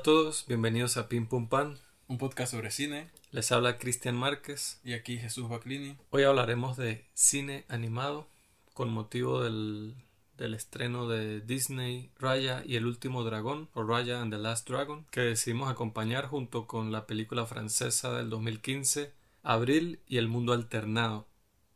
A 0.00 0.02
todos, 0.02 0.46
bienvenidos 0.48 0.96
a 0.96 1.10
Pim 1.10 1.26
Pum 1.26 1.46
Pan. 1.46 1.76
Un 2.08 2.16
podcast 2.16 2.52
sobre 2.52 2.70
cine. 2.70 3.10
Les 3.32 3.52
habla 3.52 3.76
Cristian 3.76 4.16
Márquez. 4.16 4.80
Y 4.82 4.94
aquí 4.94 5.18
Jesús 5.18 5.50
Baclini. 5.50 5.98
Hoy 6.08 6.22
hablaremos 6.22 6.78
de 6.78 7.04
cine 7.12 7.66
animado 7.68 8.26
con 8.72 8.90
motivo 8.90 9.42
del, 9.42 9.94
del 10.38 10.54
estreno 10.54 11.06
de 11.06 11.42
Disney 11.42 12.10
Raya 12.18 12.62
y 12.64 12.76
el 12.76 12.86
último 12.86 13.24
dragón, 13.24 13.68
o 13.74 13.82
Raya 13.82 14.22
and 14.22 14.32
the 14.32 14.38
Last 14.38 14.66
Dragon, 14.66 15.04
que 15.10 15.20
decidimos 15.20 15.70
acompañar 15.70 16.28
junto 16.28 16.66
con 16.66 16.92
la 16.92 17.06
película 17.06 17.44
francesa 17.44 18.14
del 18.14 18.30
2015, 18.30 19.12
Abril 19.42 20.00
y 20.06 20.16
el 20.16 20.28
mundo 20.28 20.54
alternado, 20.54 21.26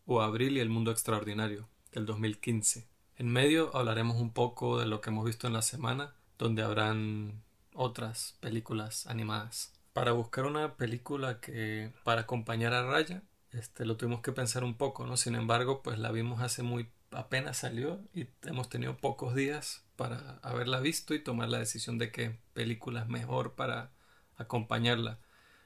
o 0.07 0.23
Abril 0.23 0.57
y 0.57 0.61
el 0.61 0.71
mundo 0.71 0.93
extraordinario, 0.93 1.69
del 1.93 2.07
2015. 2.07 2.89
En 3.19 3.29
medio 3.31 3.77
hablaremos 3.77 4.17
un 4.17 4.33
poco 4.33 4.79
de 4.79 4.87
lo 4.87 5.03
que 5.03 5.11
hemos 5.11 5.27
visto 5.27 5.47
en 5.47 5.53
la 5.53 5.61
semana, 5.61 6.15
donde 6.39 6.63
habrán 6.63 7.44
otras 7.75 8.39
películas 8.41 9.07
animadas. 9.07 9.73
Para 9.93 10.13
buscar 10.13 10.47
una 10.47 10.77
película 10.77 11.41
que 11.41 11.93
para 12.05 12.23
acompañar 12.23 12.73
a 12.73 12.87
Raya, 12.87 13.23
este 13.53 13.85
lo 13.85 13.97
tuvimos 13.97 14.23
que 14.23 14.33
pensar 14.33 14.65
un 14.65 14.75
poco, 14.75 15.07
¿no? 15.07 15.17
Sin 15.17 15.35
embargo, 15.35 15.83
pues 15.83 15.99
la 15.99 16.11
vimos 16.11 16.41
hace 16.41 16.63
muy 16.63 16.89
apenas 17.11 17.59
salió 17.59 18.01
y 18.13 18.27
hemos 18.43 18.69
tenido 18.69 18.97
pocos 18.97 19.35
días 19.35 19.85
para 19.97 20.41
haberla 20.43 20.81
visto 20.81 21.15
y 21.15 21.23
tomar 21.23 21.49
la 21.49 21.59
decisión 21.59 21.99
de 21.99 22.11
qué 22.11 22.41
película 22.55 23.03
es 23.03 23.09
mejor 23.09 23.55
para 23.55 23.93
acompañarla, 24.37 25.21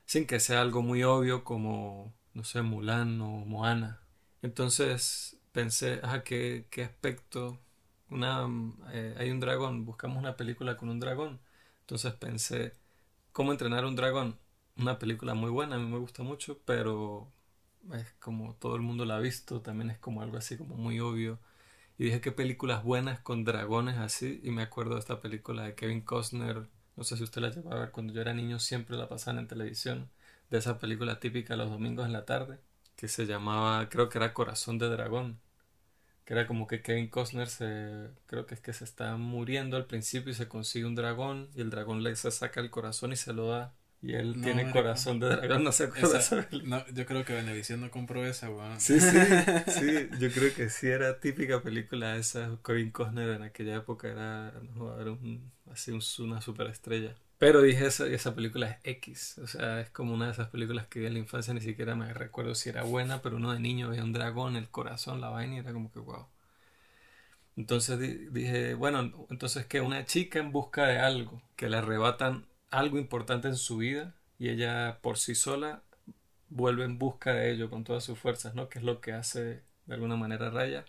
sin 0.05 0.27
que 0.27 0.41
sea 0.41 0.61
algo 0.61 0.83
muy 0.83 1.05
obvio 1.05 1.45
como 1.45 2.15
no 2.35 2.45
sé, 2.45 2.63
Mulan 2.63 3.21
o 3.21 3.45
Moana. 3.47 4.01
Entonces 4.43 5.39
pensé, 5.53 6.01
ah, 6.05 6.23
qué, 6.25 6.67
qué 6.71 6.85
aspecto 6.85 7.59
una 8.11 8.47
eh, 8.93 9.17
hay 9.19 9.31
un 9.31 9.41
dragón, 9.41 9.85
buscamos 9.85 10.19
una 10.19 10.37
película 10.37 10.77
con 10.77 10.89
un 10.89 11.01
dragón 11.01 11.41
entonces 11.89 12.13
pensé, 12.13 12.75
¿cómo 13.33 13.51
entrenar 13.51 13.87
un 13.87 13.97
dragón? 13.97 14.39
Una 14.77 14.99
película 14.99 15.33
muy 15.33 15.49
buena, 15.51 15.77
a 15.77 15.79
mí 15.79 15.87
me 15.87 15.97
gusta 15.97 16.23
mucho, 16.23 16.61
pero 16.67 17.33
es 17.95 18.13
como 18.21 18.55
todo 18.57 18.77
el 18.77 18.83
mundo 18.83 19.07
la 19.07 19.17
ha 19.17 19.21
visto, 19.21 19.63
también 19.63 19.89
es 19.91 19.99
como 19.99 20.21
algo 20.21 20.37
así 20.37 20.59
como 20.59 20.77
muy 20.77 21.01
obvio. 21.01 21.39
Y 21.97 22.05
dije, 22.05 22.21
¿qué 22.21 22.31
películas 22.31 22.85
buenas 22.85 23.21
con 23.21 23.43
dragones 23.43 23.97
así? 23.97 24.39
Y 24.45 24.51
me 24.51 24.63
acuerdo 24.65 24.95
de 24.95 25.01
esta 25.01 25.23
película 25.23 25.63
de 25.63 25.75
Kevin 25.75 26.03
Costner, 26.03 26.69
no 26.95 27.05
sé 27.05 27.17
si 27.17 27.23
usted 27.25 27.41
la 27.41 27.49
llevaba 27.49 27.77
a 27.77 27.81
ver, 27.81 27.91
cuando 27.91 28.13
yo 28.13 28.21
era 28.21 28.35
niño 28.35 28.59
siempre 28.59 28.99
la 28.99 29.09
pasaban 29.09 29.39
en 29.39 29.49
televisión, 29.49 30.11
de 30.51 30.59
esa 30.59 30.79
película 30.79 31.21
típica 31.21 31.57
los 31.57 31.71
domingos 31.71 32.05
en 32.05 32.13
la 32.13 32.27
tarde, 32.27 32.59
que 32.97 33.09
se 33.09 33.25
llamaba, 33.25 33.89
creo 33.89 34.11
que 34.11 34.19
era 34.19 34.35
Corazón 34.35 34.79
de 34.79 34.91
Dragón 34.91 35.41
que 36.29 36.35
era 36.35 36.47
como 36.47 36.67
que 36.67 36.83
Kevin 36.83 37.09
Costner 37.09 37.49
se 37.49 38.11
creo 38.27 38.45
que 38.45 38.55
es 38.55 38.61
que 38.61 38.75
se 38.75 38.85
está 38.85 39.17
muriendo 39.17 39.79
al 39.79 39.87
principio 39.87 40.31
y 40.31 40.35
se 40.35 40.47
consigue 40.47 40.85
un 40.85 40.95
dragón 40.95 41.49
y 41.55 41.63
el 41.63 41.71
dragón 41.71 42.03
le 42.03 42.15
saca 42.17 42.61
el 42.61 42.69
corazón 42.69 43.15
y 43.15 43.17
se 43.17 43.33
lo 43.33 43.49
da 43.49 43.75
y 44.03 44.13
él 44.13 44.39
tiene 44.43 44.71
corazón 44.71 45.21
de 45.21 45.29
dragón, 45.29 45.65
no 45.65 45.73
se 45.73 45.85
acuerda. 45.85 46.21
no, 46.65 46.87
yo 46.89 47.07
creo 47.07 47.25
que 47.25 47.33
Venevisión 47.33 47.81
no 47.81 47.91
compró 47.91 48.27
esa, 48.27 48.51
weón. 48.51 48.79
Sí, 48.79 49.01
sí, 49.01 49.17
sí, 49.69 50.09
yo 50.21 50.31
creo 50.31 50.55
que 50.55 50.69
sí 50.69 50.89
era 50.89 51.19
típica 51.19 51.63
película 51.63 52.17
esa. 52.17 52.59
Kevin 52.63 52.91
Costner 52.91 53.31
en 53.31 53.43
aquella 53.43 53.77
época 53.77 54.09
era, 54.09 54.53
era 55.01 55.11
un, 55.11 55.51
así 55.73 55.93
una 56.19 56.43
superestrella. 56.43 57.17
Pero 57.39 57.63
dije, 57.63 57.87
esa, 57.87 58.07
esa 58.07 58.35
película 58.35 58.69
es 58.71 58.79
X. 58.85 59.39
O 59.39 59.47
sea, 59.47 59.81
es 59.81 59.91
como 59.91 60.13
una 60.15 60.27
de 60.27 60.33
esas 60.33 60.49
películas 60.49 60.87
que 60.89 61.01
vi 61.01 61.07
en 61.07 61.15
la 61.15 61.21
infancia, 61.21 61.55
ni 61.55 61.61
siquiera 61.61 61.95
me 61.95 62.13
recuerdo 62.13 62.55
si 62.55 62.69
era 62.69 62.83
buena, 62.83 63.23
pero 63.23 63.37
uno 63.37 63.53
de 63.53 63.61
niño 63.61 63.91
veía 63.91 64.05
un 64.05 64.13
dragón, 64.13 64.57
el 64.57 64.69
corazón, 64.69 65.21
la 65.21 65.31
vaina, 65.31 65.57
y 65.57 65.59
era 65.59 65.73
como 65.73 65.93
que 65.93 66.01
wow. 66.01 66.27
Entonces 67.57 68.33
dije, 68.33 68.75
bueno, 68.75 69.27
entonces 69.31 69.67
que 69.67 69.81
una 69.81 70.05
chica 70.05 70.39
en 70.39 70.53
busca 70.53 70.87
de 70.87 70.99
algo, 70.99 71.43
que 71.57 71.69
le 71.69 71.77
arrebatan 71.79 72.47
algo 72.71 72.99
importante 72.99 73.49
en 73.49 73.57
su 73.57 73.79
vida, 73.79 74.15
y 74.39 74.49
ella 74.51 74.99
por 75.03 75.19
sí 75.19 75.35
sola 75.35 75.83
vuelve 76.51 76.85
en 76.85 76.99
busca 76.99 77.33
de 77.35 77.53
ello 77.53 77.71
con 77.71 77.85
todas 77.85 78.05
sus 78.05 78.19
fuerzas, 78.19 78.55
¿no? 78.55 78.69
Que 78.69 78.79
es 78.79 78.85
lo 78.85 79.01
que 79.01 79.13
hace 79.13 79.63
de 79.87 79.95
alguna 79.95 80.17
manera 80.17 80.51
Raya. 80.51 80.85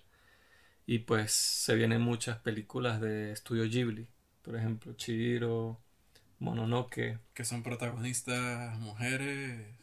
Y 0.85 0.99
pues 0.99 1.31
se 1.31 1.75
vienen 1.75 2.01
muchas 2.01 2.39
películas 2.39 3.01
de 3.01 3.31
estudio 3.31 3.63
Ghibli, 3.69 4.07
por 4.43 4.55
ejemplo, 4.55 4.93
Chihiro 4.93 5.79
Mononoke. 6.39 7.19
Que 7.33 7.45
son 7.45 7.63
protagonistas 7.63 8.77
mujeres. 8.79 9.75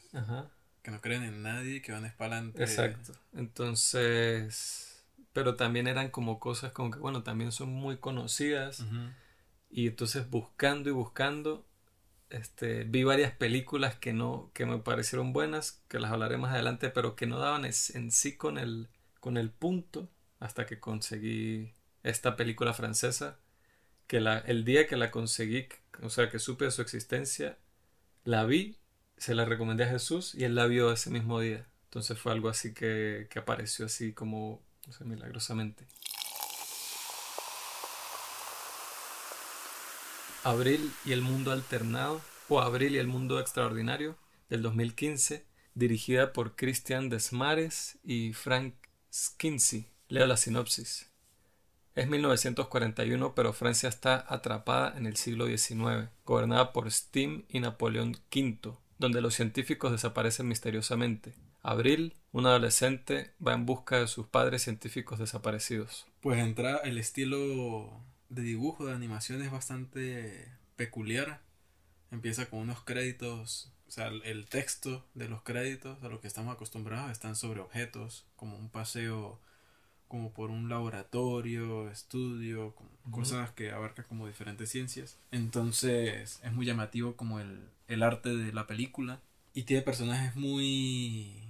Que 0.83 0.91
no 0.91 1.01
creen 1.01 1.23
en 1.23 1.43
nadie, 1.43 1.83
que 1.83 1.93
van 1.93 2.05
espalante. 2.05 2.63
Exacto. 2.63 3.13
Entonces. 3.35 5.05
Pero 5.33 5.57
también 5.57 5.87
eran 5.87 6.11
como 6.11 6.41
cosas 6.41 6.73
como 6.73 6.91
que, 6.91 6.99
bueno, 6.99 7.23
también 7.23 7.53
son 7.53 7.71
muy 7.71 7.99
conocidas. 7.99 8.85
Y 9.69 9.89
entonces 9.89 10.31
buscando 10.31 10.89
y 10.89 10.93
buscando, 10.93 11.67
este, 12.31 12.85
vi 12.85 13.05
varias 13.05 13.33
películas 13.33 13.97
que 13.97 14.13
no, 14.13 14.51
que 14.55 14.65
me 14.65 14.79
parecieron 14.79 15.33
buenas, 15.33 15.83
que 15.89 15.99
las 15.99 16.11
hablaré 16.11 16.39
más 16.39 16.53
adelante, 16.53 16.89
pero 16.89 17.17
que 17.17 17.27
no 17.27 17.39
daban 17.39 17.65
en 17.67 18.11
sí 18.11 18.37
con 18.37 18.59
el, 18.59 18.89
con 19.21 19.37
el 19.37 19.51
punto 19.51 20.09
hasta 20.39 20.67
que 20.67 20.81
conseguí 20.81 21.75
esta 22.03 22.37
película 22.37 22.73
francesa, 22.73 23.39
que 24.07 24.21
la, 24.21 24.39
el 24.39 24.65
día 24.65 24.87
que 24.87 24.97
la 24.97 25.11
conseguí, 25.11 25.69
o 26.03 26.11
sea, 26.11 26.31
que 26.31 26.39
supe 26.39 26.67
de 26.67 26.71
su 26.71 26.83
existencia, 26.83 27.59
la 28.25 28.45
vi, 28.45 28.77
se 29.17 29.35
la 29.35 29.45
recomendé 29.45 29.85
a 29.85 29.89
Jesús 29.89 30.35
y 30.35 30.45
él 30.45 30.55
la 30.55 30.67
vio 30.67 30.93
ese 30.93 31.11
mismo 31.11 31.41
día. 31.41 31.67
Entonces 31.85 32.19
fue 32.19 32.33
algo 32.33 32.49
así 32.49 32.75
que, 32.75 33.29
que 33.31 33.39
apareció 33.39 33.87
así 33.87 34.13
como, 34.13 34.63
milagrosamente. 35.01 35.87
Abril 40.45 40.93
y 41.05 41.13
el 41.13 41.23
mundo 41.23 41.51
alternado, 41.51 42.21
o 42.49 42.61
Abril 42.61 42.95
y 42.95 42.99
el 42.99 43.09
mundo 43.09 43.41
extraordinario, 43.41 44.17
del 44.49 44.63
2015, 44.63 45.45
dirigida 45.75 46.33
por 46.33 46.55
Christian 46.55 47.09
Desmares 47.09 47.99
y 48.05 48.33
Frank 48.33 48.75
Skinsey. 49.13 49.91
Leo 50.09 50.27
la 50.27 50.37
sinopsis. 50.37 51.11
Es 51.97 52.09
1941, 52.09 53.35
pero 53.35 53.55
Francia 53.55 53.89
está 53.89 54.27
atrapada 54.29 54.99
en 54.99 55.07
el 55.07 55.17
siglo 55.17 55.47
XIX, 55.47 56.11
gobernada 56.27 56.75
por 56.75 56.93
Steam 56.93 57.45
y 57.49 57.61
Napoleón 57.61 58.19
V, 58.31 58.77
donde 58.99 59.23
los 59.23 59.33
científicos 59.33 59.93
desaparecen 59.93 60.47
misteriosamente. 60.47 61.33
Abril, 61.63 62.15
un 62.33 62.45
adolescente, 62.45 63.33
va 63.45 63.55
en 63.55 63.65
busca 63.65 63.99
de 63.99 64.09
sus 64.09 64.27
padres 64.27 64.63
científicos 64.63 65.19
desaparecidos. 65.19 66.07
Pues 66.21 66.39
entra 66.39 66.77
el 66.85 66.99
estilo 66.99 68.05
de 68.29 68.43
dibujo, 68.43 68.85
de 68.85 68.93
animación 68.93 69.41
es 69.41 69.51
bastante 69.51 70.53
peculiar. 70.77 71.41
Empieza 72.11 72.45
con 72.45 72.59
unos 72.59 72.83
créditos, 72.83 73.73
o 73.89 73.91
sea, 73.91 74.09
el 74.09 74.45
texto 74.51 75.07
de 75.15 75.31
los 75.31 75.41
créditos 75.41 76.03
a 76.03 76.09
lo 76.09 76.21
que 76.21 76.29
estamos 76.29 76.55
acostumbrados 76.55 77.11
están 77.11 77.37
sobre 77.37 77.61
objetos, 77.61 78.27
como 78.37 78.59
un 78.59 78.69
paseo 78.69 79.41
como 80.09 80.33
por 80.33 80.51
un 80.51 80.69
laboratorio, 80.69 81.91
estudio, 81.91 82.75
cosas 83.11 83.51
que 83.53 83.73
abarca 83.73 84.05
como 84.05 84.27
diferentes 84.27 84.71
ciencias. 84.71 85.19
Entonces 85.31 86.41
es 86.43 86.53
muy 86.53 86.67
llamativo 86.67 87.17
como 87.17 87.41
el, 87.41 87.69
el 87.89 88.03
arte 88.03 88.37
de 88.37 88.53
la 88.53 88.67
película 88.67 89.21
y 89.55 89.65
tiene 89.65 89.83
personajes 89.83 90.37
muy 90.37 91.43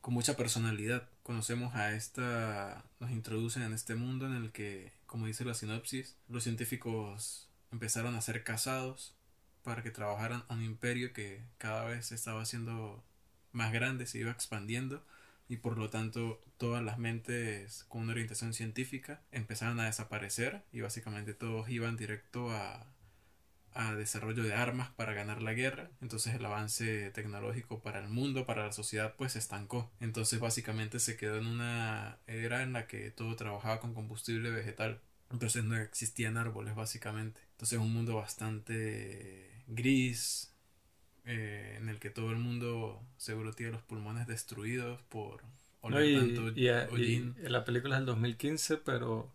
con 0.00 0.14
mucha 0.14 0.36
personalidad. 0.36 1.08
Conocemos 1.22 1.74
a 1.74 1.92
esta, 1.92 2.84
nos 3.00 3.10
introducen 3.10 3.62
en 3.62 3.72
este 3.72 3.94
mundo 3.94 4.26
en 4.26 4.34
el 4.34 4.50
que, 4.50 4.92
como 5.06 5.26
dice 5.26 5.44
la 5.44 5.54
sinopsis, 5.54 6.16
los 6.28 6.44
científicos 6.44 7.48
empezaron 7.70 8.14
a 8.14 8.20
ser 8.20 8.42
casados 8.42 9.14
para 9.62 9.82
que 9.82 9.90
trabajaran 9.90 10.44
a 10.48 10.54
un 10.54 10.62
imperio 10.62 11.12
que 11.12 11.42
cada 11.58 11.84
vez 11.84 12.12
estaba 12.12 12.44
siendo 12.44 13.02
más 13.52 13.72
grande, 13.72 14.06
se 14.06 14.18
iba 14.18 14.30
expandiendo 14.30 15.04
y 15.50 15.56
por 15.56 15.76
lo 15.76 15.90
tanto 15.90 16.40
todas 16.58 16.80
las 16.80 16.96
mentes 16.98 17.84
con 17.88 18.02
una 18.02 18.12
orientación 18.12 18.54
científica 18.54 19.20
empezaron 19.32 19.80
a 19.80 19.86
desaparecer 19.86 20.62
y 20.72 20.80
básicamente 20.80 21.34
todos 21.34 21.68
iban 21.68 21.96
directo 21.96 22.52
a, 22.52 22.86
a 23.72 23.94
desarrollo 23.96 24.44
de 24.44 24.54
armas 24.54 24.90
para 24.90 25.12
ganar 25.12 25.42
la 25.42 25.52
guerra. 25.52 25.90
Entonces 26.00 26.34
el 26.36 26.44
avance 26.46 27.10
tecnológico 27.10 27.80
para 27.82 27.98
el 27.98 28.08
mundo 28.08 28.46
para 28.46 28.66
la 28.66 28.72
sociedad 28.72 29.16
pues 29.18 29.32
se 29.32 29.40
estancó. 29.40 29.90
Entonces 29.98 30.38
básicamente 30.38 31.00
se 31.00 31.16
quedó 31.16 31.36
en 31.38 31.48
una 31.48 32.18
era 32.28 32.62
en 32.62 32.72
la 32.72 32.86
que 32.86 33.10
todo 33.10 33.34
trabajaba 33.34 33.80
con 33.80 33.92
combustible 33.92 34.50
vegetal. 34.50 35.00
Entonces 35.32 35.64
no 35.64 35.76
existían 35.76 36.36
árboles 36.36 36.76
básicamente. 36.76 37.40
Entonces 37.54 37.80
un 37.80 37.92
mundo 37.92 38.14
bastante 38.14 39.64
gris 39.66 40.49
eh, 41.30 41.76
en 41.76 41.88
el 41.88 41.98
que 41.98 42.10
todo 42.10 42.30
el 42.30 42.38
mundo 42.38 43.00
seguro 43.16 43.52
tiene 43.52 43.72
los 43.72 43.82
pulmones 43.82 44.26
destruidos 44.26 45.00
por 45.08 45.42
y, 45.88 47.32
la 47.48 47.64
película 47.64 47.96
es 47.96 48.00
del 48.00 48.06
2015, 48.06 48.76
pero 48.78 49.30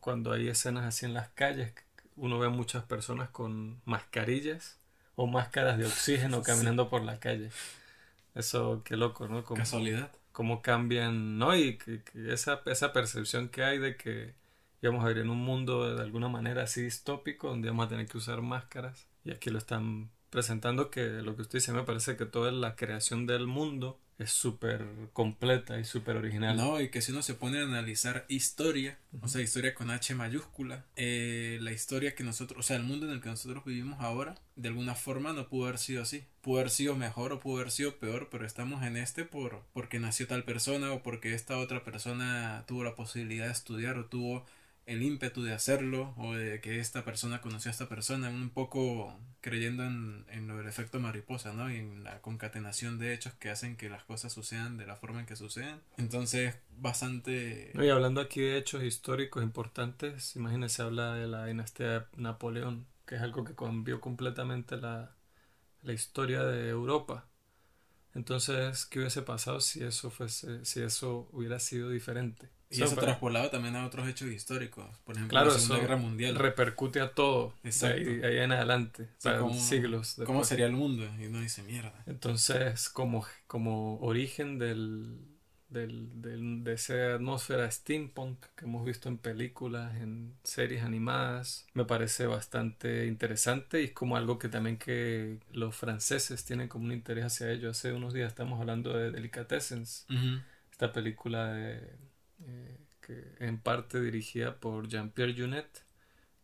cuando 0.00 0.32
hay 0.32 0.48
escenas 0.48 0.84
así 0.84 1.06
en 1.06 1.14
las 1.14 1.28
calles, 1.30 1.72
uno 2.16 2.38
ve 2.38 2.48
muchas 2.48 2.84
personas 2.84 3.30
con 3.30 3.80
mascarillas 3.84 4.78
o 5.16 5.26
máscaras 5.26 5.78
de 5.78 5.86
oxígeno 5.86 6.42
caminando 6.44 6.88
por 6.88 7.02
la 7.02 7.18
calle. 7.18 7.50
Eso, 8.34 8.82
qué 8.84 8.96
loco, 8.96 9.26
¿no? 9.26 9.44
Casualidad. 9.44 10.12
Cómo 10.32 10.62
cambian, 10.62 11.38
¿no? 11.38 11.56
Y 11.56 11.78
que, 11.78 12.02
esa, 12.28 12.62
esa 12.66 12.92
percepción 12.92 13.48
que 13.48 13.64
hay 13.64 13.78
de 13.78 13.96
que 13.96 14.34
íbamos 14.82 15.04
a 15.04 15.08
vivir 15.08 15.24
en 15.24 15.30
un 15.30 15.38
mundo 15.38 15.96
de 15.96 16.02
alguna 16.02 16.28
manera 16.28 16.62
así 16.62 16.82
distópico, 16.82 17.48
donde 17.48 17.68
íbamos 17.68 17.86
a 17.86 17.88
tener 17.88 18.06
que 18.06 18.18
usar 18.18 18.40
máscaras. 18.40 19.08
Y 19.24 19.32
aquí 19.32 19.50
lo 19.50 19.58
están 19.58 20.10
presentando 20.30 20.90
que 20.90 21.02
lo 21.22 21.36
que 21.36 21.42
usted 21.42 21.58
dice 21.58 21.72
me 21.72 21.82
parece 21.82 22.16
que 22.16 22.26
toda 22.26 22.52
la 22.52 22.76
creación 22.76 23.26
del 23.26 23.46
mundo 23.46 23.98
es 24.20 24.30
súper 24.32 24.86
completa 25.14 25.80
y 25.80 25.84
súper 25.84 26.16
original. 26.16 26.54
No, 26.54 26.78
y 26.78 26.90
que 26.90 27.00
si 27.00 27.10
uno 27.10 27.22
se 27.22 27.32
pone 27.32 27.58
a 27.58 27.62
analizar 27.62 28.26
historia, 28.28 28.98
o 29.22 29.28
sea, 29.28 29.40
historia 29.40 29.74
con 29.74 29.90
H 29.90 30.14
mayúscula, 30.14 30.84
eh, 30.96 31.58
la 31.62 31.72
historia 31.72 32.14
que 32.14 32.22
nosotros, 32.22 32.60
o 32.60 32.62
sea, 32.62 32.76
el 32.76 32.82
mundo 32.82 33.06
en 33.06 33.12
el 33.12 33.22
que 33.22 33.30
nosotros 33.30 33.64
vivimos 33.64 33.98
ahora, 34.00 34.34
de 34.56 34.68
alguna 34.68 34.94
forma 34.94 35.32
no 35.32 35.48
pudo 35.48 35.68
haber 35.68 35.78
sido 35.78 36.02
así. 36.02 36.24
Pudo 36.42 36.60
haber 36.60 36.70
sido 36.70 36.96
mejor 36.96 37.32
o 37.32 37.40
pudo 37.40 37.60
haber 37.60 37.70
sido 37.70 37.96
peor, 37.96 38.28
pero 38.30 38.44
estamos 38.44 38.82
en 38.82 38.98
este 38.98 39.24
por 39.24 39.62
porque 39.72 39.98
nació 39.98 40.26
tal 40.26 40.44
persona 40.44 40.92
o 40.92 41.02
porque 41.02 41.32
esta 41.32 41.56
otra 41.56 41.82
persona 41.82 42.64
tuvo 42.68 42.84
la 42.84 42.94
posibilidad 42.94 43.46
de 43.46 43.52
estudiar 43.52 43.96
o 43.96 44.04
tuvo 44.04 44.44
el 44.90 45.02
ímpetu 45.02 45.42
de 45.42 45.52
hacerlo 45.52 46.14
o 46.16 46.34
de 46.34 46.60
que 46.60 46.80
esta 46.80 47.04
persona 47.04 47.40
conoció 47.40 47.70
a 47.70 47.72
esta 47.72 47.88
persona, 47.88 48.28
un 48.28 48.50
poco 48.50 49.16
creyendo 49.40 49.84
en, 49.84 50.26
en 50.28 50.48
lo 50.48 50.56
del 50.56 50.66
efecto 50.66 50.98
mariposa, 50.98 51.52
¿no? 51.52 51.70
Y 51.70 51.76
en 51.76 52.02
la 52.02 52.20
concatenación 52.20 52.98
de 52.98 53.14
hechos 53.14 53.32
que 53.34 53.50
hacen 53.50 53.76
que 53.76 53.88
las 53.88 54.02
cosas 54.02 54.32
sucedan 54.32 54.76
de 54.78 54.86
la 54.86 54.96
forma 54.96 55.20
en 55.20 55.26
que 55.26 55.36
suceden. 55.36 55.80
Entonces, 55.96 56.56
bastante... 56.76 57.70
y 57.72 57.88
hablando 57.88 58.20
aquí 58.20 58.40
de 58.40 58.58
hechos 58.58 58.82
históricos 58.82 59.44
importantes, 59.44 60.34
imagínense, 60.34 60.82
habla 60.82 61.14
de 61.14 61.28
la 61.28 61.46
dinastía 61.46 61.86
de 61.86 62.06
Napoleón, 62.16 62.86
que 63.06 63.14
es 63.14 63.22
algo 63.22 63.44
que 63.44 63.54
cambió 63.54 64.00
completamente 64.00 64.76
la, 64.76 65.12
la 65.82 65.92
historia 65.92 66.42
de 66.42 66.68
Europa. 66.68 67.28
Entonces, 68.12 68.86
¿qué 68.86 68.98
hubiese 68.98 69.22
pasado 69.22 69.60
si 69.60 69.84
eso 69.84 70.10
fuese, 70.10 70.64
si 70.64 70.82
eso 70.82 71.28
hubiera 71.30 71.60
sido 71.60 71.90
diferente? 71.90 72.48
Y 72.70 72.82
eso 72.82 72.94
traspolado 72.94 73.50
también 73.50 73.74
a 73.76 73.84
otros 73.84 74.08
hechos 74.08 74.28
históricos. 74.28 74.86
Por 75.04 75.16
ejemplo, 75.16 75.44
la 75.44 75.50
Segunda 75.50 75.78
Guerra 75.80 75.96
Mundial. 75.96 76.36
Repercute 76.36 77.00
a 77.00 77.12
todo. 77.12 77.54
Ahí, 77.64 78.20
ahí, 78.22 78.38
en 78.38 78.52
adelante. 78.52 79.08
siglos. 79.58 80.16
¿Cómo 80.24 80.44
sería 80.44 80.66
el 80.66 80.72
mundo? 80.72 81.04
Y 81.18 81.26
uno 81.26 81.40
dice 81.40 81.62
mierda. 81.62 81.92
Entonces, 82.06 82.88
como, 82.88 83.26
como 83.48 83.98
origen 83.98 84.58
del, 84.58 85.18
del, 85.68 86.20
del, 86.20 86.64
de 86.64 86.74
esa 86.74 87.14
atmósfera 87.14 87.70
steampunk 87.70 88.44
que 88.56 88.64
hemos 88.66 88.84
visto 88.84 89.08
en 89.08 89.18
películas, 89.18 89.96
en 89.96 90.34
series 90.44 90.82
animadas, 90.84 91.66
me 91.74 91.84
parece 91.84 92.26
bastante 92.26 93.06
interesante 93.06 93.80
y 93.80 93.86
es 93.86 93.92
como 93.92 94.16
algo 94.16 94.38
que 94.38 94.48
también 94.48 94.76
que 94.78 95.38
los 95.52 95.74
franceses 95.74 96.44
tienen 96.44 96.68
como 96.68 96.84
un 96.86 96.92
interés 96.92 97.24
hacia 97.24 97.50
ello. 97.50 97.70
Hace 97.70 97.92
unos 97.92 98.12
días 98.12 98.28
estamos 98.28 98.60
hablando 98.60 98.96
de 98.96 99.10
Delicatessens, 99.10 100.06
esta 100.70 100.92
película 100.92 101.52
de 101.52 102.09
eh, 102.46 102.78
que 103.00 103.24
en 103.40 103.58
parte 103.58 104.00
dirigida 104.00 104.58
por 104.58 104.88
Jean-Pierre 104.88 105.34
Junet, 105.36 105.84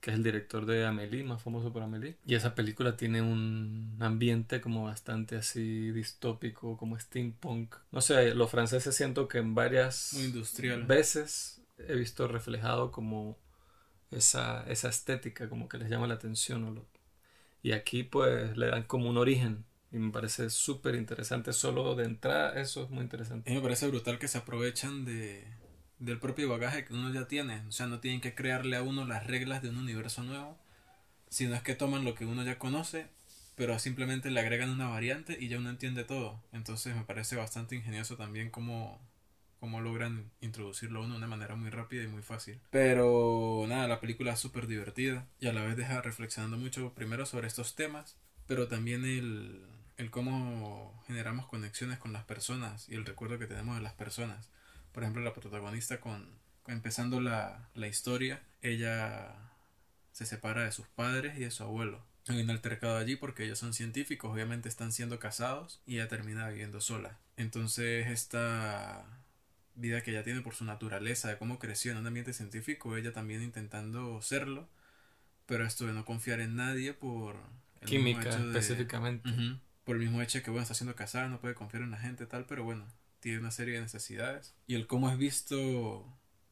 que 0.01 0.11
es 0.11 0.17
el 0.17 0.23
director 0.23 0.67
de 0.67 0.87
Amélie, 0.87 1.25
más 1.25 1.43
famoso 1.43 1.73
por 1.73 1.83
Amélie. 1.83 2.17
Y 2.25 2.35
esa 2.35 2.55
película 2.55 2.97
tiene 2.97 3.23
un 3.23 3.97
ambiente 4.01 4.61
como 4.61 4.85
bastante 4.85 5.37
así 5.37 5.91
distópico, 5.91 6.77
como 6.77 6.99
steampunk. 6.99 7.75
No 7.91 8.01
sé, 8.01 8.35
los 8.35 8.51
franceses 8.51 8.95
siento 8.95 9.27
que 9.27 9.39
en 9.39 9.55
varias 9.55 10.17
veces 10.87 11.61
he 11.79 11.95
visto 11.95 12.29
reflejado 12.29 12.93
como 12.93 13.39
esa, 14.11 14.65
esa 14.69 14.89
estética, 14.89 15.49
como 15.49 15.69
que 15.69 15.79
les 15.79 15.91
llama 15.91 16.07
la 16.07 16.15
atención. 16.15 16.87
Y 17.63 17.73
aquí 17.73 18.05
pues 18.05 18.57
le 18.57 18.69
dan 18.69 18.85
como 18.85 19.11
un 19.11 19.17
origen 19.17 19.65
y 19.91 19.99
me 19.99 20.13
parece 20.13 20.51
súper 20.51 20.95
interesante. 20.95 21.53
Solo 21.53 21.95
de 21.95 22.05
entrada, 22.05 22.61
eso 22.61 22.85
es 22.85 22.91
muy 22.91 23.03
interesante. 23.03 23.51
Y 23.51 23.55
me 23.55 23.61
parece 23.61 23.89
brutal 23.89 24.19
que 24.19 24.29
se 24.29 24.39
aprovechan 24.39 25.05
de, 25.05 25.45
del 25.99 26.19
propio 26.19 26.49
bagaje 26.49 26.85
que 26.85 26.95
uno 26.95 27.13
ya 27.13 27.27
tiene. 27.27 27.63
O 27.69 27.73
sea, 27.73 27.87
no 27.87 28.01
tienen 28.01 28.21
que 28.21 28.35
crearle 28.35 28.77
a 28.77 28.83
uno 28.83 29.05
las 29.05 29.27
reglas 29.27 29.63
de 29.63 29.71
un 29.71 29.79
universo 29.79 30.23
nuevo, 30.23 30.59
sino 31.29 31.55
es 31.55 31.63
que 31.63 31.75
toman 31.75 32.05
lo 32.05 32.15
que 32.15 32.27
uno 32.27 32.45
ya 32.45 32.59
conoce, 32.59 33.07
pero 33.55 33.79
simplemente 33.79 34.31
le 34.31 34.41
agregan 34.41 34.71
una 34.71 34.89
variante 34.89 35.37
y 35.41 35.49
ya 35.49 35.59
uno 35.59 35.71
entiende 35.71 36.05
todo. 36.05 36.41
Entonces 36.53 36.95
me 36.95 37.05
parece 37.05 37.37
bastante 37.37 37.77
ingenioso 37.77 38.17
también 38.17 38.51
cómo, 38.51 39.01
cómo 39.59 39.81
logran 39.81 40.31
introducirlo 40.41 41.01
a 41.01 41.05
uno 41.05 41.15
de 41.15 41.19
una 41.19 41.29
manera 41.29 41.57
muy 41.57 41.71
rápida 41.71 42.05
y 42.05 42.09
muy 42.09 42.23
fácil. 42.23 42.61
Pero 42.71 43.65
nada, 43.69 43.89
la 43.89 44.01
película 44.01 44.33
es 44.33 44.41
súper 44.41 44.67
divertida 44.67 45.27
y 45.41 45.47
a 45.47 45.53
la 45.53 45.65
vez 45.65 45.77
deja 45.77 46.03
reflexionando 46.03 46.59
mucho 46.59 46.93
primero 46.95 47.25
sobre 47.25 47.47
estos 47.47 47.75
temas, 47.75 48.17
pero 48.47 48.69
también 48.69 49.05
el, 49.05 49.65
el 49.97 50.11
cómo 50.11 51.03
generamos 51.07 51.47
conexiones 51.47 51.99
con 51.99 52.13
las 52.13 52.25
personas 52.25 52.87
y 52.89 52.95
el 52.95 53.07
recuerdo 53.07 53.39
que 53.39 53.47
tenemos 53.47 53.77
de 53.77 53.83
las 53.83 53.95
personas 53.95 54.51
por 54.97 55.03
ejemplo, 55.03 55.23
la 55.23 55.35
protagonista 55.35 56.01
con, 56.01 56.27
empezando 56.67 57.21
la, 57.21 57.69
la 57.75 57.87
historia, 57.87 58.41
ella 58.63 59.35
se 60.13 60.25
separa 60.25 60.65
de 60.65 60.73
sus 60.73 60.87
padres 60.87 61.37
y 61.37 61.41
de 61.41 61.51
su 61.51 61.65
abuelo. 61.65 62.03
Hay 62.29 62.41
un 62.41 62.49
altercado 62.49 62.97
allí 62.97 63.15
porque 63.15 63.45
ellos 63.45 63.59
son 63.59 63.75
científicos, 63.75 64.33
obviamente 64.33 64.71
están 64.71 64.93
siendo 64.93 65.19
casados 65.19 65.83
y 65.85 65.97
ella 65.97 66.09
termina 66.09 66.49
viviendo 66.49 66.81
sola. 66.81 67.19
Entonces 67.37 68.07
esta 68.07 69.05
vida 69.75 70.01
que 70.01 70.13
ella 70.13 70.25
tiene 70.25 70.41
por 70.41 70.55
su 70.55 70.65
naturaleza, 70.65 71.29
de 71.29 71.37
cómo 71.37 71.59
creció 71.59 71.93
en 71.93 71.99
un 71.99 72.07
ambiente 72.07 72.33
científico, 72.33 72.97
ella 72.97 73.13
también 73.13 73.43
intentando 73.43 74.23
serlo, 74.23 74.67
pero 75.45 75.67
esto 75.67 75.85
de 75.85 75.93
no 75.93 76.07
confiar 76.07 76.41
en 76.41 76.57
nadie 76.57 76.95
por... 76.95 77.37
El 77.83 77.89
Química 77.89 78.31
específicamente. 78.31 79.29
por 79.85 79.97
el 79.97 80.03
mismo 80.03 80.23
hecho 80.23 80.43
que, 80.43 80.49
bueno, 80.49 80.63
está 80.63 80.73
siendo 80.73 80.97
casada, 80.97 81.29
no 81.29 81.39
puede 81.39 81.55
confiar 81.55 81.83
en 81.83 81.91
la 81.91 81.99
gente 81.99 82.25
tal, 82.25 82.47
pero 82.47 82.65
bueno, 82.65 82.87
tiene 83.27 83.41
una 83.41 83.51
serie 83.51 83.75
de 83.75 83.81
necesidades. 83.81 84.55
Y 84.69 84.77
el 84.77 84.87
cómo 84.87 85.11
es 85.11 85.19
visto 85.19 86.07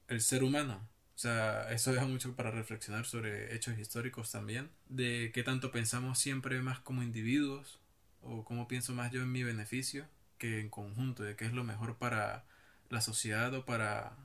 el 0.08 0.20
ser 0.20 0.42
humano. 0.42 0.84
O 1.14 1.18
sea, 1.18 1.70
eso 1.72 1.92
deja 1.92 2.04
mucho 2.04 2.34
para 2.34 2.50
reflexionar 2.50 3.06
sobre 3.06 3.54
hechos 3.54 3.78
históricos 3.78 4.32
también. 4.32 4.72
De 4.88 5.30
qué 5.32 5.44
tanto 5.44 5.70
pensamos 5.70 6.18
siempre 6.18 6.60
más 6.62 6.80
como 6.80 7.04
individuos. 7.04 7.78
O 8.22 8.44
cómo 8.44 8.66
pienso 8.66 8.92
más 8.92 9.12
yo 9.12 9.22
en 9.22 9.30
mi 9.30 9.44
beneficio 9.44 10.08
que 10.36 10.58
en 10.58 10.68
conjunto. 10.68 11.22
De 11.22 11.36
qué 11.36 11.44
es 11.44 11.52
lo 11.52 11.62
mejor 11.62 11.96
para 11.96 12.44
la 12.90 13.00
sociedad 13.00 13.54
o 13.54 13.64
para 13.64 14.16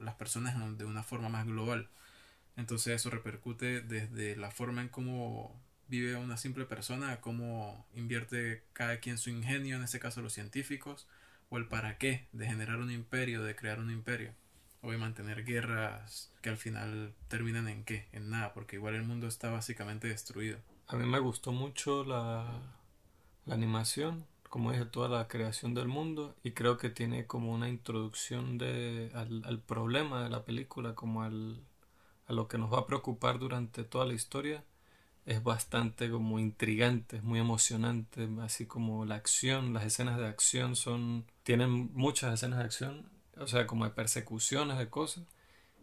las 0.00 0.16
personas 0.16 0.56
de 0.76 0.84
una 0.84 1.04
forma 1.04 1.28
más 1.28 1.46
global. 1.46 1.88
Entonces 2.56 2.96
eso 2.96 3.08
repercute 3.08 3.82
desde 3.82 4.34
la 4.34 4.50
forma 4.50 4.82
en 4.82 4.88
cómo 4.88 5.56
vive 5.86 6.16
una 6.16 6.38
simple 6.38 6.64
persona, 6.64 7.20
cómo 7.20 7.86
invierte 7.94 8.64
cada 8.72 8.98
quien 8.98 9.16
su 9.16 9.30
ingenio, 9.30 9.76
en 9.76 9.84
este 9.84 10.00
caso 10.00 10.22
los 10.22 10.32
científicos, 10.32 11.06
o 11.50 11.58
el 11.58 11.66
para 11.66 11.98
qué 11.98 12.26
de 12.32 12.46
generar 12.46 12.78
un 12.78 12.90
imperio, 12.90 13.42
de 13.42 13.56
crear 13.56 13.78
un 13.78 13.90
imperio, 13.90 14.32
o 14.82 14.90
de 14.90 14.98
mantener 14.98 15.44
guerras 15.44 16.32
que 16.42 16.50
al 16.50 16.56
final 16.56 17.14
terminan 17.28 17.68
en 17.68 17.84
qué, 17.84 18.08
en 18.12 18.30
nada, 18.30 18.52
porque 18.54 18.76
igual 18.76 18.94
el 18.94 19.04
mundo 19.04 19.26
está 19.26 19.50
básicamente 19.50 20.08
destruido. 20.08 20.58
A 20.86 20.96
mí 20.96 21.06
me 21.06 21.18
gustó 21.18 21.52
mucho 21.52 22.04
la, 22.04 22.60
la 23.46 23.54
animación, 23.54 24.26
como 24.50 24.72
dije, 24.72 24.84
toda 24.84 25.08
la 25.08 25.26
creación 25.28 25.74
del 25.74 25.88
mundo 25.88 26.36
y 26.42 26.52
creo 26.52 26.76
que 26.76 26.90
tiene 26.90 27.26
como 27.26 27.52
una 27.52 27.68
introducción 27.68 28.58
de, 28.58 29.10
al, 29.14 29.42
al 29.44 29.60
problema 29.60 30.22
de 30.22 30.30
la 30.30 30.44
película, 30.44 30.94
como 30.94 31.22
al, 31.22 31.60
a 32.26 32.32
lo 32.32 32.48
que 32.48 32.58
nos 32.58 32.72
va 32.72 32.80
a 32.80 32.86
preocupar 32.86 33.38
durante 33.38 33.84
toda 33.84 34.06
la 34.06 34.14
historia 34.14 34.64
es 35.26 35.42
bastante 35.42 36.10
como 36.10 36.38
intrigante, 36.38 37.16
es 37.16 37.22
muy 37.22 37.38
emocionante, 37.38 38.28
así 38.42 38.66
como 38.66 39.04
la 39.04 39.14
acción, 39.14 39.72
las 39.72 39.84
escenas 39.84 40.18
de 40.18 40.26
acción 40.26 40.76
son, 40.76 41.24
tienen 41.44 41.92
muchas 41.94 42.34
escenas 42.34 42.58
de 42.58 42.64
acción, 42.64 43.08
o 43.36 43.46
sea, 43.46 43.66
como 43.66 43.84
de 43.84 43.92
persecuciones 43.92 44.78
de 44.78 44.88
cosas. 44.90 45.24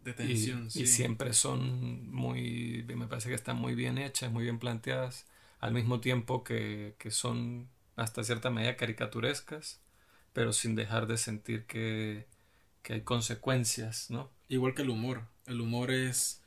De 0.04 0.12
tensión, 0.12 0.66
y, 0.66 0.70
sí. 0.70 0.82
y 0.82 0.86
siempre 0.86 1.32
son 1.32 2.10
muy, 2.12 2.84
me 2.88 3.06
parece 3.06 3.28
que 3.28 3.36
están 3.36 3.56
muy 3.56 3.74
bien 3.74 3.98
hechas, 3.98 4.32
muy 4.32 4.42
bien 4.42 4.58
planteadas, 4.58 5.26
al 5.60 5.72
mismo 5.72 6.00
tiempo 6.00 6.42
que, 6.42 6.96
que 6.98 7.12
son 7.12 7.68
hasta 7.94 8.24
cierta 8.24 8.50
medida 8.50 8.76
caricaturescas, 8.76 9.80
pero 10.32 10.52
sin 10.52 10.74
dejar 10.74 11.06
de 11.06 11.18
sentir 11.18 11.66
que, 11.66 12.26
que 12.82 12.94
hay 12.94 13.00
consecuencias, 13.02 14.10
¿no? 14.10 14.28
Igual 14.48 14.74
que 14.74 14.82
el 14.82 14.90
humor, 14.90 15.22
el 15.46 15.60
humor 15.60 15.92
es, 15.92 16.42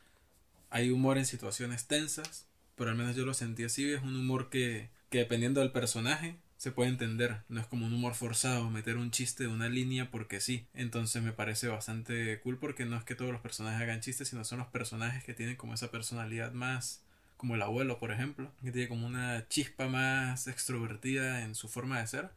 hay 0.70 0.92
humor 0.92 1.18
en 1.18 1.26
situaciones 1.26 1.88
tensas, 1.88 2.48
pero 2.76 2.90
al 2.90 2.98
menos 2.98 3.16
yo 3.16 3.26
lo 3.26 3.34
sentí 3.34 3.64
así, 3.64 3.90
es 3.90 4.04
un 4.04 4.18
humor 4.18 4.50
que, 4.50 4.90
que 5.10 5.20
dependiendo 5.20 5.62
del 5.62 5.72
personaje 5.72 6.36
se 6.58 6.72
puede 6.72 6.90
entender, 6.90 7.42
no 7.50 7.60
es 7.60 7.68
como 7.68 7.86
un 7.86 7.94
humor 7.94 8.16
forzado, 8.16 8.70
meter 8.70 8.98
un 8.98 9.12
chiste 9.12 9.44
de 9.44 9.50
una 9.50 9.70
línea 9.70 10.10
porque 10.10 10.40
sí, 10.40 10.68
entonces 10.74 11.22
me 11.22 11.34
parece 11.34 11.68
bastante 11.68 12.40
cool 12.42 12.58
porque 12.58 12.86
no 12.86 12.98
es 12.98 13.04
que 13.04 13.16
todos 13.16 13.32
los 13.32 13.42
personajes 13.42 13.82
hagan 13.82 14.02
chistes, 14.02 14.30
sino 14.30 14.44
son 14.46 14.60
los 14.60 14.68
personajes 14.68 15.24
que 15.24 15.34
tienen 15.34 15.58
como 15.58 15.74
esa 15.74 15.92
personalidad 15.92 16.54
más, 16.54 17.04
como 17.38 17.56
el 17.56 17.62
abuelo 17.62 18.00
por 18.00 18.12
ejemplo, 18.12 18.52
que 18.64 18.72
tiene 18.72 18.88
como 18.88 19.06
una 19.06 19.48
chispa 19.50 19.88
más 19.88 20.48
extrovertida 20.48 21.42
en 21.42 21.56
su 21.56 21.68
forma 21.68 22.00
de 22.00 22.08
ser, 22.08 22.32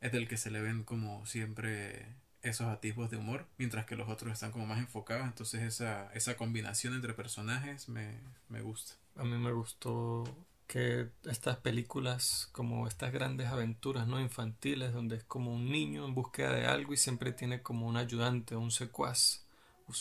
es 0.00 0.12
del 0.12 0.28
que 0.28 0.36
se 0.36 0.50
le 0.50 0.60
ven 0.60 0.82
como 0.84 1.24
siempre 1.24 2.06
esos 2.42 2.66
atisbos 2.66 3.10
de 3.10 3.16
humor, 3.16 3.46
mientras 3.56 3.86
que 3.86 3.96
los 3.96 4.08
otros 4.08 4.32
están 4.32 4.52
como 4.52 4.66
más 4.66 4.78
enfocados, 4.78 5.26
entonces 5.26 5.62
esa, 5.62 6.12
esa 6.12 6.36
combinación 6.36 6.94
entre 6.94 7.14
personajes 7.14 7.88
me, 7.88 8.18
me 8.48 8.60
gusta. 8.60 8.94
A 9.16 9.24
mí 9.24 9.38
me 9.38 9.52
gustó 9.52 10.24
que 10.66 11.10
estas 11.24 11.58
películas 11.58 12.48
como 12.52 12.88
estas 12.88 13.12
grandes 13.12 13.48
aventuras 13.48 14.06
no 14.06 14.20
infantiles 14.20 14.92
donde 14.92 15.16
es 15.16 15.24
como 15.24 15.54
un 15.54 15.70
niño 15.70 16.04
en 16.04 16.14
búsqueda 16.14 16.52
de 16.52 16.66
algo 16.66 16.94
y 16.94 16.96
siempre 16.96 17.32
tiene 17.32 17.62
como 17.62 17.86
un 17.86 17.96
ayudante 17.96 18.56
un 18.56 18.70
secuaz 18.70 19.44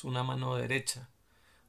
una 0.03 0.23
mano 0.23 0.55
derecha 0.55 1.09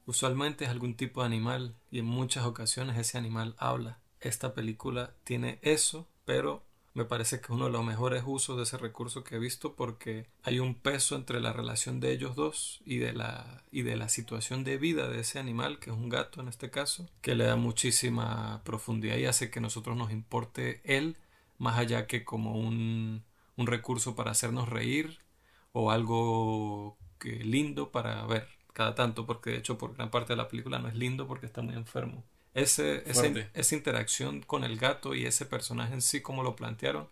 usualmente 0.05 0.65
es 0.65 0.69
algún 0.69 0.95
tipo 0.95 1.21
de 1.21 1.27
animal 1.27 1.75
y 1.91 1.99
en 1.99 2.05
muchas 2.05 2.45
ocasiones 2.45 2.97
ese 2.97 3.17
animal 3.17 3.55
habla. 3.57 3.99
Esta 4.19 4.53
película 4.53 5.13
tiene 5.23 5.59
eso, 5.61 6.07
pero 6.25 6.63
me 6.95 7.03
parece 7.03 7.39
que 7.39 7.43
es 7.43 7.49
uno 7.49 7.65
de 7.65 7.71
los 7.71 7.83
mejores 7.83 8.23
usos 8.25 8.55
de 8.55 8.63
ese 8.63 8.77
recurso 8.77 9.23
que 9.23 9.35
he 9.35 9.39
visto 9.39 9.75
porque 9.75 10.27
hay 10.43 10.59
un 10.59 10.75
peso 10.75 11.17
entre 11.17 11.41
la 11.41 11.51
relación 11.51 11.99
de 11.99 12.13
ellos 12.13 12.35
dos 12.35 12.81
y 12.85 12.97
de 12.97 13.11
la 13.11 13.63
y 13.69 13.81
de 13.81 13.97
la 13.97 14.07
situación 14.07 14.63
de 14.63 14.77
vida 14.77 15.09
de 15.09 15.19
ese 15.19 15.37
animal 15.37 15.77
que 15.79 15.89
es 15.89 15.95
un 15.95 16.07
gato 16.07 16.39
en 16.39 16.47
este 16.47 16.71
caso 16.71 17.09
que 17.21 17.35
le 17.35 17.43
da 17.43 17.57
muchísima 17.57 18.61
profundidad 18.63 19.17
y 19.17 19.25
hace 19.25 19.51
que 19.51 19.59
nosotros 19.59 19.97
nos 19.97 20.11
importe 20.11 20.81
él 20.85 21.17
más 21.57 21.77
allá 21.77 22.07
que 22.07 22.23
como 22.23 22.57
un, 22.57 23.25
un 23.57 23.67
recurso 23.67 24.15
para 24.15 24.31
hacernos 24.31 24.69
reír 24.69 25.19
o 25.73 25.91
algo 25.91 26.97
que 27.19 27.43
lindo 27.43 27.91
para 27.91 28.25
ver 28.25 28.47
cada 28.71 28.95
tanto 28.95 29.25
porque 29.25 29.49
de 29.49 29.57
hecho 29.57 29.77
por 29.77 29.95
gran 29.95 30.09
parte 30.11 30.31
de 30.31 30.37
la 30.37 30.47
película 30.47 30.79
no 30.79 30.87
es 30.87 30.95
lindo 30.95 31.27
porque 31.27 31.45
está 31.45 31.61
muy 31.61 31.75
enfermo 31.75 32.23
ese, 32.55 33.03
esa 33.53 33.75
interacción 33.75 34.41
con 34.41 34.63
el 34.63 34.77
gato 34.77 35.13
y 35.13 35.25
ese 35.25 35.45
personaje 35.45 35.93
en 35.93 36.01
sí, 36.01 36.21
como 36.21 36.41
lo 36.41 36.55
plantearon, 36.55 37.09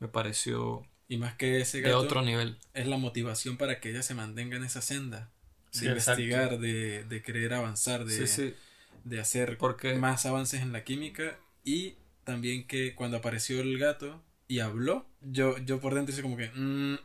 me 0.00 0.08
pareció 0.08 0.84
y 1.10 1.16
más 1.16 1.34
que 1.34 1.60
ese 1.60 1.80
gato, 1.80 2.00
de 2.00 2.06
otro 2.06 2.22
nivel. 2.22 2.56
Es 2.72 2.86
la 2.86 2.96
motivación 2.96 3.56
para 3.56 3.80
que 3.80 3.90
ella 3.90 4.02
se 4.02 4.14
mantenga 4.14 4.56
en 4.56 4.62
esa 4.62 4.80
senda, 4.80 5.28
de 5.72 5.86
investigar, 5.86 6.60
de, 6.60 7.02
de, 7.02 7.22
querer 7.22 7.52
avanzar, 7.52 8.04
de, 8.04 8.54
de 9.02 9.20
hacer 9.20 9.58
más 9.98 10.24
avances 10.24 10.62
en 10.62 10.72
la 10.72 10.84
química. 10.84 11.36
Y 11.64 11.96
también 12.22 12.64
que 12.64 12.94
cuando 12.94 13.16
apareció 13.16 13.60
el 13.60 13.76
gato 13.76 14.22
y 14.46 14.60
habló, 14.60 15.04
yo, 15.20 15.58
yo 15.58 15.80
por 15.80 15.96
dentro 15.96 16.12
hice 16.12 16.22
como 16.22 16.36
que, 16.36 16.52
mm, 16.54 16.98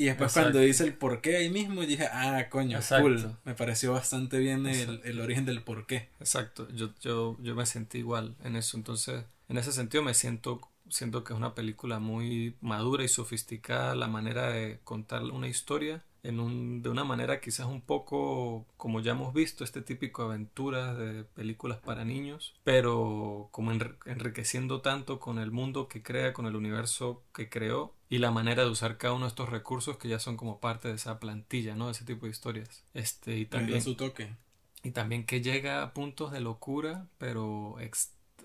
y 0.00 0.06
después 0.06 0.32
cuando 0.32 0.60
dice 0.60 0.84
el 0.84 0.94
por 0.94 1.20
qué 1.20 1.36
ahí 1.36 1.50
mismo, 1.50 1.82
dije, 1.82 2.06
ah, 2.10 2.46
coño, 2.48 2.80
cool. 3.00 3.36
Me 3.44 3.54
pareció 3.54 3.92
bastante 3.92 4.38
bien 4.38 4.66
el, 4.66 5.02
el, 5.04 5.20
origen 5.20 5.44
del 5.44 5.62
por 5.62 5.86
qué. 5.86 6.08
Exacto, 6.20 6.66
yo, 6.70 6.94
yo, 7.02 7.36
yo 7.42 7.54
me 7.54 7.66
sentí 7.66 7.98
igual 7.98 8.34
en 8.42 8.56
eso. 8.56 8.78
Entonces, 8.78 9.24
en 9.50 9.58
ese 9.58 9.72
sentido 9.72 10.02
me 10.02 10.14
siento, 10.14 10.62
siento 10.88 11.22
que 11.22 11.34
es 11.34 11.36
una 11.36 11.54
película 11.54 11.98
muy 11.98 12.56
madura 12.62 13.04
y 13.04 13.08
sofisticada 13.08 13.94
la 13.94 14.08
manera 14.08 14.48
de 14.48 14.80
contar 14.84 15.22
una 15.24 15.48
historia 15.48 16.02
en 16.22 16.40
un, 16.40 16.82
de 16.82 16.88
una 16.88 17.04
manera 17.04 17.40
quizás 17.40 17.66
un 17.66 17.80
poco 17.80 18.66
como 18.76 19.00
ya 19.00 19.12
hemos 19.12 19.32
visto 19.32 19.64
este 19.64 19.82
típico 19.82 20.22
aventuras 20.22 20.96
de 20.98 21.24
películas 21.24 21.78
para 21.78 22.04
niños 22.04 22.54
pero 22.64 23.48
como 23.52 23.72
enriqueciendo 23.72 24.80
tanto 24.80 25.20
con 25.20 25.38
el 25.38 25.50
mundo 25.50 25.88
que 25.88 26.02
crea 26.02 26.32
con 26.32 26.46
el 26.46 26.56
universo 26.56 27.22
que 27.34 27.48
creó 27.48 27.94
y 28.08 28.18
la 28.18 28.30
manera 28.30 28.64
de 28.64 28.70
usar 28.70 28.98
cada 28.98 29.14
uno 29.14 29.24
de 29.24 29.30
estos 29.30 29.48
recursos 29.48 29.96
que 29.96 30.08
ya 30.08 30.18
son 30.18 30.36
como 30.36 30.60
parte 30.60 30.88
de 30.88 30.94
esa 30.94 31.18
plantilla 31.20 31.74
no 31.74 31.86
de 31.86 31.92
ese 31.92 32.04
tipo 32.04 32.26
de 32.26 32.32
historias 32.32 32.84
este 32.94 33.36
y 33.38 33.46
también 33.46 33.82
su 33.82 33.94
toque 33.94 34.34
y 34.82 34.90
también 34.90 35.24
que 35.24 35.40
llega 35.40 35.82
a 35.82 35.94
puntos 35.94 36.32
de 36.32 36.40
locura 36.40 37.06
pero 37.18 37.76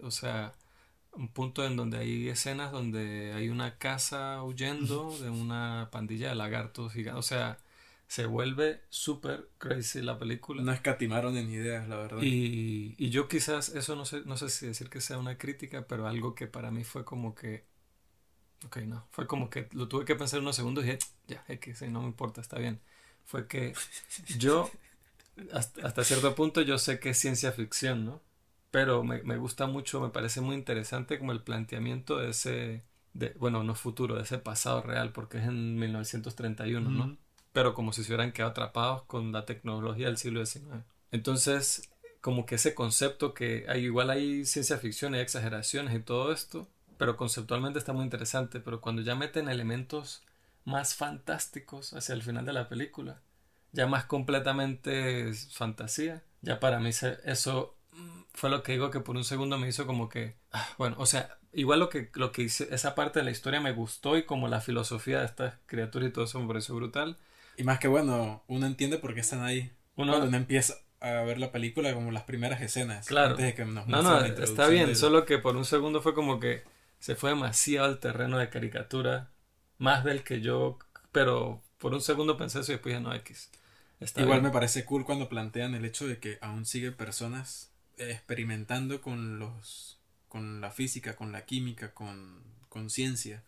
o 0.01 0.11
sea 0.11 0.53
un 1.15 1.29
punto 1.29 1.65
en 1.65 1.75
donde 1.75 1.97
hay 1.97 2.29
escenas 2.29 2.71
donde 2.71 3.33
hay 3.33 3.49
una 3.49 3.77
casa 3.77 4.43
huyendo 4.43 5.17
de 5.21 5.29
una 5.29 5.89
pandilla 5.91 6.29
de 6.29 6.35
lagartos 6.35 6.93
gigantes. 6.93 7.19
O 7.19 7.27
sea, 7.27 7.57
se 8.07 8.25
vuelve 8.25 8.81
súper 8.89 9.49
crazy 9.57 10.01
la 10.01 10.17
película. 10.19 10.61
No 10.61 10.71
escatimaron 10.71 11.37
en 11.37 11.49
ideas, 11.49 11.87
la 11.87 11.97
verdad. 11.97 12.21
Y, 12.21 12.95
y 12.97 13.09
yo 13.09 13.27
quizás, 13.27 13.69
eso 13.69 13.95
no 13.95 14.05
sé, 14.05 14.21
no 14.25 14.37
sé 14.37 14.49
si 14.49 14.67
decir 14.67 14.89
que 14.89 15.01
sea 15.01 15.17
una 15.17 15.37
crítica, 15.37 15.87
pero 15.87 16.07
algo 16.07 16.35
que 16.35 16.47
para 16.47 16.71
mí 16.71 16.83
fue 16.83 17.03
como 17.03 17.33
que... 17.35 17.65
Ok, 18.65 18.77
no, 18.77 19.07
fue 19.11 19.27
como 19.27 19.49
que 19.49 19.67
lo 19.73 19.87
tuve 19.87 20.05
que 20.05 20.15
pensar 20.15 20.39
unos 20.39 20.55
segundos 20.55 20.83
y 20.83 20.87
dije, 20.87 20.99
ya, 21.27 21.43
X, 21.47 21.81
no 21.83 22.01
me 22.01 22.07
importa, 22.07 22.41
está 22.41 22.57
bien. 22.57 22.79
Fue 23.25 23.47
que 23.47 23.73
yo, 24.37 24.69
hasta, 25.51 25.85
hasta 25.85 26.03
cierto 26.03 26.35
punto, 26.35 26.61
yo 26.61 26.77
sé 26.77 26.99
que 26.99 27.09
es 27.09 27.17
ciencia 27.17 27.51
ficción, 27.51 28.05
¿no? 28.05 28.21
Pero 28.71 29.03
me, 29.03 29.23
me 29.23 29.37
gusta 29.37 29.67
mucho, 29.67 30.01
me 30.01 30.09
parece 30.09 30.41
muy 30.41 30.55
interesante 30.55 31.17
como 31.17 31.31
el 31.31 31.41
planteamiento 31.41 32.17
de 32.17 32.29
ese, 32.29 32.83
de, 33.13 33.29
bueno, 33.39 33.63
no 33.63 33.73
futuro, 33.73 34.15
de 34.15 34.23
ese 34.23 34.37
pasado 34.37 34.81
real, 34.81 35.11
porque 35.11 35.37
es 35.37 35.45
en 35.45 35.79
1931, 35.79 36.89
¿no? 36.89 37.17
Pero 37.55 37.73
como 37.73 37.93
si 37.93 38.03
se 38.03 38.11
hubieran 38.11 38.33
quedado 38.33 38.51
atrapados 38.51 39.03
con 39.03 39.31
la 39.31 39.45
tecnología 39.45 40.07
del 40.07 40.17
siglo 40.17 40.45
XIX. 40.45 40.83
Entonces, 41.11 41.89
como 42.19 42.45
que 42.45 42.55
ese 42.55 42.75
concepto 42.75 43.33
que 43.33 43.65
hay, 43.69 43.85
igual 43.85 44.09
hay 44.09 44.43
ciencia 44.43 44.77
ficción, 44.77 45.13
hay 45.13 45.21
exageraciones 45.21 45.95
y 45.95 46.01
todo 46.01 46.33
esto, 46.33 46.67
pero 46.97 47.15
conceptualmente 47.15 47.79
está 47.79 47.93
muy 47.93 48.03
interesante, 48.03 48.59
pero 48.59 48.81
cuando 48.81 49.03
ya 49.03 49.15
meten 49.15 49.47
elementos 49.47 50.21
más 50.65 50.95
fantásticos 50.95 51.93
hacia 51.93 52.13
el 52.13 52.23
final 52.23 52.45
de 52.45 52.51
la 52.51 52.67
película, 52.67 53.21
ya 53.71 53.87
más 53.87 54.03
completamente 54.03 55.31
fantasía, 55.53 56.23
ya 56.41 56.59
para 56.59 56.81
mí 56.81 56.89
eso 56.89 57.77
fue 58.33 58.49
lo 58.49 58.63
que 58.63 58.73
digo 58.73 58.91
que 58.91 58.99
por 58.99 59.15
un 59.15 59.23
segundo 59.23 59.57
me 59.57 59.69
hizo 59.69 59.87
como 59.87 60.09
que, 60.09 60.35
ah, 60.51 60.67
bueno, 60.77 60.97
o 60.99 61.05
sea, 61.05 61.37
igual 61.53 61.79
lo 61.79 61.87
que, 61.87 62.11
lo 62.15 62.33
que 62.33 62.41
hice, 62.41 62.67
esa 62.75 62.95
parte 62.95 63.19
de 63.19 63.25
la 63.25 63.31
historia 63.31 63.61
me 63.61 63.71
gustó 63.71 64.17
y 64.17 64.25
como 64.25 64.49
la 64.49 64.59
filosofía 64.59 65.19
de 65.19 65.25
estas 65.25 65.53
criaturas 65.67 66.09
y 66.09 66.11
todo 66.11 66.25
eso 66.25 66.37
me 66.41 66.47
pareció 66.47 66.75
brutal, 66.75 67.17
y 67.57 67.63
más 67.63 67.79
que 67.79 67.87
bueno, 67.87 68.43
uno 68.47 68.65
entiende 68.65 68.97
por 68.97 69.13
qué 69.13 69.21
están 69.21 69.43
ahí. 69.43 69.71
Uno 69.95 70.17
cuando 70.17 70.35
empieza 70.37 70.75
a 70.99 71.21
ver 71.21 71.37
la 71.37 71.51
película 71.51 71.93
como 71.93 72.11
las 72.11 72.23
primeras 72.23 72.61
escenas. 72.61 73.07
Claro. 73.07 73.37
no, 73.37 73.85
no, 73.85 74.25
está 74.25 74.67
bien, 74.67 74.95
solo 74.95 75.25
que 75.25 75.37
por 75.37 75.55
un 75.55 75.65
segundo 75.65 76.01
fue 76.01 76.13
como 76.13 76.39
que 76.39 76.63
se 76.99 77.15
fue 77.15 77.29
demasiado 77.29 77.87
al 77.87 77.99
terreno 77.99 78.37
de 78.37 78.49
caricatura, 78.49 79.29
más 79.77 80.03
del 80.03 80.23
que 80.23 80.41
yo, 80.41 80.79
pero 81.11 81.61
por 81.77 81.93
un 81.93 82.01
segundo 82.01 82.37
pensé 82.37 82.59
eso 82.59 82.71
y 82.71 82.75
después 82.75 82.93
ya 82.93 82.99
no 82.99 83.13
X. 83.13 83.51
Igual 84.17 84.41
me 84.41 84.49
parece 84.49 84.83
cool 84.85 85.05
cuando 85.05 85.29
plantean 85.29 85.75
el 85.75 85.85
hecho 85.85 86.07
de 86.07 86.19
que 86.19 86.37
aún 86.41 86.65
sigue 86.65 86.91
personas 86.91 87.71
experimentando 87.97 89.01
con 89.01 89.39
los 89.39 89.99
con 90.27 90.59
la 90.59 90.69
física, 90.69 91.15
con 91.15 91.31
la 91.31 91.45
química, 91.45 91.93
con, 91.93 92.43
con 92.67 92.89
ciencia 92.89 93.41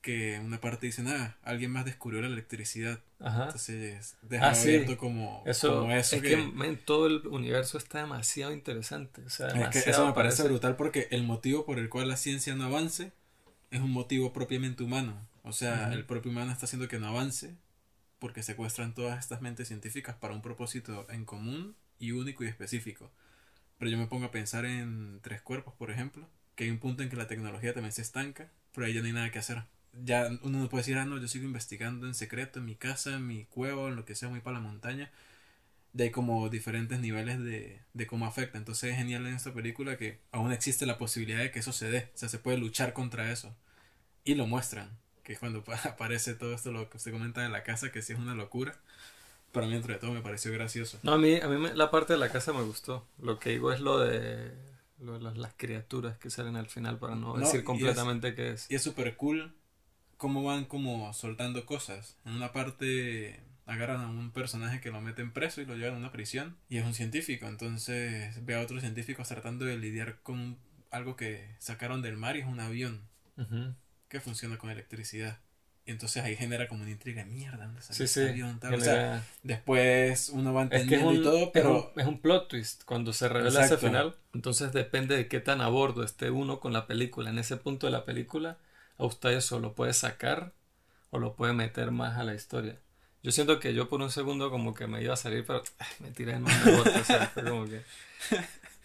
que 0.00 0.40
una 0.42 0.60
parte 0.60 0.86
dice, 0.86 1.02
ah, 1.06 1.36
alguien 1.42 1.70
más 1.70 1.84
descubrió 1.84 2.20
la 2.20 2.28
electricidad. 2.28 3.00
Ajá. 3.18 3.44
Entonces, 3.44 4.16
deja 4.22 4.48
ah, 4.48 4.52
abierto 4.52 4.96
como, 4.96 5.42
eso, 5.46 5.90
Es 5.90 6.10
que, 6.10 6.78
todo 6.84 7.06
el 7.06 7.26
universo 7.26 7.76
está 7.78 7.98
demasiado 7.98 8.52
interesante. 8.52 9.22
O 9.22 9.30
sea, 9.30 9.48
eso 9.48 10.06
me 10.06 10.12
parece 10.12 10.42
brutal 10.44 10.76
porque 10.76 11.08
el 11.10 11.22
motivo 11.22 11.66
por 11.66 11.78
el 11.78 11.88
cual 11.88 12.08
la 12.08 12.16
ciencia 12.16 12.54
no 12.54 12.64
avance 12.64 13.12
es 13.70 13.80
un 13.80 13.90
motivo 13.90 14.32
propiamente 14.32 14.82
humano. 14.82 15.28
O 15.42 15.52
sea, 15.52 15.92
el 15.92 16.04
propio 16.04 16.30
humano 16.30 16.52
está 16.52 16.66
haciendo 16.66 16.88
que 16.88 16.98
no 16.98 17.08
avance 17.08 17.54
porque 18.18 18.42
secuestran 18.42 18.94
todas 18.94 19.18
estas 19.18 19.40
mentes 19.40 19.68
científicas 19.68 20.14
para 20.14 20.34
un 20.34 20.42
propósito 20.42 21.06
en 21.10 21.24
común 21.24 21.74
y 21.98 22.12
único 22.12 22.44
y 22.44 22.48
específico. 22.48 23.10
Pero 23.78 23.90
yo 23.90 23.98
me 23.98 24.06
pongo 24.06 24.26
a 24.26 24.30
pensar 24.30 24.66
en 24.66 25.20
tres 25.22 25.40
cuerpos, 25.40 25.74
por 25.74 25.90
ejemplo, 25.90 26.28
que 26.54 26.64
hay 26.64 26.70
un 26.70 26.78
punto 26.78 27.02
en 27.02 27.08
que 27.08 27.16
la 27.16 27.26
tecnología 27.26 27.72
también 27.72 27.92
se 27.92 28.02
estanca, 28.02 28.50
pero 28.72 28.86
ahí 28.86 28.92
ya 28.92 29.00
no 29.00 29.06
hay 29.06 29.14
nada 29.14 29.30
que 29.30 29.38
hacer 29.38 29.64
ya 29.92 30.28
uno 30.42 30.58
no 30.58 30.68
puede 30.68 30.82
decir, 30.82 30.98
ah, 30.98 31.04
no, 31.04 31.18
yo 31.18 31.28
sigo 31.28 31.44
investigando 31.44 32.06
en 32.06 32.14
secreto 32.14 32.58
en 32.58 32.64
mi 32.64 32.76
casa, 32.76 33.14
en 33.14 33.26
mi 33.26 33.44
cueva, 33.46 33.88
en 33.88 33.96
lo 33.96 34.04
que 34.04 34.14
sea, 34.14 34.28
muy 34.28 34.40
para 34.40 34.58
la 34.58 34.62
montaña. 34.62 35.10
De 35.92 36.04
hay 36.04 36.10
como 36.10 36.48
diferentes 36.48 37.00
niveles 37.00 37.40
de, 37.40 37.80
de 37.94 38.06
cómo 38.06 38.26
afecta. 38.26 38.58
Entonces 38.58 38.92
es 38.92 38.96
genial 38.96 39.26
en 39.26 39.34
esta 39.34 39.52
película 39.52 39.96
que 39.96 40.20
aún 40.30 40.52
existe 40.52 40.86
la 40.86 40.98
posibilidad 40.98 41.40
de 41.40 41.50
que 41.50 41.58
eso 41.58 41.72
se 41.72 41.90
dé. 41.90 42.10
O 42.14 42.18
sea, 42.18 42.28
se 42.28 42.38
puede 42.38 42.58
luchar 42.58 42.92
contra 42.92 43.32
eso. 43.32 43.54
Y 44.24 44.34
lo 44.34 44.46
muestran. 44.46 44.96
Que 45.24 45.32
es 45.32 45.38
cuando 45.40 45.64
aparece 45.84 46.34
todo 46.34 46.54
esto, 46.54 46.70
lo 46.70 46.88
que 46.88 46.96
usted 46.96 47.12
comenta 47.12 47.42
de 47.42 47.48
la 47.48 47.64
casa, 47.64 47.90
que 47.90 48.02
sí 48.02 48.12
es 48.12 48.18
una 48.18 48.34
locura. 48.34 48.78
Pero 49.52 49.66
a 49.66 49.68
mí, 49.68 49.74
entre 49.74 49.96
todo, 49.96 50.12
me 50.12 50.20
pareció 50.20 50.52
gracioso. 50.52 51.00
No, 51.02 51.14
a 51.14 51.18
mí, 51.18 51.40
a 51.40 51.48
mí 51.48 51.70
la 51.74 51.90
parte 51.90 52.12
de 52.12 52.20
la 52.20 52.30
casa 52.30 52.52
me 52.52 52.62
gustó. 52.62 53.04
Lo 53.18 53.40
que 53.40 53.50
digo 53.50 53.72
es 53.72 53.80
lo 53.80 53.98
de, 53.98 54.52
las, 55.00 55.54
criaturas 55.54 56.16
que 56.18 56.30
salen 56.30 56.54
al 56.54 56.68
final, 56.68 57.00
para 57.00 57.16
no, 57.16 57.36
decir 57.36 57.64
completamente 57.64 58.36
qué 58.36 58.50
es. 58.50 58.70
Y 58.70 58.76
es 58.76 58.82
súper 58.82 59.16
cool 59.16 59.52
cómo 60.20 60.42
van 60.44 60.66
como 60.66 61.12
soltando 61.14 61.64
cosas. 61.64 62.18
En 62.26 62.34
una 62.34 62.52
parte 62.52 63.40
agarran 63.64 64.02
a 64.02 64.08
un 64.08 64.32
personaje 64.32 64.78
que 64.82 64.90
lo 64.90 65.00
meten 65.00 65.32
preso 65.32 65.62
y 65.62 65.64
lo 65.64 65.76
llevan 65.76 65.94
a 65.94 65.98
una 65.98 66.12
prisión 66.12 66.58
y 66.68 66.76
es 66.76 66.84
un 66.84 66.92
científico. 66.92 67.48
Entonces 67.48 68.44
ve 68.44 68.54
a 68.54 68.60
otros 68.60 68.82
científicos 68.82 69.28
tratando 69.28 69.64
de 69.64 69.78
lidiar 69.78 70.20
con 70.22 70.58
algo 70.90 71.16
que 71.16 71.56
sacaron 71.58 72.02
del 72.02 72.18
mar 72.18 72.36
y 72.36 72.40
es 72.40 72.46
un 72.46 72.60
avión 72.60 73.08
que 74.08 74.20
funciona 74.20 74.58
con 74.58 74.68
electricidad. 74.68 75.38
Y 75.86 75.92
entonces 75.92 76.22
ahí 76.22 76.36
genera 76.36 76.68
como 76.68 76.82
una 76.82 76.90
intriga, 76.90 77.24
mierda, 77.24 77.64
¿dónde 77.64 77.80
salió 77.80 78.04
ese 78.04 78.28
avión? 78.28 78.60
O 78.62 78.78
sea, 78.78 79.24
después 79.42 80.28
uno 80.28 80.52
va 80.52 80.64
entendiendo 80.64 81.14
y 81.14 81.22
todo, 81.22 81.50
pero... 81.50 81.94
Es 81.96 82.06
un, 82.06 82.20
plot 82.20 82.48
twist 82.48 82.84
cuando 82.84 83.14
se 83.14 83.26
revela 83.26 83.64
ese 83.64 83.78
final. 83.78 84.16
Entonces 84.34 84.74
depende 84.74 85.16
de 85.16 85.28
qué 85.28 85.40
tan 85.40 85.62
a 85.62 85.68
bordo 85.68 86.04
esté 86.04 86.30
uno 86.30 86.60
con 86.60 86.74
la 86.74 86.86
película. 86.86 87.30
En 87.30 87.38
ese 87.38 87.56
punto 87.56 87.86
de 87.86 87.92
la 87.92 88.04
película 88.04 88.58
a 89.00 89.06
usted 89.06 89.30
eso 89.30 89.58
lo 89.58 89.74
puede 89.74 89.92
sacar 89.92 90.52
o 91.10 91.18
lo 91.18 91.34
puede 91.34 91.52
meter 91.52 91.90
más 91.90 92.18
a 92.18 92.24
la 92.24 92.34
historia. 92.34 92.78
Yo 93.22 93.32
siento 93.32 93.60
que 93.60 93.74
yo 93.74 93.88
por 93.88 94.00
un 94.00 94.10
segundo 94.10 94.50
como 94.50 94.74
que 94.74 94.86
me 94.86 95.02
iba 95.02 95.14
a 95.14 95.16
salir, 95.16 95.44
pero 95.46 95.62
me 95.98 96.10
tiré 96.10 96.34
en 96.34 96.44
o 96.44 97.04
sea, 97.04 97.26
fue 97.34 97.44
como 97.44 97.66
que... 97.66 97.82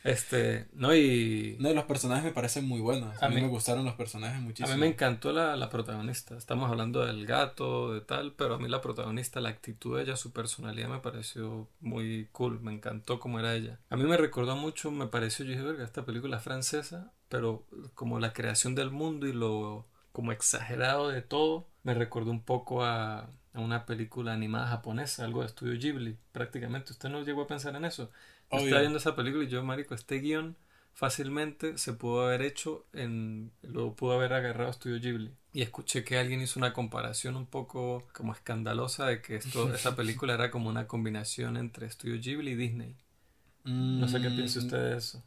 Este, 0.06 0.68
no, 0.74 0.94
y. 0.94 1.58
No, 1.60 1.72
y 1.72 1.74
los 1.74 1.86
personajes 1.86 2.24
me 2.24 2.32
parecen 2.32 2.68
muy 2.68 2.80
buenos. 2.80 3.20
A, 3.24 3.28
mí, 3.28 3.42
me 3.42 3.48
gustaron 3.48 3.86
los 3.86 3.96
personajes 3.96 4.40
muchísimo. 4.40 4.72
A 4.72 4.76
mí 4.76 4.80
me 4.80 4.86
encantó 4.86 5.32
la, 5.32 5.56
la, 5.56 5.68
protagonista. 5.72 6.38
Estamos 6.38 6.70
hablando 6.70 7.04
del 7.04 7.26
gato, 7.26 7.92
de 7.92 8.02
tal, 8.02 8.32
pero 8.34 8.54
a 8.54 8.60
mí 8.60 8.70
la 8.70 8.82
protagonista, 8.82 9.42
la 9.42 9.50
actitud 9.50 9.98
de 9.98 10.04
ella, 10.04 10.16
su 10.16 10.32
personalidad 10.32 10.90
me 10.90 11.00
pareció 11.00 11.68
muy 11.80 12.30
cool. 12.34 12.62
Me 12.62 12.72
encantó 12.72 13.20
cómo 13.20 13.40
era 13.40 13.56
ella. 13.56 13.80
A 13.90 13.96
mí 13.96 14.04
me 14.04 14.16
recordó 14.16 14.56
mucho, 14.56 14.92
me 14.92 15.08
pareció, 15.08 15.44
yo 15.44 15.54
dije, 15.54 15.64
verga, 15.64 15.84
esta 15.84 16.06
película 16.06 16.38
francesa, 16.38 17.12
pero 17.28 17.66
como 17.96 18.20
la 18.20 18.32
creación 18.32 18.76
del 18.76 18.92
mundo 18.92 19.26
y 19.26 19.34
lo 19.34 19.88
como 20.16 20.32
exagerado 20.32 21.10
de 21.10 21.22
todo, 21.22 21.68
me 21.84 21.94
recordó 21.94 22.32
un 22.32 22.42
poco 22.42 22.86
a, 22.86 23.30
a 23.54 23.60
una 23.60 23.86
película 23.86 24.32
animada 24.32 24.68
japonesa, 24.68 25.26
algo 25.26 25.42
de 25.42 25.48
estudio 25.48 25.78
Ghibli, 25.78 26.16
prácticamente. 26.32 26.94
¿Usted 26.94 27.10
no 27.10 27.22
llegó 27.22 27.42
a 27.42 27.48
pensar 27.48 27.76
en 27.76 27.84
eso? 27.84 28.10
Estaba 28.50 28.80
viendo 28.80 28.98
esa 28.98 29.14
película 29.14 29.44
y 29.44 29.50
yo, 29.50 29.62
marico, 29.62 29.94
este 29.94 30.20
guion 30.20 30.56
fácilmente 30.94 31.78
se 31.78 31.92
pudo 31.92 32.28
haber 32.28 32.44
hecho 32.44 32.86
en... 32.94 33.52
lo 33.62 33.94
pudo 33.94 34.14
haber 34.14 34.32
agarrado 34.32 34.72
Estudio 34.72 35.02
Ghibli. 35.02 35.34
Y 35.52 35.64
escuché 35.64 36.06
que 36.06 36.18
alguien 36.18 36.40
hizo 36.40 36.62
una 36.62 36.72
comparación 36.72 37.36
un 37.36 37.46
poco 37.46 38.08
como 38.14 38.32
escandalosa 38.32 39.08
de 39.08 39.22
que 39.22 39.36
esto, 39.36 39.74
esa 39.76 39.98
película 39.98 40.36
era 40.36 40.50
como 40.50 40.70
una 40.70 40.88
combinación 40.88 41.58
entre 41.58 41.88
Estudio 41.88 42.22
Ghibli 42.22 42.52
y 42.52 42.56
Disney. 42.56 42.96
no 43.66 44.08
sé 44.08 44.22
qué 44.22 44.30
piensa 44.30 44.60
usted 44.60 44.92
de 44.92 44.98
eso. 44.98 45.22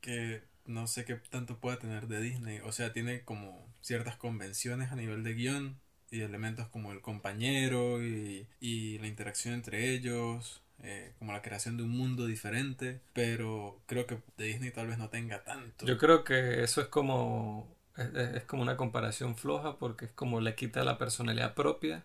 Que 0.00 0.44
no 0.68 0.86
sé 0.86 1.04
qué 1.04 1.16
tanto 1.16 1.58
pueda 1.58 1.78
tener 1.78 2.06
de 2.06 2.20
Disney. 2.20 2.60
O 2.60 2.72
sea, 2.72 2.92
tiene 2.92 3.22
como 3.22 3.66
ciertas 3.80 4.16
convenciones 4.16 4.92
a 4.92 4.96
nivel 4.96 5.24
de 5.24 5.34
guion 5.34 5.80
y 6.10 6.20
elementos 6.20 6.68
como 6.68 6.92
el 6.92 7.00
compañero 7.00 8.02
y, 8.02 8.46
y 8.60 8.98
la 8.98 9.08
interacción 9.08 9.54
entre 9.54 9.90
ellos 9.90 10.62
eh, 10.84 11.12
como 11.18 11.32
la 11.32 11.42
creación 11.42 11.76
de 11.76 11.82
un 11.82 11.90
mundo 11.90 12.26
diferente, 12.26 13.00
pero 13.12 13.80
creo 13.86 14.06
que 14.06 14.18
Disney 14.36 14.70
tal 14.70 14.86
vez 14.86 14.96
no 14.96 15.08
tenga 15.08 15.42
tanto. 15.42 15.86
Yo 15.86 15.98
creo 15.98 16.22
que 16.22 16.62
eso 16.62 16.80
es 16.80 16.86
como 16.86 17.76
es, 17.96 18.44
como 18.44 18.62
una 18.62 18.76
comparación 18.76 19.34
floja 19.34 19.76
porque 19.76 20.04
es 20.04 20.12
como 20.12 20.40
le 20.40 20.54
quita 20.54 20.84
la 20.84 20.96
personalidad 20.96 21.54
propia 21.54 22.04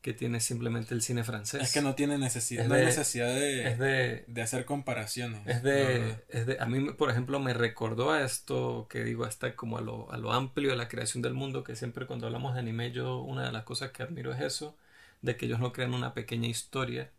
que 0.00 0.14
tiene 0.14 0.40
simplemente 0.40 0.94
el 0.94 1.02
cine 1.02 1.24
francés. 1.24 1.62
Es 1.62 1.72
que 1.72 1.82
no 1.82 1.94
tiene 1.94 2.16
necesidad, 2.16 2.66
no 2.66 2.74
hay 2.74 2.84
necesidad 2.84 3.34
de, 3.34 4.24
de, 4.26 4.42
hacer 4.42 4.64
comparaciones. 4.64 5.46
Es 5.46 5.62
de, 5.62 6.16
es 6.28 6.46
de, 6.46 6.56
a 6.58 6.66
mí, 6.66 6.92
por 6.92 7.10
ejemplo, 7.10 7.38
me 7.38 7.52
recordó 7.52 8.10
a 8.10 8.22
esto 8.22 8.86
que 8.88 9.04
digo, 9.04 9.24
hasta 9.24 9.54
como 9.56 9.76
a 9.78 9.82
lo, 9.82 10.10
a 10.10 10.16
lo 10.16 10.32
amplio 10.32 10.70
de 10.70 10.76
la 10.76 10.88
creación 10.88 11.22
del 11.22 11.34
mundo, 11.34 11.64
que 11.64 11.76
siempre 11.76 12.06
cuando 12.06 12.26
hablamos 12.26 12.54
de 12.54 12.60
anime, 12.60 12.92
yo 12.92 13.18
una 13.18 13.44
de 13.44 13.52
las 13.52 13.64
cosas 13.64 13.90
que 13.90 14.02
admiro 14.02 14.32
es 14.32 14.40
eso, 14.40 14.76
de 15.20 15.36
que 15.36 15.46
ellos 15.46 15.60
no 15.60 15.72
crean 15.72 15.92
una 15.92 16.14
pequeña 16.14 16.48
historia, 16.48 17.10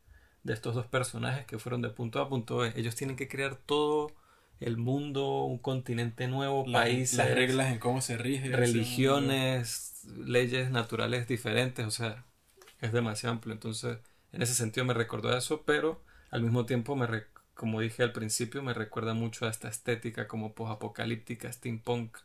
de 0.44 0.54
estos 0.54 0.76
dos 0.76 0.88
personajes 0.88 1.46
que 1.46 1.60
fueron 1.60 1.82
de 1.82 1.90
punto 1.90 2.20
A 2.20 2.24
a 2.24 2.30
punto 2.30 2.58
B. 2.58 2.74
Ellos 2.76 2.96
tienen 2.96 3.16
que 3.16 3.28
crear 3.28 3.56
todo 3.56 4.12
el 4.60 4.78
mundo, 4.78 5.44
un 5.44 5.58
continente 5.58 6.28
nuevo, 6.28 6.66
países, 6.72 7.18
las 7.18 7.32
reglas 7.32 7.72
en 7.72 7.80
cómo 7.80 8.02
se 8.02 8.18
rige, 8.18 8.50
religiones, 8.56 10.04
leyes 10.18 10.70
naturales 10.70 11.28
diferentes, 11.28 11.86
o 11.86 11.92
sea, 11.92 12.26
es 12.82 12.92
demasiado 12.92 13.34
amplio. 13.36 13.54
Entonces, 13.54 14.00
en 14.32 14.42
ese 14.42 14.54
sentido 14.54 14.86
me 14.86 14.94
recordó 14.94 15.36
eso, 15.38 15.64
pero 15.64 16.02
al 16.30 16.42
mismo 16.42 16.66
tiempo 16.66 16.96
me 16.96 17.08
como 17.54 17.80
dije 17.80 18.02
al 18.02 18.12
principio, 18.12 18.64
me 18.64 18.74
recuerda 18.74 19.14
mucho 19.14 19.46
a 19.46 19.50
esta 19.50 19.68
estética 19.70 20.28
como 20.28 20.54
post-apocalíptica, 20.54 21.52
steampunk, 21.52 22.18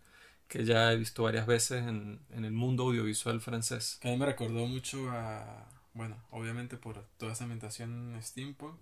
que 0.48 0.64
ya 0.64 0.92
he 0.92 0.96
visto 0.96 1.24
varias 1.24 1.46
veces 1.46 1.86
en, 1.86 2.20
en 2.30 2.44
el 2.46 2.52
mundo 2.52 2.84
audiovisual 2.84 3.40
francés. 3.40 3.98
Que 4.00 4.08
a 4.08 4.12
mí 4.12 4.16
me 4.16 4.24
recordó 4.24 4.66
mucho 4.66 5.10
a 5.10 5.68
bueno, 5.96 6.22
obviamente 6.30 6.76
por 6.76 7.02
toda 7.16 7.32
esa 7.32 7.44
ambientación 7.44 8.16
steampunk. 8.22 8.78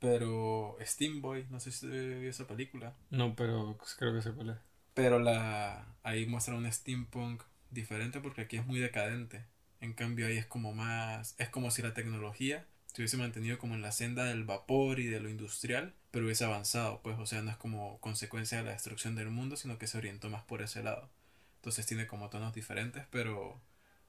Pero 0.00 0.78
Steamboy, 0.80 1.46
no 1.50 1.60
sé 1.60 1.70
si 1.70 1.86
vio 1.86 2.30
esa 2.30 2.46
película. 2.46 2.96
No, 3.10 3.36
pero 3.36 3.76
creo 3.98 4.14
que 4.14 4.22
se 4.22 4.32
puede. 4.32 4.56
Pero 4.94 5.18
la 5.18 5.86
ahí 6.02 6.24
muestra 6.24 6.54
un 6.54 6.70
steampunk 6.72 7.42
diferente 7.70 8.20
porque 8.20 8.40
aquí 8.40 8.56
es 8.56 8.66
muy 8.66 8.80
decadente. 8.80 9.44
En 9.80 9.94
cambio 9.94 10.26
ahí 10.26 10.36
es 10.36 10.46
como 10.46 10.72
más 10.74 11.34
es 11.38 11.48
como 11.48 11.70
si 11.70 11.82
la 11.82 11.94
tecnología 11.94 12.66
se 12.92 13.02
hubiese 13.02 13.16
mantenido 13.16 13.58
como 13.58 13.74
en 13.74 13.82
la 13.82 13.92
senda 13.92 14.24
del 14.24 14.44
vapor 14.44 14.98
y 14.98 15.06
de 15.06 15.20
lo 15.20 15.28
industrial, 15.28 15.94
pero 16.10 16.24
hubiese 16.24 16.44
avanzado, 16.44 17.00
pues, 17.02 17.16
o 17.18 17.26
sea, 17.26 17.40
no 17.42 17.50
es 17.50 17.56
como 17.56 18.00
consecuencia 18.00 18.58
de 18.58 18.64
la 18.64 18.72
destrucción 18.72 19.14
del 19.14 19.30
mundo, 19.30 19.56
sino 19.56 19.78
que 19.78 19.86
se 19.86 19.98
orientó 19.98 20.28
más 20.28 20.42
por 20.42 20.60
ese 20.60 20.82
lado. 20.82 21.08
Entonces 21.56 21.86
tiene 21.86 22.06
como 22.06 22.30
tonos 22.30 22.54
diferentes, 22.54 23.04
pero 23.10 23.60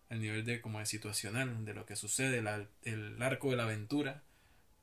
el 0.09 0.19
nivel 0.19 0.45
de 0.45 0.61
como 0.61 0.79
de 0.79 0.85
situacional 0.85 1.63
de 1.63 1.73
lo 1.73 1.85
que 1.85 1.95
sucede, 1.95 2.39
el 2.83 3.21
arco 3.21 3.51
de 3.51 3.55
la 3.55 3.63
aventura 3.63 4.23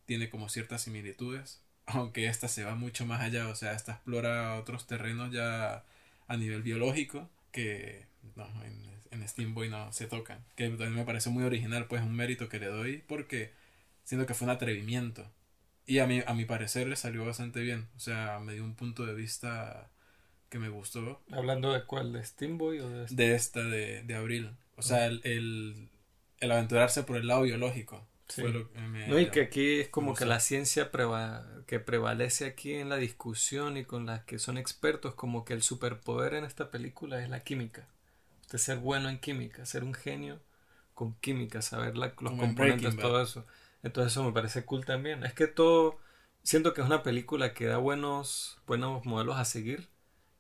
tiene 0.06 0.30
como 0.30 0.48
ciertas 0.48 0.82
similitudes, 0.82 1.62
aunque 1.86 2.26
esta 2.26 2.48
se 2.48 2.64
va 2.64 2.74
mucho 2.74 3.04
más 3.06 3.20
allá, 3.22 3.48
o 3.48 3.54
sea, 3.54 3.72
esta 3.72 3.92
explora 3.92 4.56
otros 4.56 4.86
terrenos 4.86 5.32
ya 5.32 5.84
a 6.28 6.36
nivel 6.36 6.62
biológico 6.62 7.28
que 7.52 8.06
no, 8.36 8.46
en, 8.64 8.90
en 9.10 9.28
Steam 9.28 9.54
Boy 9.54 9.68
no 9.68 9.92
se 9.92 10.06
tocan, 10.06 10.44
que 10.56 10.68
también 10.68 10.94
me 10.94 11.04
parece 11.04 11.30
muy 11.30 11.44
original, 11.44 11.86
pues 11.86 12.02
un 12.02 12.14
mérito 12.14 12.48
que 12.48 12.58
le 12.58 12.66
doy 12.66 13.04
porque 13.06 13.52
siento 14.04 14.26
que 14.26 14.34
fue 14.34 14.46
un 14.46 14.50
atrevimiento 14.50 15.30
y 15.88 16.00
a 16.00 16.06
mi, 16.06 16.22
a 16.26 16.34
mi 16.34 16.44
parecer 16.44 16.86
le 16.86 16.96
salió 16.96 17.24
bastante 17.24 17.60
bien, 17.60 17.88
o 17.96 17.98
sea, 17.98 18.38
me 18.40 18.52
dio 18.52 18.62
un 18.62 18.74
punto 18.74 19.06
de 19.06 19.14
vista 19.14 19.90
que 20.50 20.58
me 20.58 20.68
gustó. 20.68 21.22
¿Hablando 21.32 21.72
de 21.72 21.84
cuál? 21.84 22.12
¿De 22.12 22.22
Steamboy 22.22 22.80
o 22.80 22.90
de 22.90 23.04
esta? 23.04 23.14
De 23.16 23.34
esta, 23.34 23.62
de, 23.62 24.02
de 24.02 24.14
Abril. 24.14 24.50
O 24.76 24.82
sea, 24.82 25.06
el, 25.06 25.20
el, 25.24 26.52
aventurarse 26.52 27.02
por 27.04 27.16
el 27.16 27.26
lado 27.26 27.42
biológico. 27.42 28.06
no, 29.08 29.18
y 29.18 29.30
que 29.30 29.40
aquí 29.40 29.80
es 29.80 29.88
como 29.88 30.14
que 30.14 30.26
la 30.26 30.40
ciencia 30.40 30.90
que 31.66 31.80
prevalece 31.80 32.44
aquí 32.44 32.74
en 32.74 32.90
la 32.90 32.96
discusión 32.96 33.78
y 33.78 33.84
con 33.84 34.04
las 34.04 34.24
que 34.24 34.38
son 34.38 34.58
expertos, 34.58 35.14
como 35.14 35.46
que 35.46 35.54
el 35.54 35.62
superpoder 35.62 36.34
en 36.34 36.44
esta 36.44 36.70
película 36.70 37.22
es 37.22 37.30
la 37.30 37.40
química. 37.40 37.88
Usted 38.48 38.58
ser 38.58 38.78
bueno 38.78 39.10
en 39.10 39.18
química, 39.18 39.66
ser 39.66 39.84
un 39.84 39.92
genio 39.92 40.40
con 40.94 41.12
química, 41.16 41.60
saber 41.60 41.98
la, 41.98 42.14
los 42.18 42.32
componentes, 42.32 42.96
todo 42.96 43.20
eso. 43.20 43.44
Entonces 43.82 44.12
eso 44.12 44.24
me 44.24 44.32
parece 44.32 44.64
cool 44.64 44.86
también. 44.86 45.22
Es 45.22 45.34
que 45.34 45.48
todo, 45.48 45.98
siento 46.42 46.72
que 46.72 46.80
es 46.80 46.86
una 46.86 47.02
película 47.02 47.52
que 47.52 47.66
da 47.66 47.76
buenos, 47.76 48.56
buenos 48.66 49.04
modelos 49.04 49.36
a 49.36 49.44
seguir 49.44 49.90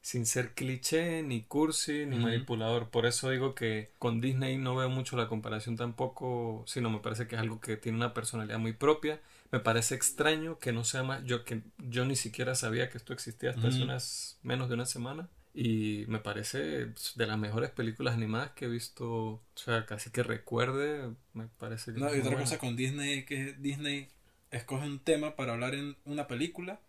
sin 0.00 0.24
ser 0.24 0.54
cliché, 0.54 1.22
ni 1.22 1.42
cursi, 1.42 2.06
ni 2.06 2.16
manipulador. 2.16 2.88
Por 2.88 3.04
eso 3.04 3.28
digo 3.28 3.54
que 3.54 3.92
con 3.98 4.22
Disney 4.22 4.56
no 4.56 4.74
veo 4.74 4.88
mucho 4.88 5.18
la 5.18 5.28
comparación 5.28 5.76
tampoco, 5.76 6.64
sino 6.66 6.88
me 6.88 7.00
parece 7.00 7.28
que 7.28 7.34
es 7.34 7.42
algo 7.42 7.60
que 7.60 7.76
tiene 7.76 7.98
una 7.98 8.14
personalidad 8.14 8.58
muy 8.58 8.72
propia. 8.72 9.20
Me 9.52 9.60
parece 9.60 9.94
extraño 9.94 10.58
que 10.58 10.72
no 10.72 10.84
sea 10.84 11.02
más, 11.02 11.22
yo 11.26 11.44
que 11.44 11.60
yo 11.76 12.06
ni 12.06 12.16
siquiera 12.16 12.54
sabía 12.54 12.88
que 12.88 12.96
esto 12.96 13.12
existía 13.12 13.50
hasta 13.50 13.68
hace 13.68 13.82
unas 13.82 14.38
menos 14.42 14.70
de 14.70 14.76
una 14.76 14.86
semana. 14.86 15.28
Y 15.54 16.04
me 16.08 16.20
parece 16.20 16.58
de 17.16 17.26
las 17.26 17.38
mejores 17.38 17.70
películas 17.70 18.14
animadas 18.14 18.52
que 18.52 18.66
he 18.66 18.68
visto, 18.68 19.10
o 19.10 19.42
sea, 19.54 19.86
casi 19.86 20.10
que 20.10 20.22
recuerde, 20.22 21.14
me 21.32 21.48
parece 21.48 21.92
que... 21.92 22.00
No, 22.00 22.14
y 22.14 22.20
otra 22.20 22.38
cosa 22.38 22.58
con 22.58 22.76
Disney 22.76 23.24
que 23.24 23.54
Disney 23.54 24.08
escoge 24.50 24.86
un 24.86 25.00
tema 25.00 25.36
para 25.36 25.54
hablar 25.54 25.74
en 25.74 25.96
una 26.04 26.26
película 26.26 26.80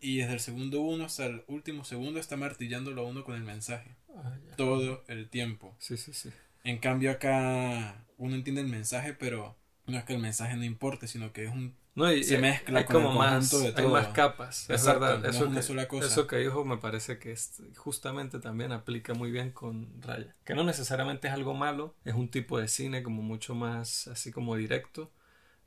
y 0.00 0.18
desde 0.18 0.32
el 0.34 0.40
segundo 0.40 0.80
uno 0.80 1.04
hasta 1.04 1.26
el 1.26 1.44
último 1.46 1.84
segundo 1.84 2.18
está 2.18 2.36
martillándolo 2.36 3.02
a 3.02 3.04
uno 3.04 3.24
con 3.24 3.34
el 3.34 3.42
mensaje. 3.42 3.96
Ah, 4.16 4.34
Todo 4.56 5.04
el 5.08 5.28
tiempo. 5.28 5.76
Sí, 5.78 5.96
sí, 5.96 6.12
sí. 6.12 6.30
En 6.64 6.78
cambio 6.78 7.10
acá 7.10 8.04
uno 8.16 8.34
entiende 8.34 8.62
el 8.62 8.68
mensaje, 8.68 9.12
pero 9.12 9.56
no 9.86 9.98
es 9.98 10.04
que 10.04 10.14
el 10.14 10.20
mensaje 10.20 10.56
no 10.56 10.64
importe, 10.64 11.06
sino 11.06 11.32
que 11.32 11.44
es 11.44 11.50
un 11.50 11.76
no, 11.94 12.12
y, 12.12 12.22
se 12.22 12.38
mezcla 12.38 12.86
con 12.86 13.02
como 13.02 13.18
más, 13.18 13.50
de 13.50 13.72
todo. 13.72 13.86
Hay 13.86 13.92
más 13.92 14.08
capas, 14.08 14.70
es 14.70 14.86
verdad. 14.86 15.24
Eso, 15.26 15.50
que, 15.50 15.98
eso 15.98 16.26
que 16.26 16.36
dijo 16.36 16.64
me 16.64 16.78
parece 16.78 17.18
que 17.18 17.34
justamente 17.76 18.38
también 18.38 18.72
aplica 18.72 19.12
muy 19.12 19.30
bien 19.30 19.50
con 19.50 20.00
Raya. 20.00 20.34
Que 20.44 20.54
no 20.54 20.64
necesariamente 20.64 21.28
es 21.28 21.34
algo 21.34 21.54
malo, 21.54 21.96
es 22.04 22.14
un 22.14 22.30
tipo 22.30 22.58
de 22.58 22.68
cine 22.68 23.02
como 23.02 23.22
mucho 23.22 23.54
más 23.54 24.06
así 24.06 24.30
como 24.30 24.54
directo, 24.56 25.10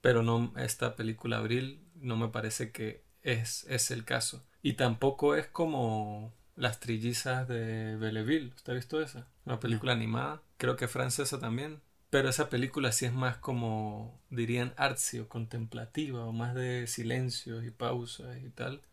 pero 0.02 0.24
no 0.24 0.54
esta 0.58 0.96
película 0.96 1.38
Abril 1.38 1.84
no 1.96 2.16
me 2.16 2.30
parece 2.30 2.72
que 2.72 3.04
es, 3.22 3.66
es 3.70 3.92
el 3.92 4.06
caso. 4.06 4.44
Y 4.62 4.74
tampoco 4.74 5.36
es 5.36 5.48
como 5.48 6.34
Las 6.56 6.80
trillizas 6.80 7.48
de 7.48 7.98
Belleville. 7.98 8.54
¿Usted 8.56 8.74
ha 8.74 8.76
visto 8.76 9.02
esa? 9.02 9.28
Una 9.46 9.60
película 9.60 9.92
animada. 9.92 10.42
Creo 10.58 10.76
que 10.76 10.88
francesa 10.88 11.40
también. 11.40 11.82
Pero 12.14 12.30
esa 12.30 12.48
película 12.48 12.92
sí 12.92 13.06
es 13.06 13.12
más 13.12 13.38
como, 13.38 14.22
dirían, 14.30 14.76
artsy 14.78 15.18
o 15.18 15.28
contemplativa, 15.28 16.24
o 16.26 16.32
más 16.32 16.54
de 16.54 16.86
silencios 16.86 17.66
y 17.66 17.72
pausas 17.72 18.38
y 18.38 18.52
tal. 18.52 18.84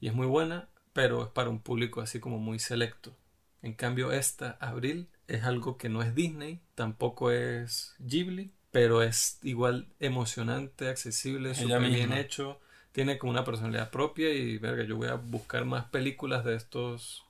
Y 0.00 0.08
es 0.08 0.14
muy 0.14 0.26
buena, 0.26 0.68
pero 0.92 1.22
es 1.22 1.28
para 1.28 1.48
un 1.48 1.60
público 1.60 2.00
así 2.00 2.18
como 2.18 2.40
muy 2.40 2.58
selecto. 2.58 3.16
En 3.62 3.72
cambio, 3.72 4.10
esta, 4.10 4.56
Abril, 4.58 5.06
es 5.28 5.44
algo 5.44 5.78
que 5.78 5.88
no 5.88 6.02
es 6.02 6.16
Disney, 6.16 6.58
tampoco 6.74 7.30
es 7.30 7.94
Ghibli, 8.00 8.50
pero 8.72 9.04
es 9.04 9.38
igual 9.44 9.86
emocionante, 10.00 10.88
accesible, 10.88 11.54
súper 11.54 11.88
bien 11.88 12.12
hecho 12.12 12.58
tiene 12.90 13.18
como 13.18 13.30
una 13.30 13.44
personalidad 13.44 13.92
propia 13.92 14.32
y 14.32 14.58
verga, 14.58 14.82
yo 14.82 14.96
voy 14.96 15.06
a 15.06 15.14
buscar 15.14 15.64
más 15.64 15.84
películas 15.84 16.44
de 16.44 16.56
estos 16.56 17.24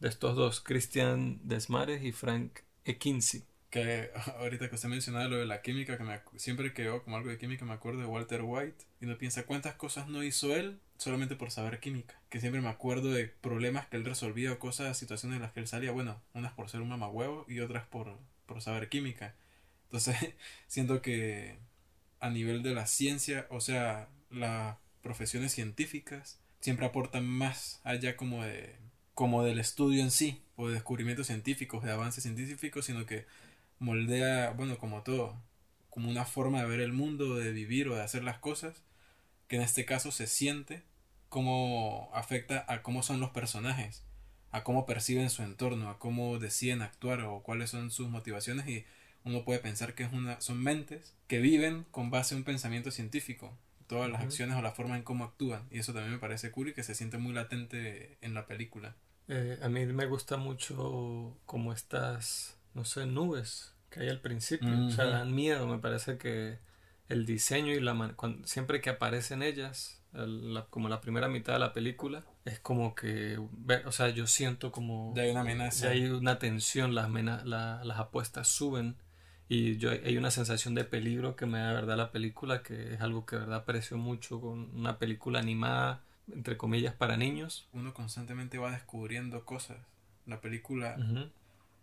de 0.00 0.08
estos 0.08 0.34
dos, 0.34 0.60
Christian 0.60 1.38
Desmares 1.44 2.02
y 2.02 2.10
Frank 2.10 2.58
Ekinsi. 2.84 3.44
Que 3.70 4.10
ahorita 4.38 4.68
que 4.68 4.74
usted 4.74 4.88
mencionaba 4.88 5.28
lo 5.28 5.36
de 5.36 5.46
la 5.46 5.62
química, 5.62 5.96
que 5.96 6.04
me, 6.04 6.20
siempre 6.36 6.72
que 6.72 6.82
veo 6.82 7.02
como 7.02 7.16
algo 7.16 7.30
de 7.30 7.38
química 7.38 7.64
me 7.64 7.74
acuerdo 7.74 8.00
de 8.00 8.06
Walter 8.06 8.42
White 8.42 8.84
y 9.00 9.06
no 9.06 9.18
piensa 9.18 9.44
cuántas 9.44 9.74
cosas 9.74 10.08
no 10.08 10.22
hizo 10.22 10.54
él 10.54 10.80
solamente 10.96 11.36
por 11.36 11.50
saber 11.50 11.80
química. 11.80 12.20
Que 12.28 12.40
siempre 12.40 12.60
me 12.60 12.68
acuerdo 12.68 13.10
de 13.12 13.26
problemas 13.26 13.86
que 13.86 13.96
él 13.96 14.04
resolvía 14.04 14.52
o 14.52 14.58
cosas, 14.58 14.96
situaciones 14.96 15.36
en 15.36 15.42
las 15.42 15.52
que 15.52 15.60
él 15.60 15.68
salía, 15.68 15.92
bueno, 15.92 16.20
unas 16.34 16.52
por 16.52 16.68
ser 16.68 16.80
un 16.80 16.88
mamahuevo 16.88 17.44
y 17.48 17.60
otras 17.60 17.86
por, 17.86 18.18
por 18.46 18.62
saber 18.62 18.88
química. 18.88 19.34
Entonces, 19.84 20.16
siento 20.66 21.02
que 21.02 21.58
a 22.20 22.30
nivel 22.30 22.62
de 22.62 22.74
la 22.74 22.86
ciencia, 22.86 23.46
o 23.50 23.60
sea, 23.60 24.08
las 24.30 24.76
profesiones 25.02 25.52
científicas 25.52 26.40
siempre 26.60 26.86
aportan 26.86 27.26
más 27.26 27.80
allá 27.84 28.16
como 28.16 28.42
de 28.44 28.76
como 29.14 29.42
del 29.42 29.58
estudio 29.58 30.00
en 30.00 30.12
sí 30.12 30.40
o 30.54 30.68
de 30.68 30.74
descubrimientos 30.74 31.26
científicos, 31.26 31.82
de 31.82 31.90
avances 31.90 32.22
científicos, 32.22 32.84
sino 32.84 33.04
que 33.04 33.26
moldea, 33.78 34.50
bueno, 34.50 34.78
como 34.78 35.02
todo, 35.02 35.40
como 35.90 36.10
una 36.10 36.24
forma 36.24 36.60
de 36.60 36.68
ver 36.68 36.80
el 36.80 36.92
mundo, 36.92 37.36
de 37.36 37.52
vivir 37.52 37.88
o 37.88 37.96
de 37.96 38.02
hacer 38.02 38.24
las 38.24 38.38
cosas, 38.38 38.82
que 39.46 39.56
en 39.56 39.62
este 39.62 39.84
caso 39.84 40.12
se 40.12 40.26
siente 40.26 40.82
cómo 41.28 42.10
afecta 42.14 42.64
a 42.68 42.82
cómo 42.82 43.02
son 43.02 43.20
los 43.20 43.30
personajes, 43.30 44.04
a 44.50 44.64
cómo 44.64 44.86
perciben 44.86 45.30
su 45.30 45.42
entorno, 45.42 45.90
a 45.90 45.98
cómo 45.98 46.38
deciden 46.38 46.82
actuar 46.82 47.22
o 47.22 47.42
cuáles 47.42 47.70
son 47.70 47.90
sus 47.90 48.08
motivaciones. 48.08 48.68
Y 48.68 48.84
uno 49.24 49.44
puede 49.44 49.60
pensar 49.60 49.94
que 49.94 50.04
es 50.04 50.12
una, 50.12 50.40
son 50.40 50.62
mentes 50.62 51.14
que 51.26 51.38
viven 51.38 51.84
con 51.90 52.10
base 52.10 52.34
a 52.34 52.38
un 52.38 52.44
pensamiento 52.44 52.90
científico, 52.90 53.56
todas 53.86 54.10
las 54.10 54.22
acciones 54.22 54.56
o 54.56 54.62
la 54.62 54.72
forma 54.72 54.96
en 54.96 55.02
cómo 55.02 55.24
actúan. 55.24 55.66
Y 55.70 55.78
eso 55.78 55.92
también 55.92 56.12
me 56.12 56.18
parece 56.18 56.50
cool 56.50 56.68
y 56.68 56.74
que 56.74 56.82
se 56.82 56.94
siente 56.94 57.18
muy 57.18 57.32
latente 57.32 58.18
en 58.20 58.34
la 58.34 58.46
película. 58.46 58.96
Eh, 59.28 59.58
a 59.62 59.68
mí 59.68 59.84
me 59.86 60.06
gusta 60.06 60.38
mucho 60.38 61.36
como 61.44 61.72
estas, 61.72 62.57
no 62.74 62.84
sé, 62.84 63.06
nubes 63.06 63.74
que 63.90 64.00
hay 64.00 64.08
al 64.08 64.20
principio, 64.20 64.86
o 64.86 64.90
sea, 64.90 65.06
dan 65.06 65.34
miedo, 65.34 65.66
me 65.66 65.78
parece 65.78 66.18
que 66.18 66.58
el 67.08 67.24
diseño 67.24 67.72
y 67.72 67.80
la 67.80 68.14
siempre 68.44 68.80
que 68.80 68.90
aparecen 68.90 69.42
ellas, 69.42 70.02
como 70.70 70.88
la 70.88 71.00
primera 71.00 71.28
mitad 71.28 71.54
de 71.54 71.58
la 71.58 71.72
película, 71.72 72.24
es 72.44 72.60
como 72.60 72.94
que, 72.94 73.38
o 73.38 73.92
sea, 73.92 74.10
yo 74.10 74.26
siento 74.26 74.72
como... 74.72 75.14
Ya 75.14 75.22
hay 75.22 75.30
una 75.30 75.40
amenaza. 75.40 75.86
Ya 75.86 75.90
hay 75.90 76.06
una 76.06 76.38
tensión, 76.38 76.94
las, 76.94 77.10
las 77.44 77.98
apuestas 77.98 78.48
suben 78.48 78.96
y 79.48 79.78
yo 79.78 79.90
hay 79.90 80.18
una 80.18 80.30
sensación 80.30 80.74
de 80.74 80.84
peligro 80.84 81.34
que 81.34 81.46
me 81.46 81.58
da 81.58 81.72
verdad 81.72 81.96
la 81.96 82.12
película, 82.12 82.62
que 82.62 82.94
es 82.94 83.00
algo 83.00 83.24
que 83.24 83.36
de 83.36 83.40
verdad 83.40 83.60
aprecio 83.60 83.96
mucho 83.96 84.40
con 84.40 84.70
una 84.78 84.98
película 84.98 85.38
animada, 85.38 86.04
entre 86.30 86.58
comillas, 86.58 86.94
para 86.94 87.16
niños. 87.16 87.66
Uno 87.72 87.94
constantemente 87.94 88.58
va 88.58 88.70
descubriendo 88.70 89.46
cosas. 89.46 89.78
La 90.26 90.42
película 90.42 90.98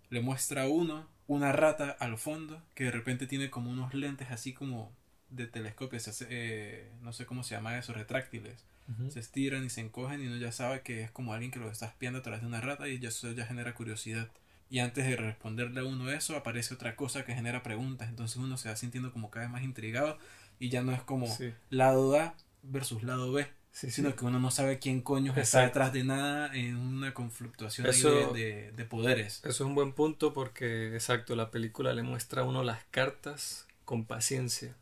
le 0.09 0.21
muestra 0.21 0.63
a 0.63 0.67
uno 0.67 1.07
una 1.27 1.51
rata 1.51 1.89
al 1.99 2.17
fondo 2.17 2.61
que 2.75 2.85
de 2.85 2.91
repente 2.91 3.27
tiene 3.27 3.49
como 3.49 3.71
unos 3.71 3.93
lentes 3.93 4.29
así 4.31 4.53
como 4.53 4.91
de 5.29 5.47
telescopio, 5.47 5.99
eh, 6.29 6.91
no 7.01 7.13
sé 7.13 7.25
cómo 7.25 7.43
se 7.43 7.55
llama 7.55 7.77
eso, 7.77 7.93
retráctiles. 7.93 8.63
Se 9.09 9.19
estiran 9.19 9.65
y 9.65 9.71
se 9.71 9.81
encogen 9.81 10.21
y 10.21 10.27
uno 10.27 10.37
ya 10.37 10.51
sabe 10.51 10.81
que 10.81 11.01
es 11.01 11.09
como 11.09 11.33
alguien 11.33 11.51
que 11.51 11.57
lo 11.57 11.71
está 11.71 11.87
espiando 11.87 12.19
a 12.19 12.21
través 12.21 12.41
de 12.41 12.47
una 12.47 12.61
rata 12.61 12.87
y 12.87 13.03
eso 13.03 13.31
ya 13.31 13.43
genera 13.47 13.73
curiosidad. 13.73 14.29
Y 14.69 14.77
antes 14.77 15.05
de 15.05 15.15
responderle 15.15 15.79
a 15.79 15.85
uno 15.85 16.11
eso, 16.11 16.35
aparece 16.35 16.75
otra 16.75 16.95
cosa 16.95 17.25
que 17.25 17.33
genera 17.33 17.63
preguntas. 17.63 18.09
Entonces 18.09 18.37
uno 18.37 18.57
se 18.57 18.69
va 18.69 18.75
sintiendo 18.75 19.11
como 19.11 19.31
cada 19.31 19.45
vez 19.47 19.51
más 19.53 19.63
intrigado 19.63 20.19
y 20.59 20.69
ya 20.69 20.83
no 20.83 20.91
es 20.91 21.01
como 21.01 21.27
lado 21.71 22.15
A 22.19 22.35
versus 22.61 23.01
lado 23.01 23.31
B. 23.31 23.47
sino 23.75 24.15
que 24.15 24.23
uno 24.23 24.39
no 24.39 24.51
sabe 24.51 24.79
quién 24.79 25.01
coño 25.01 25.33
está 25.35 25.61
detrás 25.61 25.91
de 25.91 26.05
nada 26.05 26.55
en 26.55 26.77
una 26.77 27.13
confluctuación 27.13 27.85
de, 28.33 28.71
de, 28.71 28.85
poderes. 28.85 29.39
Eso 29.39 29.49
es 29.49 29.61
un 29.61 29.75
buen 29.75 29.91
punto 29.91 30.33
porque, 30.33 30.93
exacto, 30.93 31.35
la 31.35 31.51
película 31.51 31.93
le 31.93 32.01
muestra 32.01 32.43
a 32.43 32.45
uno 32.45 32.63
las 32.63 32.83
cartas 32.91 33.67
con 33.83 34.05
paciencia 34.05 34.75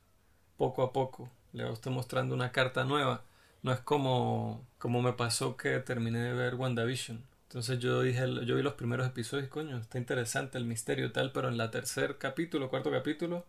poco 0.57 0.83
a 0.83 0.93
poco. 0.93 1.31
Le 1.53 1.71
estoy 1.71 1.91
mostrando 1.91 2.35
una 2.35 2.51
carta 2.51 2.83
nueva. 2.83 3.23
No 3.63 3.71
es 3.71 3.79
como, 3.79 4.63
como 4.77 5.01
me 5.01 5.13
pasó 5.13 5.57
que 5.57 5.79
terminé 5.79 6.19
de 6.19 6.33
ver 6.33 6.55
WandaVision. 6.55 7.23
Entonces 7.47 7.79
yo 7.79 8.01
dije, 8.01 8.21
yo 8.45 8.55
vi 8.55 8.61
los 8.61 8.73
primeros 8.73 9.07
episodios, 9.07 9.47
coño, 9.47 9.77
está 9.77 9.97
interesante 9.97 10.57
el 10.57 10.65
misterio 10.65 11.07
y 11.07 11.11
tal, 11.11 11.31
pero 11.31 11.49
en 11.49 11.57
la 11.57 11.71
tercer 11.71 12.17
capítulo, 12.17 12.69
cuarto 12.69 12.91
capítulo, 12.91 13.45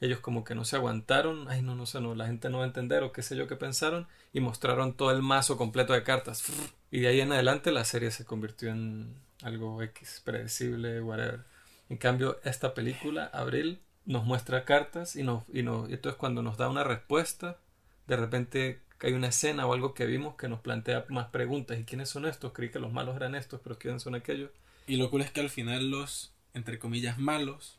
ellos 0.00 0.20
como 0.20 0.44
que 0.44 0.54
no 0.54 0.64
se 0.64 0.76
aguantaron, 0.76 1.48
ay 1.48 1.62
no, 1.62 1.74
no 1.74 1.86
sé, 1.86 2.00
no, 2.00 2.14
la 2.14 2.26
gente 2.26 2.50
no 2.50 2.58
va 2.58 2.64
a 2.64 2.68
entender 2.68 3.02
o 3.02 3.12
qué 3.12 3.22
sé 3.22 3.36
yo 3.36 3.48
qué 3.48 3.56
pensaron, 3.56 4.06
y 4.32 4.40
mostraron 4.40 4.94
todo 4.94 5.10
el 5.10 5.22
mazo 5.22 5.56
completo 5.56 5.92
de 5.92 6.02
cartas. 6.02 6.44
Y 6.90 7.00
de 7.00 7.08
ahí 7.08 7.20
en 7.20 7.32
adelante 7.32 7.72
la 7.72 7.84
serie 7.84 8.10
se 8.10 8.24
convirtió 8.24 8.70
en 8.70 9.14
algo 9.42 9.82
X, 9.82 10.22
predecible, 10.24 11.00
whatever. 11.00 11.44
En 11.88 11.96
cambio, 11.96 12.38
esta 12.44 12.74
película, 12.74 13.30
Abril, 13.32 13.80
nos 14.04 14.24
muestra 14.24 14.64
cartas 14.64 15.16
y, 15.16 15.22
nos, 15.22 15.42
y, 15.52 15.62
nos, 15.62 15.88
y 15.90 15.94
entonces 15.94 16.18
cuando 16.18 16.42
nos 16.42 16.56
da 16.56 16.68
una 16.68 16.84
respuesta, 16.84 17.58
de 18.06 18.16
repente 18.16 18.80
hay 19.00 19.12
una 19.12 19.28
escena 19.28 19.66
o 19.66 19.72
algo 19.72 19.94
que 19.94 20.06
vimos 20.06 20.34
que 20.36 20.48
nos 20.48 20.60
plantea 20.60 21.04
más 21.08 21.28
preguntas. 21.28 21.78
¿Y 21.78 21.84
quiénes 21.84 22.08
son 22.08 22.26
estos? 22.26 22.52
Creí 22.52 22.70
que 22.70 22.78
los 22.78 22.92
malos 22.92 23.16
eran 23.16 23.34
estos, 23.34 23.60
pero 23.60 23.78
¿quiénes 23.78 24.02
son 24.02 24.14
aquellos? 24.14 24.50
Y 24.86 24.96
lo 24.96 25.10
cool 25.10 25.22
es 25.22 25.30
que 25.30 25.40
al 25.40 25.50
final 25.50 25.90
los, 25.90 26.32
entre 26.54 26.78
comillas, 26.78 27.18
malos 27.18 27.77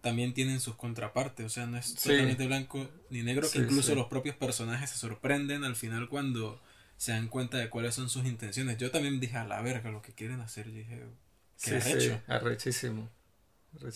también 0.00 0.34
tienen 0.34 0.60
sus 0.60 0.76
contrapartes. 0.76 1.46
O 1.46 1.48
sea, 1.48 1.66
no 1.66 1.76
es 1.76 1.94
totalmente 1.94 2.46
blanco 2.46 2.88
ni 3.10 3.22
negro, 3.22 3.48
que 3.50 3.58
incluso 3.58 3.94
los 3.94 4.06
propios 4.06 4.36
personajes 4.36 4.90
se 4.90 4.98
sorprenden 4.98 5.64
al 5.64 5.76
final 5.76 6.08
cuando 6.08 6.60
se 6.96 7.12
dan 7.12 7.28
cuenta 7.28 7.58
de 7.58 7.70
cuáles 7.70 7.94
son 7.94 8.08
sus 8.08 8.26
intenciones. 8.26 8.78
Yo 8.78 8.90
también 8.90 9.20
dije 9.20 9.36
a 9.36 9.44
la 9.44 9.62
verga 9.62 9.90
lo 9.90 10.02
que 10.02 10.12
quieren 10.12 10.40
hacer. 10.40 10.66
Y 10.68 10.72
dije, 10.72 11.02
qué 11.62 11.80
sí, 11.80 12.12
arrechísimo. 12.26 13.10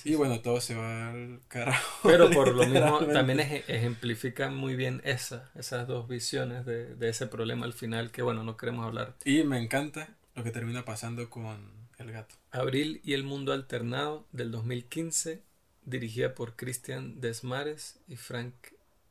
Y 0.05 0.15
bueno, 0.15 0.41
todo 0.41 0.61
se 0.61 0.75
va 0.75 1.11
al 1.11 1.41
carajo. 1.49 2.01
Pero 2.09 2.31
por 2.31 2.55
lo 2.55 2.67
mismo 2.67 3.07
también 3.07 3.41
ejemplifican 3.41 4.55
muy 4.57 4.77
bien 4.77 5.01
esa, 5.05 5.51
esas 5.55 5.87
dos 5.87 6.09
visiones 6.09 6.65
de, 6.65 6.95
de, 6.95 7.09
ese 7.09 7.27
problema 7.27 7.67
al 7.67 7.73
final 7.73 8.11
que 8.11 8.23
bueno, 8.23 8.45
no 8.45 8.57
queremos 8.57 8.87
hablar. 8.87 9.17
Y 9.25 9.43
me 9.43 9.59
encanta 9.59 10.17
lo 10.35 10.45
que 10.45 10.51
termina 10.51 10.85
pasando 10.85 11.29
con 11.29 11.73
el 11.99 12.13
gato. 12.13 12.37
Abril 12.51 13.01
y 13.05 13.15
el 13.15 13.25
mundo 13.25 13.53
alternado 13.53 14.27
del 14.33 14.51
2015, 14.51 15.43
dirigida 15.85 16.35
por 16.35 16.57
Christian 16.57 17.21
Desmares 17.21 18.01
y 18.09 18.17
Frank 18.17 18.55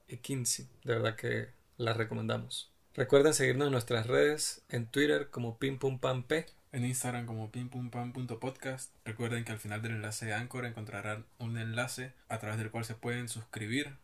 Ekinsi. 0.07 0.69
De 0.83 0.93
verdad 0.93 1.15
que 1.15 1.49
la 1.77 1.93
recomendamos. 1.93 2.71
Recuerden 2.93 3.33
seguirnos 3.33 3.67
en 3.67 3.71
nuestras 3.71 4.07
redes, 4.07 4.63
en 4.69 4.85
Twitter 4.85 5.29
como 5.29 5.57
Pim 5.57 5.79
Pum 5.79 5.99
Pam 5.99 6.23
P 6.23 6.45
en 6.73 6.85
Instagram 6.85 7.27
como 7.27 7.51
pimpumpam.podcast. 7.51 8.91
Recuerden 9.05 9.45
que 9.45 9.51
al 9.51 9.59
final 9.59 9.81
del 9.81 9.93
enlace 9.93 10.25
de 10.25 10.33
Anchor 10.33 10.65
encontrarán 10.65 11.25
un 11.37 11.57
enlace 11.57 12.13
a 12.29 12.39
través 12.39 12.57
del 12.57 12.71
cual 12.71 12.83
se 12.83 12.95
pueden 12.95 13.29
suscribir. 13.29 13.95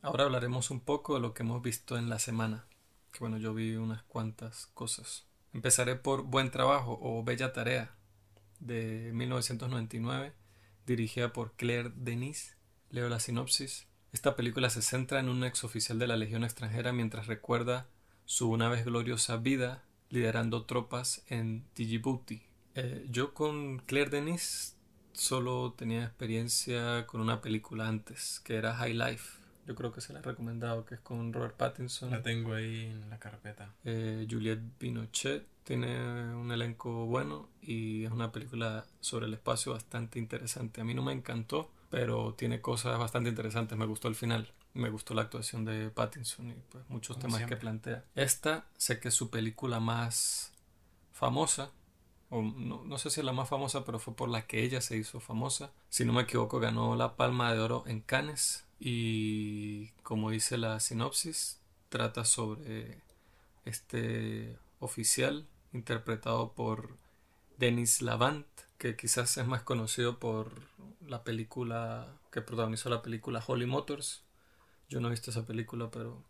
Ahora 0.00 0.24
hablaremos 0.24 0.70
un 0.70 0.80
poco 0.80 1.14
de 1.14 1.20
lo 1.20 1.34
que 1.34 1.42
hemos 1.42 1.60
visto 1.60 1.98
en 1.98 2.08
la 2.08 2.20
semana. 2.20 2.64
Que 3.12 3.18
bueno, 3.18 3.36
yo 3.36 3.52
vi 3.52 3.74
unas 3.74 4.04
cuantas 4.04 4.66
cosas. 4.72 5.26
Empezaré 5.52 5.96
por 5.96 6.22
Buen 6.22 6.52
Trabajo 6.52 6.96
o 7.02 7.24
Bella 7.24 7.52
Tarea 7.52 7.90
de 8.60 9.10
1999, 9.12 10.32
dirigida 10.90 11.32
por 11.32 11.52
Claire 11.52 11.92
Denis. 11.94 12.56
Leo 12.90 13.08
la 13.08 13.20
sinopsis. 13.20 13.86
Esta 14.12 14.34
película 14.34 14.70
se 14.70 14.82
centra 14.82 15.20
en 15.20 15.28
un 15.28 15.44
ex 15.44 15.62
oficial 15.62 15.98
de 15.98 16.08
la 16.08 16.16
Legión 16.16 16.42
extranjera 16.42 16.92
mientras 16.92 17.28
recuerda 17.28 17.86
su 18.24 18.50
una 18.50 18.68
vez 18.68 18.84
gloriosa 18.84 19.36
vida 19.36 19.84
liderando 20.08 20.64
tropas 20.66 21.22
en 21.28 21.64
Djibouti. 21.76 22.42
Eh, 22.74 23.06
yo 23.08 23.34
con 23.34 23.78
Claire 23.78 24.10
Denis 24.10 24.76
solo 25.12 25.74
tenía 25.76 26.04
experiencia 26.04 27.06
con 27.06 27.20
una 27.20 27.40
película 27.40 27.86
antes, 27.86 28.40
que 28.40 28.56
era 28.56 28.74
High 28.74 28.94
Life. 28.94 29.38
Yo 29.66 29.76
creo 29.76 29.92
que 29.92 30.00
se 30.00 30.12
la 30.12 30.18
he 30.18 30.22
recomendado, 30.22 30.84
que 30.84 30.96
es 30.96 31.00
con 31.00 31.32
Robert 31.32 31.56
Pattinson. 31.56 32.10
La 32.10 32.22
tengo 32.22 32.54
ahí 32.54 32.86
en 32.86 33.08
la 33.08 33.20
carpeta. 33.20 33.72
Eh, 33.84 34.26
Juliette 34.28 34.62
Binochet 34.80 35.46
tiene 35.70 36.34
un 36.34 36.50
elenco 36.50 37.06
bueno 37.06 37.48
y 37.62 38.04
es 38.04 38.10
una 38.10 38.32
película 38.32 38.84
sobre 38.98 39.26
el 39.26 39.34
espacio 39.34 39.70
bastante 39.70 40.18
interesante. 40.18 40.80
A 40.80 40.84
mí 40.84 40.94
no 40.94 41.02
me 41.04 41.12
encantó, 41.12 41.70
pero 41.90 42.34
tiene 42.34 42.60
cosas 42.60 42.98
bastante 42.98 43.28
interesantes. 43.30 43.78
Me 43.78 43.86
gustó 43.86 44.08
el 44.08 44.16
final 44.16 44.52
me 44.74 44.90
gustó 44.90 45.14
la 45.14 45.22
actuación 45.22 45.64
de 45.64 45.90
Pattinson 45.90 46.50
y 46.50 46.54
pues, 46.70 46.82
muchos 46.88 47.20
temas 47.20 47.44
que 47.44 47.56
plantea. 47.56 48.04
Esta 48.16 48.66
sé 48.76 48.98
que 48.98 49.08
es 49.08 49.14
su 49.14 49.30
película 49.30 49.78
más 49.78 50.52
famosa, 51.12 51.70
o 52.30 52.42
no, 52.42 52.82
no, 52.84 52.98
sé 52.98 53.10
si 53.10 53.20
es 53.20 53.26
la 53.26 53.32
más 53.32 53.48
famosa, 53.48 53.84
pero 53.84 54.00
fue 54.00 54.14
por 54.14 54.28
la 54.28 54.48
que 54.48 54.64
ella 54.64 54.80
se 54.80 54.96
hizo 54.96 55.20
famosa. 55.20 55.70
Si 55.88 56.04
no 56.04 56.12
me 56.12 56.22
equivoco, 56.22 56.58
ganó 56.58 56.96
la 56.96 57.14
Palma 57.14 57.52
de 57.52 57.60
Oro 57.60 57.84
en 57.86 58.00
Cannes 58.00 58.64
y 58.80 59.90
como 60.02 60.30
dice 60.30 60.58
la 60.58 60.80
sinopsis, 60.80 61.60
trata 61.90 62.24
sobre 62.24 63.02
este 63.64 64.58
oficial 64.80 65.46
interpretado 65.72 66.52
por 66.52 66.96
Denis 67.58 68.02
Lavant, 68.02 68.46
que 68.78 68.96
quizás 68.96 69.36
es 69.36 69.46
más 69.46 69.62
conocido 69.62 70.18
por 70.18 70.50
la 71.06 71.24
película 71.24 72.18
que 72.32 72.40
protagonizó 72.40 72.88
la 72.88 73.02
película 73.02 73.42
Holy 73.46 73.66
Motors, 73.66 74.22
yo 74.88 75.00
no 75.00 75.08
he 75.08 75.12
visto 75.12 75.30
esa 75.30 75.46
película, 75.46 75.90
pero 75.90 76.24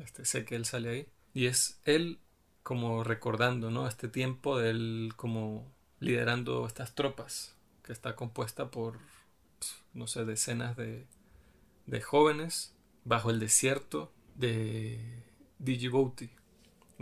este, 0.00 0.24
sé 0.24 0.44
que 0.44 0.56
él 0.56 0.64
sale 0.64 0.88
ahí. 0.88 1.08
Y 1.34 1.46
es 1.46 1.80
él 1.84 2.18
como 2.62 3.04
recordando, 3.04 3.70
¿no? 3.70 3.86
Este 3.86 4.08
tiempo 4.08 4.58
de 4.58 4.70
él 4.70 5.12
como 5.16 5.72
liderando 6.00 6.66
estas 6.66 6.94
tropas 6.94 7.56
que 7.84 7.92
está 7.92 8.16
compuesta 8.16 8.70
por, 8.70 8.98
no 9.94 10.06
sé, 10.06 10.24
decenas 10.24 10.76
de, 10.76 11.06
de 11.86 12.00
jóvenes 12.00 12.74
bajo 13.04 13.30
el 13.30 13.38
desierto 13.38 14.12
de 14.34 15.22
Djibouti. 15.58 16.30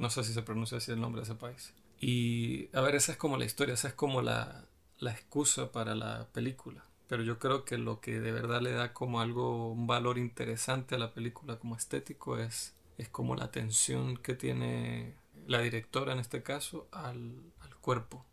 No 0.01 0.11
sé 0.11 0.25
si 0.25 0.33
se 0.33 0.43
pronuncia 0.43 0.79
así 0.79 0.91
el 0.91 1.01
nombre 1.01 1.21
de 1.21 1.25
ese 1.25 1.35
país. 1.35 1.75
Y 2.01 2.75
a 2.75 2.81
ver, 2.81 2.95
esa 2.95 3.13
es 3.13 3.19
como 3.19 3.37
la 3.37 3.45
historia, 3.45 3.75
esa 3.75 3.89
es 3.89 3.95
como 3.95 4.23
la, 4.23 4.65
la 4.99 5.13
excusa 5.13 5.73
para 5.73 5.95
la 5.95 6.27
película. 6.33 6.85
Pero 7.07 7.23
yo 7.23 7.39
creo 7.39 7.65
que 7.65 7.77
lo 7.77 8.01
que 8.01 8.21
de 8.21 8.33
verdad 8.33 8.63
le 8.63 8.73
da 8.73 8.93
como 8.95 9.21
algo, 9.21 9.71
un 9.71 9.87
valor 9.87 10.17
interesante 10.17 10.95
a 10.95 10.99
la 10.99 11.13
película 11.13 11.59
como 11.59 11.77
estético 11.77 12.39
es, 12.39 12.75
es 12.99 13.09
como 13.09 13.37
la 13.37 13.45
atención 13.45 14.17
que 14.17 14.35
tiene 14.35 15.17
la 15.47 15.61
directora 15.61 16.13
en 16.13 16.21
este 16.21 16.43
caso 16.43 16.89
al, 16.93 17.53
al 17.61 17.77
cuerpo 17.77 18.25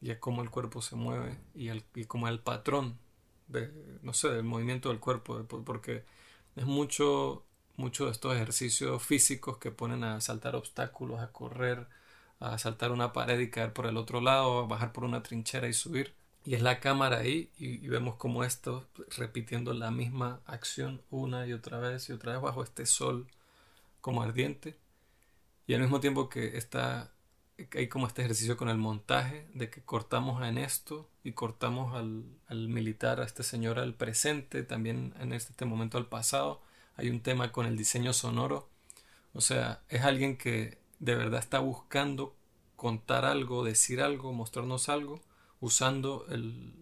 y 0.00 0.10
a 0.10 0.20
cómo 0.20 0.42
el 0.42 0.50
cuerpo 0.50 0.82
se 0.82 0.96
mueve 0.96 1.38
y, 1.54 1.70
al, 1.70 1.82
y 1.94 2.04
como 2.04 2.28
el 2.28 2.40
patrón 2.40 2.98
de, 3.48 3.70
no 4.02 4.12
sé, 4.12 4.28
del 4.28 4.44
movimiento 4.44 4.90
del 4.90 5.00
cuerpo, 5.00 5.44
porque 5.64 6.04
es 6.56 6.66
mucho, 6.66 7.43
mucho 7.76 8.06
de 8.06 8.12
estos 8.12 8.34
ejercicios 8.34 9.02
físicos 9.02 9.58
que 9.58 9.70
ponen 9.70 10.04
a 10.04 10.20
saltar 10.20 10.56
obstáculos, 10.56 11.20
a 11.20 11.32
correr, 11.32 11.86
a 12.40 12.58
saltar 12.58 12.92
una 12.92 13.12
pared 13.12 13.38
y 13.40 13.50
caer 13.50 13.72
por 13.72 13.86
el 13.86 13.96
otro 13.96 14.20
lado, 14.20 14.60
a 14.60 14.66
bajar 14.66 14.92
por 14.92 15.04
una 15.04 15.22
trinchera 15.22 15.68
y 15.68 15.72
subir. 15.72 16.14
Y 16.44 16.54
es 16.54 16.62
la 16.62 16.80
cámara 16.80 17.18
ahí 17.18 17.50
y, 17.56 17.78
vemos 17.88 18.16
como 18.16 18.44
esto 18.44 18.86
repitiendo 19.16 19.72
la 19.72 19.90
misma 19.90 20.40
acción 20.46 21.00
una 21.10 21.46
y 21.46 21.54
otra 21.54 21.78
vez 21.78 22.08
y 22.08 22.12
otra 22.12 22.32
vez 22.32 22.42
bajo 22.42 22.62
este 22.62 22.86
sol 22.86 23.26
como 24.00 24.22
ardiente. 24.22 24.76
Y 25.66 25.74
al 25.74 25.80
mismo 25.80 26.00
tiempo 26.00 26.28
que 26.28 26.58
está 26.58 27.10
hay 27.74 27.88
como 27.88 28.06
este 28.06 28.22
ejercicio 28.22 28.56
con 28.56 28.68
el 28.68 28.78
montaje 28.78 29.46
de 29.54 29.70
que 29.70 29.80
cortamos 29.82 30.42
en 30.42 30.58
esto 30.58 31.08
y 31.22 31.32
cortamos 31.32 31.94
al, 31.94 32.68
militar, 32.68 33.20
a 33.20 33.24
este 33.24 33.42
señor 33.42 33.78
al 33.78 33.94
presente, 33.94 34.62
también 34.64 35.14
en 35.20 35.32
este 35.32 35.64
momento 35.64 35.98
al 35.98 36.06
pasado. 36.06 36.60
Hay 36.96 37.10
un 37.10 37.20
tema 37.20 37.52
con 37.52 37.66
el 37.66 37.76
diseño 37.76 38.12
sonoro. 38.12 38.68
O 39.32 39.40
sea, 39.40 39.82
es 39.88 40.02
alguien 40.02 40.36
que 40.36 40.78
de 41.00 41.14
verdad 41.16 41.40
está 41.40 41.58
buscando 41.58 42.36
contar 42.76 43.24
algo, 43.24 43.64
decir 43.64 44.00
algo, 44.00 44.32
mostrarnos 44.32 44.88
algo, 44.88 45.20
usando 45.60 46.26
el, 46.28 46.72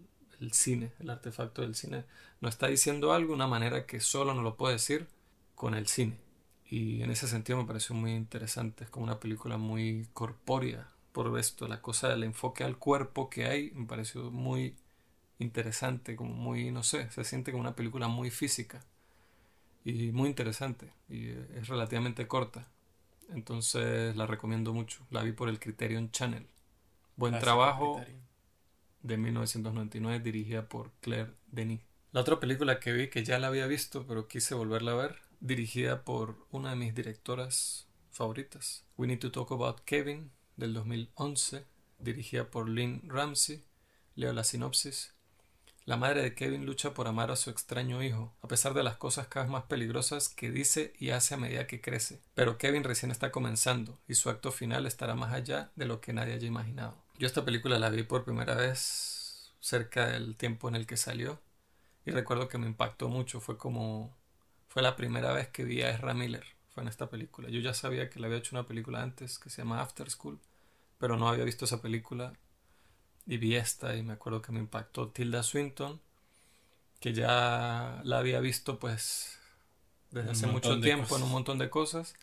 cine, 0.53 0.93
el 1.01 1.11
artefacto 1.11 1.63
del 1.63 1.75
cine. 1.75 2.05
No 2.41 2.49
está 2.49 2.67
diciendo 2.67 3.13
algo 3.13 3.29
de 3.29 3.35
una 3.35 3.47
manera 3.47 3.87
que 3.87 4.01
solo 4.01 4.35
nos 4.35 4.45
lo 4.45 4.57
puede 4.57 4.75
decir 4.75 5.09
con 5.55 5.75
el 5.75 5.87
cine. 5.87 6.19
Y 6.67 7.03
en 7.03 7.11
ese 7.11 7.29
sentido 7.29 7.59
me 7.59 7.67
pareció 7.67 7.95
muy 7.95 8.13
interesante, 8.13 8.85
es 8.85 8.91
como 8.91 9.05
una 9.05 9.21
película 9.21 9.59
muy 9.59 10.09
corpórea 10.13 10.89
por 11.13 11.39
esto, 11.39 11.69
la 11.69 11.83
cosa 11.83 12.09
del 12.09 12.25
enfoque 12.25 12.65
al 12.65 12.79
cuerpo 12.79 13.29
que 13.29 13.45
hay 13.45 13.71
me 13.73 13.87
pareció 13.87 14.31
muy 14.31 14.75
interesante, 15.39 16.17
como 16.17 16.33
muy, 16.33 16.71
no 16.71 16.83
sé, 16.83 17.11
se 17.11 17.25
siente 17.25 17.53
como 17.53 17.61
una 17.61 17.77
película 17.77 18.09
muy 18.09 18.31
física 18.31 18.83
y 19.85 20.13
muy 20.13 20.29
interesante 20.29 20.93
y 21.09 21.29
es 21.29 21.69
relativamente 21.69 22.27
corta. 22.27 22.69
Entonces 23.31 24.15
la 24.17 24.27
recomiendo 24.27 24.73
mucho. 24.73 25.07
La 25.11 25.23
vi 25.23 25.33
por 25.33 25.49
el 25.49 25.59
Criterion 25.59 26.11
Channel. 26.11 26.47
Buen 27.17 27.39
trabajo 27.39 28.03
de 29.03 29.17
1999 29.17 30.21
dirigida 30.21 30.69
por 30.69 30.93
Claire 31.01 31.33
Denis. 31.47 31.81
La 32.13 32.21
otra 32.21 32.41
película 32.41 32.79
que 32.79 32.93
vi 32.93 33.09
que 33.09 33.25
ya 33.25 33.39
la 33.39 33.49
había 33.49 33.67
visto 33.67 34.07
pero 34.07 34.29
quise 34.29 34.55
volverla 34.55 34.93
a 34.93 34.97
ver, 34.97 35.19
dirigida 35.41 36.05
por 36.05 36.47
una 36.51 36.71
de 36.71 36.77
mis 36.77 36.95
directoras 36.95 37.89
favoritas, 38.11 38.85
We 38.97 39.07
Need 39.07 39.21
to 39.21 39.33
Talk 39.33 39.51
About 39.53 39.81
Kevin 39.85 40.31
del 40.57 40.75
2011, 40.75 41.65
dirigida 41.99 42.51
por 42.51 42.69
Lynn 42.69 43.03
Ramsey. 43.09 43.65
Leo 44.15 44.33
la 44.35 44.45
sinopsis. 44.45 45.15
La 45.85 45.97
madre 45.97 46.23
de 46.23 46.35
Kevin 46.37 46.65
lucha 46.65 46.95
por 46.95 47.09
amar 47.09 47.33
a 47.33 47.37
su 47.37 47.51
extraño 47.51 48.05
hijo, 48.05 48.33
a 48.41 48.47
pesar 48.47 48.73
de 48.73 48.85
las 48.85 48.97
cosas 48.97 49.27
cada 49.27 49.47
vez 49.47 49.53
más 49.53 49.65
peligrosas 49.65 50.29
que 50.29 50.49
dice 50.49 50.93
y 50.97 51.11
hace 51.11 51.35
a 51.35 51.39
medida 51.39 51.67
que 51.67 51.81
crece. 51.81 52.21
Pero 52.35 52.57
Kevin 52.57 52.85
recién 52.85 53.11
está 53.11 53.33
comenzando, 53.33 53.99
y 54.07 54.15
su 54.15 54.31
acto 54.31 54.53
final 54.53 54.87
estará 54.87 55.17
más 55.17 55.33
allá 55.33 55.73
de 55.75 55.87
lo 55.87 56.01
que 56.01 56.13
nadie 56.13 56.35
haya 56.35 56.47
imaginado. 56.47 56.97
Yo 57.19 57.27
esta 57.27 57.45
película 57.45 57.81
la 57.81 57.91
vi 57.91 58.05
por 58.05 58.25
primera 58.25 58.55
vez 58.55 59.53
cerca 59.59 60.07
del 60.07 60.37
tiempo 60.37 60.69
en 60.69 60.77
el 60.77 60.87
que 60.87 60.97
salió, 60.97 61.41
y 62.07 62.13
recuerdo 62.13 62.49
que 62.49 62.59
me 62.59 62.69
impactó 62.69 63.09
mucho, 63.09 63.41
fue 63.41 63.59
como... 63.59 64.17
fue 64.69 64.83
la 64.83 64.95
primera 64.95 65.33
vez 65.33 65.49
que 65.49 65.65
vi 65.65 65.83
a 65.83 65.91
Ezra 65.91 66.15
Miller, 66.15 66.45
fue 66.69 66.85
en 66.85 66.91
esta 66.91 67.11
película. 67.11 67.49
Yo 67.49 67.59
ya 67.59 67.75
sabía 67.75 68.09
que 68.09 68.21
le 68.21 68.27
había 68.27 68.39
hecho 68.39 68.55
una 68.55 68.69
película 68.69 69.03
antes 69.03 69.41
que 69.41 69.51
se 69.51 69.63
llama 69.63 69.81
After 69.81 70.09
School, 70.09 70.39
pero 70.99 71.17
no 71.17 71.29
había 71.29 71.45
visto 71.45 71.65
esa 71.65 71.83
película 71.83 72.35
y 73.27 73.37
vi 73.37 73.57
esta 73.57 73.97
y 73.97 74.03
me 74.03 74.15
acuerdo 74.15 74.43
que 74.43 74.53
me 74.53 74.61
impactó 74.61 75.09
Tilda 75.09 75.43
Swinton, 75.43 76.01
que 77.01 77.13
ya 77.13 78.01
la 78.05 78.19
había 78.19 78.41
visto 78.41 78.79
pues 78.79 79.39
desde 80.11 80.31
hace 80.31 80.47
mucho 80.47 80.81
tiempo 80.81 81.17
en 81.17 81.23
un 81.23 81.31
montón 81.31 81.59
de 81.59 81.71
cosas, 81.71 82.15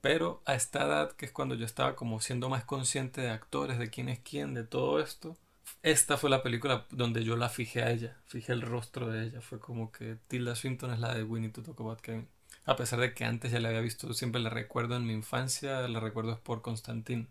pero 0.00 0.42
a 0.44 0.54
esta 0.54 0.84
edad, 0.84 1.12
que 1.12 1.26
es 1.26 1.32
cuando 1.32 1.54
yo 1.54 1.64
estaba 1.64 1.96
como 1.96 2.20
siendo 2.20 2.48
más 2.48 2.64
consciente 2.64 3.20
de 3.22 3.30
actores, 3.30 3.78
de 3.78 3.90
quién 3.90 4.08
es 4.08 4.20
quién, 4.20 4.54
de 4.54 4.64
todo 4.64 5.00
esto, 5.00 5.36
esta 5.82 6.16
fue 6.16 6.30
la 6.30 6.42
película 6.42 6.86
donde 6.90 7.24
yo 7.24 7.36
la 7.36 7.48
fijé 7.48 7.82
a 7.82 7.90
ella, 7.90 8.16
fijé 8.26 8.52
el 8.52 8.62
rostro 8.62 9.08
de 9.08 9.24
ella, 9.24 9.40
fue 9.40 9.60
como 9.60 9.92
que 9.92 10.16
Tilda 10.28 10.54
Swinton 10.54 10.92
es 10.92 11.00
la 11.00 11.14
de 11.14 11.24
Winnie 11.24 11.50
to 11.50 11.62
Talk 11.62 11.80
About 11.80 12.00
Kevin. 12.00 12.28
A 12.66 12.76
pesar 12.76 13.00
de 13.00 13.12
que 13.12 13.24
antes 13.24 13.52
ya 13.52 13.60
la 13.60 13.68
había 13.68 13.80
visto, 13.80 14.12
siempre 14.14 14.40
la 14.40 14.48
recuerdo 14.48 14.96
en 14.96 15.06
mi 15.06 15.12
infancia, 15.12 15.86
la 15.86 16.00
recuerdo 16.00 16.32
es 16.32 16.38
por 16.38 16.62
Constantín. 16.62 17.28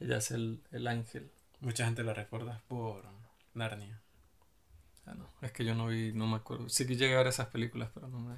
Ella 0.00 0.16
es 0.18 0.30
el, 0.32 0.60
el 0.72 0.88
ángel. 0.88 1.30
Mucha 1.60 1.84
gente 1.84 2.02
la 2.02 2.14
recuerda 2.14 2.62
por 2.68 3.04
Narnia. 3.54 4.00
Ah, 5.06 5.14
no, 5.14 5.28
es 5.42 5.52
que 5.52 5.64
yo 5.64 5.74
no 5.74 5.88
vi, 5.88 6.12
no 6.12 6.26
me 6.26 6.36
acuerdo. 6.36 6.68
Sí 6.68 6.86
que 6.86 6.96
llegué 6.96 7.14
a 7.14 7.18
ver 7.18 7.26
esas 7.26 7.48
películas, 7.48 7.90
pero 7.92 8.08
no 8.08 8.20
me, 8.20 8.36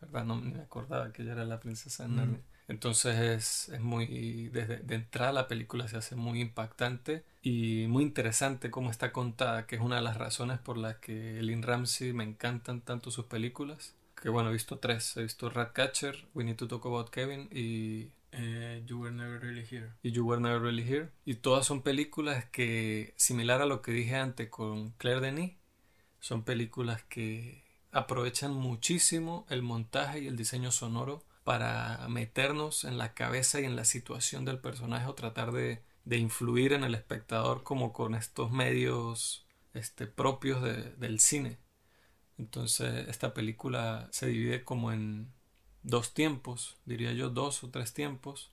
verdad, 0.00 0.24
no 0.24 0.36
me 0.36 0.60
acordaba 0.60 1.12
que 1.12 1.22
ella 1.22 1.32
era 1.32 1.44
la 1.44 1.60
princesa 1.60 2.04
de 2.04 2.10
Narnia. 2.10 2.40
Entonces 2.66 3.18
es, 3.18 3.68
es 3.68 3.80
muy, 3.80 4.48
desde 4.48 4.78
de 4.78 4.94
entrada 4.94 5.32
la 5.32 5.48
película 5.48 5.86
se 5.86 5.98
hace 5.98 6.16
muy 6.16 6.40
impactante 6.40 7.22
y 7.42 7.86
muy 7.88 8.02
interesante 8.02 8.70
cómo 8.70 8.90
está 8.90 9.12
contada, 9.12 9.66
que 9.66 9.76
es 9.76 9.82
una 9.82 9.96
de 9.96 10.02
las 10.02 10.16
razones 10.16 10.58
por 10.58 10.78
las 10.78 10.96
que 10.96 11.42
Lynn 11.42 11.62
Ramsey 11.62 12.14
me 12.14 12.24
encantan 12.24 12.80
tanto 12.80 13.10
sus 13.10 13.26
películas. 13.26 13.94
Que 14.20 14.30
bueno, 14.30 14.48
he 14.48 14.52
visto 14.52 14.78
tres, 14.78 15.14
he 15.18 15.22
visto 15.22 15.50
Ratcatcher, 15.50 16.26
We 16.32 16.44
Need 16.44 16.56
to 16.56 16.68
Talk 16.68 16.86
About 16.86 17.10
Kevin 17.10 17.48
y 17.52 18.10
eh, 18.36 18.82
you 18.86 19.00
Were 19.00 19.14
Never 19.14 19.40
Really 19.40 19.66
Here. 19.68 19.92
Y 20.02 20.12
You 20.12 20.26
Were 20.26 20.40
Never 20.40 20.60
Really 20.60 20.82
Here. 20.82 21.10
Y 21.24 21.34
todas 21.36 21.66
son 21.66 21.82
películas 21.82 22.44
que, 22.46 23.14
similar 23.16 23.62
a 23.62 23.66
lo 23.66 23.82
que 23.82 23.92
dije 23.92 24.16
antes 24.16 24.48
con 24.48 24.90
Claire 24.92 25.20
Denis, 25.20 25.52
son 26.20 26.42
películas 26.44 27.02
que 27.04 27.64
aprovechan 27.92 28.52
muchísimo 28.52 29.46
el 29.48 29.62
montaje 29.62 30.20
y 30.20 30.26
el 30.26 30.36
diseño 30.36 30.72
sonoro 30.72 31.24
para 31.44 32.06
meternos 32.08 32.84
en 32.84 32.98
la 32.98 33.14
cabeza 33.14 33.60
y 33.60 33.64
en 33.64 33.76
la 33.76 33.84
situación 33.84 34.44
del 34.44 34.58
personaje 34.58 35.06
o 35.06 35.14
tratar 35.14 35.52
de, 35.52 35.82
de 36.04 36.16
influir 36.16 36.72
en 36.72 36.82
el 36.84 36.94
espectador 36.94 37.62
como 37.62 37.92
con 37.92 38.14
estos 38.14 38.50
medios 38.50 39.46
este, 39.74 40.06
propios 40.06 40.62
de, 40.62 40.92
del 40.96 41.20
cine. 41.20 41.58
Entonces 42.38 43.08
esta 43.08 43.34
película 43.34 44.08
se 44.10 44.26
divide 44.26 44.64
como 44.64 44.92
en 44.92 45.32
dos 45.84 46.12
tiempos, 46.12 46.76
diría 46.84 47.12
yo 47.12 47.30
dos 47.30 47.62
o 47.62 47.70
tres 47.70 47.92
tiempos, 47.92 48.50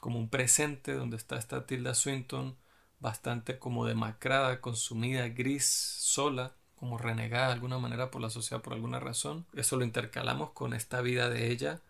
como 0.00 0.18
un 0.18 0.28
presente 0.28 0.92
donde 0.92 1.16
está 1.16 1.38
esta 1.38 1.66
Tilda 1.66 1.94
Swinton 1.94 2.56
bastante 3.00 3.58
como 3.58 3.86
demacrada, 3.86 4.60
consumida, 4.60 5.28
gris, 5.28 5.66
sola, 5.66 6.54
como 6.76 6.98
renegada 6.98 7.48
de 7.48 7.52
alguna 7.54 7.78
manera 7.78 8.10
por 8.10 8.20
la 8.20 8.30
sociedad 8.30 8.62
por 8.62 8.72
alguna 8.72 9.00
razón. 9.00 9.46
Eso 9.54 9.76
lo 9.76 9.84
intercalamos 9.84 10.50
con 10.50 10.74
esta 10.74 11.00
vida 11.00 11.30
de 11.30 11.50
ella 11.50 11.80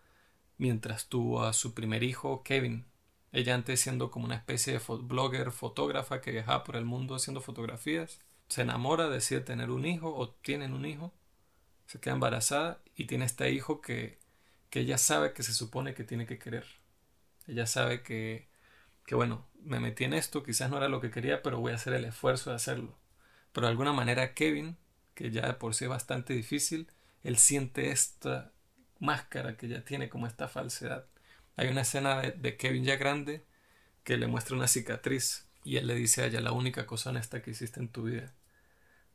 mientras 0.58 1.06
tuvo 1.08 1.44
a 1.44 1.52
su 1.52 1.74
primer 1.74 2.02
hijo, 2.02 2.42
Kevin. 2.42 2.84
Ella 3.32 3.54
antes 3.54 3.80
siendo 3.80 4.10
como 4.10 4.26
una 4.26 4.36
especie 4.36 4.74
de 4.74 4.80
blogger, 4.86 5.50
fotógrafa 5.50 6.20
que 6.20 6.32
viajaba 6.32 6.64
por 6.64 6.76
el 6.76 6.84
mundo 6.84 7.14
haciendo 7.14 7.40
fotografías. 7.40 8.20
Se 8.48 8.62
enamora, 8.62 9.08
decide 9.08 9.40
tener 9.40 9.70
un 9.70 9.86
hijo 9.86 10.14
o 10.14 10.28
tienen 10.28 10.74
un 10.74 10.84
hijo. 10.84 11.12
Se 11.86 11.98
queda 11.98 12.14
embarazada 12.14 12.80
y 12.94 13.06
tiene 13.06 13.24
este 13.24 13.50
hijo 13.50 13.80
que 13.80 14.18
que 14.72 14.80
ella 14.80 14.96
sabe 14.96 15.34
que 15.34 15.42
se 15.42 15.52
supone 15.52 15.92
que 15.92 16.02
tiene 16.02 16.24
que 16.24 16.38
querer. 16.38 16.64
Ella 17.46 17.66
sabe 17.66 18.02
que, 18.02 18.48
que, 19.04 19.14
bueno, 19.14 19.46
me 19.62 19.80
metí 19.80 20.04
en 20.04 20.14
esto, 20.14 20.42
quizás 20.42 20.70
no 20.70 20.78
era 20.78 20.88
lo 20.88 21.02
que 21.02 21.10
quería, 21.10 21.42
pero 21.42 21.60
voy 21.60 21.72
a 21.72 21.74
hacer 21.74 21.92
el 21.92 22.06
esfuerzo 22.06 22.48
de 22.48 22.56
hacerlo. 22.56 22.98
Pero 23.52 23.66
de 23.66 23.72
alguna 23.72 23.92
manera 23.92 24.32
Kevin, 24.32 24.78
que 25.14 25.30
ya 25.30 25.46
de 25.46 25.52
por 25.52 25.74
sí 25.74 25.84
es 25.84 25.90
bastante 25.90 26.32
difícil, 26.32 26.90
él 27.22 27.36
siente 27.36 27.90
esta 27.90 28.52
máscara 28.98 29.58
que 29.58 29.68
ya 29.68 29.84
tiene 29.84 30.08
como 30.08 30.26
esta 30.26 30.48
falsedad. 30.48 31.04
Hay 31.56 31.68
una 31.68 31.82
escena 31.82 32.22
de, 32.22 32.32
de 32.32 32.56
Kevin 32.56 32.84
ya 32.84 32.96
grande 32.96 33.44
que 34.04 34.16
le 34.16 34.26
muestra 34.26 34.56
una 34.56 34.68
cicatriz 34.68 35.50
y 35.64 35.76
él 35.76 35.86
le 35.86 35.96
dice 35.96 36.22
a 36.22 36.26
ella 36.28 36.40
la 36.40 36.52
única 36.52 36.86
cosa 36.86 37.10
honesta 37.10 37.42
que 37.42 37.50
hiciste 37.50 37.78
en 37.78 37.88
tu 37.88 38.04
vida. 38.04 38.32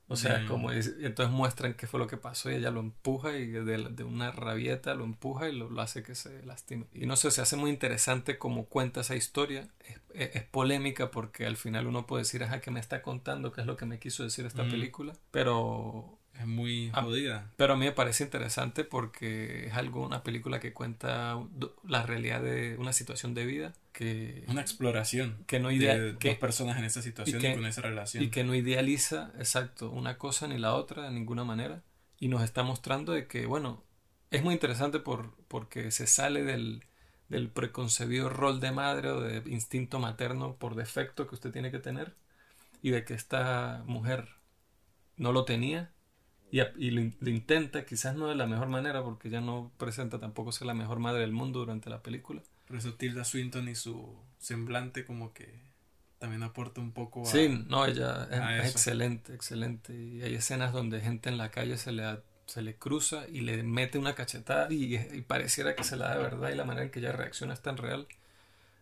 O 0.10 0.15
sea, 0.15 0.39
Mm. 0.39 0.48
como 0.48 0.72
es- 0.72 0.96
entonces 1.02 1.34
muestran 1.36 1.74
qué 1.74 1.86
fue 1.86 2.00
lo 2.00 2.08
que 2.08 2.15
pasó 2.15 2.50
y 2.50 2.56
ella 2.56 2.72
lo 2.72 2.80
empuja 2.80 3.36
y 3.38 3.48
de, 3.48 3.63
de 3.89 4.04
una 4.06 4.32
rabieta 4.32 4.96
lo 4.96 5.04
empuja 5.04 5.50
y 5.50 5.56
lo, 5.56 5.70
lo 5.70 5.82
hace 5.82 6.02
que 6.02 6.15
se 6.15 6.43
lastime. 6.46 6.86
Y 6.93 7.06
no 7.08 7.17
sé, 7.17 7.30
se 7.30 7.41
hace 7.41 7.58
muy 7.58 7.70
interesante 7.70 8.38
cómo 8.38 8.65
cuenta 8.67 9.02
esa 9.02 9.15
historia. 9.15 9.67
Es, 9.82 10.00
es- 10.13 10.36
es 10.38 10.43
polémica 10.43 11.12
porque 11.12 11.46
al 11.46 11.58
final 11.58 11.88
uno 11.88 12.08
puede 12.08 12.24
decir, 12.24 12.41
ajá, 12.43 12.62
¿qué 12.62 12.72
me 12.72 12.80
está 12.80 13.02
contando? 13.02 13.52
¿Qué 13.52 13.62
es 13.62 13.67
lo 13.67 13.76
que 13.76 13.86
me 13.86 14.00
quiso 14.00 14.24
decir 14.24 14.46
esta 14.46 14.63
Mm. 14.63 14.70
película? 14.72 15.13
Pero 15.32 16.16
Es 16.39 16.45
muy 16.45 16.91
Ah. 16.93 17.02
jodida. 17.02 17.52
pero 17.58 17.73
a 17.73 17.78
mí 17.78 17.86
me 17.86 17.91
parece 17.91 18.23
interesante 18.23 18.84
porque 18.84 19.67
es 19.67 19.73
algo, 19.73 20.06
una 20.06 20.21
película 20.23 20.60
que 20.60 20.71
cuenta 20.73 21.38
la 21.84 22.04
realidad 22.06 22.41
de 22.43 22.76
una 22.78 22.93
situación 22.93 23.34
de 23.34 23.45
vida 23.45 23.73
que, 23.91 24.43
Una 24.47 24.62
exploración 24.62 25.43
que 25.47 25.60
no 25.60 25.69
de 25.69 25.76
idea, 25.76 25.97
dos 26.00 26.17
que, 26.17 26.36
personas 26.36 26.78
en 26.78 26.84
esa 26.84 27.02
situación 27.02 27.39
y, 27.39 27.41
que- 27.41 27.56
con 27.56 27.65
esa 27.65 27.82
relación. 27.82 28.23
y 28.23 28.30
que 28.30 28.43
no 28.43 28.54
idealiza, 28.54 29.32
exacto, 29.39 29.89
una 29.89 30.17
cosa 30.19 30.47
ni 30.47 30.58
la 30.60 30.76
otra 30.76 31.04
de 31.04 31.12
ninguna 31.12 31.43
manera. 31.43 31.82
Y 32.19 32.28
nos 32.28 32.43
está 32.43 32.62
mostrando 32.63 33.13
de 33.13 33.26
que, 33.28 33.45
bueno, 33.47 33.84
es 34.30 34.43
muy 34.43 34.54
interesante 34.54 35.00
por, 35.00 35.34
porque 35.47 35.89
se 35.91 36.06
sale 36.06 36.43
del, 36.43 36.84
del 37.30 37.50
preconcebido 37.50 38.30
rol 38.30 38.60
de 38.60 38.71
madre 38.71 39.10
o 39.10 39.21
de 39.21 39.41
instinto 39.52 40.00
materno 40.00 40.56
por 40.56 40.76
defecto 40.76 41.28
que 41.28 41.34
usted 41.36 41.52
tiene 41.52 41.71
que 41.71 41.80
tener 41.80 42.13
y 42.84 42.91
de 42.91 43.04
que 43.06 43.13
esta 43.15 43.84
mujer 43.88 44.28
no 45.15 45.32
lo 45.32 45.43
tenía 45.45 45.91
y, 46.51 46.62
y 46.77 46.91
lo, 46.91 47.01
in- 47.01 47.15
lo 47.19 47.29
intenta, 47.29 47.86
quizás 47.86 48.15
no 48.15 48.27
de 48.27 48.36
la 48.36 48.47
mejor 48.47 48.69
manera 48.69 49.03
porque 49.03 49.29
ya 49.29 49.41
no 49.41 49.71
presenta 49.77 50.19
tampoco 50.19 50.51
ser 50.51 50.67
la 50.67 50.73
mejor 50.73 50.99
madre 50.99 51.21
del 51.21 51.31
mundo 51.31 51.60
durante 51.60 51.89
la 51.89 52.01
película. 52.01 52.41
Por 52.67 52.77
eso 52.77 52.93
Tilda 52.93 53.23
Swinton 53.23 53.67
y 53.69 53.75
su 53.75 54.15
semblante 54.39 55.05
como 55.05 55.33
que 55.33 55.60
también 56.19 56.43
aporta 56.43 56.81
un 56.81 56.91
poco 56.91 57.31
a... 57.31 57.33
Sí, 57.33 57.65
no, 57.67 57.86
ella 57.86 58.27
es, 58.60 58.71
excelente, 58.71 59.33
excelente. 59.33 59.93
Y 59.93 60.21
hay 60.21 60.36
escenas 60.36 60.71
donde 60.73 61.01
gente 61.01 61.29
en 61.29 61.38
la 61.38 61.51
calle 61.51 61.77
se 61.77 61.91
le, 61.91 62.21
se 62.45 62.62
le 62.62 62.75
cruza 62.75 63.27
y 63.27 63.41
le 63.41 63.63
mete 63.63 63.97
una 63.97 64.15
cachetada 64.15 64.71
y, 64.71 64.95
y 64.95 65.21
pareciera 65.21 65.75
que 65.75 65.83
se 65.83 65.97
la 65.97 66.10
da 66.10 66.15
de 66.17 66.23
verdad 66.23 66.49
y 66.51 66.55
la 66.55 66.63
manera 66.65 66.86
en 66.86 66.91
que 66.91 66.99
ella 66.99 67.12
reacciona 67.12 67.53
es 67.53 67.62
tan 67.62 67.77
real. 67.77 68.07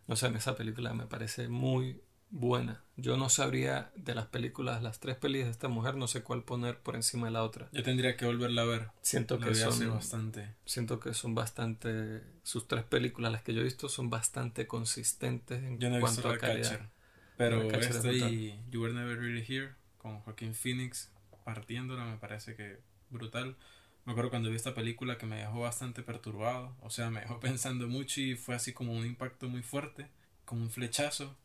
No 0.07 0.15
sé, 0.15 0.27
en 0.27 0.35
esa 0.35 0.55
película 0.55 0.93
me 0.93 1.07
parece 1.07 1.47
muy 1.49 2.01
buena. 2.35 2.83
Yo 2.97 3.17
no 3.17 3.29
sabría 3.29 3.91
de 3.95 4.13
las 4.13 4.27
películas, 4.27 4.83
las 4.83 4.99
tres 4.99 5.15
películas 5.15 5.47
de 5.47 5.51
esta 5.51 5.67
mujer, 5.67 5.95
no 5.95 6.07
sé 6.07 6.21
cuál 6.21 6.43
poner 6.43 6.79
por 6.79 6.95
encima 6.95 7.27
de 7.27 7.31
la 7.31 7.43
otra. 7.43 7.69
Yo 7.71 7.81
tendría 7.81 8.15
que 8.17 8.25
volverla 8.25 8.61
a 8.61 8.65
ver. 8.65 8.87
Siento 9.01 9.39
que 9.39 9.55
son, 9.55 9.89
bastante. 9.89 10.53
siento 10.65 10.99
que 10.99 11.13
son 11.13 11.33
bastante, 11.33 12.21
sus 12.43 12.67
tres 12.67 12.83
películas, 12.83 13.31
las 13.31 13.41
que 13.41 13.53
yo 13.53 13.61
he 13.61 13.63
visto, 13.63 13.89
son 13.89 14.09
bastante 14.09 14.67
consistentes 14.67 15.63
en 15.63 15.79
Yo 15.79 15.89
no 15.89 15.99
cuanto 15.99 16.29
a 16.29 16.37
calidad. 16.37 16.89
Pero 17.37 17.63
Ratcatcher 17.63 17.89
es 17.89 17.95
esta 17.95 18.29
y 18.29 18.61
You 18.69 18.81
Were 18.81 18.93
Never 18.93 19.17
Really 19.19 19.45
Here 19.47 19.73
con 19.97 20.19
Joaquín 20.19 20.55
Phoenix 20.55 21.09
partiéndola 21.45 22.05
me 22.05 22.17
parece 22.17 22.55
que 22.55 22.79
brutal. 23.09 23.55
Me 24.03 24.11
acuerdo 24.11 24.29
cuando 24.29 24.49
vi 24.49 24.55
esta 24.55 24.75
película 24.75 25.17
que 25.17 25.25
me 25.25 25.37
dejó 25.37 25.61
bastante 25.61 26.03
perturbado. 26.03 26.75
O 26.81 26.89
sea, 26.89 27.09
me 27.09 27.21
dejó 27.21 27.39
pensando 27.41 27.87
mucho 27.87 28.19
y 28.19 28.35
fue 28.35 28.55
así 28.55 28.73
como 28.73 28.93
un 28.93 29.05
impacto 29.05 29.47
muy 29.47 29.63
fuerte. 29.63 30.07
Como 30.43 30.61
un 30.61 30.69
flechazo. 30.69 31.37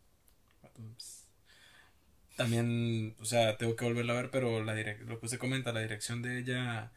También, 2.36 3.14
o 3.20 3.24
sea, 3.24 3.56
tengo 3.58 3.76
que 3.76 3.84
volverla 3.84 4.14
a 4.14 4.16
ver, 4.16 4.30
pero 4.30 4.64
la 4.64 4.74
lo 4.74 5.20
que 5.20 5.26
usted 5.26 5.38
comenta, 5.38 5.72
la 5.72 5.80
dirección 5.80 6.22
de 6.22 6.38
ella 6.38 6.90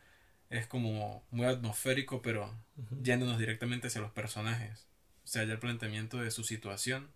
es 0.49 0.67
como 0.67 1.23
muy 1.31 1.45
atmosférico, 1.45 2.21
pero 2.21 2.53
yéndonos 3.01 3.37
directamente 3.39 3.87
hacia 3.87 4.01
los 4.01 4.11
personajes. 4.11 4.87
O 5.25 5.27
sea, 5.27 5.43
ya 5.43 5.53
el 5.53 5.59
planteamiento 5.59 6.17
de 6.19 6.31
su 6.31 6.43
situación, 6.43 7.09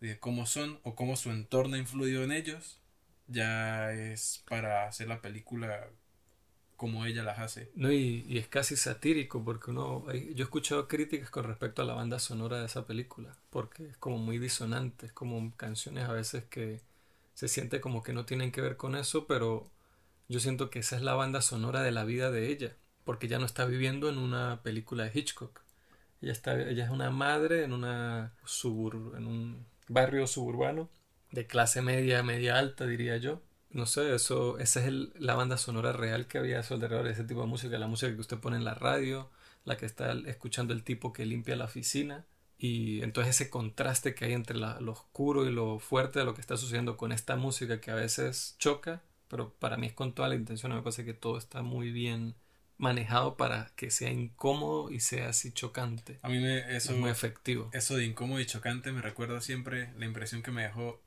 de 0.00 0.18
cómo 0.18 0.46
son 0.46 0.80
o 0.82 0.94
cómo 0.94 1.16
su 1.16 1.30
entorno 1.30 1.76
ha 1.76 1.78
influido 1.78 2.24
en 2.24 2.32
ellos, 2.32 2.80
ya 3.28 3.92
es 3.92 4.44
para 4.48 4.86
hacer 4.86 5.08
la 5.08 5.22
película 5.22 5.88
como 6.84 7.06
ella 7.06 7.22
las 7.22 7.38
hace. 7.38 7.70
No, 7.76 7.90
y, 7.92 8.26
es 8.38 8.46
casi 8.48 8.76
satírico 8.76 9.42
porque 9.44 9.70
uno, 9.70 10.04
hay- 10.08 10.34
yo 10.34 10.42
he 10.44 10.46
escuchado 10.46 10.86
críticas 10.88 11.30
con 11.30 11.44
respecto 11.44 11.80
a 11.82 11.84
la 11.86 11.94
banda 11.94 12.18
sonora 12.18 12.58
de 12.60 12.66
esa 12.66 12.86
película, 12.86 13.34
porque 13.50 13.86
es 13.88 13.96
como 13.96 14.18
muy 14.18 14.38
disonante, 14.38 15.06
es 15.06 15.12
como 15.12 15.50
canciones 15.56 16.04
a 16.08 16.12
veces 16.12 16.44
que 16.44 16.80
se 17.34 17.48
siente 17.48 17.80
como 17.80 18.02
que 18.02 18.12
no 18.12 18.26
tienen 18.26 18.52
que 18.52 18.60
ver 18.60 18.76
con 18.76 18.96
eso, 18.96 19.26
pero 19.26 19.70
yo 20.28 20.40
siento 20.40 20.70
que 20.70 20.80
esa 20.80 20.96
es 20.96 21.02
la 21.02 21.14
banda 21.14 21.42
sonora 21.42 21.82
de 21.82 21.92
la 21.92 22.04
vida 22.04 22.30
de 22.30 22.50
ella, 22.50 22.76
porque 23.04 23.28
ya 23.28 23.38
no 23.38 23.46
está 23.46 23.64
viviendo 23.66 24.08
en 24.10 24.18
una 24.18 24.62
película 24.62 25.04
de 25.04 25.18
Hitchcock. 25.18 25.60
Ella 26.22 26.32
está, 26.32 26.60
ella 26.60 26.84
es 26.84 26.90
una 26.90 27.10
madre 27.10 27.64
en 27.64 27.72
una 27.72 28.32
subur, 28.44 29.14
en 29.16 29.26
un 29.26 29.66
barrio 29.88 30.26
suburbano 30.26 30.88
de 31.32 31.46
clase 31.46 31.82
media, 31.82 32.22
media 32.22 32.58
alta, 32.58 32.86
diría 32.86 33.16
yo. 33.18 33.42
No 33.74 33.86
sé, 33.86 34.14
eso, 34.14 34.58
esa 34.58 34.80
es 34.80 34.86
el- 34.86 35.12
la 35.18 35.34
banda 35.34 35.58
sonora 35.58 35.92
real 35.92 36.26
que 36.26 36.38
había 36.38 36.60
a 36.60 36.62
su 36.62 36.74
alrededor, 36.74 37.06
ese 37.08 37.24
tipo 37.24 37.40
de 37.42 37.46
música, 37.48 37.76
la 37.78 37.86
música 37.88 38.14
que 38.14 38.20
usted 38.20 38.38
pone 38.38 38.56
en 38.56 38.64
la 38.64 38.74
radio, 38.74 39.28
la 39.64 39.76
que 39.76 39.84
está 39.84 40.12
escuchando 40.26 40.72
el 40.72 40.82
tipo 40.84 41.12
que 41.12 41.26
limpia 41.26 41.56
la 41.56 41.64
oficina. 41.66 42.24
Y 42.56 43.02
entonces 43.02 43.34
ese 43.34 43.50
contraste 43.50 44.14
que 44.14 44.26
hay 44.26 44.32
entre 44.32 44.56
la- 44.56 44.80
lo 44.80 44.92
oscuro 44.92 45.44
y 45.46 45.52
lo 45.52 45.78
fuerte 45.80 46.20
de 46.20 46.24
lo 46.24 46.34
que 46.34 46.40
está 46.40 46.56
sucediendo 46.56 46.96
con 46.96 47.10
esta 47.12 47.34
música 47.36 47.80
que 47.80 47.90
a 47.90 47.96
veces 47.96 48.54
choca, 48.58 49.02
pero 49.28 49.52
para 49.54 49.76
mí 49.76 49.88
es 49.88 49.92
con 49.92 50.14
toda 50.14 50.28
la 50.28 50.36
intención, 50.36 50.72
me 50.72 50.80
parece 50.80 51.04
que 51.04 51.14
todo 51.14 51.36
está 51.36 51.62
muy 51.62 51.90
bien 51.90 52.36
manejado 52.78 53.36
para 53.36 53.72
que 53.76 53.90
sea 53.90 54.10
incómodo 54.12 54.90
y 54.90 55.00
sea 55.00 55.30
así 55.30 55.52
chocante. 55.52 56.18
A 56.22 56.28
mí 56.28 56.38
me, 56.38 56.58
eso, 56.76 56.92
es 56.92 56.98
muy 56.98 57.10
efectivo. 57.10 57.70
eso 57.72 57.96
de 57.96 58.04
incómodo 58.04 58.40
y 58.40 58.46
chocante 58.46 58.92
me 58.92 59.02
recuerda 59.02 59.40
siempre 59.40 59.92
la 59.98 60.06
impresión 60.06 60.42
que 60.42 60.50
me 60.52 60.62
dejó 60.62 61.00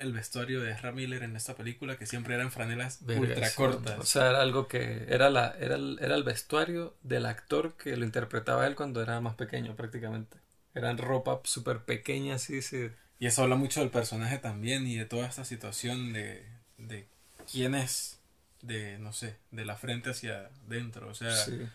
el 0.00 0.12
vestuario 0.12 0.60
de 0.60 0.72
Ezra 0.72 0.92
Miller 0.92 1.22
en 1.22 1.36
esta 1.36 1.54
película, 1.54 1.96
que 1.96 2.06
siempre 2.06 2.34
eran 2.34 2.50
franelas 2.50 3.04
Verga, 3.04 3.20
ultra 3.20 3.50
cortas. 3.54 3.98
O 3.98 4.04
sea, 4.04 4.30
era 4.30 4.40
algo 4.40 4.66
que 4.66 5.06
era 5.08 5.30
la 5.30 5.54
era 5.60 5.76
el, 5.76 5.98
era 6.00 6.14
el 6.14 6.24
vestuario 6.24 6.96
del 7.02 7.26
actor 7.26 7.76
que 7.76 7.96
lo 7.96 8.04
interpretaba 8.04 8.66
él 8.66 8.74
cuando 8.74 9.02
era 9.02 9.20
más 9.20 9.34
pequeño 9.34 9.76
prácticamente. 9.76 10.38
Eran 10.74 10.98
ropa 10.98 11.40
súper 11.44 11.84
pequeña 11.84 12.36
así, 12.36 12.62
sí. 12.62 12.90
Y 13.18 13.26
eso 13.26 13.42
habla 13.42 13.56
mucho 13.56 13.80
del 13.80 13.90
personaje 13.90 14.38
también 14.38 14.86
y 14.86 14.96
de 14.96 15.04
toda 15.04 15.26
esta 15.26 15.44
situación 15.44 16.12
de, 16.14 16.46
de 16.78 17.06
quién 17.50 17.74
es, 17.74 18.20
de, 18.62 18.98
no 18.98 19.12
sé, 19.12 19.36
de 19.50 19.64
la 19.66 19.76
frente 19.76 20.10
hacia 20.10 20.50
adentro. 20.66 21.08
O 21.08 21.14
sea, 21.14 21.34
sí. 21.36 21.68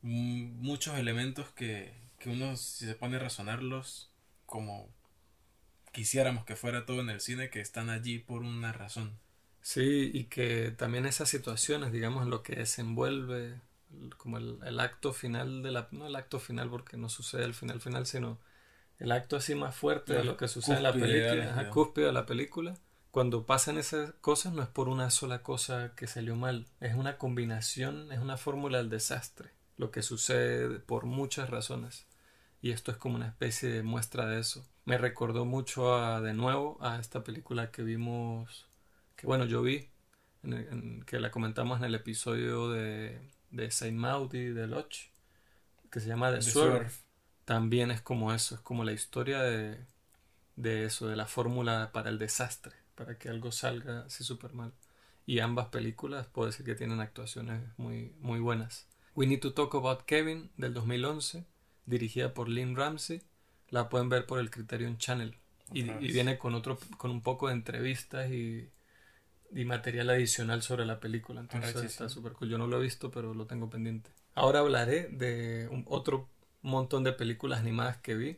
muchos 0.00 0.98
elementos 0.98 1.50
que, 1.50 1.92
que 2.18 2.30
uno, 2.30 2.56
si 2.56 2.86
se 2.86 2.94
pone 2.94 3.16
a 3.16 3.20
razonarlos, 3.20 4.10
como 4.46 4.88
quisiéramos 5.92 6.44
que 6.44 6.56
fuera 6.56 6.86
todo 6.86 7.00
en 7.00 7.10
el 7.10 7.20
cine, 7.20 7.50
que 7.50 7.60
están 7.60 7.90
allí 7.90 8.18
por 8.18 8.42
una 8.42 8.72
razón. 8.72 9.18
Sí, 9.62 10.10
y 10.14 10.24
que 10.24 10.70
también 10.70 11.06
esas 11.06 11.28
situaciones, 11.28 11.92
digamos, 11.92 12.26
lo 12.26 12.42
que 12.42 12.56
desenvuelve 12.56 13.60
el- 13.92 14.16
como 14.16 14.38
el, 14.38 14.58
el 14.64 14.80
acto 14.80 15.12
final 15.12 15.62
de 15.62 15.70
la, 15.70 15.88
no 15.92 16.06
el 16.06 16.16
acto 16.16 16.40
final 16.40 16.70
porque 16.70 16.96
no 16.96 17.08
sucede 17.08 17.44
el 17.44 17.54
final 17.54 17.80
final, 17.80 18.06
sino 18.06 18.38
el 18.98 19.12
acto 19.12 19.36
así 19.36 19.54
más 19.54 19.76
fuerte 19.76 20.14
de 20.14 20.24
lo 20.24 20.36
que 20.36 20.48
sucede 20.48 20.78
en 20.78 20.84
la 20.84 20.98
película, 20.98 21.50
ajá, 21.50 21.70
cúspide 21.70 22.06
de 22.06 22.12
la 22.12 22.26
película. 22.26 22.76
Cuando 23.12 23.46
pasan 23.46 23.78
esas 23.78 24.12
cosas 24.20 24.52
no 24.54 24.62
es 24.62 24.68
por 24.68 24.88
una 24.88 25.10
sola 25.10 25.42
cosa 25.42 25.94
que 25.96 26.06
salió 26.06 26.36
mal, 26.36 26.66
es 26.80 26.94
una 26.94 27.18
combinación, 27.18 28.12
es 28.12 28.20
una 28.20 28.36
fórmula 28.36 28.78
del 28.78 28.90
desastre, 28.90 29.50
lo 29.78 29.90
que 29.92 30.02
sucede 30.02 30.80
por 30.80 31.06
muchas 31.06 31.50
razones. 31.50 32.06
Y 32.62 32.72
esto 32.72 32.90
es 32.92 32.98
como 32.98 33.16
una 33.16 33.28
especie 33.28 33.70
de 33.70 33.82
muestra 33.82 34.26
de 34.26 34.40
eso. 34.40 34.66
Me 34.84 34.98
recordó 34.98 35.44
mucho 35.44 35.94
a, 35.96 36.20
de 36.20 36.34
nuevo, 36.34 36.78
a 36.80 36.98
esta 36.98 37.22
película 37.24 37.70
que 37.70 37.82
vimos, 37.82 38.68
que 39.16 39.26
bueno, 39.26 39.44
yo 39.44 39.62
vi, 39.62 39.88
en 40.42 40.52
el- 40.54 40.68
en- 40.68 41.02
que 41.04 41.20
la 41.20 41.30
comentamos 41.30 41.78
en 41.78 41.84
el 41.86 41.94
episodio 41.94 42.70
de, 42.70 43.20
de 43.50 43.70
Saint 43.70 43.98
Maud 43.98 44.32
y 44.34 44.46
de 44.46 44.66
Lodge, 44.66 45.10
que 45.90 46.00
se 46.00 46.08
llama 46.08 46.30
The, 46.32 46.42
The 46.44 46.52
Swerve. 46.52 46.82
Swerve. 46.82 46.92
También 47.44 47.90
es 47.90 48.00
como 48.02 48.32
eso, 48.34 48.54
es 48.56 48.60
como 48.62 48.84
la 48.84 48.92
historia 48.92 49.42
de, 49.42 49.78
de 50.56 50.84
eso, 50.84 51.08
de 51.08 51.16
la 51.16 51.26
fórmula 51.26 51.90
para 51.92 52.10
el 52.10 52.18
desastre, 52.18 52.74
para 52.94 53.18
que 53.18 53.28
algo 53.28 53.52
salga 53.52 54.02
así 54.06 54.24
súper 54.24 54.52
mal. 54.54 54.72
Y 55.26 55.40
ambas 55.40 55.68
películas 55.68 56.26
puedo 56.26 56.46
decir 56.48 56.66
que 56.66 56.74
tienen 56.74 57.00
actuaciones 57.00 57.62
muy, 57.78 58.14
muy 58.20 58.40
buenas. 58.40 58.86
We 59.14 59.26
Need 59.26 59.40
to 59.40 59.52
Talk 59.54 59.74
About 59.74 60.02
Kevin 60.02 60.50
del 60.56 60.74
2011, 60.74 61.46
dirigida 61.86 62.34
por 62.34 62.48
Lynn 62.48 62.76
Ramsey, 62.76 63.22
la 63.70 63.88
pueden 63.88 64.08
ver 64.08 64.26
por 64.26 64.38
el 64.40 64.50
Criterion 64.50 64.98
Channel. 64.98 65.36
Y, 65.72 65.84
viene 65.84 66.36
con 66.36 66.54
otro, 66.54 66.78
con 66.98 67.10
un 67.12 67.22
poco 67.22 67.46
de 67.46 67.54
entrevistas 67.54 68.30
y, 68.30 68.68
y 69.52 69.64
material 69.64 70.10
adicional 70.10 70.62
sobre 70.62 70.84
la 70.84 70.98
película. 70.98 71.40
Entonces 71.40 71.70
Arrechísimo. 71.76 72.06
está 72.06 72.08
súper 72.08 72.32
cool. 72.32 72.48
Yo 72.48 72.58
no 72.58 72.66
lo 72.66 72.78
he 72.78 72.82
visto, 72.82 73.10
pero 73.10 73.34
lo 73.34 73.46
tengo 73.46 73.70
pendiente. 73.70 74.10
Ahora 74.34 74.60
hablaré 74.60 75.08
de 75.08 75.68
un- 75.70 75.84
otro 75.88 76.28
montón 76.62 77.04
de 77.04 77.12
películas 77.12 77.60
animadas 77.60 77.98
que 77.98 78.16
vi, 78.16 78.36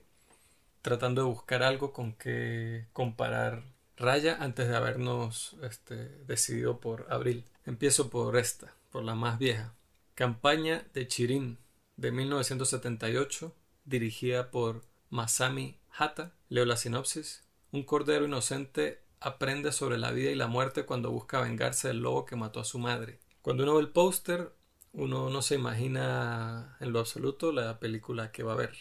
tratando 0.83 1.23
de 1.23 1.29
buscar 1.29 1.63
algo 1.63 1.93
con 1.93 2.13
que 2.15 2.87
comparar 2.93 3.63
Raya 3.97 4.37
antes 4.41 4.69
de 4.69 4.75
habernos 4.77 5.57
este, 5.63 5.95
decidido 6.27 6.81
por 6.81 7.07
abril. 7.11 7.45
Empiezo 7.67 8.11
por 8.11 8.37
esta, 8.37 8.75
por 8.91 9.05
la 9.05 9.15
más 9.15 9.39
vieja. 9.39 9.75
Campaña 10.15 10.85
de 10.93 11.07
Chirin 11.07 11.59
de 11.97 12.11
1978, 12.11 13.55
dirigida 13.85 14.51
por 14.51 14.83
Masami 15.13 15.79
Hata. 15.91 16.33
Leo 16.49 16.65
la 16.65 16.79
sinopsis. 16.79 17.45
Un 17.71 17.83
cordero 17.83 18.25
inocente 18.25 19.03
aprende 19.21 19.71
sobre 19.71 19.99
la 19.99 20.11
vida 20.11 20.31
y 20.31 20.35
la 20.35 20.47
muerte 20.47 20.87
cuando 20.87 21.11
busca 21.11 21.43
vengarse 21.43 21.89
del 21.89 21.99
lobo 21.99 22.25
que 22.25 22.35
mató 22.35 22.61
a 22.61 22.65
su 22.65 22.79
madre. 22.79 23.21
Cuando 23.43 23.65
uno 23.65 23.75
ve 23.75 23.83
el 23.83 23.91
póster, 23.91 24.55
uno 24.93 25.29
no 25.29 25.43
se 25.43 25.57
imagina 25.57 26.79
en 26.81 26.95
lo 26.95 26.99
absoluto 26.99 27.53
la 27.53 27.79
película 27.79 28.33
que 28.33 28.43
va 28.43 28.55
a 28.55 28.57
ver. 28.57 28.75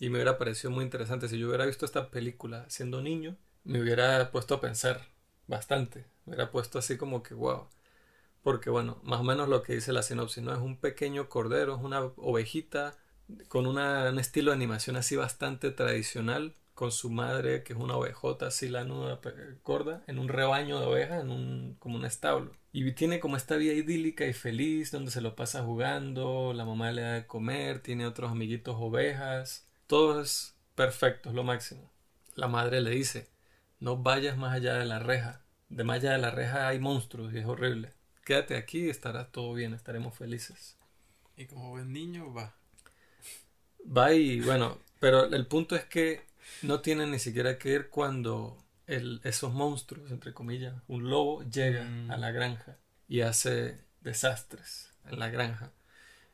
Y 0.00 0.08
me 0.08 0.16
hubiera 0.16 0.36
parecido 0.36 0.72
muy 0.72 0.82
interesante. 0.82 1.28
Si 1.28 1.38
yo 1.38 1.46
hubiera 1.46 1.64
visto 1.64 1.86
esta 1.86 2.10
película 2.10 2.68
siendo 2.68 3.00
niño, 3.00 3.36
me 3.62 3.80
hubiera 3.80 4.32
puesto 4.32 4.56
a 4.56 4.60
pensar 4.60 5.12
bastante. 5.46 6.08
Me 6.26 6.34
hubiera 6.34 6.50
puesto 6.50 6.80
así 6.80 6.98
como 6.98 7.22
que 7.22 7.34
wow. 7.34 7.68
Porque 8.42 8.68
bueno, 8.68 9.00
más 9.04 9.20
o 9.20 9.24
menos 9.24 9.48
lo 9.48 9.62
que 9.62 9.74
dice 9.74 9.92
la 9.92 10.02
sinopsis, 10.02 10.42
¿no? 10.42 10.52
Es 10.52 10.58
un 10.58 10.80
pequeño 10.80 11.28
cordero, 11.28 11.76
es 11.76 11.82
una 11.82 12.00
ovejita 12.16 12.98
con 13.48 13.66
un 13.66 14.18
estilo 14.18 14.50
de 14.50 14.56
animación 14.56 14.96
así 14.96 15.16
bastante 15.16 15.70
tradicional, 15.70 16.54
con 16.74 16.90
su 16.90 17.10
madre 17.10 17.62
que 17.62 17.74
es 17.74 17.78
una 17.78 17.96
ovejota 17.96 18.46
así 18.46 18.68
la 18.68 18.84
nuda 18.84 19.20
gorda, 19.62 20.02
en 20.06 20.18
un 20.18 20.28
rebaño 20.28 20.80
de 20.80 20.86
ovejas, 20.86 21.22
en 21.22 21.30
un, 21.30 21.76
como 21.78 21.96
un 21.96 22.04
establo. 22.04 22.52
Y 22.72 22.92
tiene 22.92 23.20
como 23.20 23.36
esta 23.36 23.56
vida 23.56 23.72
idílica 23.72 24.26
y 24.26 24.32
feliz, 24.32 24.90
donde 24.90 25.10
se 25.10 25.20
lo 25.20 25.36
pasa 25.36 25.62
jugando, 25.62 26.52
la 26.54 26.64
mamá 26.64 26.92
le 26.92 27.02
da 27.02 27.12
de 27.14 27.26
comer, 27.26 27.80
tiene 27.80 28.06
otros 28.06 28.30
amiguitos 28.30 28.76
ovejas, 28.78 29.68
todo 29.86 30.20
es 30.20 30.56
perfecto, 30.74 31.28
es 31.28 31.34
lo 31.34 31.44
máximo. 31.44 31.90
La 32.34 32.48
madre 32.48 32.80
le 32.80 32.90
dice, 32.90 33.28
no 33.78 33.98
vayas 33.98 34.38
más 34.38 34.54
allá 34.54 34.74
de 34.74 34.86
la 34.86 34.98
reja, 34.98 35.42
de 35.68 35.84
más 35.84 35.96
allá 35.96 36.12
de 36.12 36.18
la 36.18 36.30
reja 36.30 36.68
hay 36.68 36.78
monstruos 36.78 37.34
y 37.34 37.38
es 37.38 37.46
horrible 37.46 37.92
quédate 38.24 38.56
aquí 38.56 38.86
y 38.86 38.90
estará 38.90 39.30
todo 39.30 39.54
bien, 39.54 39.74
estaremos 39.74 40.16
felices. 40.16 40.76
Y 41.36 41.46
como 41.46 41.70
buen 41.70 41.92
niño 41.92 42.32
va. 42.32 42.54
Va 43.84 44.12
y 44.12 44.40
bueno, 44.40 44.78
pero 45.00 45.24
el 45.24 45.46
punto 45.46 45.76
es 45.76 45.84
que 45.84 46.24
no 46.62 46.80
tiene 46.80 47.06
ni 47.06 47.18
siquiera 47.18 47.58
que 47.58 47.70
ir 47.70 47.88
cuando 47.88 48.56
el, 48.86 49.20
esos 49.24 49.52
monstruos, 49.52 50.10
entre 50.10 50.32
comillas, 50.32 50.74
un 50.88 51.10
lobo 51.10 51.42
llega 51.44 51.84
mm. 51.84 52.10
a 52.10 52.16
la 52.16 52.30
granja 52.30 52.76
y 53.08 53.22
hace 53.22 53.78
desastres 54.00 54.90
en 55.06 55.18
la 55.18 55.28
granja. 55.30 55.72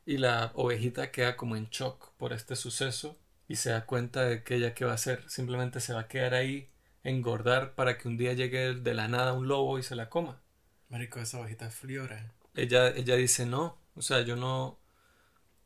Y 0.05 0.17
la 0.17 0.51
ovejita 0.55 1.11
queda 1.11 1.35
como 1.35 1.55
en 1.55 1.69
shock 1.69 2.11
por 2.17 2.33
este 2.33 2.55
suceso 2.55 3.17
y 3.47 3.55
se 3.55 3.71
da 3.71 3.85
cuenta 3.85 4.23
de 4.23 4.43
que 4.43 4.55
ella 4.55 4.73
qué 4.73 4.85
va 4.85 4.91
a 4.91 4.95
hacer. 4.95 5.23
Simplemente 5.29 5.79
se 5.79 5.93
va 5.93 6.01
a 6.01 6.07
quedar 6.07 6.33
ahí, 6.33 6.69
engordar 7.03 7.75
para 7.75 7.97
que 7.97 8.07
un 8.07 8.17
día 8.17 8.33
llegue 8.33 8.75
de 8.75 8.93
la 8.93 9.07
nada 9.07 9.33
un 9.33 9.47
lobo 9.47 9.79
y 9.79 9.83
se 9.83 9.95
la 9.95 10.09
coma. 10.09 10.41
Marico, 10.89 11.19
esa 11.19 11.39
ovejita 11.39 11.69
fliora. 11.69 12.33
Ella, 12.55 12.89
ella 12.89 13.15
dice 13.15 13.45
no, 13.45 13.77
o 13.95 14.01
sea, 14.01 14.21
yo 14.21 14.35
no, 14.35 14.79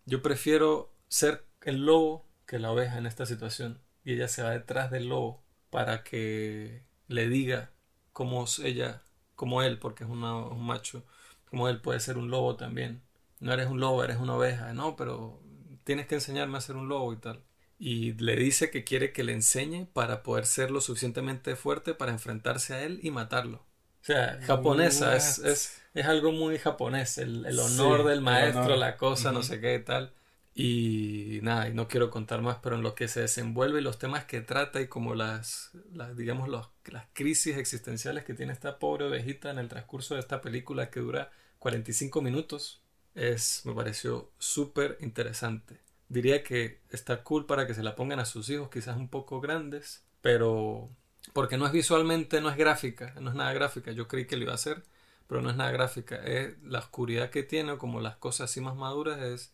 yo 0.06 0.22
prefiero 0.22 0.94
ser 1.08 1.46
el 1.64 1.86
lobo 1.86 2.26
que 2.46 2.60
la 2.60 2.72
oveja 2.72 2.98
en 2.98 3.06
esta 3.06 3.26
situación. 3.26 3.80
Y 4.04 4.14
ella 4.14 4.28
se 4.28 4.44
va 4.44 4.52
detrás 4.52 4.92
del 4.92 5.10
lobo 5.10 5.44
para 5.70 6.04
que 6.04 6.84
le 7.08 7.28
diga 7.28 7.72
cómo 8.12 8.46
ella, 8.64 9.02
como 9.36 9.62
él, 9.62 9.80
porque 9.80 10.04
es 10.04 10.10
un 10.10 10.20
macho, 10.66 11.06
como 11.50 11.70
él 11.70 11.82
puede 11.82 12.00
ser 12.00 12.18
un 12.18 12.30
lobo 12.30 12.56
también. 12.56 13.02
No 13.40 13.54
eres 13.54 13.68
un 13.68 13.80
lobo, 13.80 14.04
eres 14.04 14.18
una 14.18 14.36
oveja, 14.36 14.74
no, 14.74 14.96
pero 14.96 15.42
tienes 15.84 16.08
que 16.08 16.16
enseñarme 16.16 16.58
a 16.58 16.62
ser 16.62 16.76
un 16.76 16.90
lobo 16.90 17.14
y 17.14 17.18
tal. 17.18 17.44
Y 17.80 18.14
le 18.14 18.36
dice 18.36 18.70
que 18.70 18.84
quiere 18.84 19.12
que 19.12 19.24
le 19.24 19.34
enseñe 19.34 19.86
para 19.92 20.24
poder 20.24 20.46
ser 20.46 20.72
lo 20.72 20.80
suficientemente 20.80 21.56
fuerte 21.56 21.94
para 21.94 22.12
enfrentarse 22.12 22.74
a 22.74 22.84
él 22.84 23.00
y 23.04 23.12
matarlo. 23.12 23.58
O 23.58 24.06
sea, 24.06 24.40
japonesa, 24.44 25.16
es, 25.16 25.40
es, 25.40 25.82
es, 25.94 26.06
algo 26.06 26.32
muy 26.32 26.58
japonés, 26.58 27.18
el, 27.18 27.46
el 27.46 27.58
honor 27.58 28.06
del 28.06 28.22
maestro, 28.22 28.76
la 28.76 28.98
cosa, 28.98 29.32
no 29.32 29.44
sé 29.44 29.62
qué 29.62 29.80
tal. 29.80 30.14
Y 30.56 31.40
nada, 31.42 31.68
y 31.68 31.74
no 31.74 31.88
quiero 31.88 32.12
contar 32.12 32.42
más, 32.42 32.58
pero 32.62 32.76
en 32.76 32.84
lo 32.84 32.94
que 32.94 33.08
se 33.08 33.22
desenvuelve 33.22 33.80
y 33.80 33.84
los 33.84 33.98
temas 33.98 34.26
que 34.26 34.42
trata 34.42 34.82
y 34.82 34.88
como 34.88 35.16
las, 35.16 35.72
las 35.92 36.16
digamos, 36.16 36.48
los, 36.48 36.70
las 36.86 37.08
crisis 37.14 37.58
existenciales 37.58 38.24
que 38.24 38.36
tiene 38.36 38.54
esta 38.54 38.78
pobre 38.78 39.06
ovejita 39.06 39.50
en 39.50 39.58
el 39.58 39.68
transcurso 39.68 40.14
de 40.14 40.20
esta 40.20 40.42
película 40.42 40.92
que 40.92 41.00
dura 41.00 41.32
45 41.58 42.22
minutos, 42.22 42.84
es, 43.16 43.62
me 43.66 43.74
pareció 43.74 44.32
súper 44.38 44.98
interesante. 45.02 45.80
Diría 46.08 46.44
que 46.44 46.82
está 46.92 47.24
cool 47.24 47.46
para 47.48 47.66
que 47.66 47.74
se 47.74 47.82
la 47.82 47.96
pongan 47.96 48.20
a 48.20 48.26
sus 48.26 48.50
hijos, 48.50 48.70
quizás 48.70 48.98
un 48.98 49.10
poco 49.10 49.42
grandes, 49.42 50.06
pero 50.22 50.90
porque 51.32 51.58
no 51.58 51.66
es 51.66 51.72
visualmente, 51.72 52.42
no 52.42 52.50
es 52.50 52.58
gráfica, 52.58 53.16
no 53.20 53.30
es 53.30 53.36
nada 53.36 53.54
gráfica. 53.54 53.92
Yo 53.92 54.08
creí 54.08 54.26
que 54.26 54.36
lo 54.36 54.44
iba 54.44 54.52
a 54.52 54.56
hacer, 54.56 54.84
pero 55.28 55.42
no 55.42 55.50
es 55.50 55.56
nada 55.56 55.72
gráfica. 55.72 56.18
Es 56.18 56.62
la 56.64 56.80
oscuridad 56.80 57.30
que 57.30 57.44
tiene, 57.44 57.78
como 57.78 58.02
las 58.02 58.18
cosas 58.18 58.52
así 58.52 58.62
más 58.62 58.76
maduras, 58.76 59.22
es 59.22 59.54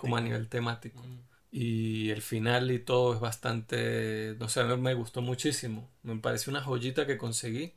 como 0.00 0.16
a 0.16 0.20
nivel 0.20 0.48
temático. 0.48 1.02
Mm. 1.02 1.30
Y 1.52 2.10
el 2.10 2.22
final 2.22 2.70
y 2.70 2.78
todo 2.78 3.14
es 3.14 3.20
bastante, 3.20 4.36
no 4.38 4.48
sé, 4.48 4.64
me 4.64 4.94
gustó 4.94 5.20
muchísimo. 5.20 5.90
Me 6.02 6.16
pareció 6.16 6.50
una 6.50 6.62
joyita 6.62 7.06
que 7.06 7.18
conseguí. 7.18 7.74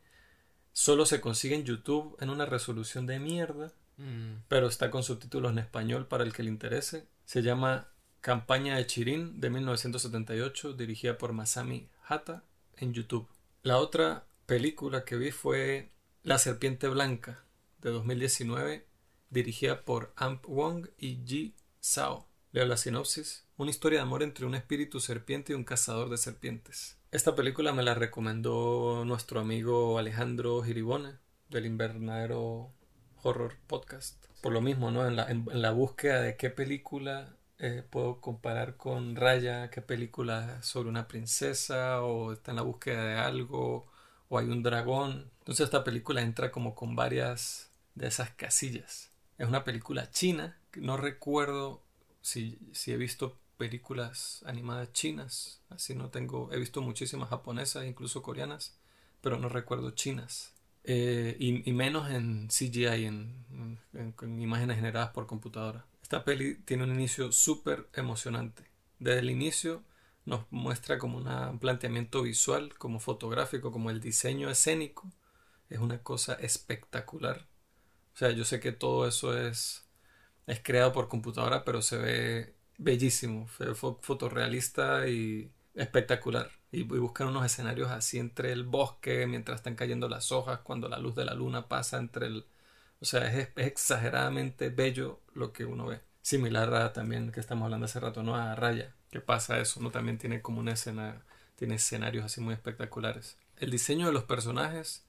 Solo 0.73 1.05
se 1.05 1.21
consigue 1.21 1.55
en 1.55 1.65
YouTube 1.65 2.15
en 2.19 2.29
una 2.29 2.45
resolución 2.45 3.05
de 3.07 3.19
mierda, 3.19 3.71
mm. 3.97 4.43
pero 4.47 4.67
está 4.67 4.91
con 4.91 5.03
subtítulos 5.03 5.51
en 5.51 5.59
español 5.59 6.07
para 6.07 6.23
el 6.23 6.33
que 6.33 6.43
le 6.43 6.49
interese. 6.49 7.07
Se 7.25 7.41
llama 7.41 7.89
Campaña 8.21 8.77
de 8.77 8.85
Chirin 8.85 9.39
de 9.39 9.49
1978, 9.49 10.73
dirigida 10.73 11.17
por 11.17 11.33
Masami 11.33 11.89
Hata 12.07 12.43
en 12.77 12.93
YouTube. 12.93 13.27
La 13.63 13.77
otra 13.77 14.25
película 14.45 15.03
que 15.03 15.15
vi 15.15 15.31
fue 15.31 15.89
La 16.21 16.37
Serpiente 16.37 16.87
Blanca 16.87 17.43
de 17.81 17.89
2019, 17.89 18.85
dirigida 19.29 19.81
por 19.81 20.13
Amp 20.15 20.45
Wong 20.47 20.87
y 20.97 21.17
Ji 21.25 21.55
Sao. 21.85 22.25
Leo 22.53 22.65
la 22.65 22.77
sinopsis. 22.77 23.43
Una 23.57 23.69
historia 23.69 23.99
de 23.99 24.03
amor 24.03 24.23
entre 24.23 24.45
un 24.45 24.55
espíritu 24.55 25.01
serpiente 25.01 25.51
y 25.51 25.55
un 25.55 25.65
cazador 25.65 26.09
de 26.09 26.17
serpientes. 26.17 26.97
Esta 27.11 27.35
película 27.35 27.73
me 27.73 27.83
la 27.83 27.93
recomendó 27.93 29.03
nuestro 29.03 29.41
amigo 29.41 29.97
Alejandro 29.97 30.63
Giribone 30.63 31.17
del 31.49 31.65
Invernadero 31.65 32.71
Horror 33.21 33.57
Podcast. 33.67 34.15
Por 34.39 34.53
lo 34.53 34.61
mismo, 34.61 34.91
¿no? 34.91 35.05
En 35.05 35.17
la, 35.17 35.29
en 35.29 35.61
la 35.61 35.71
búsqueda 35.71 36.21
de 36.21 36.37
qué 36.37 36.49
película 36.49 37.35
eh, 37.59 37.83
puedo 37.89 38.21
comparar 38.21 38.77
con 38.77 39.17
Raya, 39.17 39.69
qué 39.69 39.81
película 39.81 40.63
sobre 40.63 40.87
una 40.87 41.09
princesa 41.09 42.01
o 42.01 42.31
está 42.31 42.51
en 42.51 42.57
la 42.57 42.63
búsqueda 42.63 43.03
de 43.03 43.15
algo 43.15 43.91
o 44.29 44.37
hay 44.37 44.45
un 44.47 44.63
dragón. 44.63 45.29
Entonces 45.39 45.65
esta 45.65 45.83
película 45.83 46.21
entra 46.21 46.49
como 46.49 46.75
con 46.75 46.95
varias 46.95 47.71
de 47.95 48.07
esas 48.07 48.29
casillas. 48.29 49.11
Es 49.37 49.49
una 49.49 49.65
película 49.65 50.09
china, 50.11 50.57
no 50.75 50.97
recuerdo 50.97 51.81
si, 52.21 52.57
si 52.71 52.91
he 52.91 52.97
visto 52.97 53.37
películas 53.57 54.43
animadas 54.45 54.91
chinas, 54.93 55.61
así 55.69 55.95
no 55.95 56.09
tengo, 56.09 56.51
he 56.51 56.59
visto 56.59 56.81
muchísimas 56.81 57.29
japonesas, 57.29 57.85
incluso 57.85 58.21
coreanas, 58.21 58.77
pero 59.21 59.37
no 59.37 59.49
recuerdo 59.49 59.91
chinas. 59.91 60.53
Eh, 60.85 61.37
y, 61.39 61.71
menos 61.71 62.11
en 62.11 62.49
CGI, 62.49 63.05
en, 63.05 63.79
en 63.93 64.41
imágenes 64.41 64.75
generadas 64.75 65.11
por 65.11 65.27
computadora. 65.27 65.85
Esta 66.01 66.25
peli 66.25 66.55
tiene 66.55 66.83
un 66.83 66.93
inicio 66.93 67.31
súper 67.31 67.87
emocionante. 67.93 68.65
Desde 68.99 69.19
el 69.19 69.29
inicio 69.29 69.83
nos 70.25 70.45
muestra 70.51 70.97
como 70.97 71.17
un 71.17 71.59
planteamiento 71.59 72.21
visual, 72.21 72.77
como 72.77 72.99
fotográfico, 72.99 73.71
como 73.71 73.89
el 73.89 74.01
diseño 74.01 74.49
escénico. 74.49 75.11
Es 75.69 75.79
una 75.79 76.03
cosa 76.03 76.33
espectacular. 76.35 77.47
O 78.13 78.17
sea, 78.17 78.31
yo 78.31 78.45
sé 78.45 78.59
que 78.59 78.71
todo 78.71 79.07
eso 79.07 79.37
es, 79.37 79.82
es 80.47 80.59
creado 80.61 80.93
por 80.93 81.07
computadora, 81.07 81.63
pero 81.63 81.81
se 81.81 81.97
ve 81.97 82.55
bellísimo, 82.77 83.47
fotorrealista 84.01 85.07
y 85.07 85.51
espectacular. 85.75 86.51
Y, 86.71 86.83
buscan 86.83 87.27
unos 87.27 87.45
escenarios 87.45 87.91
así 87.91 88.19
entre 88.19 88.51
el 88.51 88.63
bosque, 88.63 89.27
mientras 89.27 89.57
están 89.57 89.75
cayendo 89.75 90.09
las 90.09 90.31
hojas, 90.31 90.59
cuando 90.59 90.89
la 90.89 90.99
luz 90.99 91.15
de 91.15 91.25
la 91.25 91.33
luna 91.33 91.67
pasa 91.67 91.97
entre 91.97 92.27
el, 92.27 92.45
o 92.99 93.05
sea, 93.05 93.31
es, 93.31 93.49
exageradamente 93.55 94.69
bello 94.69 95.21
lo 95.33 95.53
que 95.53 95.65
uno 95.65 95.85
ve. 95.87 96.01
Similar 96.21 96.73
a 96.73 96.93
también 96.93 97.31
que 97.31 97.39
estamos 97.39 97.65
hablando 97.65 97.85
hace 97.85 97.99
rato, 97.99 98.23
¿no? 98.23 98.35
A 98.35 98.55
Raya, 98.55 98.95
que 99.11 99.19
pasa 99.21 99.59
eso, 99.59 99.81
¿no? 99.81 99.91
También 99.91 100.17
tiene 100.17 100.41
como 100.41 100.59
una 100.59 100.73
escena, 100.73 101.21
tiene 101.55 101.75
escenarios 101.75 102.25
así 102.25 102.41
muy 102.41 102.53
espectaculares. 102.53 103.37
El 103.57 103.71
diseño 103.71 104.07
de 104.07 104.13
los 104.13 104.23
personajes, 104.23 105.05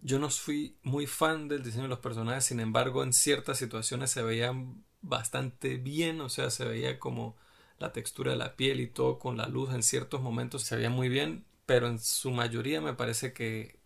yo 0.00 0.18
no 0.18 0.30
fui 0.30 0.76
muy 0.82 1.06
fan 1.06 1.48
del 1.48 1.62
diseño 1.62 1.84
de 1.84 1.88
los 1.90 1.98
personajes, 1.98 2.44
sin 2.44 2.60
embargo, 2.60 3.02
en 3.02 3.12
ciertas 3.12 3.58
situaciones 3.58 4.10
se 4.10 4.22
veían 4.22 4.84
bastante 5.00 5.76
bien, 5.76 6.20
o 6.20 6.28
sea, 6.28 6.50
se 6.50 6.64
veía 6.64 6.98
como 6.98 7.36
la 7.78 7.92
textura 7.92 8.32
de 8.32 8.38
la 8.38 8.56
piel 8.56 8.80
y 8.80 8.88
todo 8.88 9.18
con 9.18 9.36
la 9.36 9.46
luz 9.46 9.72
en 9.72 9.82
ciertos 9.82 10.20
momentos 10.20 10.62
se 10.62 10.76
veía 10.76 10.90
muy 10.90 11.08
bien, 11.08 11.44
pero 11.66 11.88
en 11.88 11.98
su 11.98 12.30
mayoría 12.30 12.80
me 12.80 12.94
parece 12.94 13.32
que 13.32 13.78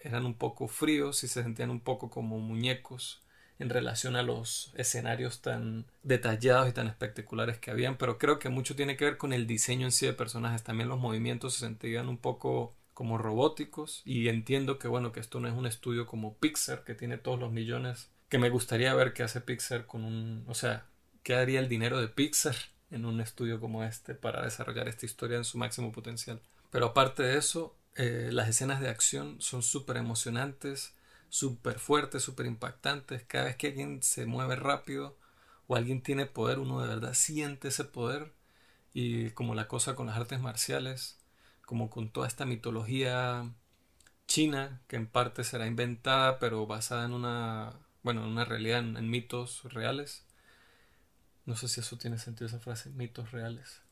eran 0.00 0.24
un 0.26 0.34
poco 0.34 0.68
fríos 0.68 1.24
y 1.24 1.28
se 1.28 1.42
sentían 1.42 1.70
un 1.70 1.80
poco 1.80 2.10
como 2.10 2.38
muñecos 2.38 3.22
en 3.58 3.70
relación 3.70 4.16
a 4.16 4.22
los 4.22 4.72
escenarios 4.76 5.42
tan 5.42 5.86
detallados 6.02 6.68
y 6.68 6.72
tan 6.72 6.86
espectaculares 6.86 7.58
que 7.58 7.70
habían, 7.70 7.96
pero 7.96 8.18
creo 8.18 8.38
que 8.38 8.48
mucho 8.48 8.76
tiene 8.76 8.96
que 8.96 9.04
ver 9.04 9.18
con 9.18 9.32
el 9.32 9.46
diseño 9.46 9.86
en 9.86 9.92
sí 9.92 10.06
de 10.06 10.12
personajes. 10.12 10.62
También 10.62 10.88
los 10.88 11.00
movimientos 11.00 11.54
se 11.54 11.60
sentían 11.60 12.08
un 12.08 12.18
poco 12.18 12.76
como 12.98 13.16
robóticos 13.16 14.02
y 14.04 14.28
entiendo 14.28 14.78
que 14.80 14.88
bueno 14.88 15.12
que 15.12 15.20
esto 15.20 15.38
no 15.40 15.46
es 15.48 15.54
un 15.54 15.66
estudio 15.66 16.06
como 16.06 16.34
Pixar 16.42 16.82
que 16.84 16.94
tiene 16.96 17.16
todos 17.16 17.38
los 17.38 17.52
millones 17.52 18.08
que 18.28 18.38
me 18.38 18.50
gustaría 18.50 18.92
ver 18.94 19.12
que 19.12 19.22
hace 19.22 19.40
Pixar 19.40 19.86
con 19.86 20.04
un 20.04 20.44
o 20.48 20.54
sea 20.54 20.84
qué 21.22 21.34
haría 21.36 21.60
el 21.60 21.68
dinero 21.68 22.00
de 22.00 22.08
Pixar 22.08 22.56
en 22.90 23.04
un 23.04 23.20
estudio 23.20 23.60
como 23.60 23.84
este 23.84 24.14
para 24.14 24.42
desarrollar 24.42 24.88
esta 24.88 25.06
historia 25.06 25.36
en 25.38 25.44
su 25.44 25.58
máximo 25.58 25.92
potencial 25.92 26.40
pero 26.70 26.86
aparte 26.86 27.22
de 27.22 27.38
eso 27.38 27.74
Eh, 28.00 28.30
las 28.32 28.48
escenas 28.48 28.80
de 28.80 28.88
acción 28.90 29.40
son 29.40 29.62
súper 29.62 29.96
emocionantes, 29.96 30.94
súper 31.30 31.78
fuertes, 31.80 32.22
súper 32.22 32.46
impactantes. 32.46 33.24
Cada 33.26 33.46
vez 33.46 33.56
que 33.56 33.68
alguien 33.68 34.02
se 34.04 34.24
mueve 34.26 34.54
rápido 34.56 35.16
o 35.66 35.74
alguien 35.76 36.00
tiene 36.02 36.26
poder, 36.26 36.58
uno 36.60 36.80
de 36.80 36.88
verdad 36.88 37.14
siente 37.14 37.68
ese 37.68 37.84
poder. 37.84 38.32
Y 38.94 39.30
como 39.32 39.54
la 39.54 39.66
cosa 39.68 39.94
con 39.96 40.06
las 40.06 40.16
artes 40.16 40.40
marciales, 40.40 41.18
como 41.68 41.90
con 41.90 42.08
toda 42.08 42.26
esta 42.26 42.46
mitología 42.46 43.52
china, 44.26 44.80
que 44.88 44.96
en 44.96 45.06
parte 45.06 45.44
será 45.44 45.66
inventada, 45.66 46.38
pero 46.38 46.66
basada 46.66 47.04
en 47.04 47.12
una, 47.12 47.74
bueno, 48.02 48.22
en 48.24 48.30
una 48.30 48.46
realidad, 48.46 48.78
en 48.78 49.10
mitos 49.10 49.64
reales. 49.64 50.24
No 51.44 51.56
sé 51.56 51.68
si 51.68 51.80
eso 51.80 51.98
tiene 51.98 52.16
sentido 52.18 52.46
esa 52.46 52.58
frase, 52.58 52.88
mitos 52.88 53.32
reales 53.32 53.82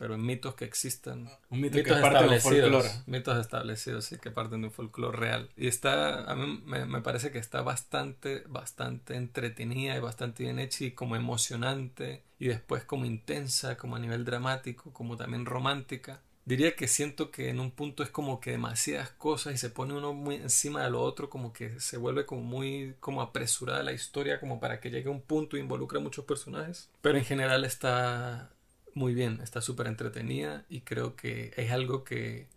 pero 0.00 0.14
en 0.14 0.24
mitos 0.24 0.54
que 0.54 0.64
existan. 0.64 1.28
Un 1.50 1.60
mito 1.60 1.76
mitos 1.76 1.92
que 1.92 2.00
de 2.00 2.06
establecidos. 2.06 3.06
Mitos 3.06 3.38
establecidos, 3.38 4.06
sí, 4.06 4.16
que 4.16 4.30
parten 4.30 4.62
de 4.62 4.68
un 4.68 4.72
folclore 4.72 5.14
real. 5.14 5.50
Y 5.58 5.66
está, 5.66 6.24
a 6.24 6.34
mí 6.34 6.62
me, 6.64 6.86
me 6.86 7.02
parece 7.02 7.30
que 7.30 7.36
está 7.36 7.60
bastante, 7.60 8.44
bastante 8.48 9.16
entretenida 9.16 9.94
y 9.94 10.00
bastante 10.00 10.44
bien 10.44 10.58
hecha 10.58 10.86
y 10.86 10.92
como 10.92 11.16
emocionante 11.16 12.24
y 12.38 12.48
después 12.48 12.82
como 12.84 13.04
intensa, 13.04 13.76
como 13.76 13.96
a 13.96 13.98
nivel 13.98 14.24
dramático, 14.24 14.90
como 14.94 15.18
también 15.18 15.44
romántica. 15.44 16.22
Diría 16.50 16.74
que 16.74 16.88
siento 16.88 17.30
que 17.30 17.48
en 17.48 17.60
un 17.60 17.70
punto 17.70 18.02
es 18.02 18.10
como 18.10 18.40
que 18.40 18.50
demasiadas 18.50 19.10
cosas 19.10 19.54
y 19.54 19.56
se 19.56 19.70
pone 19.70 19.94
uno 19.94 20.14
muy 20.14 20.34
encima 20.34 20.82
de 20.82 20.90
lo 20.90 21.00
otro, 21.00 21.30
como 21.30 21.52
que 21.52 21.78
se 21.78 21.96
vuelve 21.96 22.26
como 22.26 22.42
muy 22.42 22.96
como 22.98 23.22
apresurada 23.22 23.84
la 23.84 23.92
historia 23.92 24.40
como 24.40 24.58
para 24.58 24.80
que 24.80 24.90
llegue 24.90 25.10
a 25.10 25.12
un 25.12 25.22
punto 25.22 25.56
e 25.56 25.60
involucre 25.60 26.00
a 26.00 26.02
muchos 26.02 26.24
personajes. 26.24 26.90
Pero 27.02 27.16
en 27.18 27.24
general 27.24 27.64
está 27.64 28.50
muy 28.94 29.14
bien, 29.14 29.38
está 29.40 29.60
súper 29.60 29.86
entretenida 29.86 30.64
y 30.68 30.80
creo 30.80 31.14
que 31.14 31.52
es 31.56 31.70
algo 31.70 32.02
que 32.02 32.48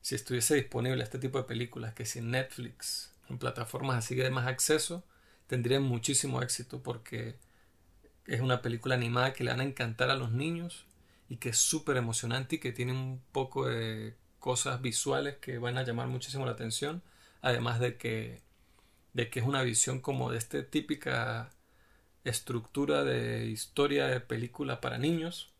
si 0.00 0.14
estuviese 0.14 0.54
disponible 0.54 1.02
este 1.02 1.18
tipo 1.18 1.38
de 1.38 1.44
películas, 1.44 1.92
que 1.92 2.06
si 2.06 2.20
en 2.20 2.30
Netflix, 2.30 3.16
en 3.28 3.38
plataformas 3.38 3.96
así 3.96 4.14
de 4.14 4.30
más 4.30 4.46
acceso, 4.46 5.02
tendría 5.48 5.80
muchísimo 5.80 6.40
éxito 6.40 6.84
porque 6.84 7.34
es 8.28 8.40
una 8.40 8.62
película 8.62 8.94
animada 8.94 9.32
que 9.32 9.42
le 9.42 9.50
van 9.50 9.58
a 9.58 9.64
encantar 9.64 10.10
a 10.10 10.14
los 10.14 10.30
niños 10.30 10.86
que 11.36 11.50
es 11.50 11.58
súper 11.58 11.96
emocionante 11.96 12.56
y 12.56 12.58
que 12.58 12.72
tiene 12.72 12.92
un 12.92 13.22
poco 13.32 13.66
de 13.66 14.16
cosas 14.38 14.82
visuales 14.82 15.36
que 15.38 15.58
van 15.58 15.78
a 15.78 15.84
llamar 15.84 16.08
muchísimo 16.08 16.44
la 16.46 16.52
atención, 16.52 17.02
además 17.40 17.80
de 17.80 17.96
que, 17.96 18.42
de 19.12 19.30
que 19.30 19.40
es 19.40 19.46
una 19.46 19.62
visión 19.62 20.00
como 20.00 20.30
de 20.30 20.38
esta 20.38 20.62
típica 20.64 21.50
estructura 22.24 23.04
de 23.04 23.46
historia 23.46 24.06
de 24.06 24.20
película 24.20 24.80
para 24.80 24.98
niños, 24.98 25.54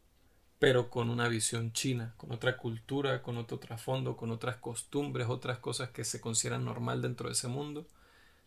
pero 0.59 0.91
con 0.91 1.11
una 1.11 1.29
visión 1.29 1.73
china, 1.73 2.15
con 2.17 2.33
otra 2.33 2.57
cultura, 2.57 3.23
con 3.23 3.37
otro 3.37 3.59
trasfondo, 3.59 4.17
con 4.17 4.31
otras 4.31 4.57
costumbres, 4.57 5.29
otras 5.29 5.59
cosas 5.59 5.91
que 5.91 6.05
se 6.05 6.21
consideran 6.21 6.65
normal 6.65 7.03
dentro 7.03 7.29
de 7.29 7.35
ese 7.35 7.49
mundo, 7.49 7.87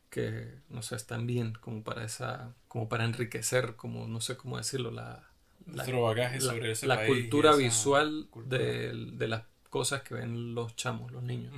que 0.10 0.60
no 0.70 0.82
sé, 0.82 0.96
están 0.96 1.28
bien 1.28 1.54
como 1.62 1.84
para 1.84 2.04
esa, 2.04 2.56
como 2.68 2.90
para 2.90 3.06
enriquecer, 3.06 3.76
como 3.76 4.08
no 4.08 4.22
sé 4.22 4.38
cómo 4.38 4.58
decirlo, 4.58 4.92
la, 4.92 5.27
Nuestro 5.68 6.02
bagaje 6.04 6.40
la- 6.40 6.46
sobre 6.54 6.72
ese 6.72 6.88
la 6.88 6.96
país 6.98 7.10
y 7.10 7.22
cultura 7.22 7.56
visual 7.56 8.28
cultura. 8.30 8.58
De, 8.58 8.94
de 9.14 9.28
las 9.28 9.44
cosas 9.70 10.02
que 10.02 10.14
ven 10.16 10.56
los 10.56 10.76
chamos, 10.76 11.12
los 11.12 11.24
niños. 11.24 11.54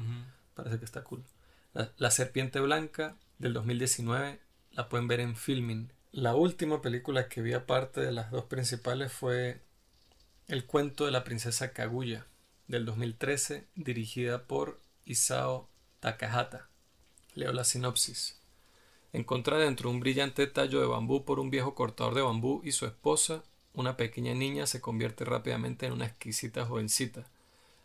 Parece 0.56 0.80
que 0.80 0.86
está 0.86 1.04
cool. 1.04 1.24
La, 1.74 1.92
La 1.98 2.12
Serpiente 2.12 2.60
Blanca 2.60 3.16
del 3.38 3.54
2019 3.54 4.40
la 4.72 4.90
pueden 4.90 5.08
ver 5.08 5.20
en 5.20 5.36
Filming. 5.36 5.92
La 6.12 6.36
última 6.36 6.82
película 6.82 7.28
que 7.30 7.42
vi 7.42 7.54
aparte 7.54 8.02
de 8.02 8.12
las 8.12 8.32
dos 8.32 8.46
principales 8.46 9.12
fue 9.14 9.62
El 10.48 10.66
cuento 10.66 11.06
de 11.06 11.12
la 11.12 11.24
princesa 11.24 11.72
Kaguya 11.72 12.26
del 12.68 12.86
2013 12.86 13.68
dirigida 13.76 14.44
por 14.46 14.80
Isao 15.06 15.70
Takahata. 16.00 16.70
Leo 17.36 17.54
la 17.54 17.64
sinopsis. 17.64 18.40
Encontrada 19.14 19.64
dentro 19.64 19.90
de 19.90 19.96
un 19.96 20.00
brillante 20.02 20.46
tallo 20.48 20.80
de 20.82 20.88
bambú 20.88 21.26
por 21.26 21.40
un 21.40 21.50
viejo 21.50 21.74
cortador 21.76 22.14
de 22.16 22.22
bambú 22.22 22.62
y 22.64 22.72
su 22.72 22.86
esposa, 22.86 23.44
una 23.74 23.98
pequeña 23.98 24.34
niña 24.34 24.66
se 24.68 24.82
convierte 24.82 25.26
rápidamente 25.26 25.86
en 25.86 25.94
una 25.94 26.06
exquisita 26.06 26.66
jovencita. 26.66 27.26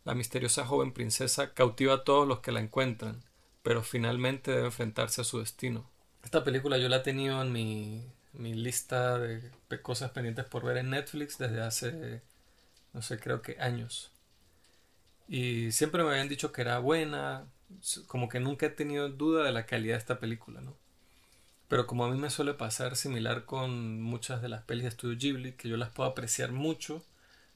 La 0.05 0.15
misteriosa 0.15 0.67
joven 0.67 0.93
princesa 0.93 1.55
cautiva 1.55 1.95
a 1.95 2.05
todos 2.05 2.27
los 2.27 2.41
que 2.41 2.53
la 2.53 2.61
encuentran, 2.61 3.23
pero 3.63 3.83
finalmente 3.83 4.51
debe 4.51 4.67
enfrentarse 4.67 5.21
a 5.21 5.25
su 5.25 5.39
destino. 5.39 5.89
Esta 6.23 6.45
película 6.45 6.79
yo 6.79 6.89
la 6.89 6.97
he 6.97 7.01
tenido 7.01 7.41
en 7.43 7.53
mi, 7.53 8.05
mi 8.33 8.55
lista 8.55 9.19
de 9.19 9.51
cosas 9.83 10.11
pendientes 10.11 10.45
por 10.45 10.65
ver 10.65 10.79
en 10.79 10.91
Netflix 10.91 11.39
desde 11.39 11.61
hace, 11.61 12.23
no 12.93 13.03
sé, 13.03 13.19
creo 13.19 13.43
que 13.43 13.57
años. 13.61 14.11
Y 15.29 15.73
siempre 15.73 16.03
me 16.03 16.11
habían 16.11 16.29
dicho 16.29 16.53
que 16.53 16.63
era 16.63 16.79
buena, 16.79 17.47
como 18.07 18.29
que 18.29 18.41
nunca 18.41 18.67
he 18.67 18.71
tenido 18.71 19.09
duda 19.09 19.45
de 19.45 19.53
la 19.53 19.67
calidad 19.67 19.95
de 19.95 20.01
esta 20.01 20.21
película, 20.21 20.61
¿no? 20.61 20.77
Pero 21.75 21.89
como 21.89 22.05
a 22.05 22.09
mí 22.09 22.17
me 22.17 22.31
suele 22.31 22.55
pasar 22.55 22.95
similar 22.95 23.47
con 23.47 24.01
muchas 24.01 24.41
de 24.41 24.49
las 24.49 24.63
pelis 24.63 24.85
de 24.85 24.93
Studio 24.93 25.19
Ghibli, 25.19 25.53
que 25.55 25.69
yo 25.69 25.77
las 25.77 25.91
puedo 25.91 26.09
apreciar 26.09 26.53
mucho, 26.53 27.05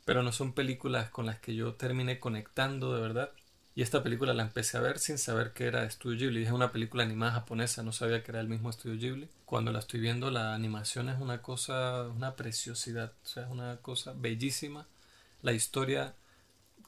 pero 0.05 0.25
no 0.25 0.33
son 0.33 0.55
películas 0.55 1.09
con 1.09 1.25
las 1.25 1.39
que 1.39 1.55
yo 1.55 1.75
termine 1.75 2.19
conectando 2.19 2.93
de 2.93 3.01
verdad. 3.01 3.31
Y 3.77 3.83
esta 3.83 4.03
película 4.03 4.35
la 4.35 4.43
empecé 4.43 4.77
a 4.77 4.81
ver 4.81 4.99
sin 4.99 5.19
saber 5.19 5.53
que 5.53 5.67
era 5.67 5.89
Studio 5.89 6.19
Ghibli. 6.19 6.43
Es 6.43 6.51
una 6.51 6.73
película 6.73 7.05
animada 7.05 7.31
japonesa, 7.31 7.85
no 7.85 7.93
sabía 7.93 8.25
que 8.25 8.33
era 8.33 8.41
el 8.41 8.49
mismo 8.49 8.73
Studio 8.73 8.99
Ghibli. 8.99 9.29
Cuando 9.45 9.71
la 9.71 9.79
estoy 9.79 10.01
viendo, 10.01 10.33
la 10.33 10.53
animación 10.53 11.09
es 11.11 11.21
una 11.21 11.41
cosa, 11.41 12.09
una 12.09 12.35
preciosidad, 12.35 13.13
o 13.23 13.27
sea, 13.29 13.45
es 13.45 13.51
una 13.53 13.77
cosa 13.77 14.15
bellísima. 14.17 14.89
La 15.43 15.53
historia, 15.53 16.17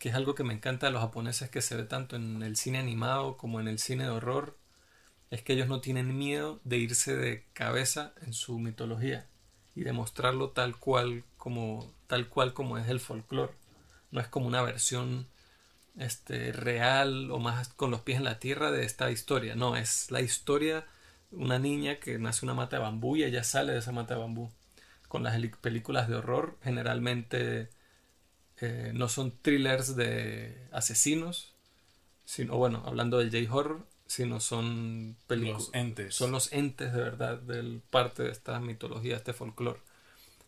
que 0.00 0.08
es 0.08 0.16
algo 0.16 0.34
que 0.34 0.42
me 0.42 0.54
encanta 0.54 0.86
de 0.86 0.92
los 0.94 1.00
japoneses, 1.00 1.48
que 1.48 1.62
se 1.62 1.76
ve 1.76 1.84
tanto 1.84 2.16
en 2.16 2.42
el 2.42 2.56
cine 2.56 2.78
animado 2.78 3.36
como 3.36 3.60
en 3.60 3.68
el 3.68 3.78
cine 3.78 4.02
de 4.02 4.10
horror, 4.10 4.56
es 5.30 5.42
que 5.42 5.52
ellos 5.52 5.68
no 5.68 5.80
tienen 5.80 6.18
miedo 6.18 6.60
de 6.64 6.78
irse 6.78 7.16
de 7.16 7.46
cabeza 7.52 8.12
en 8.22 8.32
su 8.32 8.58
mitología 8.58 9.26
y 9.74 9.82
demostrarlo 9.82 10.50
tal 10.50 10.76
cual 10.76 11.24
como 11.36 11.92
tal 12.06 12.28
cual 12.28 12.52
como 12.52 12.78
es 12.78 12.88
el 12.88 13.00
folclore. 13.00 13.54
No 14.10 14.20
es 14.20 14.26
como 14.26 14.48
una 14.48 14.62
versión 14.62 15.28
este 15.96 16.52
real 16.52 17.30
o 17.30 17.38
más 17.38 17.68
con 17.68 17.90
los 17.90 18.00
pies 18.00 18.18
en 18.18 18.24
la 18.24 18.38
tierra 18.40 18.70
de 18.72 18.84
esta 18.84 19.10
historia. 19.10 19.54
No, 19.54 19.76
es 19.76 20.10
la 20.10 20.20
historia 20.20 20.84
una 21.30 21.58
niña 21.60 22.00
que 22.00 22.18
nace 22.18 22.44
una 22.44 22.54
mata 22.54 22.76
de 22.76 22.82
bambú 22.82 23.16
y 23.16 23.24
ella 23.24 23.44
sale 23.44 23.72
de 23.72 23.78
esa 23.78 23.92
mata 23.92 24.14
de 24.14 24.20
bambú. 24.20 24.50
Con 25.08 25.22
las 25.22 25.40
películas 25.60 26.08
de 26.08 26.16
horror 26.16 26.58
generalmente 26.62 27.70
eh, 28.60 28.92
no 28.94 29.08
son 29.08 29.32
thrillers 29.42 29.96
de 29.96 30.68
asesinos, 30.72 31.54
sino 32.24 32.56
bueno, 32.56 32.82
hablando 32.86 33.18
del 33.18 33.30
J-horror, 33.30 33.86
sino 34.10 34.40
son 34.40 35.16
películas 35.26 35.70
entes. 35.72 36.14
son 36.16 36.32
los 36.32 36.52
entes 36.52 36.92
de 36.92 37.00
verdad 37.00 37.38
del 37.38 37.80
parte 37.90 38.24
de 38.24 38.30
esta 38.32 38.58
mitología, 38.60 39.16
este 39.16 39.32
folclore. 39.32 39.80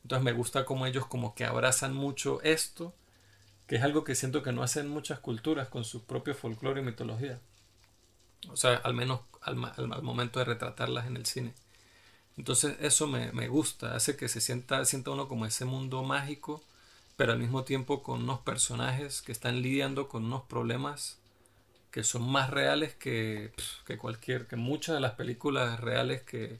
Entonces 0.05 0.25
me 0.25 0.33
gusta 0.33 0.65
como 0.67 0.87
ellos 0.87 1.07
como 1.07 1.35
que 1.35 1.45
abrazan 1.47 1.95
mucho 1.95 2.43
esto, 2.43 2.95
que 3.69 3.77
es 3.77 3.83
algo 3.83 4.05
que 4.05 4.15
siento 4.17 4.43
que 4.43 4.53
no 4.53 4.63
hacen 4.65 4.89
muchas 4.89 5.21
culturas 5.21 5.69
con 5.69 5.85
su 5.85 6.05
propio 6.05 6.35
folclore 6.35 6.83
y 6.83 6.85
mitología. 6.85 7.41
O 8.51 8.57
sea, 8.57 8.75
al 8.77 8.95
menos 8.95 9.21
al- 9.41 9.65
al 9.77 10.03
momento 10.03 10.39
de 10.39 10.45
retratarlas 10.45 11.07
en 11.07 11.17
el 11.17 11.27
cine. 11.27 11.55
Entonces 12.39 12.77
eso 12.81 13.07
me, 13.09 13.33
me 13.33 13.49
gusta, 13.49 13.97
hace 13.97 14.17
que 14.17 14.29
se 14.29 14.41
sienta, 14.43 14.85
sienta 14.87 15.13
uno 15.13 15.29
como 15.29 15.47
ese 15.47 15.65
mundo 15.67 16.03
mágico, 16.05 16.63
pero 17.17 17.33
al 17.35 17.41
mismo 17.41 17.65
tiempo 17.65 18.03
con 18.05 18.23
unos 18.25 18.41
personajes 18.41 19.23
que 19.23 19.33
están 19.33 19.63
lidiando 19.63 20.09
con 20.09 20.25
unos 20.27 20.45
problemas 20.45 21.19
que 21.93 22.03
son 22.03 22.29
más 22.29 22.51
reales 22.51 22.95
que, 22.95 23.53
que 23.87 23.99
cualquier, 23.99 24.49
que 24.49 24.57
muchas 24.57 24.97
de 24.97 25.01
las 25.01 25.13
películas 25.13 25.79
reales 25.79 26.23
que 26.23 26.59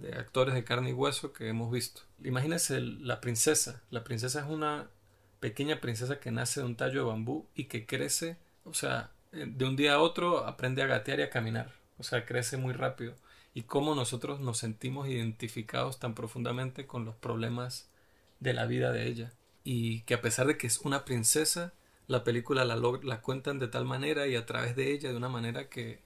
de 0.00 0.14
actores 0.14 0.54
de 0.54 0.64
carne 0.64 0.90
y 0.90 0.92
hueso 0.94 1.32
que 1.32 1.48
hemos 1.48 1.70
visto. 1.70 2.02
Imagínense 2.24 2.80
la 2.80 3.20
princesa. 3.20 3.82
La 3.90 4.02
princesa 4.02 4.40
es 4.40 4.46
una 4.46 4.88
pequeña 5.38 5.80
princesa 5.80 6.18
que 6.18 6.30
nace 6.30 6.60
de 6.60 6.66
un 6.66 6.76
tallo 6.76 7.00
de 7.00 7.10
bambú 7.10 7.46
y 7.54 7.64
que 7.64 7.86
crece, 7.86 8.36
o 8.64 8.74
sea, 8.74 9.10
eh, 9.32 9.46
de 9.46 9.64
un 9.64 9.76
día 9.76 9.94
a 9.94 10.00
otro 10.00 10.46
aprende 10.46 10.82
a 10.82 10.86
gatear 10.86 11.20
y 11.20 11.22
a 11.22 11.30
caminar. 11.30 11.72
O 11.98 12.02
sea, 12.02 12.24
crece 12.24 12.56
muy 12.56 12.72
rápido. 12.72 13.14
Y 13.52 13.62
cómo 13.62 13.94
nosotros 13.94 14.40
nos 14.40 14.58
sentimos 14.58 15.08
identificados 15.08 15.98
tan 15.98 16.14
profundamente 16.14 16.86
con 16.86 17.04
los 17.04 17.14
problemas 17.16 17.88
de 18.38 18.54
la 18.54 18.66
vida 18.66 18.92
de 18.92 19.06
ella. 19.06 19.32
Y 19.64 20.00
que 20.02 20.14
a 20.14 20.22
pesar 20.22 20.46
de 20.46 20.56
que 20.56 20.66
es 20.66 20.78
una 20.78 21.04
princesa, 21.04 21.74
la 22.10 22.24
película 22.24 22.64
la, 22.64 22.76
la 23.04 23.20
cuentan 23.20 23.60
de 23.60 23.68
tal 23.68 23.84
manera 23.84 24.26
y 24.26 24.34
a 24.34 24.44
través 24.44 24.74
de 24.74 24.92
ella 24.92 25.10
de 25.10 25.16
una 25.16 25.28
manera 25.28 25.68
que, 25.68 26.00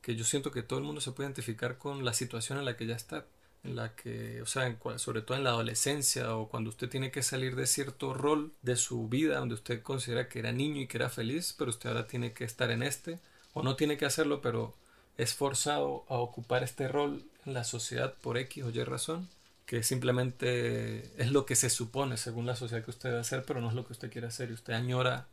que 0.00 0.16
yo 0.16 0.24
siento 0.24 0.50
que 0.50 0.62
todo 0.62 0.78
el 0.78 0.84
mundo 0.86 1.02
se 1.02 1.12
puede 1.12 1.26
identificar 1.28 1.76
con 1.76 2.06
la 2.06 2.14
situación 2.14 2.58
en 2.58 2.64
la 2.64 2.74
que 2.74 2.84
ella 2.84 2.96
está, 2.96 3.26
en 3.62 3.76
la 3.76 3.94
que, 3.94 4.40
o 4.40 4.46
sea, 4.46 4.74
sobre 4.96 5.20
todo 5.20 5.36
en 5.36 5.44
la 5.44 5.50
adolescencia 5.50 6.34
o 6.36 6.48
cuando 6.48 6.70
usted 6.70 6.88
tiene 6.88 7.10
que 7.10 7.22
salir 7.22 7.54
de 7.54 7.66
cierto 7.66 8.14
rol 8.14 8.54
de 8.62 8.76
su 8.76 9.10
vida 9.10 9.40
donde 9.40 9.54
usted 9.54 9.82
considera 9.82 10.26
que 10.26 10.38
era 10.38 10.52
niño 10.52 10.80
y 10.80 10.86
que 10.86 10.96
era 10.96 11.10
feliz, 11.10 11.54
pero 11.58 11.68
usted 11.68 11.90
ahora 11.90 12.06
tiene 12.06 12.32
que 12.32 12.44
estar 12.44 12.70
en 12.70 12.82
este, 12.82 13.18
o 13.52 13.62
no 13.62 13.76
tiene 13.76 13.98
que 13.98 14.06
hacerlo, 14.06 14.40
pero 14.40 14.74
es 15.18 15.34
forzado 15.34 16.06
a 16.08 16.14
ocupar 16.14 16.62
este 16.62 16.88
rol 16.88 17.26
en 17.44 17.52
la 17.52 17.64
sociedad 17.64 18.14
por 18.22 18.38
X 18.38 18.64
o 18.64 18.70
Y 18.70 18.84
razón, 18.84 19.28
que 19.66 19.82
simplemente 19.82 21.12
es 21.22 21.30
lo 21.30 21.44
que 21.44 21.56
se 21.56 21.68
supone 21.68 22.16
según 22.16 22.46
la 22.46 22.56
sociedad 22.56 22.82
que 22.82 22.90
usted 22.90 23.10
debe 23.10 23.20
hacer, 23.20 23.44
pero 23.46 23.60
no 23.60 23.68
es 23.68 23.74
lo 23.74 23.84
que 23.84 23.92
usted 23.92 24.10
quiere 24.10 24.28
hacer 24.28 24.48
y 24.48 24.54
usted 24.54 24.72
añora 24.72 25.26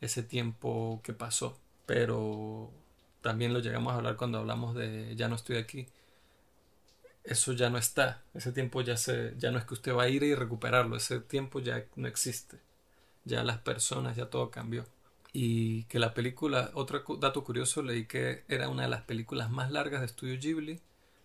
ese 0.00 0.22
tiempo 0.22 1.00
que 1.04 1.12
pasó. 1.12 1.58
pero 1.86 2.70
también 3.22 3.52
lo 3.52 3.60
llegamos 3.60 3.92
a 3.92 3.96
hablar 3.96 4.16
cuando 4.16 4.38
hablamos 4.38 4.74
de 4.74 5.14
Ya 5.16 5.28
no 5.28 5.36
estoy 5.36 5.56
aquí. 5.56 5.88
Eso 7.24 7.52
ya 7.52 7.68
no 7.70 7.78
está, 7.78 8.22
ese 8.34 8.52
tiempo 8.52 8.80
ya 8.80 8.96
se, 8.96 9.34
ya 9.38 9.50
no 9.50 9.58
es 9.58 9.64
que 9.66 9.74
usted 9.74 9.94
va 9.94 10.04
a 10.04 10.08
ir 10.08 10.22
y 10.22 10.34
recuperarlo, 10.34 10.96
ese 10.96 11.20
tiempo 11.20 11.60
ya 11.60 11.84
no 11.96 12.08
existe, 12.08 12.58
ya 13.24 13.44
las 13.44 13.58
personas, 13.58 14.16
ya 14.16 14.30
todo 14.30 14.50
cambió. 14.50 14.86
Y 15.32 15.84
que 15.84 15.98
la 15.98 16.14
película, 16.14 16.70
otro 16.74 17.02
dato 17.20 17.44
curioso, 17.44 17.82
leí 17.82 18.06
que 18.06 18.44
era 18.48 18.68
una 18.70 18.84
de 18.84 18.88
las 18.88 19.02
películas 19.02 19.50
más 19.50 19.70
largas 19.70 20.00
de 20.00 20.06
Estudio 20.06 20.38
Ghibli, 20.40 20.80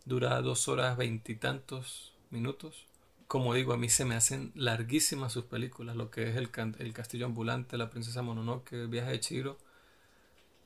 dura 0.06 0.42
dos 0.42 0.68
horas 0.68 0.98
veintitantos 0.98 2.14
minutos. 2.32 2.86
Como 3.34 3.56
digo, 3.56 3.74
a 3.74 3.78
mí 3.78 3.90
se 3.90 4.06
me 4.06 4.14
hacen 4.14 4.52
larguísimas 4.54 5.34
sus 5.34 5.46
películas, 5.46 5.96
lo 5.96 6.12
que 6.12 6.30
es 6.30 6.36
el, 6.36 6.52
el 6.78 6.94
Castillo 6.94 7.26
Ambulante, 7.26 7.80
La 7.80 7.90
Princesa 7.90 8.22
Mononoke, 8.22 8.74
El 8.74 8.90
Viaje 8.90 9.10
de 9.10 9.20
Chiro 9.20 9.58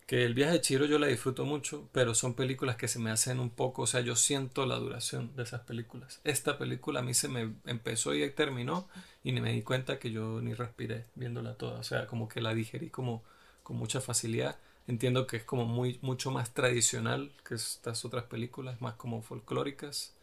que 0.05 0.25
el 0.25 0.33
viaje 0.33 0.51
de 0.53 0.61
Chiro 0.61 0.85
yo 0.85 0.99
la 0.99 1.07
disfruto 1.07 1.45
mucho, 1.45 1.87
pero 1.93 2.13
son 2.13 2.33
películas 2.33 2.75
que 2.75 2.89
se 2.89 2.99
me 2.99 3.09
hacen 3.09 3.39
un 3.39 3.49
poco, 3.49 3.83
o 3.83 3.87
sea, 3.87 4.01
yo 4.01 4.17
siento 4.17 4.65
la 4.65 4.75
duración 4.75 5.33
de 5.37 5.43
esas 5.43 5.61
películas. 5.61 6.19
Esta 6.25 6.57
película 6.57 6.99
a 6.99 7.03
mí 7.03 7.13
se 7.13 7.29
me 7.29 7.53
empezó 7.65 8.13
y 8.13 8.29
terminó 8.31 8.89
y 9.23 9.31
ni 9.31 9.39
me 9.39 9.53
di 9.53 9.61
cuenta 9.61 9.97
que 9.97 10.11
yo 10.11 10.41
ni 10.41 10.53
respiré 10.53 11.05
viéndola 11.15 11.55
toda, 11.55 11.79
o 11.79 11.83
sea, 11.83 12.07
como 12.07 12.27
que 12.27 12.41
la 12.41 12.53
digerí 12.53 12.89
como 12.89 13.23
con 13.63 13.77
mucha 13.77 14.01
facilidad. 14.01 14.57
Entiendo 14.87 15.25
que 15.25 15.37
es 15.37 15.43
como 15.45 15.65
muy 15.65 15.99
mucho 16.01 16.31
más 16.31 16.53
tradicional 16.53 17.31
que 17.47 17.55
estas 17.55 18.03
otras 18.03 18.25
películas, 18.25 18.81
más 18.81 18.95
como 18.95 19.21
folclóricas, 19.21 20.16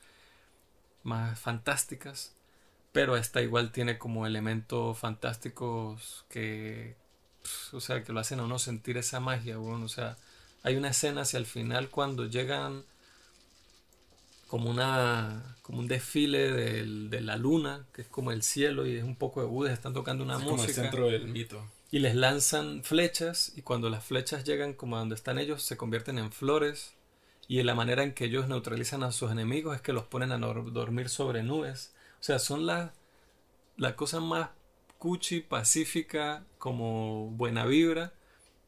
más 1.05 1.39
fantásticas, 1.39 2.35
pero 2.93 3.17
esta 3.17 3.41
igual 3.43 3.73
tiene 3.73 3.99
como 3.99 4.27
elementos 4.27 4.99
fantásticos 4.99 6.25
que 6.29 6.97
o 7.73 7.81
sea, 7.81 8.03
que 8.03 8.13
lo 8.13 8.21
hacen 8.21 8.41
a 8.41 8.45
uno 8.45 8.59
sentir 8.59 8.97
esa 8.97 9.21
magia, 9.21 9.57
bueno, 9.59 9.85
o 9.85 9.89
sea, 9.89 10.17
hay 10.63 10.77
una 10.77 10.89
escena 10.89 11.23
hacia 11.23 11.39
el 11.39 11.47
final 11.47 11.91
cuando 11.91 12.27
llegan 12.27 12.85
como 14.49 14.71
una 14.71 15.57
como 15.63 15.81
un 15.81 15.89
desfile 15.89 16.53
de 16.53 17.21
la 17.21 17.37
luna, 17.37 17.87
que 17.93 18.03
es 18.03 18.09
como 18.09 18.31
el 18.31 18.43
cielo 18.43 18.87
y 18.87 18.97
es 18.97 19.05
un 19.05 19.17
poco 19.17 19.41
de 19.41 19.47
Buda, 19.47 19.73
están 19.73 19.95
tocando 19.95 20.23
una 20.23 20.39
música. 20.39 20.51
Como 20.51 20.65
el 20.65 20.75
centro 20.75 21.07
del 21.07 21.29
mito. 21.29 21.65
Y 21.91 22.01
les 22.01 22.15
lanzan 22.15 22.83
flechas 22.83 23.53
y 23.57 23.63
cuando 23.63 23.89
las 23.89 24.05
flechas 24.05 24.45
llegan 24.45 24.75
como 24.75 24.97
a 24.97 25.01
donde 25.01 25.15
están 25.15 25.39
ellos 25.39 25.63
se 25.63 25.77
convierten 25.77 26.19
en 26.19 26.33
flores 26.33 26.95
y 27.49 27.63
la 27.63 27.75
manera 27.75 28.03
en 28.03 28.15
que 28.15 28.25
ellos 28.27 28.49
neutralizan 28.49 29.03
a 29.03 29.13
sus 29.13 29.31
enemigos 29.31 29.77
es 29.77 29.83
que 29.83 29.93
los 29.93 30.05
ponen 30.05 30.33
a 30.33 30.39
dormir 30.39 31.09
sobre 31.09 31.43
nubes. 31.43 31.95
O 32.21 32.23
sea, 32.23 32.39
son 32.39 32.67
las 32.67 32.91
la 33.77 33.97
cosa 33.97 34.21
más 34.21 34.51
cuchi, 34.99 35.41
pacífica, 35.41 36.45
como 36.59 37.29
buena 37.31 37.67
vibra, 37.67 38.13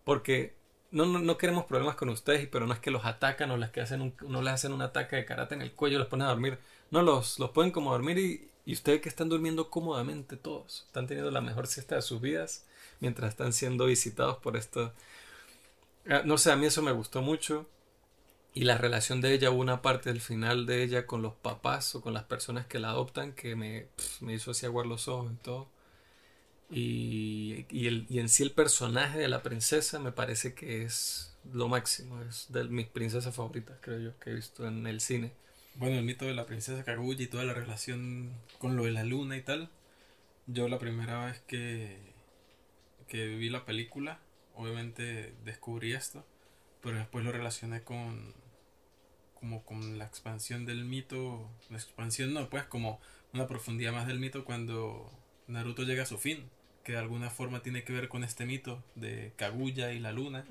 porque 0.04 0.54
no, 0.90 1.06
no, 1.06 1.38
queremos 1.38 1.64
problemas 1.64 1.96
con 1.96 2.08
ustedes, 2.08 2.46
pero 2.48 2.66
no 2.66 2.74
es 2.74 2.80
que 2.80 2.90
los 2.90 3.04
atacan 3.04 3.50
o 3.50 3.56
les 3.56 3.70
que 3.70 3.80
hacen 3.80 4.00
un, 4.00 4.14
no 4.28 4.42
les 4.42 4.54
hacen 4.54 4.72
un 4.72 4.82
ataque 4.82 5.16
de 5.16 5.24
karate 5.24 5.54
en 5.54 5.62
el 5.62 5.72
cuello, 5.72 5.98
los 5.98 6.08
ponen 6.08 6.26
a 6.26 6.30
dormir. 6.30 6.58
No, 6.90 7.02
los, 7.02 7.38
los 7.38 7.50
pueden 7.50 7.72
como 7.72 7.92
dormir 7.92 8.18
y, 8.18 8.50
y 8.64 8.72
ustedes 8.74 9.00
que 9.00 9.08
están 9.08 9.28
durmiendo 9.28 9.70
cómodamente 9.70 10.36
todos, 10.36 10.84
están 10.86 11.06
teniendo 11.06 11.30
la 11.30 11.40
mejor 11.40 11.66
siesta 11.66 11.96
de 11.96 12.02
sus 12.02 12.20
vidas 12.20 12.66
mientras 13.00 13.30
están 13.30 13.52
siendo 13.52 13.86
visitados 13.86 14.38
por 14.38 14.56
esto. 14.56 14.92
Ah, 16.08 16.22
no 16.24 16.38
sé, 16.38 16.52
a 16.52 16.56
mí 16.56 16.66
eso 16.66 16.82
me 16.82 16.92
gustó 16.92 17.22
mucho. 17.22 17.66
Y 18.56 18.64
la 18.64 18.78
relación 18.78 19.20
de 19.20 19.34
ella, 19.34 19.50
una 19.50 19.82
parte 19.82 20.08
del 20.08 20.22
final 20.22 20.64
de 20.64 20.82
ella 20.82 21.06
con 21.06 21.20
los 21.20 21.34
papás 21.34 21.94
o 21.94 22.00
con 22.00 22.14
las 22.14 22.24
personas 22.24 22.66
que 22.66 22.78
la 22.78 22.88
adoptan, 22.88 23.34
que 23.34 23.54
me, 23.54 23.88
me 24.20 24.32
hizo 24.32 24.52
así 24.52 24.64
aguar 24.64 24.86
los 24.86 25.08
ojos 25.08 25.30
y 25.30 25.36
todo. 25.36 25.68
Y, 26.70 27.66
y, 27.68 27.86
el, 27.86 28.06
y 28.08 28.18
en 28.18 28.30
sí 28.30 28.42
el 28.42 28.52
personaje 28.52 29.18
de 29.18 29.28
la 29.28 29.42
princesa 29.42 29.98
me 29.98 30.10
parece 30.10 30.54
que 30.54 30.84
es 30.84 31.36
lo 31.52 31.68
máximo, 31.68 32.22
es 32.22 32.46
de 32.48 32.64
mis 32.64 32.86
princesas 32.86 33.34
favoritas, 33.34 33.76
creo 33.82 33.98
yo, 33.98 34.18
que 34.20 34.30
he 34.30 34.34
visto 34.34 34.66
en 34.66 34.86
el 34.86 35.02
cine. 35.02 35.32
Bueno, 35.74 35.98
el 35.98 36.04
mito 36.04 36.24
de 36.24 36.32
la 36.32 36.46
princesa 36.46 36.82
Kaguya 36.82 37.24
y 37.24 37.26
toda 37.26 37.44
la 37.44 37.52
relación 37.52 38.32
con 38.58 38.74
lo 38.74 38.84
de 38.84 38.92
la 38.92 39.04
luna 39.04 39.36
y 39.36 39.42
tal. 39.42 39.68
Yo 40.46 40.66
la 40.68 40.78
primera 40.78 41.26
vez 41.26 41.40
que, 41.40 41.98
que 43.06 43.26
vi 43.26 43.50
la 43.50 43.66
película, 43.66 44.18
obviamente 44.54 45.34
descubrí 45.44 45.92
esto, 45.92 46.24
pero 46.80 46.96
después 46.96 47.22
lo 47.22 47.32
relacioné 47.32 47.82
con 47.82 48.45
como 49.38 49.64
con 49.64 49.98
la 49.98 50.04
expansión 50.04 50.66
del 50.66 50.84
mito, 50.84 51.50
la 51.70 51.76
expansión 51.76 52.34
no, 52.34 52.48
pues 52.50 52.64
como 52.64 53.00
una 53.32 53.46
profundidad 53.46 53.92
más 53.92 54.06
del 54.06 54.18
mito 54.18 54.44
cuando 54.44 55.10
Naruto 55.46 55.84
llega 55.84 56.02
a 56.02 56.06
su 56.06 56.18
fin 56.18 56.48
que 56.86 56.92
de 56.92 56.98
alguna 56.98 57.30
forma 57.30 57.64
tiene 57.64 57.82
que 57.82 57.92
ver 57.92 58.08
con 58.08 58.22
este 58.22 58.46
mito 58.46 58.80
de 58.94 59.32
Kaguya 59.34 59.92
y 59.92 59.98
la 59.98 60.12
luna. 60.12 60.46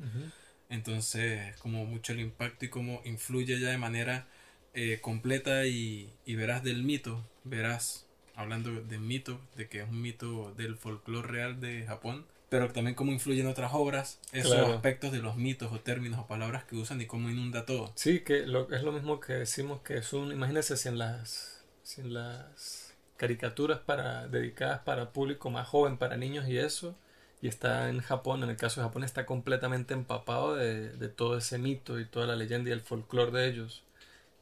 Entonces, 0.69 1.55
como 1.61 1.85
mucho 1.85 2.11
el 2.11 2.19
impacto 2.19 2.65
y 2.65 2.69
cómo 2.69 3.01
influye 3.05 3.57
ya 3.57 3.69
de 3.69 3.77
manera 3.77 4.27
eh, 4.73 4.99
completa 5.01 5.65
y, 5.65 6.13
y, 6.25 6.35
verás 6.35 6.61
del 6.61 6.83
mito, 6.83 7.25
verás, 7.45 8.05
hablando 8.35 8.81
de 8.81 8.99
mito, 8.99 9.39
de 9.55 9.69
que 9.69 9.79
es 9.79 9.87
un 9.87 10.01
mito 10.01 10.53
del 10.57 10.75
folclore 10.75 11.25
real 11.25 11.61
de 11.61 11.85
Japón, 11.85 12.25
pero 12.49 12.71
también 12.71 12.95
cómo 12.95 13.11
influyen 13.11 13.47
otras 13.47 13.71
obras, 13.73 14.19
esos 14.31 14.53
aspectos 14.53 15.11
de 15.11 15.19
los 15.19 15.35
mitos 15.35 15.71
o 15.71 15.79
términos 15.79 16.19
o 16.19 16.27
palabras 16.27 16.63
que 16.65 16.75
usan 16.75 17.01
y 17.01 17.05
cómo 17.05 17.29
inunda 17.29 17.65
todo. 17.65 17.91
Sí, 17.95 18.21
que 18.21 18.45
lo, 18.45 18.71
es 18.71 18.83
lo 18.83 18.91
mismo 18.91 19.19
que 19.19 19.33
decimos 19.33 19.81
que 19.81 19.97
es 19.97 20.13
un, 20.13 20.31
imagínense 20.31 20.77
si 20.77 20.87
en 20.87 20.97
las, 20.97 21.63
si 21.83 22.01
en 22.01 22.13
las 22.13 22.93
caricaturas 23.17 23.79
para 23.79 24.27
dedicadas 24.27 24.79
para 24.79 25.11
público 25.11 25.49
más 25.49 25.67
joven, 25.67 25.97
para 25.97 26.17
niños 26.17 26.47
y 26.47 26.57
eso, 26.57 26.95
y 27.41 27.47
está 27.47 27.89
en 27.89 27.99
Japón, 28.01 28.43
en 28.43 28.49
el 28.49 28.57
caso 28.57 28.81
de 28.81 28.87
Japón 28.87 29.03
está 29.03 29.25
completamente 29.25 29.93
empapado 29.93 30.55
de, 30.55 30.89
de 30.89 31.09
todo 31.09 31.37
ese 31.37 31.57
mito 31.57 31.99
y 31.99 32.05
toda 32.05 32.27
la 32.27 32.35
leyenda 32.35 32.69
y 32.69 32.73
el 32.73 32.81
folclore 32.81 33.31
de 33.31 33.47
ellos, 33.47 33.83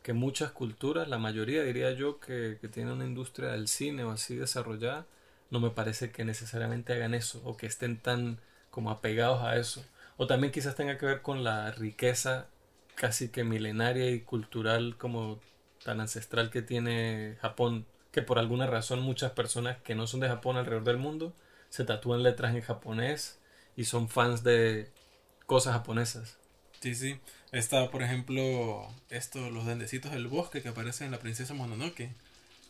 que 0.04 0.14
muchas 0.14 0.51
culturas, 0.51 1.08
la 1.08 1.18
mayoría 1.18 1.64
diría 1.64 1.91
yo 1.93 2.20
que, 2.20 2.58
que 2.60 2.68
tienen 2.68 2.93
una 2.93 3.06
industria 3.06 3.49
del 3.51 3.68
cine 3.68 4.04
o 4.04 4.12
así 4.12 4.36
desarrollada, 4.36 5.06
no 5.54 5.60
me 5.60 5.70
parece 5.70 6.12
que 6.12 6.26
necesariamente 6.26 6.93
hagan 6.93 7.14
eso 7.14 7.39
o 7.45 7.56
que 7.56 7.68
estén 7.68 7.99
tan 7.99 8.39
como 8.72 8.89
apegados 8.89 9.43
a 9.43 9.56
eso. 9.58 9.86
O 10.18 10.26
también 10.26 10.51
quizás 10.51 10.76
tenga 10.76 10.97
que 10.97 11.06
ver 11.06 11.22
con 11.22 11.43
la 11.43 11.72
riqueza 11.72 12.47
casi 12.95 13.30
que 13.30 13.43
milenaria 13.43 14.10
y 14.10 14.22
cultural 14.22 14.97
como 14.97 15.39
tan 15.84 16.01
ancestral 16.01 16.49
que 16.49 16.64
tiene 16.64 17.38
Japón 17.39 17.86
que 18.12 18.24
por 18.24 18.39
alguna 18.39 18.66
razón 18.66 19.01
muchas 19.01 19.32
personas 19.34 19.78
que 19.84 19.93
no 19.95 20.08
son 20.08 20.22
de 20.22 20.28
Japón 20.28 20.58
alrededor 20.58 20.86
del 20.86 20.97
mundo 20.97 21.36
se 21.70 21.86
tatúan 21.86 22.24
letras 22.24 22.56
en 22.56 22.62
japonés 22.62 23.39
y 23.76 23.86
son 23.86 24.10
fans 24.10 24.43
de 24.43 24.91
cosas 25.45 25.74
japonesas. 25.74 26.38
Sí, 26.80 26.95
sí. 26.95 27.20
Está, 27.51 27.91
por 27.91 28.01
ejemplo, 28.01 28.88
estos, 29.10 29.51
los 29.51 29.68
dendecitos 29.68 30.12
del 30.12 30.28
bosque 30.28 30.64
que 30.64 30.70
aparecen 30.70 31.06
en 31.06 31.12
la 31.12 31.20
princesa 31.20 31.54
Mononoke. 31.54 32.12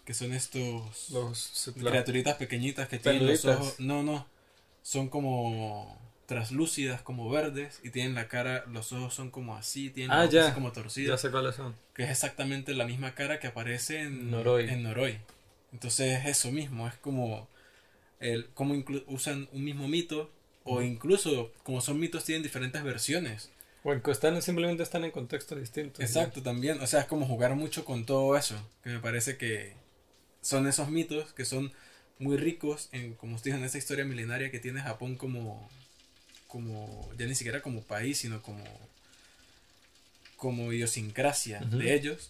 Que 0.06 0.14
son 0.14 0.34
estos 0.34 1.10
los, 1.12 1.72
criaturitas 1.78 2.36
pequeñitas 2.36 2.90
que 2.90 3.00
tienen 3.00 3.26
los 3.26 3.46
ojos. 3.46 3.80
No, 3.80 4.04
no. 4.04 4.28
Son 4.82 5.08
como 5.08 5.98
traslúcidas, 6.26 7.02
como 7.02 7.30
verdes, 7.30 7.80
y 7.84 7.90
tienen 7.90 8.16
la 8.16 8.28
cara, 8.28 8.66
los 8.68 8.92
ojos 8.92 9.14
son 9.14 9.30
como 9.30 9.56
así, 9.56 9.90
tienen 9.90 10.12
ah, 10.12 10.26
ya. 10.26 10.54
como 10.54 10.72
torcidas. 10.72 11.22
Ya 11.22 11.28
sé 11.28 11.32
cuáles 11.32 11.56
son. 11.56 11.76
Que 11.94 12.04
es 12.04 12.10
exactamente 12.10 12.74
la 12.74 12.86
misma 12.86 13.16
cara 13.16 13.40
que 13.40 13.48
aparece 13.48 14.02
en 14.02 14.32
Noroi. 14.32 14.70
En 14.70 14.84
Noroi. 14.84 15.20
Entonces 15.72 16.20
es 16.20 16.26
eso 16.26 16.52
mismo, 16.52 16.88
es 16.88 16.96
como 16.96 17.48
el 18.20 18.48
cómo 18.54 18.82
usan 19.08 19.50
un 19.52 19.64
mismo 19.64 19.88
mito 19.88 20.32
o 20.64 20.82
incluso 20.82 21.52
como 21.64 21.82
son 21.82 22.00
mitos 22.00 22.24
tienen 22.24 22.44
diferentes 22.44 22.82
versiones. 22.84 23.50
O 23.84 23.94
están, 24.10 24.42
simplemente 24.42 24.82
están 24.82 25.04
en 25.04 25.12
contextos 25.12 25.60
distintos. 25.60 26.00
Exacto, 26.00 26.42
también. 26.42 26.80
O 26.80 26.88
sea, 26.88 27.02
es 27.02 27.06
como 27.06 27.26
jugar 27.26 27.54
mucho 27.56 27.84
con 27.84 28.06
todo 28.06 28.38
eso. 28.38 28.56
Que 28.82 28.92
me 28.92 29.00
parece 29.00 29.36
que 29.36 29.74
son 30.44 30.68
esos 30.68 30.90
mitos 30.90 31.34
que 31.34 31.46
son 31.46 31.72
muy 32.20 32.38
ricos 32.38 32.90
en, 32.92 33.16
como 33.16 33.36
usted 33.36 33.50
dijo, 33.50 33.58
en 33.58 33.66
esa 33.66 33.78
historia 33.78 34.06
milenaria 34.06 34.52
que 34.52 34.60
tiene 34.60 34.82
Japón 34.82 35.16
como, 35.16 35.68
como, 36.48 37.10
ya 37.18 37.26
ni 37.26 37.34
siquiera 37.34 37.62
como 37.62 37.82
país, 37.82 38.20
sino 38.20 38.42
como, 38.42 38.64
como 40.38 40.72
idiosincrasia 40.72 41.62
de 41.62 41.96
ellos 41.96 42.30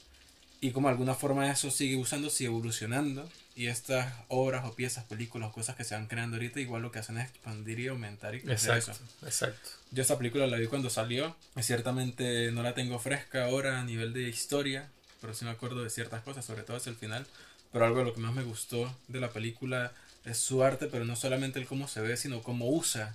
y 0.62 0.72
como 0.72 0.88
de 0.88 0.94
alguna 0.94 1.14
forma 1.14 1.52
eso 1.52 1.70
sigue 1.72 1.98
usándose 1.98 2.44
y 2.44 2.48
evolucionando 2.48 3.30
y 3.56 3.68
estas 3.68 4.14
obras 4.30 4.66
o 4.66 4.74
piezas, 4.74 5.04
películas 5.04 5.50
o 5.50 5.52
cosas 5.52 5.76
que 5.76 5.84
se 5.84 5.94
van 5.94 6.08
creando 6.08 6.38
ahorita 6.38 6.62
igual 6.62 6.82
lo 6.82 6.92
que 6.92 7.00
hacen 7.00 7.18
es 7.18 7.30
expandir 7.30 7.82
y 7.82 7.88
aumentar 7.88 8.34
y 8.34 8.42
crecer 8.42 8.78
exacto, 8.78 9.04
eso. 9.04 9.26
Exacto. 9.26 9.70
Yo 9.92 10.02
esta 10.02 10.18
película 10.18 10.48
la 10.48 10.58
vi 10.58 10.68
cuando 10.68 10.90
salió, 10.90 11.36
ciertamente 11.60 12.52
no 12.52 12.64
la 12.64 12.74
tengo 12.74 12.98
fresca 12.98 13.46
ahora 13.46 13.82
a 13.82 13.84
nivel 13.84 14.14
de 14.14 14.30
historia, 14.30 14.90
pero 15.20 15.34
sí 15.34 15.44
me 15.44 15.52
acuerdo 15.52 15.84
de 15.84 15.90
ciertas 15.90 16.22
cosas, 16.22 16.46
sobre 16.46 16.64
todo 16.64 16.78
hacia 16.78 16.92
el 16.92 16.96
final, 16.96 17.28
pero 17.74 17.86
algo 17.86 18.00
de 18.00 18.06
lo 18.06 18.14
que 18.14 18.22
más 18.22 18.34
me 18.34 18.44
gustó 18.44 18.96
de 19.10 19.20
la 19.20 19.32
película 19.32 19.92
es 20.24 20.38
su 20.38 20.64
arte, 20.64 20.88
pero 20.88 21.04
no 21.04 21.18
solamente 21.18 21.60
el 21.60 21.66
cómo 21.66 21.90
se 21.90 22.00
ve, 22.00 22.16
sino 22.16 22.42
cómo 22.42 22.70
usa 22.70 23.14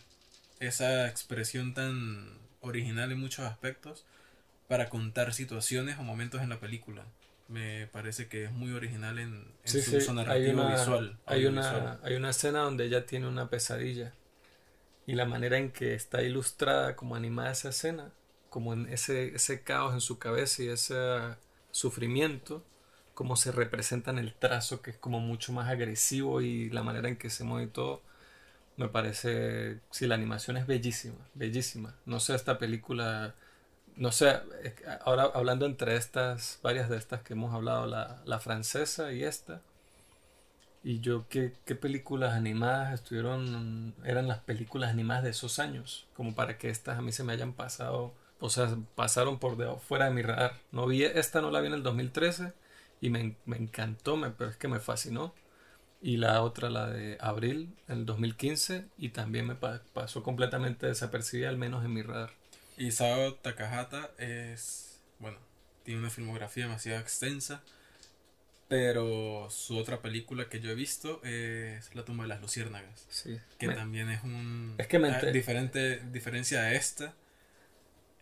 esa 0.61 1.09
expresión 1.09 1.73
tan 1.73 2.29
original 2.61 3.11
en 3.13 3.21
muchos 3.21 3.47
aspectos 3.47 4.05
para 4.67 4.91
contar 4.91 5.33
situaciones 5.33 5.99
o 5.99 6.03
momentos 6.03 6.43
en 6.43 6.51
la 6.51 6.61
película 6.61 7.07
me 7.49 7.87
parece 7.87 8.29
que 8.29 8.45
es 8.45 8.53
muy 8.53 8.73
original 8.73 9.19
en, 9.19 9.45
su 9.65 10.13
narrativo 10.13 10.63
hay 10.63 10.67
una, 10.67 10.77
visual. 10.77 11.19
Hay 11.25 11.47
una, 11.47 11.99
hay 12.03 12.15
una 12.15 12.31
escena 12.31 12.61
donde 12.61 12.85
ella 12.85 13.07
tiene 13.07 13.27
una 13.27 13.49
pesadilla 13.49 14.13
y 15.07 15.15
la 15.15 15.25
manera 15.25 15.57
en 15.57 15.73
que 15.73 15.95
está 15.95 16.23
ilustrada 16.23 16.95
como 16.95 17.17
animada 17.17 17.51
esa 17.51 17.71
escena, 17.71 18.13
como 18.51 18.75
en 18.75 18.87
ese, 18.93 19.35
ese 19.35 19.63
caos 19.63 19.95
en 19.95 20.03
su 20.03 20.19
cabeza 20.19 20.63
y 20.63 20.69
ese 20.69 20.95
sufrimiento, 21.71 22.63
como 23.19 23.35
se 23.35 23.51
representa 23.51 24.13
en 24.13 24.19
el 24.19 24.33
trazo 24.33 24.81
que 24.81 24.93
es 24.93 24.97
como 24.97 25.19
mucho 25.19 25.53
más 25.53 25.69
agresivo 25.69 26.41
y 26.41 26.71
la 26.71 26.85
manera 26.85 27.09
en 27.09 27.17
que 27.17 27.31
se 27.31 27.43
mueve 27.43 27.67
todo, 27.67 28.01
me 28.77 28.87
parece, 28.89 29.81
sí, 29.91 30.07
la 30.07 30.15
animación 30.15 30.57
es 30.57 30.69
bellísima, 30.69 31.19
bellísima. 31.35 31.97
No 32.07 32.21
sé, 32.21 32.37
esta 32.37 32.59
película, 32.59 33.35
no 33.97 34.13
sé, 34.13 34.39
ahora 35.05 35.33
hablando 35.35 35.67
entre 35.67 35.97
estas, 35.97 36.61
varias 36.63 36.89
de 36.89 36.97
estas 36.97 37.23
que 37.23 37.33
hemos 37.33 37.53
hablado, 37.53 37.87
la, 37.87 38.23
la 38.25 38.39
francesa 38.39 39.11
y 39.11 39.25
esta, 39.25 39.63
y 40.85 41.01
yo, 41.01 41.27
¿qué, 41.29 41.55
¿qué, 41.67 41.75
películas 41.75 42.35
animadas 42.35 42.95
estuvieron, 42.95 43.97
eran 44.05 44.29
las 44.29 44.39
películas 44.39 44.91
animadas 44.91 45.25
de 45.25 45.31
esos 45.31 45.59
años? 45.59 46.07
Como 46.15 46.37
para 46.37 46.57
que 46.57 46.71
estas 46.71 46.97
a 46.99 47.03
mí 47.03 47.11
se 47.11 47.25
me 47.25 47.33
hayan 47.33 47.53
pasado, 47.53 48.15
o 48.39 48.49
sea, 48.49 48.77
pasaron 48.95 49.41
por 49.41 49.57
de, 49.57 49.75
fuera 49.89 50.05
de 50.05 50.13
mi 50.13 50.23
radar. 50.23 50.55
No 50.71 50.87
vi, 50.87 51.03
esta 51.03 51.41
no 51.41 51.51
la 51.51 51.61
vi 51.61 51.67
en 51.67 51.75
el 51.75 51.83
2013 51.83 52.53
y 53.01 53.11
me, 53.11 53.37
me 53.45 53.57
encantó, 53.57 54.17
me, 54.17 54.31
pero 54.31 54.51
es 54.51 54.57
que 54.57 54.69
me 54.69 54.81
fascinó. 54.81 55.35
Y 56.01 56.17
la 56.17 56.43
otra, 56.43 56.71
la 56.71 56.89
de 56.89 57.19
Abril, 57.21 57.75
en 57.89 57.99
el 57.99 58.07
2015, 58.07 58.87
y 58.99 59.09
también 59.09 59.47
me 59.47 59.57
pasó 59.57 60.23
completamente 60.23 60.87
desapercibida, 60.87 61.49
al 61.49 61.59
menos 61.59 61.85
en 61.85 61.93
mi 61.93 62.03
radar. 62.03 62.31
Y 62.77 62.93
Sao 62.93 63.35
Takahata 63.35 64.11
es, 64.19 65.01
bueno, 65.19 65.39
tiene 65.83 66.01
una 66.01 66.11
filmografía 66.11 66.65
demasiado 66.65 67.01
extensa 67.01 67.63
pero 68.69 69.49
su 69.51 69.79
otra 69.79 70.03
película 70.03 70.49
que 70.51 70.61
yo 70.61 70.71
he 70.71 70.75
visto 70.75 71.23
es 71.25 71.95
La 71.95 72.05
tumba 72.05 72.25
de 72.25 72.29
las 72.29 72.43
luciérnagas. 72.43 73.07
Sí. 73.09 73.41
Que 73.59 73.69
también 73.69 74.11
es 74.11 74.23
un... 74.23 74.75
Es 74.77 74.87
que 74.87 74.99
me 74.99 75.11
diferente 75.33 76.03
diferencia 76.13 76.63
de 76.63 76.77
esta. 76.77 77.15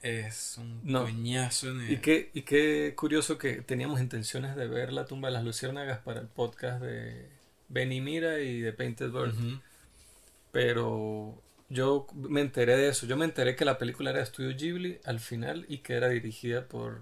Es 0.06 0.56
un 0.58 0.80
coñazo 0.92 1.68
en 1.70 1.92
Y, 1.92 1.96
qué, 1.96 2.30
y 2.32 2.42
qué 2.42 2.94
curioso 2.96 3.38
que 3.38 3.62
teníamos 3.62 4.00
intenciones 4.00 4.54
de 4.54 4.68
ver 4.68 4.92
La 4.92 5.04
tumba 5.04 5.28
de 5.28 5.34
las 5.34 5.44
luciérnagas 5.44 5.98
para 5.98 6.20
el 6.20 6.28
podcast 6.28 6.80
de 6.80 7.28
Benny 7.68 8.00
Mira 8.00 8.38
y 8.38 8.60
de 8.60 8.72
Painted 8.72 9.10
Bird. 9.10 9.34
Pero 10.52 11.42
yo 11.68 12.06
me 12.14 12.40
enteré 12.40 12.76
de 12.76 12.88
eso. 12.88 13.06
Yo 13.06 13.16
me 13.16 13.24
enteré 13.24 13.56
que 13.56 13.64
la 13.64 13.78
película 13.78 14.10
era 14.10 14.20
de 14.20 14.24
Estudio 14.24 14.56
Ghibli 14.56 15.00
al 15.04 15.18
final 15.18 15.66
y 15.68 15.78
que 15.78 15.94
era 15.94 16.08
dirigida 16.08 16.66
por 16.66 17.00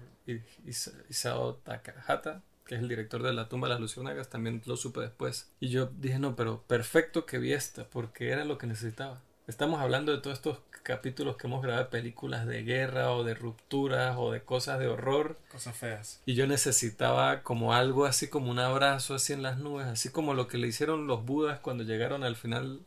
Isao 1.07 1.55
Takahata 1.57 2.41
que 2.65 2.73
es 2.73 2.81
el 2.81 2.87
director 2.87 3.21
de 3.21 3.31
La 3.31 3.47
tumba 3.47 3.67
de 3.67 3.75
las 3.75 3.79
luciérnagas, 3.81 4.29
también 4.29 4.61
lo 4.65 4.75
supe 4.75 4.99
después. 4.99 5.51
Y 5.59 5.69
yo 5.69 5.91
dije, 5.99 6.17
no, 6.17 6.35
pero 6.35 6.63
perfecto 6.63 7.27
que 7.27 7.37
vi 7.37 7.53
esta, 7.53 7.87
porque 7.87 8.29
era 8.29 8.43
lo 8.43 8.57
que 8.57 8.65
necesitaba. 8.65 9.21
Estamos 9.47 9.79
hablando 9.79 10.11
de 10.11 10.19
todos 10.19 10.37
estos 10.37 10.57
capítulos 10.83 11.37
que 11.37 11.47
hemos 11.47 11.61
grabado, 11.61 11.89
películas 11.89 12.47
de 12.47 12.63
guerra 12.63 13.11
o 13.11 13.23
de 13.23 13.35
rupturas 13.35 14.15
o 14.17 14.31
de 14.31 14.41
cosas 14.41 14.79
de 14.79 14.87
horror. 14.87 15.37
Cosas 15.51 15.77
feas. 15.77 16.21
Y 16.25 16.33
yo 16.33 16.47
necesitaba 16.47 17.43
como 17.43 17.73
algo 17.73 18.05
así 18.05 18.27
como 18.27 18.49
un 18.49 18.59
abrazo 18.59 19.15
así 19.15 19.33
en 19.33 19.43
las 19.43 19.57
nubes, 19.57 19.87
así 19.87 20.09
como 20.09 20.33
lo 20.33 20.47
que 20.47 20.57
le 20.57 20.67
hicieron 20.67 21.07
los 21.07 21.25
budas 21.25 21.59
cuando 21.59 21.83
llegaron 21.83 22.23
al 22.23 22.35
final 22.35 22.79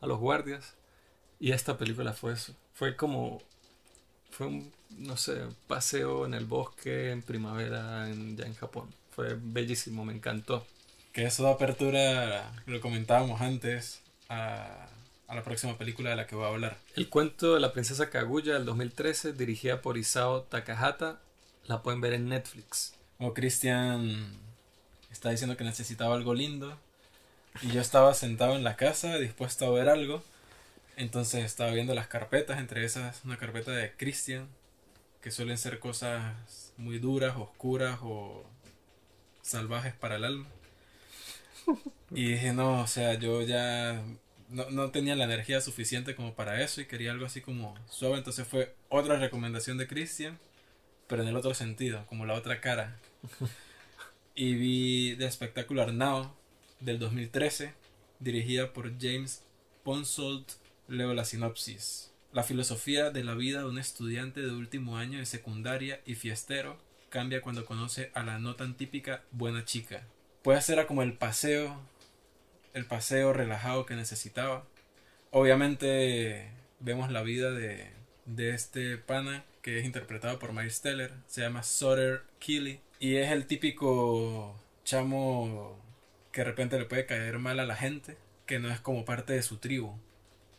a 0.00 0.06
los 0.06 0.18
guardias. 0.18 0.74
Y 1.40 1.52
esta 1.52 1.76
película 1.76 2.12
fue 2.12 2.32
eso. 2.32 2.54
Fue 2.74 2.96
como 2.96 3.42
fue 4.30 4.46
un, 4.46 4.72
no 4.90 5.16
sé, 5.16 5.42
paseo 5.66 6.26
en 6.26 6.34
el 6.34 6.44
bosque 6.46 7.10
en 7.10 7.22
primavera 7.22 8.10
en, 8.10 8.36
ya 8.36 8.44
en 8.46 8.54
Japón 8.54 8.92
fue 9.18 9.36
bellísimo, 9.36 10.04
me 10.04 10.12
encantó. 10.12 10.64
Que 11.12 11.24
eso 11.24 11.42
da 11.42 11.50
apertura, 11.50 12.52
lo 12.66 12.80
comentábamos 12.80 13.40
antes, 13.40 14.00
a, 14.28 14.86
a, 15.28 15.34
la 15.34 15.42
próxima 15.42 15.78
película 15.78 16.10
de 16.10 16.16
la 16.16 16.26
que 16.26 16.34
voy 16.34 16.44
a 16.44 16.48
hablar. 16.48 16.78
El 16.96 17.08
cuento 17.08 17.54
de 17.54 17.60
la 17.60 17.72
princesa 17.72 18.10
Kaguya 18.10 18.54
del 18.54 18.64
2013, 18.64 19.32
dirigida 19.32 19.80
por 19.82 19.96
Isao 19.96 20.42
Takahata, 20.42 21.20
la 21.66 21.82
pueden 21.82 22.00
ver 22.00 22.14
en 22.14 22.28
Netflix. 22.28 22.94
Como 23.18 23.34
Christian 23.34 24.26
está 25.10 25.30
diciendo 25.30 25.56
que 25.56 25.64
necesitaba 25.64 26.14
algo 26.14 26.34
lindo, 26.34 26.76
y 27.62 27.72
yo 27.72 27.80
estaba 27.80 28.14
sentado 28.14 28.56
en 28.56 28.64
la 28.64 28.76
casa 28.76 29.18
dispuesto 29.18 29.66
a 29.66 29.70
ver 29.70 29.88
algo, 29.88 30.22
entonces 30.96 31.44
estaba 31.44 31.70
viendo 31.72 31.94
las 31.94 32.08
carpetas, 32.08 32.58
entre 32.58 32.84
esas 32.84 33.24
una 33.24 33.36
carpeta 33.36 33.72
de 33.72 33.92
Christian, 33.92 34.48
que 35.20 35.30
suelen 35.30 35.58
ser 35.58 35.78
cosas 35.78 36.72
muy 36.76 36.98
duras, 36.98 37.36
oscuras 37.36 37.98
o 38.02 38.44
salvajes 39.42 39.94
para 39.94 40.16
el 40.16 40.24
alma. 40.24 40.46
Y 42.10 42.32
dije, 42.32 42.52
no, 42.52 42.80
o 42.80 42.86
sea, 42.86 43.14
yo 43.14 43.42
ya 43.42 44.02
no, 44.48 44.70
no, 44.70 44.90
tenía 44.90 45.16
la 45.16 45.24
energía 45.24 45.60
suficiente 45.60 46.14
como 46.14 46.34
para 46.34 46.62
eso 46.62 46.80
y 46.80 46.86
quería 46.86 47.12
algo 47.12 47.26
así 47.26 47.40
como 47.40 47.74
suave. 47.88 48.18
Entonces 48.18 48.46
fue 48.46 48.74
otra 48.88 49.18
recomendación 49.18 49.78
de 49.78 49.86
Christian, 49.86 50.38
pero 51.06 51.22
en 51.22 51.28
el 51.28 51.36
otro 51.36 51.54
sentido, 51.54 52.06
como 52.06 52.26
la 52.26 52.34
otra 52.34 52.60
cara. 52.60 52.98
Y 54.40 54.54
vi 54.54 55.16
The 55.16 55.28
Spectacular 55.32 55.92
Now 55.92 56.32
del 56.78 57.00
2013, 57.00 57.74
dirigida 58.20 58.72
por 58.72 58.96
James 58.96 59.42
Ponsold. 59.82 60.46
Leo 60.86 61.12
la 61.12 61.24
sinopsis. 61.24 62.12
La 62.32 62.44
filosofía 62.44 63.10
de 63.10 63.24
la 63.24 63.34
vida 63.34 63.58
de 63.58 63.66
un 63.66 63.78
estudiante 63.78 64.40
de 64.40 64.52
último 64.52 64.96
año 64.96 65.18
de 65.18 65.26
secundaria 65.26 66.00
y 66.06 66.14
fiestero 66.14 66.78
cambia 67.08 67.42
cuando 67.42 67.66
conoce 67.66 68.12
a 68.14 68.22
la 68.22 68.38
no 68.38 68.54
tan 68.54 68.76
típica 68.76 69.24
buena 69.32 69.64
chica. 69.64 70.04
Puede 70.42 70.62
ser 70.62 70.86
como 70.86 71.02
el 71.02 71.14
paseo, 71.14 71.76
el 72.74 72.86
paseo 72.86 73.32
relajado 73.32 73.86
que 73.86 73.94
necesitaba. 73.94 74.64
Obviamente 75.30 76.50
vemos 76.80 77.10
la 77.10 77.22
vida 77.22 77.50
de, 77.50 77.90
de 78.26 78.50
este 78.50 78.96
pana 78.98 79.44
que 79.62 79.78
es 79.78 79.84
interpretado 79.84 80.38
por 80.38 80.52
Miles 80.52 80.80
Teller, 80.80 81.12
se 81.26 81.42
llama 81.42 81.62
Sutter 81.62 82.22
Keeley 82.38 82.80
y 83.00 83.16
es 83.16 83.30
el 83.30 83.46
típico 83.46 84.58
chamo 84.84 85.78
que 86.32 86.40
de 86.40 86.44
repente 86.44 86.78
le 86.78 86.84
puede 86.84 87.06
caer 87.06 87.38
mal 87.38 87.60
a 87.60 87.66
la 87.66 87.76
gente, 87.76 88.16
que 88.46 88.58
no 88.58 88.70
es 88.70 88.80
como 88.80 89.04
parte 89.04 89.34
de 89.34 89.42
su 89.42 89.58
tribu. 89.58 89.92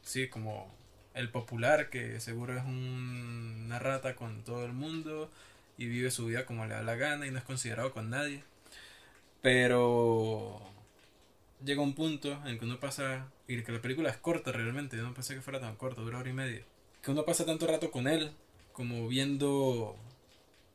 Sí, 0.04 0.28
como 0.28 0.74
el 1.14 1.30
popular 1.30 1.90
que 1.90 2.20
seguro 2.20 2.58
es 2.58 2.64
una 2.64 3.80
rata 3.80 4.16
con 4.16 4.44
todo 4.44 4.66
el 4.66 4.74
mundo 4.74 5.32
y 5.78 5.88
vive 5.88 6.12
su 6.12 6.26
vida 6.28 6.46
como 6.46 6.66
le 6.66 6.76
da 6.76 6.84
la 6.84 6.96
gana 6.96 7.28
y 7.28 7.32
no 7.32 7.40
es 7.40 7.44
considerado 7.44 7.92
con 7.94 8.10
nadie. 8.10 8.44
Pero 9.42 10.62
llega 11.64 11.82
un 11.82 11.94
punto 11.94 12.42
en 12.46 12.58
que 12.58 12.66
uno 12.66 12.80
pasa, 12.80 13.28
y 13.48 13.62
que 13.62 13.72
la 13.72 13.82
película 13.82 14.10
es 14.10 14.18
corta 14.18 14.52
realmente, 14.52 14.98
yo 14.98 15.04
no 15.04 15.14
pensé 15.14 15.36
que 15.36 15.42
fuera 15.42 15.60
tan 15.60 15.76
corta, 15.76 16.02
dura 16.02 16.20
hora 16.20 16.30
y 16.30 16.34
media, 16.34 16.62
que 17.02 17.12
uno 17.12 17.26
pasa 17.26 17.46
tanto 17.46 17.68
rato 17.68 17.92
con 17.92 18.08
él, 18.08 18.32
como 18.72 19.08
viendo 19.08 19.98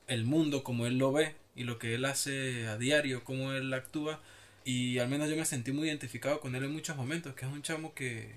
el 0.07 0.24
mundo 0.24 0.62
como 0.62 0.87
él 0.87 0.99
lo 0.99 1.12
ve 1.12 1.35
y 1.57 1.64
lo 1.64 1.78
que 1.78 1.95
él 1.95 2.05
hace 2.05 2.66
a 2.66 2.76
diario, 2.76 3.24
cómo 3.24 3.53
él 3.53 3.72
actúa, 3.72 4.20
y 4.64 4.99
al 4.99 5.09
menos 5.09 5.28
yo 5.28 5.37
me 5.37 5.45
sentí 5.45 5.72
muy 5.72 5.89
identificado 5.89 6.41
con 6.41 6.55
él 6.55 6.64
en 6.64 6.72
muchos 6.72 6.97
momentos, 6.97 7.35
que 7.35 7.47
es 7.47 7.53
un 7.53 7.62
chamo 7.62 7.95
que, 7.95 8.35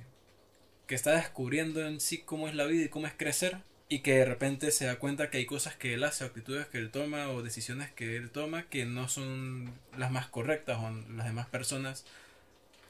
que 0.87 0.95
está 0.95 1.11
descubriendo 1.15 1.85
en 1.85 1.99
sí 1.99 2.19
cómo 2.19 2.47
es 2.47 2.55
la 2.55 2.65
vida 2.65 2.85
y 2.85 2.89
cómo 2.89 3.07
es 3.07 3.13
crecer, 3.13 3.57
y 3.89 3.99
que 3.99 4.15
de 4.15 4.25
repente 4.25 4.71
se 4.71 4.85
da 4.85 4.99
cuenta 4.99 5.29
que 5.29 5.37
hay 5.37 5.45
cosas 5.45 5.75
que 5.75 5.93
él 5.93 6.03
hace, 6.03 6.25
actitudes 6.25 6.67
que 6.67 6.77
él 6.77 6.91
toma 6.91 7.29
o 7.29 7.41
decisiones 7.41 7.91
que 7.91 8.17
él 8.17 8.29
toma 8.31 8.63
que 8.63 8.85
no 8.85 9.07
son 9.07 9.73
las 9.97 10.11
más 10.11 10.27
correctas 10.27 10.77
o 10.79 10.91
las 11.15 11.25
demás 11.25 11.47
personas 11.47 12.05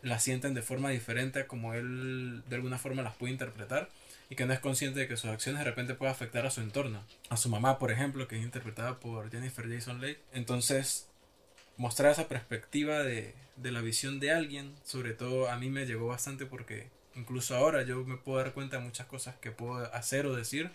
las 0.02 0.24
sienten 0.24 0.54
de 0.54 0.62
forma 0.62 0.90
diferente 0.90 1.40
a 1.40 1.48
como 1.48 1.74
él 1.74 2.44
de 2.48 2.56
alguna 2.56 2.78
forma 2.78 3.02
las 3.02 3.16
puede 3.16 3.34
interpretar 3.34 3.90
y 4.30 4.36
que 4.36 4.46
no 4.46 4.54
es 4.54 4.60
consciente 4.60 5.00
de 5.00 5.08
que 5.08 5.18
sus 5.18 5.30
acciones 5.30 5.60
de 5.60 5.66
repente 5.66 5.96
pueden 5.96 6.14
afectar 6.14 6.46
a 6.46 6.52
su 6.52 6.62
entorno. 6.62 7.02
A 7.30 7.38
su 7.38 7.50
mamá, 7.50 7.80
por 7.80 7.92
ejemplo, 7.92 8.28
que 8.28 8.38
es 8.38 8.44
interpretada 8.44 9.00
por 9.00 9.32
Jennifer 9.32 9.70
Jason 9.70 10.02
Leigh. 10.02 10.18
Entonces, 10.34 11.08
mostrar 11.78 12.12
esa 12.12 12.28
perspectiva 12.28 13.04
de, 13.04 13.34
de 13.56 13.72
la 13.72 13.82
visión 13.82 14.20
de 14.20 14.32
alguien, 14.32 14.76
sobre 14.84 15.14
todo 15.14 15.50
a 15.50 15.58
mí 15.58 15.70
me 15.70 15.86
llegó 15.86 16.08
bastante 16.08 16.46
porque 16.46 16.90
incluso 17.16 17.56
ahora 17.56 17.84
yo 17.84 18.04
me 18.04 18.18
puedo 18.18 18.38
dar 18.40 18.54
cuenta 18.54 18.78
de 18.78 18.84
muchas 18.84 19.08
cosas 19.08 19.36
que 19.36 19.52
puedo 19.52 19.94
hacer 19.94 20.26
o 20.26 20.36
decir 20.36 20.70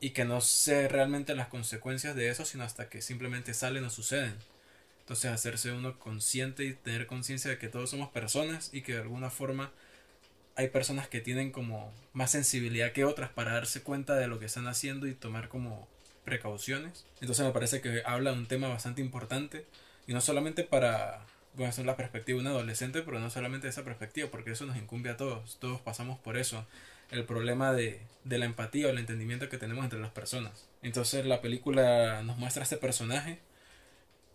y 0.00 0.10
que 0.10 0.24
no 0.24 0.40
sé 0.40 0.88
realmente 0.88 1.34
las 1.34 1.48
consecuencias 1.48 2.14
de 2.14 2.30
eso, 2.30 2.44
sino 2.44 2.64
hasta 2.64 2.88
que 2.88 3.02
simplemente 3.02 3.52
salen 3.52 3.84
o 3.84 3.90
suceden. 3.90 4.34
Entonces 5.08 5.30
hacerse 5.30 5.72
uno 5.72 5.98
consciente 5.98 6.66
y 6.66 6.74
tener 6.74 7.06
conciencia 7.06 7.50
de 7.50 7.56
que 7.56 7.68
todos 7.68 7.88
somos 7.88 8.10
personas 8.10 8.68
y 8.74 8.82
que 8.82 8.92
de 8.92 9.00
alguna 9.00 9.30
forma 9.30 9.72
hay 10.54 10.68
personas 10.68 11.08
que 11.08 11.22
tienen 11.22 11.50
como 11.50 11.94
más 12.12 12.32
sensibilidad 12.32 12.92
que 12.92 13.06
otras 13.06 13.30
para 13.30 13.54
darse 13.54 13.82
cuenta 13.82 14.16
de 14.16 14.26
lo 14.26 14.38
que 14.38 14.44
están 14.44 14.66
haciendo 14.66 15.06
y 15.06 15.14
tomar 15.14 15.48
como 15.48 15.88
precauciones. 16.26 17.06
Entonces 17.22 17.46
me 17.46 17.52
parece 17.52 17.80
que 17.80 18.02
habla 18.04 18.32
de 18.32 18.36
un 18.36 18.44
tema 18.44 18.68
bastante 18.68 19.00
importante 19.00 19.64
y 20.06 20.12
no 20.12 20.20
solamente 20.20 20.62
para, 20.62 21.24
bueno, 21.54 21.70
es 21.70 21.78
la 21.78 21.96
perspectiva 21.96 22.36
de 22.36 22.42
un 22.42 22.48
adolescente, 22.48 23.00
pero 23.00 23.18
no 23.18 23.30
solamente 23.30 23.66
esa 23.66 23.84
perspectiva, 23.84 24.28
porque 24.30 24.50
eso 24.50 24.66
nos 24.66 24.76
incumbe 24.76 25.08
a 25.08 25.16
todos, 25.16 25.56
todos 25.58 25.80
pasamos 25.80 26.18
por 26.18 26.36
eso 26.36 26.66
el 27.10 27.24
problema 27.24 27.72
de, 27.72 28.02
de 28.24 28.36
la 28.36 28.44
empatía 28.44 28.88
o 28.88 28.90
el 28.90 28.98
entendimiento 28.98 29.48
que 29.48 29.56
tenemos 29.56 29.84
entre 29.84 30.00
las 30.00 30.10
personas. 30.10 30.66
Entonces 30.82 31.24
la 31.24 31.40
película 31.40 32.22
nos 32.24 32.36
muestra 32.36 32.60
a 32.60 32.64
este 32.64 32.76
personaje 32.76 33.38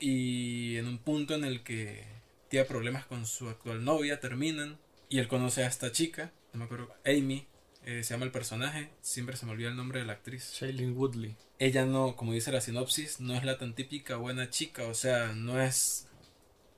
y 0.04 0.76
en 0.76 0.88
un 0.88 0.98
punto 0.98 1.34
en 1.34 1.46
el 1.46 1.64
que 1.64 2.04
tiene 2.50 2.66
problemas 2.66 3.06
con 3.06 3.26
su 3.26 3.48
actual 3.48 3.86
novia, 3.86 4.20
terminan 4.20 4.78
y 5.08 5.20
él 5.20 5.30
conoce 5.30 5.64
a 5.64 5.68
esta 5.68 5.94
chica, 5.94 6.34
no 6.52 6.60
me 6.60 6.66
acuerdo, 6.66 6.94
Amy, 7.06 7.48
eh, 7.86 8.04
se 8.04 8.14
llama 8.14 8.26
el 8.26 8.32
personaje, 8.32 8.90
siempre 9.00 9.38
se 9.38 9.46
me 9.46 9.54
olvida 9.54 9.70
el 9.70 9.78
nombre 9.78 10.02
de 10.02 10.06
la 10.06 10.12
actriz. 10.12 10.52
Shailene 10.60 10.92
Woodley. 10.92 11.38
Ella 11.58 11.86
no, 11.86 12.18
como 12.18 12.34
dice 12.34 12.52
la 12.52 12.60
sinopsis, 12.60 13.22
no 13.22 13.34
es 13.34 13.46
la 13.46 13.58
tan 13.58 13.76
típica 13.76 14.18
buena 14.18 14.50
chica, 14.50 14.84
o 14.88 14.94
sea, 14.94 15.32
no 15.32 15.62
es 15.62 16.10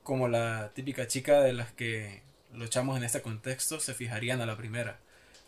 como 0.04 0.28
la 0.28 0.70
típica 0.72 1.08
chica 1.08 1.40
de 1.40 1.52
las 1.52 1.72
que 1.72 2.22
los 2.54 2.70
chamos 2.70 2.96
en 2.96 3.02
este 3.02 3.22
contexto 3.22 3.80
se 3.80 3.92
fijarían 3.92 4.40
a 4.40 4.46
la 4.46 4.56
primera, 4.56 5.00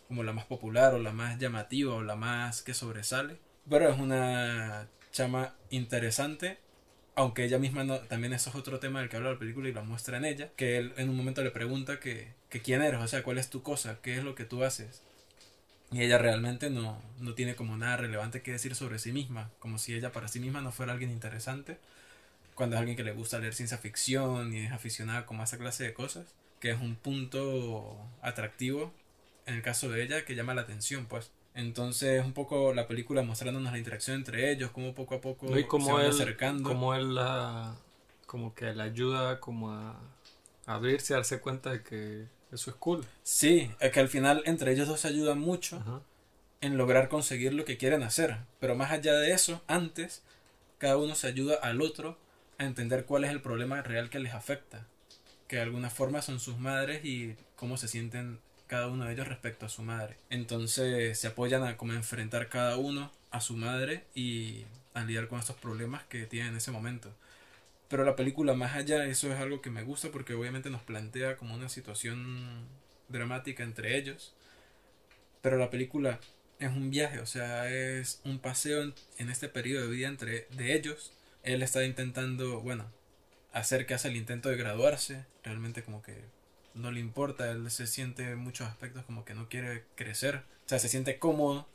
como 0.09 0.23
la 0.23 0.33
más 0.33 0.45
popular 0.47 0.95
o 0.95 0.99
la 0.99 1.13
más 1.13 1.39
llamativa 1.39 1.93
o 1.93 2.03
la 2.03 2.17
más 2.17 2.61
que 2.61 2.73
sobresale. 2.73 3.37
Pero 3.69 3.89
es 3.89 3.97
una 3.97 4.89
chama 5.13 5.55
interesante, 5.69 6.59
aunque 7.15 7.43
ella 7.45 7.59
misma 7.59 7.83
no, 7.83 7.99
también 7.99 8.33
eso 8.33 8.49
es 8.49 8.55
otro 8.55 8.79
tema 8.79 8.99
del 8.99 9.09
que 9.09 9.17
habla 9.17 9.31
la 9.31 9.39
película 9.39 9.69
y 9.69 9.73
lo 9.73 9.83
muestra 9.83 10.17
en 10.17 10.25
ella, 10.25 10.49
que 10.55 10.77
él 10.77 10.93
en 10.97 11.09
un 11.09 11.17
momento 11.17 11.43
le 11.43 11.51
pregunta 11.51 11.99
que, 11.99 12.33
que 12.49 12.61
quién 12.61 12.81
eres, 12.81 13.01
o 13.01 13.07
sea, 13.07 13.23
cuál 13.23 13.37
es 13.37 13.49
tu 13.49 13.63
cosa, 13.63 13.99
qué 14.01 14.17
es 14.17 14.23
lo 14.23 14.35
que 14.35 14.45
tú 14.45 14.63
haces. 14.63 15.01
Y 15.91 16.03
ella 16.03 16.17
realmente 16.19 16.69
no, 16.69 17.01
no 17.19 17.33
tiene 17.33 17.55
como 17.55 17.75
nada 17.77 17.97
relevante 17.97 18.41
que 18.41 18.51
decir 18.51 18.75
sobre 18.75 18.99
sí 18.99 19.11
misma, 19.11 19.49
como 19.59 19.77
si 19.79 19.95
ella 19.95 20.11
para 20.11 20.27
sí 20.27 20.39
misma 20.39 20.61
no 20.61 20.71
fuera 20.71 20.93
alguien 20.93 21.11
interesante, 21.11 21.77
cuando 22.55 22.75
es 22.75 22.79
alguien 22.79 22.97
que 22.97 23.03
le 23.03 23.13
gusta 23.13 23.39
leer 23.39 23.55
ciencia 23.55 23.77
ficción 23.77 24.53
y 24.53 24.59
es 24.65 24.71
aficionada 24.71 25.25
como 25.25 25.41
a 25.41 25.45
esa 25.45 25.57
clase 25.57 25.83
de 25.85 25.93
cosas, 25.93 26.27
que 26.59 26.71
es 26.71 26.79
un 26.79 26.95
punto 26.95 27.97
atractivo 28.21 28.93
en 29.45 29.55
el 29.55 29.61
caso 29.63 29.89
de 29.89 30.03
ella 30.03 30.25
que 30.25 30.35
llama 30.35 30.53
la 30.53 30.61
atención, 30.61 31.05
pues. 31.07 31.31
Entonces, 31.59 32.23
un 32.23 32.33
poco 32.33 32.73
la 32.73 32.87
película 32.87 33.21
mostrándonos 33.21 33.71
la 33.71 33.77
interacción 33.77 34.15
entre 34.17 34.51
ellos, 34.51 34.71
como 34.71 34.93
poco 34.93 35.15
a 35.15 35.21
poco 35.21 35.47
No, 35.47 35.59
y 35.59 35.65
como 35.65 35.85
se 35.87 35.91
van 35.91 36.05
él, 36.05 36.11
acercando. 36.11 36.67
como 36.67 36.95
él 36.95 37.15
la, 37.15 37.75
como 38.25 38.53
que 38.55 38.73
le 38.73 38.83
ayuda 38.83 39.39
como 39.39 39.71
a, 39.71 39.99
a 40.65 40.73
abrirse, 40.73 41.13
a 41.13 41.17
darse 41.17 41.39
cuenta 41.39 41.71
de 41.71 41.83
que 41.83 42.25
eso 42.51 42.69
es 42.71 42.75
cool. 42.77 43.05
Sí, 43.23 43.71
es 43.79 43.91
que 43.91 43.99
al 43.99 44.07
final 44.09 44.41
entre 44.45 44.71
ellos 44.71 44.87
dos 44.87 45.01
se 45.01 45.07
ayudan 45.09 45.39
mucho 45.39 45.77
Ajá. 45.77 46.01
en 46.61 46.77
lograr 46.77 47.09
conseguir 47.09 47.53
lo 47.53 47.65
que 47.65 47.77
quieren 47.77 48.03
hacer. 48.03 48.37
Pero 48.59 48.75
más 48.75 48.91
allá 48.91 49.13
de 49.13 49.31
eso, 49.31 49.61
antes, 49.67 50.23
cada 50.77 50.97
uno 50.97 51.13
se 51.15 51.27
ayuda 51.27 51.55
al 51.61 51.81
otro 51.81 52.17
a 52.57 52.63
entender 52.65 53.05
cuál 53.05 53.23
es 53.25 53.31
el 53.31 53.41
problema 53.41 53.81
real 53.81 54.09
que 54.09 54.19
les 54.19 54.33
afecta. 54.33 54.85
Que 55.47 55.57
de 55.57 55.63
alguna 55.63 55.89
forma 55.89 56.21
son 56.21 56.39
sus 56.39 56.57
madres 56.57 57.03
y 57.03 57.35
cómo 57.55 57.75
se 57.77 57.87
sienten 57.87 58.39
cada 58.69 58.87
uno 58.87 59.05
de 59.05 59.13
ellos 59.13 59.27
respecto 59.27 59.65
a 59.65 59.69
su 59.69 59.81
madre. 59.81 60.15
Entonces 60.29 61.19
se 61.19 61.27
apoyan 61.27 61.63
a 61.63 61.75
como 61.75 61.93
enfrentar 61.93 62.49
cada 62.49 62.77
uno 62.77 63.11
a 63.31 63.41
su 63.41 63.57
madre 63.57 64.05
y 64.13 64.63
a 64.93 65.03
lidiar 65.03 65.27
con 65.27 65.39
estos 65.39 65.57
problemas 65.57 66.03
que 66.03 66.25
tienen 66.27 66.51
en 66.51 66.57
ese 66.57 66.71
momento. 66.71 67.11
Pero 67.89 68.05
la 68.05 68.15
película 68.15 68.53
más 68.53 68.75
allá, 68.75 69.05
eso 69.05 69.33
es 69.33 69.39
algo 69.39 69.61
que 69.61 69.71
me 69.71 69.81
gusta 69.83 70.09
porque 70.11 70.35
obviamente 70.35 70.69
nos 70.69 70.83
plantea 70.83 71.35
como 71.35 71.55
una 71.55 71.67
situación 71.67 72.67
dramática 73.07 73.63
entre 73.63 73.97
ellos. 73.97 74.35
Pero 75.41 75.57
la 75.57 75.71
película 75.71 76.19
es 76.59 76.69
un 76.69 76.91
viaje, 76.91 77.19
o 77.19 77.25
sea, 77.25 77.71
es 77.71 78.21
un 78.23 78.37
paseo 78.39 78.83
en, 79.17 79.29
este 79.29 79.49
periodo 79.49 79.87
de 79.87 79.95
vida 79.95 80.07
entre 80.07 80.47
de 80.51 80.75
ellos. 80.75 81.11
Él 81.41 81.63
está 81.63 81.83
intentando, 81.83 82.61
bueno, 82.61 82.85
hacer 83.51 83.87
que 83.87 83.95
hace 83.95 84.09
el 84.09 84.17
intento 84.17 84.49
de 84.49 84.57
graduarse, 84.57 85.25
realmente 85.43 85.81
como 85.81 86.03
que 86.03 86.23
no 86.73 86.91
le 86.91 86.99
importa, 86.99 87.49
él 87.51 87.69
se 87.71 87.87
siente 87.87 88.31
en 88.31 88.39
muchos 88.39 88.67
aspectos 88.67 89.05
como 89.05 89.25
que 89.25 89.33
no 89.33 89.49
quiere 89.49 89.83
crecer, 89.95 90.43
o 90.65 90.69
sea, 90.69 90.79
se 90.79 90.89
siente 90.89 91.19
cómodo 91.19 91.67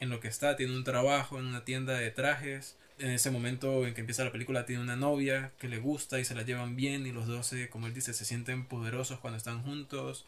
en 0.00 0.10
lo 0.10 0.20
que 0.20 0.28
está, 0.28 0.56
tiene 0.56 0.76
un 0.76 0.84
trabajo 0.84 1.38
en 1.38 1.46
una 1.46 1.64
tienda 1.64 1.94
de 1.94 2.10
trajes, 2.10 2.76
en 2.98 3.10
ese 3.10 3.30
momento 3.30 3.86
en 3.86 3.94
que 3.94 4.00
empieza 4.00 4.24
la 4.24 4.32
película 4.32 4.66
tiene 4.66 4.82
una 4.82 4.96
novia 4.96 5.52
que 5.58 5.68
le 5.68 5.78
gusta 5.78 6.18
y 6.18 6.24
se 6.24 6.34
la 6.34 6.42
llevan 6.42 6.76
bien 6.76 7.06
y 7.06 7.12
los 7.12 7.26
dos, 7.26 7.52
como 7.70 7.86
él 7.86 7.94
dice, 7.94 8.12
se 8.12 8.24
sienten 8.24 8.66
poderosos 8.66 9.20
cuando 9.20 9.36
están 9.36 9.62
juntos 9.62 10.24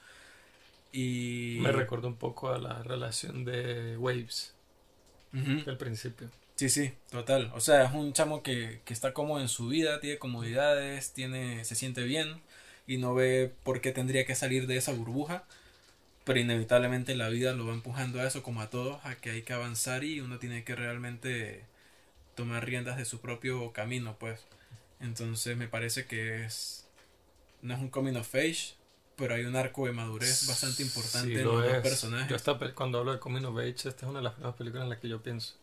y... 0.92 1.58
Me 1.60 1.72
recordó 1.72 2.08
un 2.08 2.16
poco 2.16 2.50
a 2.50 2.58
la 2.58 2.82
relación 2.82 3.44
de 3.44 3.96
Waves 3.96 4.54
Ujú. 5.32 5.64
del 5.64 5.76
principio. 5.76 6.28
Sí, 6.56 6.68
sí, 6.68 6.92
total. 7.10 7.50
O 7.54 7.60
sea, 7.60 7.84
es 7.84 7.92
un 7.92 8.12
chamo 8.12 8.42
que, 8.42 8.82
que 8.84 8.92
está 8.92 9.14
cómodo 9.14 9.40
en 9.40 9.48
su 9.48 9.68
vida, 9.68 9.98
tiene 10.00 10.18
comodidades, 10.18 11.12
tiene, 11.12 11.64
se 11.64 11.74
siente 11.74 12.02
bien 12.02 12.42
y 12.90 12.98
no 12.98 13.14
ve 13.14 13.52
por 13.62 13.80
qué 13.80 13.92
tendría 13.92 14.26
que 14.26 14.34
salir 14.34 14.66
de 14.66 14.76
esa 14.76 14.92
burbuja. 14.92 15.44
Pero 16.24 16.40
inevitablemente 16.40 17.14
la 17.14 17.28
vida 17.28 17.52
lo 17.52 17.66
va 17.66 17.72
empujando 17.72 18.20
a 18.20 18.26
eso, 18.26 18.42
como 18.42 18.60
a 18.62 18.68
todos, 18.68 18.98
a 19.04 19.14
que 19.14 19.30
hay 19.30 19.42
que 19.42 19.52
avanzar 19.52 20.02
y 20.02 20.20
uno 20.20 20.38
tiene 20.40 20.64
que 20.64 20.74
realmente 20.74 21.64
tomar 22.34 22.64
riendas 22.64 22.96
de 22.96 23.04
su 23.04 23.20
propio 23.20 23.72
camino, 23.72 24.16
pues. 24.18 24.40
Entonces 25.00 25.56
me 25.56 25.68
parece 25.68 26.06
que 26.06 26.44
es. 26.44 26.88
No 27.62 27.74
es 27.74 27.80
un 27.80 27.90
coming 27.90 28.16
of 28.16 28.34
age, 28.34 28.74
pero 29.14 29.36
hay 29.36 29.44
un 29.44 29.54
arco 29.54 29.86
de 29.86 29.92
madurez 29.92 30.48
bastante 30.48 30.82
importante 30.82 31.28
Sí, 31.28 31.36
en 31.36 31.44
lo 31.44 31.60
los 31.60 31.72
es. 31.72 31.80
personajes. 31.80 32.42
Yo 32.44 32.58
cuando 32.74 32.98
hablo 32.98 33.12
de 33.12 33.20
Coming 33.20 33.44
of 33.44 33.56
Age, 33.58 33.88
esta 33.88 33.90
es 33.90 34.02
una 34.02 34.18
de 34.18 34.24
las 34.24 34.32
primeras 34.34 34.56
películas 34.56 34.82
en 34.84 34.90
las 34.90 34.98
que 34.98 35.08
yo 35.08 35.22
pienso. 35.22 35.54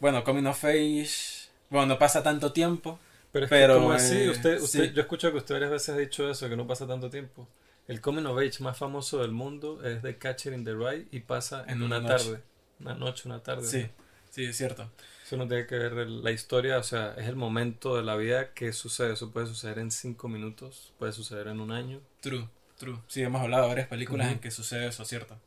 Bueno, 0.00 0.24
coming 0.24 0.46
of 0.46 0.64
age. 0.64 1.48
Bueno, 1.70 1.86
no 1.86 1.98
pasa 1.98 2.22
tanto 2.22 2.52
tiempo. 2.52 2.98
Pero 3.40 3.44
es 3.46 3.50
Pero, 3.50 3.74
que 3.74 3.80
como 3.80 3.92
así, 3.92 4.28
usted, 4.28 4.60
usted, 4.60 4.88
sí. 4.88 4.92
yo 4.94 5.02
escucho 5.02 5.30
que 5.30 5.38
usted 5.38 5.54
varias 5.54 5.70
veces 5.70 5.94
ha 5.94 5.98
dicho 5.98 6.30
eso, 6.30 6.48
que 6.48 6.56
no 6.56 6.66
pasa 6.66 6.86
tanto 6.86 7.10
tiempo. 7.10 7.48
El 7.86 8.00
Coming 8.00 8.26
of 8.26 8.38
Age 8.38 8.62
más 8.62 8.76
famoso 8.76 9.22
del 9.22 9.32
mundo 9.32 9.82
es 9.84 10.02
de 10.02 10.18
Catcher 10.18 10.52
in 10.52 10.64
the 10.64 10.74
Rye 10.74 11.06
y 11.10 11.20
pasa 11.20 11.64
en, 11.64 11.76
En 11.76 11.82
una, 11.84 12.04
tarde. 12.04 12.42
Una 12.80 12.94
noche, 12.94 13.22
una 13.26 13.42
tarde. 13.42 13.66
Sí, 13.66 13.82
¿no? 13.82 13.88
sí, 14.30 14.44
es 14.44 14.56
cierto. 14.56 14.90
Eso 15.24 15.36
no 15.36 15.46
tiene 15.46 15.66
que 15.66 15.76
ver 15.76 16.08
la 16.08 16.30
historia, 16.30 16.78
o 16.78 16.82
sea, 16.82 17.14
es 17.16 17.26
el 17.28 17.36
momento 17.36 17.96
de 17.96 18.02
la 18.02 18.16
vida 18.16 18.52
que 18.54 18.72
sucede. 18.72 19.12
Eso 19.12 19.30
puede 19.30 19.46
suceder 19.46 19.78
en 19.78 19.90
cinco 19.90 20.28
minutos, 20.28 20.92
puede 20.98 21.12
suceder 21.12 21.48
en 21.48 21.60
un 21.60 21.70
año. 21.70 22.00
True, 22.20 22.48
true. 22.78 22.98
Sí, 23.08 23.22
hemos 23.22 23.42
hablado 23.42 23.64
de 23.64 23.68
varias 23.68 23.88
películas 23.88 24.32
en 24.32 24.38
que 24.38 24.50
sucede 24.50 24.86
eso, 24.86 25.04
¿cierto? 25.04 25.38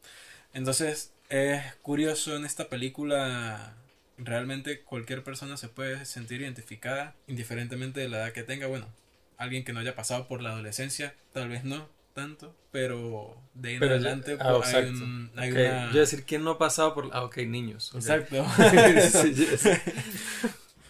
Entonces, 0.54 1.14
es 1.30 1.64
curioso 1.82 2.36
en 2.36 2.46
esta 2.46 2.70
película, 2.70 3.76
realmente 4.24 4.82
cualquier 4.82 5.24
persona 5.24 5.58
se 5.58 5.68
puede 5.68 6.06
sentir 6.06 6.42
identificada, 6.42 7.16
indiferentemente 7.28 8.00
de 8.00 8.10
la 8.10 8.18
edad 8.18 8.32
que 8.34 8.44
tenga. 8.44 8.68
Bueno, 8.68 8.88
alguien 9.38 9.64
que 9.64 9.74
no 9.74 9.80
haya 9.80 9.96
pasado 9.96 10.28
por 10.28 10.42
la 10.42 10.52
adolescencia, 10.52 11.14
tal 11.34 11.50
vez 11.50 11.64
no 11.64 11.88
tanto, 12.14 12.56
pero 12.72 13.36
de 13.54 13.70
ahí 13.70 13.74
en 13.76 13.80
Pero 13.80 13.92
ya- 13.96 14.02
adelante 14.02 14.38
ah, 14.40 14.54
pues, 14.58 14.74
hay, 14.74 14.86
un, 14.90 15.32
hay 15.38 15.52
una... 15.52 15.92
Yo 15.94 16.00
decir, 16.02 16.24
¿quién 16.26 16.44
no 16.44 16.52
ha 16.52 16.58
pasado 16.58 16.94
por...? 16.94 17.10
Ah, 17.14 17.24
ok, 17.24 17.38
niños. 17.38 17.92
Exacto. 17.96 18.46
Sí. 19.12 19.70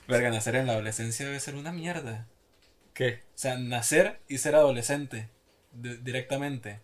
Verga, 0.07 0.29
nacer 0.29 0.55
en 0.55 0.67
la 0.67 0.73
adolescencia 0.73 1.25
debe 1.25 1.39
ser 1.39 1.55
una 1.55 1.71
mierda. 1.71 2.27
¿Qué? 2.93 3.21
O 3.35 3.37
sea, 3.37 3.57
nacer 3.57 4.19
y 4.27 4.39
ser 4.39 4.55
adolescente 4.55 5.29
de- 5.71 5.97
directamente. 5.97 6.79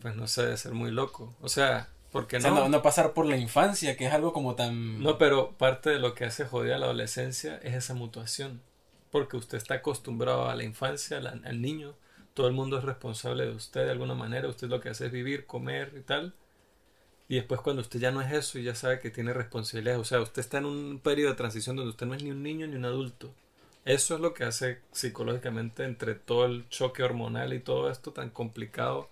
Pues 0.00 0.16
no 0.16 0.26
sé, 0.26 0.42
debe 0.42 0.56
ser 0.56 0.72
muy 0.72 0.90
loco. 0.90 1.36
O 1.40 1.48
sea, 1.48 1.88
¿por 2.14 2.28
qué 2.28 2.36
O 2.36 2.40
sea, 2.40 2.50
no? 2.50 2.60
no, 2.60 2.68
no 2.68 2.80
pasar 2.80 3.12
por 3.12 3.26
la 3.26 3.36
infancia, 3.36 3.96
que 3.96 4.06
es 4.06 4.12
algo 4.12 4.32
como 4.32 4.54
tan... 4.54 5.02
No, 5.02 5.18
pero 5.18 5.50
parte 5.58 5.90
de 5.90 5.98
lo 5.98 6.14
que 6.14 6.24
hace 6.24 6.44
jodida 6.44 6.78
la 6.78 6.86
adolescencia 6.86 7.58
es 7.64 7.74
esa 7.74 7.94
mutuación. 7.94 8.62
Porque 9.10 9.36
usted 9.36 9.58
está 9.58 9.74
acostumbrado 9.74 10.48
a 10.48 10.54
la 10.54 10.62
infancia, 10.62 11.18
al, 11.18 11.26
al 11.26 11.60
niño. 11.60 11.96
Todo 12.32 12.46
el 12.46 12.52
mundo 12.52 12.78
es 12.78 12.84
responsable 12.84 13.46
de 13.46 13.50
usted 13.50 13.84
de 13.84 13.90
alguna 13.90 14.14
manera. 14.14 14.46
Usted 14.46 14.68
lo 14.68 14.80
que 14.80 14.90
hace 14.90 15.06
es 15.06 15.12
vivir, 15.12 15.44
comer 15.44 15.92
y 15.96 16.02
tal. 16.02 16.34
Y 17.28 17.34
después 17.34 17.60
cuando 17.60 17.82
usted 17.82 17.98
ya 17.98 18.12
no 18.12 18.22
es 18.22 18.32
eso 18.32 18.60
y 18.60 18.62
ya 18.62 18.76
sabe 18.76 19.00
que 19.00 19.10
tiene 19.10 19.32
responsabilidades. 19.32 20.00
O 20.00 20.04
sea, 20.04 20.20
usted 20.20 20.38
está 20.40 20.58
en 20.58 20.66
un 20.66 21.00
periodo 21.00 21.30
de 21.30 21.36
transición 21.36 21.74
donde 21.74 21.90
usted 21.90 22.06
no 22.06 22.14
es 22.14 22.22
ni 22.22 22.30
un 22.30 22.44
niño 22.44 22.68
ni 22.68 22.76
un 22.76 22.84
adulto. 22.84 23.34
Eso 23.84 24.14
es 24.14 24.20
lo 24.20 24.34
que 24.34 24.44
hace 24.44 24.80
psicológicamente 24.92 25.84
entre 25.84 26.14
todo 26.14 26.46
el 26.46 26.68
choque 26.68 27.02
hormonal 27.02 27.52
y 27.52 27.60
todo 27.60 27.90
esto 27.90 28.12
tan 28.12 28.30
complicado 28.30 29.10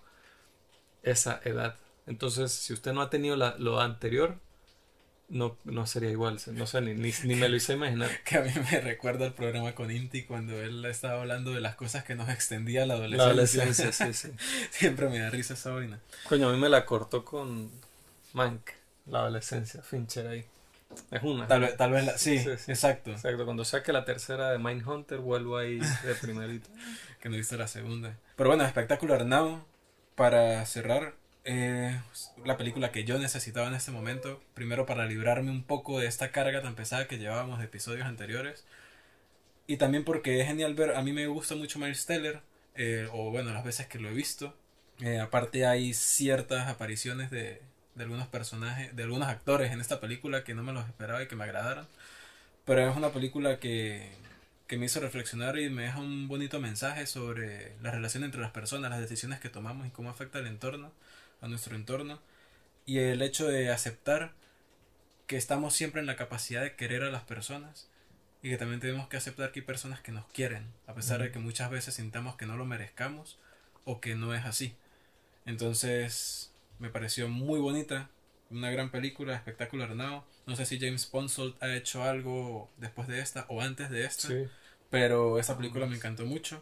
esa 1.03 1.41
edad. 1.43 1.75
Entonces, 2.07 2.51
si 2.51 2.73
usted 2.73 2.93
no 2.93 3.01
ha 3.01 3.09
tenido 3.09 3.35
la- 3.35 3.55
lo 3.57 3.79
anterior, 3.79 4.37
no, 5.29 5.57
no 5.63 5.87
sería 5.87 6.09
igual. 6.11 6.39
No 6.53 6.67
sé, 6.67 6.81
ni, 6.81 6.93
ni, 6.93 7.11
ni 7.23 7.35
me 7.35 7.49
lo 7.49 7.55
hice 7.55 7.73
imaginar. 7.73 8.09
Que 8.25 8.37
a 8.37 8.41
mí 8.41 8.51
me 8.71 8.81
recuerda 8.81 9.25
el 9.25 9.33
programa 9.33 9.73
con 9.73 9.89
Inti 9.89 10.23
cuando 10.25 10.61
él 10.61 10.83
estaba 10.85 11.21
hablando 11.21 11.51
de 11.53 11.61
las 11.61 11.75
cosas 11.75 12.03
que 12.03 12.15
nos 12.15 12.29
extendía 12.29 12.81
la 12.85 12.95
La 12.95 13.05
adolescencia. 13.25 13.61
adolescencia, 13.63 14.13
sí, 14.13 14.29
sí. 14.29 14.33
Siempre 14.71 15.09
me 15.09 15.19
da 15.19 15.29
risa 15.29 15.53
esa 15.55 15.71
vaina. 15.71 15.99
Coño, 16.29 16.49
a 16.49 16.53
mí 16.53 16.59
me 16.59 16.69
la 16.69 16.85
cortó 16.85 17.23
con 17.25 17.71
Mank, 18.33 18.69
la 19.07 19.19
adolescencia, 19.19 19.81
Fincher 19.81 20.27
ahí. 20.27 20.45
Es 21.09 21.23
una. 21.23 21.47
Tal 21.47 21.61
vez, 21.61 21.75
tal 21.77 21.91
vez 21.91 22.05
la... 22.05 22.17
Sí, 22.19 22.37
Sí, 22.37 22.49
sí. 22.57 22.71
exacto. 22.71 23.11
Exacto, 23.11 23.45
cuando 23.45 23.65
saque 23.65 23.91
la 23.91 24.05
tercera 24.05 24.51
de 24.51 24.59
Mindhunter, 24.59 25.17
vuelvo 25.19 25.57
ahí 25.57 25.79
de 25.79 26.15
primerito. 26.21 26.69
Que 27.19 27.29
no 27.29 27.37
viste 27.37 27.55
la 27.57 27.67
segunda. 27.69 28.17
Pero 28.35 28.49
bueno, 28.49 28.65
Espectacular 28.65 29.25
Now, 29.25 29.63
para 30.15 30.63
cerrar, 30.65 31.15
eh, 31.45 31.99
la 32.45 32.57
película 32.57 32.91
que 32.91 33.03
yo 33.03 33.19
necesitaba 33.19 33.67
en 33.67 33.75
este 33.75 33.91
momento. 33.91 34.41
Primero 34.53 34.85
para 34.85 35.05
librarme 35.05 35.51
un 35.51 35.63
poco 35.63 35.99
de 35.99 36.07
esta 36.07 36.31
carga 36.31 36.61
tan 36.61 36.75
pesada 36.75 37.07
que 37.07 37.17
llevábamos 37.17 37.59
de 37.59 37.65
episodios 37.65 38.05
anteriores. 38.05 38.65
Y 39.67 39.77
también 39.77 40.03
porque 40.03 40.41
es 40.41 40.47
genial 40.47 40.73
ver, 40.75 40.95
a 40.95 41.01
mí 41.01 41.13
me 41.13 41.27
gusta 41.27 41.55
mucho 41.55 41.79
Miles 41.79 42.05
Teller, 42.05 42.41
eh, 42.75 43.07
o 43.13 43.31
bueno, 43.31 43.53
las 43.53 43.63
veces 43.63 43.87
que 43.87 43.99
lo 43.99 44.09
he 44.09 44.13
visto. 44.13 44.55
Eh, 44.99 45.19
aparte 45.19 45.65
hay 45.65 45.93
ciertas 45.93 46.67
apariciones 46.67 47.31
de, 47.31 47.61
de 47.95 48.03
algunos 48.03 48.27
personajes, 48.27 48.95
de 48.95 49.03
algunos 49.03 49.27
actores 49.29 49.71
en 49.71 49.81
esta 49.81 49.99
película 49.99 50.43
que 50.43 50.53
no 50.53 50.63
me 50.63 50.73
los 50.73 50.85
esperaba 50.87 51.23
y 51.23 51.27
que 51.27 51.35
me 51.35 51.43
agradaron. 51.45 51.87
Pero 52.65 52.89
es 52.89 52.95
una 52.95 53.11
película 53.11 53.59
que, 53.59 54.09
que 54.67 54.77
me 54.77 54.85
hizo 54.85 54.99
reflexionar 54.99 55.59
y 55.59 55.69
me 55.69 55.83
deja 55.83 55.99
un 55.99 56.27
bonito 56.27 56.59
mensaje 56.59 57.05
sobre 57.07 57.73
la 57.81 57.91
relación 57.91 58.23
entre 58.23 58.41
las 58.41 58.51
personas, 58.51 58.91
las 58.91 59.01
decisiones 59.01 59.39
que 59.39 59.49
tomamos 59.49 59.87
y 59.87 59.91
cómo 59.91 60.09
afecta 60.09 60.39
el 60.39 60.47
entorno, 60.47 60.91
a 61.43 61.47
nuestro 61.47 61.75
entorno. 61.75 62.19
y 62.85 62.97
el 62.99 63.21
hecho 63.21 63.47
de 63.47 63.71
aceptar 63.71 64.33
que 65.27 65.37
estamos 65.37 65.73
siempre 65.73 66.01
en 66.01 66.07
la 66.07 66.17
capacidad 66.17 66.61
de 66.61 66.75
querer 66.75 67.03
a 67.03 67.11
las 67.11 67.23
personas 67.23 67.89
y 68.41 68.49
que 68.49 68.57
también 68.57 68.81
tenemos 68.81 69.07
que 69.07 69.17
aceptar 69.17 69.51
que 69.51 69.61
hay 69.61 69.65
personas 69.65 70.01
que 70.01 70.11
nos 70.11 70.25
quieren, 70.27 70.67
a 70.85 70.93
pesar 70.93 71.21
de 71.21 71.31
que 71.31 71.39
muchas 71.39 71.69
veces 71.71 71.93
sintamos 71.93 72.35
que 72.35 72.45
no 72.45 72.57
lo 72.57 72.65
merezcamos 72.65 73.39
o 73.85 74.01
que 74.01 74.15
no 74.15 74.33
es 74.33 74.45
así. 74.45 74.75
Entonces, 75.45 76.51
me 76.79 76.89
pareció 76.89 77.29
muy 77.29 77.59
bonita, 77.59 78.09
una 78.49 78.69
gran 78.71 78.91
película, 78.91 79.35
espectacular 79.35 79.95
now. 79.95 80.23
No 80.45 80.55
sé 80.57 80.65
si 80.65 80.79
James 80.79 81.05
Ponsoldt 81.05 81.61
ha 81.63 81.73
hecho 81.73 82.03
algo 82.03 82.69
después 82.77 83.07
de 83.07 83.19
esta 83.21 83.45
o 83.47 83.61
antes 83.61 83.89
de 83.89 84.05
esta, 84.05 84.27
pero 84.89 85.39
esta 85.39 85.55
película 85.57 85.85
me 85.85 85.95
encantó 85.95 86.25
mucho, 86.25 86.61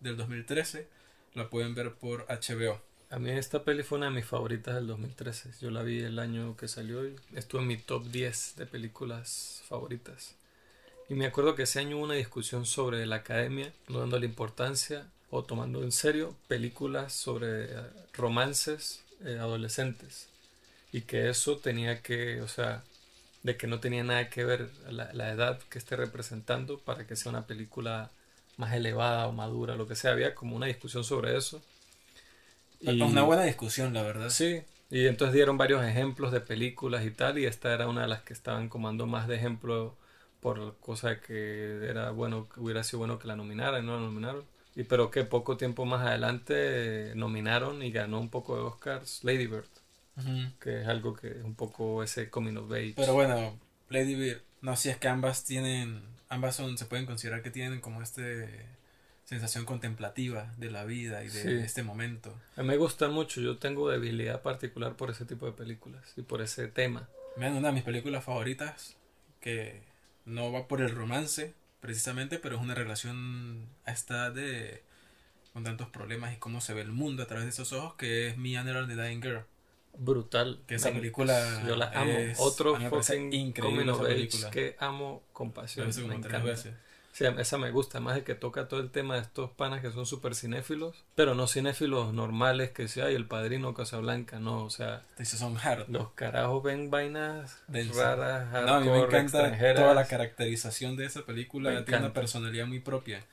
del 0.00 0.16
2013. 0.16 0.88
La 1.34 1.48
pueden 1.48 1.76
ver 1.76 1.94
por 1.94 2.26
HBO. 2.26 2.82
A 3.10 3.18
mí 3.18 3.30
esta 3.30 3.64
peli 3.64 3.82
fue 3.82 3.98
una 3.98 4.06
de 4.06 4.12
mis 4.12 4.24
favoritas 4.24 4.76
del 4.76 4.86
2013. 4.86 5.50
Yo 5.60 5.72
la 5.72 5.82
vi 5.82 5.98
el 5.98 6.20
año 6.20 6.56
que 6.56 6.68
salió 6.68 7.04
y 7.04 7.16
estuvo 7.34 7.60
en 7.60 7.66
mi 7.66 7.76
top 7.76 8.04
10 8.04 8.54
de 8.56 8.66
películas 8.66 9.62
favoritas. 9.66 10.36
Y 11.08 11.14
me 11.14 11.26
acuerdo 11.26 11.56
que 11.56 11.64
ese 11.64 11.80
año 11.80 11.96
hubo 11.96 12.04
una 12.04 12.14
discusión 12.14 12.66
sobre 12.66 13.04
la 13.06 13.16
academia, 13.16 13.72
no 13.88 13.98
dando 13.98 14.20
la 14.20 14.26
importancia 14.26 15.08
o 15.30 15.42
tomando 15.42 15.82
en 15.82 15.90
serio 15.90 16.36
películas 16.46 17.12
sobre 17.12 17.64
eh, 17.64 17.78
romances 18.12 19.02
eh, 19.24 19.38
adolescentes. 19.40 20.28
Y 20.92 21.00
que 21.00 21.30
eso 21.30 21.58
tenía 21.58 22.02
que, 22.02 22.40
o 22.42 22.48
sea, 22.48 22.84
de 23.42 23.56
que 23.56 23.66
no 23.66 23.80
tenía 23.80 24.04
nada 24.04 24.30
que 24.30 24.44
ver 24.44 24.70
la, 24.88 25.12
la 25.14 25.32
edad 25.32 25.58
que 25.68 25.78
esté 25.78 25.96
representando 25.96 26.78
para 26.78 27.08
que 27.08 27.16
sea 27.16 27.30
una 27.30 27.48
película 27.48 28.12
más 28.56 28.72
elevada 28.72 29.26
o 29.26 29.32
madura, 29.32 29.74
lo 29.74 29.88
que 29.88 29.96
sea. 29.96 30.12
Había 30.12 30.32
como 30.36 30.54
una 30.54 30.66
discusión 30.66 31.02
sobre 31.02 31.36
eso. 31.36 31.60
Y, 32.80 33.00
una 33.00 33.22
buena 33.22 33.44
discusión, 33.44 33.92
la 33.92 34.02
verdad. 34.02 34.30
Sí, 34.30 34.62
y 34.90 35.06
entonces 35.06 35.34
dieron 35.34 35.58
varios 35.58 35.84
ejemplos 35.84 36.32
de 36.32 36.40
películas 36.40 37.04
y 37.04 37.10
tal, 37.10 37.38
y 37.38 37.46
esta 37.46 37.72
era 37.72 37.88
una 37.88 38.02
de 38.02 38.08
las 38.08 38.22
que 38.22 38.32
estaban 38.32 38.68
comando 38.68 39.06
más 39.06 39.28
de 39.28 39.36
ejemplo 39.36 39.96
por 40.40 40.76
cosa 40.78 41.20
que 41.20 41.86
era 41.88 42.10
bueno, 42.10 42.48
que 42.48 42.60
hubiera 42.60 42.82
sido 42.82 43.00
bueno 43.00 43.18
que 43.18 43.28
la 43.28 43.36
nominaran 43.36 43.84
y 43.84 43.86
no 43.86 43.94
la 43.94 44.02
nominaron. 44.02 44.44
Y 44.74 44.84
pero 44.84 45.10
que 45.10 45.24
poco 45.24 45.56
tiempo 45.56 45.84
más 45.84 46.06
adelante 46.06 47.12
nominaron 47.14 47.82
y 47.82 47.90
ganó 47.90 48.18
un 48.20 48.30
poco 48.30 48.56
de 48.56 48.62
Oscars 48.62 49.22
Lady 49.24 49.46
Bird, 49.46 49.68
que 50.60 50.82
es 50.82 50.88
algo 50.88 51.14
que 51.14 51.28
es 51.28 51.44
un 51.44 51.54
poco 51.54 52.02
ese 52.02 52.30
coming 52.30 52.56
of 52.56 52.72
age. 52.72 52.94
Pero 52.96 53.12
bueno, 53.12 53.58
Lady 53.90 54.14
Bird, 54.14 54.40
no, 54.62 54.76
si 54.76 54.88
es 54.88 54.96
que 54.96 55.08
ambas 55.08 55.44
tienen, 55.44 56.02
ambas 56.28 56.56
son, 56.56 56.78
se 56.78 56.86
pueden 56.86 57.06
considerar 57.06 57.42
que 57.42 57.50
tienen 57.50 57.80
como 57.80 58.00
este 58.00 58.64
sensación 59.30 59.64
contemplativa 59.64 60.52
de 60.56 60.72
la 60.72 60.84
vida 60.84 61.22
y 61.22 61.28
de 61.28 61.64
este 61.64 61.84
momento. 61.84 62.36
A 62.56 62.62
mí 62.62 62.68
me 62.68 62.76
gustan 62.76 63.12
mucho, 63.12 63.40
yo 63.40 63.58
tengo 63.58 63.88
debilidad 63.88 64.42
particular 64.42 64.96
por 64.96 65.08
ese 65.08 65.24
tipo 65.24 65.46
de 65.46 65.52
películas 65.52 66.02
y 66.16 66.22
por 66.22 66.42
ese 66.42 66.66
tema. 66.66 67.08
una 67.36 67.68
de 67.68 67.72
mis 67.72 67.84
películas 67.84 68.24
favoritas 68.24 68.96
que 69.40 69.82
no 70.24 70.50
va 70.50 70.66
por 70.66 70.80
el 70.80 70.90
romance 70.90 71.54
precisamente, 71.80 72.40
pero 72.40 72.56
es 72.56 72.60
una 72.60 72.74
relación 72.74 73.68
a 73.84 73.92
esta 73.92 74.32
de 74.32 74.82
con 75.52 75.62
tantos 75.62 75.88
problemas 75.90 76.34
y 76.34 76.36
cómo 76.38 76.60
se 76.60 76.74
ve 76.74 76.80
el 76.80 76.90
mundo 76.90 77.22
a 77.22 77.26
través 77.26 77.44
de 77.44 77.50
esos 77.50 77.72
ojos, 77.72 77.94
que 77.94 78.26
es 78.26 78.36
Me 78.36 78.58
and 78.58 78.88
the 78.88 78.96
Dying 78.96 79.22
Girl. 79.22 79.44
Brutal. 79.96 80.60
Que 80.66 80.74
esa 80.74 80.90
película 80.90 81.64
yo 81.68 81.76
la 81.76 81.92
amo. 81.94 82.12
Otro 82.38 82.74
fucking 82.74 83.32
increíble 83.32 83.92
película. 83.94 84.50
que 84.50 84.74
amo 84.80 85.22
con 85.32 85.52
pasión. 85.52 85.88
Me 86.08 86.16
encanta. 86.16 86.38
Veces. 86.38 86.74
Sí, 87.12 87.24
esa 87.24 87.58
me 87.58 87.70
gusta, 87.70 88.00
más 88.00 88.14
de 88.14 88.22
que 88.22 88.34
toca 88.34 88.68
todo 88.68 88.80
el 88.80 88.90
tema 88.90 89.16
de 89.16 89.22
estos 89.22 89.50
panas 89.50 89.80
que 89.82 89.90
son 89.90 90.06
súper 90.06 90.34
cinéfilos, 90.34 91.04
pero 91.16 91.34
no 91.34 91.48
cinéfilos 91.48 92.14
normales 92.14 92.70
que 92.70 92.88
sea, 92.88 93.10
y 93.10 93.14
el 93.14 93.26
padrino 93.26 93.74
Casablanca, 93.74 94.38
no, 94.38 94.64
o 94.64 94.70
sea, 94.70 95.02
son 95.24 95.56
hard. 95.58 95.88
Los 95.88 96.12
carajos 96.12 96.62
ven 96.62 96.90
vainas 96.90 97.62
raras, 97.94 98.52
no, 98.64 98.74
a 98.74 98.80
mí 98.80 98.88
me 98.88 99.00
encanta 99.00 99.74
toda 99.74 99.94
la 99.94 100.06
caracterización 100.06 100.96
de 100.96 101.06
esa 101.06 101.26
película, 101.26 101.84
tiene 101.84 102.04
una 102.04 102.12
personalidad 102.12 102.66
muy 102.66 102.78
propia. 102.78 103.24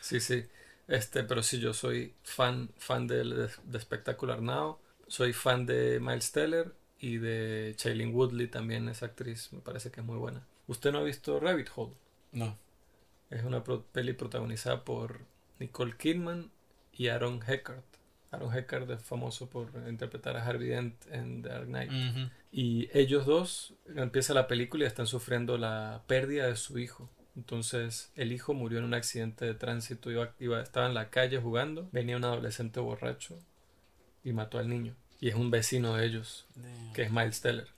Sí, 0.00 0.20
sí, 0.20 0.46
este, 0.88 1.24
pero 1.24 1.42
sí, 1.42 1.58
yo 1.58 1.74
soy 1.74 2.14
fan, 2.24 2.70
fan 2.78 3.06
de, 3.06 3.24
de, 3.24 3.50
de 3.64 3.80
Spectacular 3.80 4.40
Now, 4.40 4.78
soy 5.08 5.32
fan 5.32 5.66
de 5.66 6.00
Miles 6.00 6.32
Teller 6.32 6.72
y 6.98 7.18
de 7.18 7.74
Shailene 7.78 8.12
Woodley 8.12 8.48
también, 8.48 8.88
esa 8.88 9.06
actriz, 9.06 9.52
me 9.52 9.60
parece 9.60 9.90
que 9.90 10.00
es 10.00 10.06
muy 10.06 10.16
buena. 10.16 10.46
¿Usted 10.68 10.90
no 10.90 10.98
ha 10.98 11.02
visto 11.02 11.38
Rabbit 11.38 11.68
Hole? 11.76 11.92
No. 12.32 12.56
Es 13.30 13.44
una 13.44 13.62
peli 13.64 14.12
protagonizada 14.12 14.84
por 14.84 15.20
Nicole 15.58 15.96
Kidman 15.96 16.50
y 16.92 17.08
Aaron 17.08 17.40
Eckhart. 17.46 17.84
Aaron 18.30 18.56
Eckhart 18.56 18.90
es 18.90 19.02
famoso 19.02 19.48
por 19.48 19.70
interpretar 19.88 20.36
a 20.36 20.44
Harvey 20.44 20.68
Dent 20.68 20.94
en 21.10 21.42
The 21.42 21.48
Dark 21.48 21.66
Knight. 21.66 21.92
Y 22.52 22.88
ellos 22.92 23.26
dos 23.26 23.74
empieza 23.94 24.34
la 24.34 24.46
película 24.46 24.84
y 24.84 24.86
están 24.86 25.06
sufriendo 25.06 25.58
la 25.58 26.02
pérdida 26.06 26.46
de 26.46 26.56
su 26.56 26.78
hijo. 26.78 27.08
Entonces 27.36 28.10
el 28.16 28.32
hijo 28.32 28.54
murió 28.54 28.78
en 28.78 28.84
un 28.84 28.94
accidente 28.94 29.44
de 29.44 29.54
tránsito, 29.54 30.10
iba, 30.10 30.34
iba, 30.40 30.62
estaba 30.62 30.86
en 30.86 30.94
la 30.94 31.10
calle 31.10 31.38
jugando, 31.38 31.88
venía 31.92 32.16
un 32.16 32.24
adolescente 32.24 32.80
borracho 32.80 33.38
y 34.24 34.32
mató 34.32 34.58
al 34.58 34.68
niño. 34.68 34.94
Y 35.20 35.28
es 35.28 35.34
un 35.34 35.50
vecino 35.50 35.94
de 35.94 36.06
ellos, 36.06 36.46
que 36.94 37.02
es 37.02 37.10
Miles 37.10 37.40
Teller. 37.40 37.68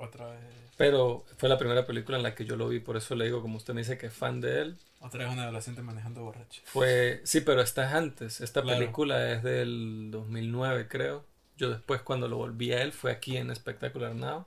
Otra 0.00 0.30
vez. 0.30 0.40
Pero 0.78 1.26
fue 1.36 1.50
la 1.50 1.58
primera 1.58 1.84
película 1.84 2.16
en 2.16 2.22
la 2.22 2.34
que 2.34 2.46
yo 2.46 2.56
lo 2.56 2.68
vi, 2.68 2.80
por 2.80 2.96
eso 2.96 3.14
le 3.14 3.26
digo, 3.26 3.42
como 3.42 3.58
usted 3.58 3.74
me 3.74 3.82
dice 3.82 3.98
que 3.98 4.06
es 4.06 4.14
fan 4.14 4.40
de 4.40 4.62
él. 4.62 4.78
Otra 5.00 5.24
vez 5.24 5.32
un 5.32 5.38
adolescente 5.38 5.82
manejando 5.82 6.22
borracho. 6.22 6.62
Fue, 6.64 7.20
sí, 7.24 7.42
pero 7.42 7.60
esta 7.60 7.86
es 7.86 7.92
antes. 7.92 8.40
Esta 8.40 8.62
película 8.62 9.30
es 9.30 9.42
del 9.42 10.08
2009, 10.10 10.88
creo. 10.88 11.26
Yo 11.58 11.68
después 11.68 12.00
cuando 12.00 12.28
lo 12.28 12.38
volví 12.38 12.72
a 12.72 12.80
él 12.80 12.92
fue 12.92 13.12
aquí 13.12 13.36
en 13.36 13.54
Spectacular 13.54 14.14
Now. 14.14 14.46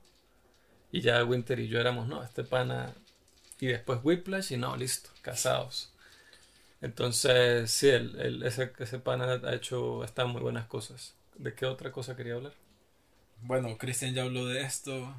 Y 0.92 1.02
ya 1.02 1.24
Winter 1.24 1.60
y 1.60 1.68
yo 1.68 1.80
éramos, 1.80 2.08
no, 2.08 2.24
este 2.24 2.44
pana. 2.44 2.96
Y 3.60 3.68
después 3.68 4.00
Whiplash 4.02 4.54
y 4.54 4.58
no, 4.58 4.76
listo, 4.76 5.12
casados. 5.22 5.94
Entonces, 6.82 7.70
sí, 7.70 7.90
el, 7.90 8.42
ese, 8.42 8.74
ese 8.80 8.98
pana 8.98 9.40
ha 9.44 9.54
hecho, 9.54 10.04
está 10.04 10.26
muy 10.26 10.42
buenas 10.42 10.66
cosas. 10.66 11.14
¿De 11.36 11.54
qué 11.54 11.68
otra 11.68 11.92
cosa 11.92 12.16
quería 12.16 12.34
hablar? 12.34 12.54
Bueno, 13.44 13.78
Cristian 13.78 14.16
ya 14.16 14.24
habló 14.24 14.48
de 14.48 14.62
esto 14.62 15.14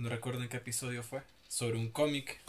no 0.00 0.08
recuerdo 0.08 0.42
en 0.42 0.48
qué 0.48 0.56
episodio 0.56 1.02
fue, 1.02 1.22
sobre 1.48 1.76
un 1.76 1.90
cómic 1.90 2.40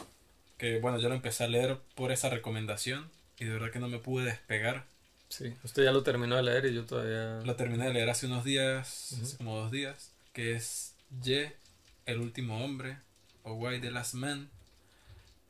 que, 0.56 0.80
bueno, 0.80 0.98
yo 0.98 1.08
lo 1.08 1.14
empecé 1.14 1.44
a 1.44 1.48
leer 1.48 1.78
por 1.94 2.10
esa 2.10 2.30
recomendación 2.30 3.10
y 3.38 3.44
de 3.44 3.52
verdad 3.52 3.70
que 3.70 3.78
no 3.78 3.88
me 3.88 3.98
pude 3.98 4.24
despegar. 4.24 4.86
Sí, 5.28 5.54
usted 5.62 5.84
ya 5.84 5.92
lo 5.92 6.02
terminó 6.02 6.36
de 6.36 6.42
leer 6.42 6.66
y 6.66 6.74
yo 6.74 6.86
todavía... 6.86 7.44
Lo 7.44 7.56
terminé 7.56 7.86
de 7.86 7.94
leer 7.94 8.10
hace 8.10 8.26
unos 8.26 8.44
días, 8.44 9.18
hace 9.20 9.36
como 9.36 9.58
dos 9.58 9.70
días, 9.70 10.12
que 10.32 10.54
es 10.54 10.94
Ye, 11.22 11.52
el 12.06 12.20
último 12.20 12.64
hombre, 12.64 12.98
o 13.42 13.52
Why 13.54 13.80
the 13.80 13.90
Last 13.90 14.14
Man, 14.14 14.48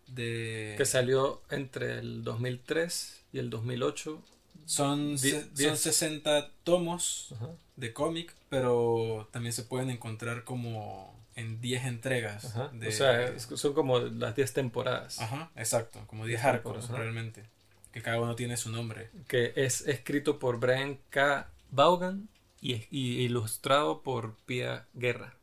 de... 0.09 0.75
Que 0.77 0.85
salió 0.85 1.43
entre 1.51 1.99
el 1.99 2.25
2003 2.25 3.23
y 3.33 3.39
el 3.39 3.51
2008. 3.51 4.23
Son, 4.65 5.19
son 5.19 5.77
60 5.77 6.51
tomos 6.65 7.35
de 7.77 7.93
cómic, 7.93 8.35
pero 8.49 9.29
también 9.33 9.53
se 9.53 9.65
pueden 9.65 9.91
encontrar 9.91 10.45
como 10.45 11.12
en 11.35 11.61
10 11.61 11.85
entregas. 11.85 12.55
De, 12.73 12.89
o 12.89 12.93
sea, 12.93 13.39
son 13.39 13.75
como 13.75 13.99
las 13.99 14.35
10 14.35 14.53
temporadas. 14.53 15.21
Ajá, 15.21 15.51
exacto, 15.57 16.03
como 16.07 16.27
10 16.27 16.45
arcos 16.45 16.89
realmente. 16.91 17.45
Que 17.93 18.01
cada 18.01 18.21
uno 18.21 18.35
tiene 18.35 18.57
su 18.57 18.71
nombre. 18.71 19.11
Que 19.29 19.53
es 19.55 19.83
escrito 19.83 20.39
por 20.39 20.59
Brian 20.59 20.99
K. 21.11 21.51
Vaughan 21.71 22.29
y, 22.61 22.87
ilustrado 22.91 24.03
por 24.03 24.37
Pia 24.47 24.87
Guerra. 24.95 25.35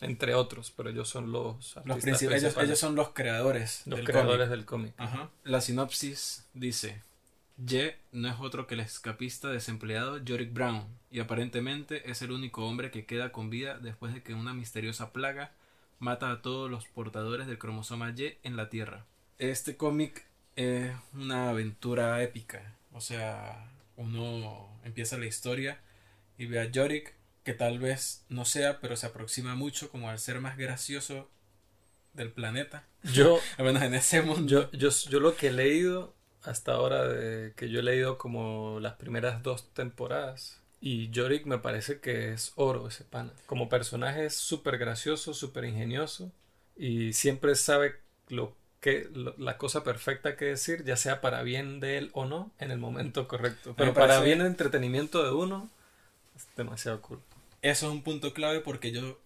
Entre 0.00 0.34
otros, 0.34 0.72
pero 0.74 0.90
ellos 0.90 1.08
son 1.08 1.32
los, 1.32 1.76
los 1.84 2.04
ellos, 2.06 2.54
ellos, 2.56 2.78
son 2.78 2.94
los 2.94 3.10
creadores 3.10 3.82
los 3.86 4.00
creadores 4.00 4.48
del 4.48 4.64
cómic. 4.64 4.94
La 5.44 5.60
sinopsis 5.60 6.46
dice: 6.54 7.02
Ye 7.64 7.96
no 8.12 8.28
es 8.28 8.36
otro 8.40 8.66
que 8.66 8.74
el 8.74 8.80
escapista 8.80 9.48
desempleado 9.48 10.18
Yorick 10.18 10.52
Brown, 10.52 10.86
y 11.10 11.20
aparentemente 11.20 12.10
es 12.10 12.22
el 12.22 12.32
único 12.32 12.66
hombre 12.66 12.90
que 12.90 13.04
queda 13.04 13.32
con 13.32 13.50
vida 13.50 13.78
después 13.78 14.14
de 14.14 14.22
que 14.22 14.34
una 14.34 14.54
misteriosa 14.54 15.12
plaga 15.12 15.52
mata 15.98 16.30
a 16.30 16.40
todos 16.40 16.70
los 16.70 16.86
portadores 16.86 17.46
del 17.46 17.58
cromosoma 17.58 18.14
Y 18.16 18.38
en 18.42 18.56
la 18.56 18.70
Tierra. 18.70 19.04
Este 19.38 19.76
cómic 19.76 20.24
es 20.56 20.92
una 21.12 21.50
aventura 21.50 22.22
épica, 22.22 22.76
o 22.92 23.00
sea, 23.00 23.70
uno 23.96 24.80
empieza 24.84 25.18
la 25.18 25.26
historia 25.26 25.80
y 26.38 26.46
ve 26.46 26.60
a 26.60 26.64
Yorick, 26.64 27.14
que 27.44 27.52
tal 27.52 27.78
vez 27.78 28.24
no 28.30 28.46
sea, 28.46 28.80
pero 28.80 28.96
se 28.96 29.06
aproxima 29.06 29.54
mucho 29.54 29.90
como 29.90 30.08
al 30.08 30.18
ser 30.18 30.40
más 30.40 30.56
gracioso 30.56 31.30
del 32.14 32.32
planeta. 32.32 32.86
Yo, 33.02 33.38
al 33.58 33.66
menos 33.66 33.82
en 33.82 33.94
ese 33.94 34.22
mundo. 34.22 34.46
Yo, 34.46 34.70
yo, 34.72 34.88
yo 35.10 35.20
lo 35.20 35.36
que 35.36 35.48
he 35.48 35.52
leído 35.52 36.14
hasta 36.42 36.72
ahora 36.72 37.06
de 37.06 37.52
que 37.54 37.68
yo 37.68 37.80
he 37.80 37.82
leído 37.82 38.18
como 38.18 38.78
las 38.80 38.94
primeras 38.94 39.42
dos 39.42 39.68
temporadas. 39.72 40.60
Y 40.80 41.10
Yorick 41.10 41.44
me 41.44 41.58
parece 41.58 42.00
que 42.00 42.32
es 42.32 42.52
oro 42.56 42.88
ese 42.88 43.04
pana. 43.04 43.32
Como 43.46 43.68
personaje 43.68 44.24
es 44.24 44.34
súper 44.34 44.78
gracioso, 44.78 45.34
súper 45.34 45.64
ingenioso 45.64 46.32
y 46.76 47.12
siempre 47.12 47.54
sabe 47.54 47.96
lo 48.28 48.56
que 48.80 49.10
la 49.36 49.58
cosa 49.58 49.84
perfecta 49.84 50.36
que 50.36 50.46
decir, 50.46 50.84
ya 50.84 50.96
sea 50.96 51.20
para 51.20 51.42
bien 51.42 51.80
de 51.80 51.98
él 51.98 52.10
o 52.14 52.24
no, 52.24 52.50
en 52.58 52.70
el 52.70 52.78
momento 52.78 53.28
correcto. 53.28 53.74
Pero 53.76 53.92
para 53.92 54.20
bien 54.22 54.40
el 54.40 54.46
entretenimiento 54.46 55.22
de 55.22 55.32
uno, 55.32 55.68
es 56.34 56.46
demasiado 56.56 57.02
cool. 57.02 57.20
Eso 57.60 57.88
es 57.88 57.92
un 57.92 58.02
punto 58.02 58.32
clave 58.32 58.60
porque 58.60 58.90
yo, 58.90 59.20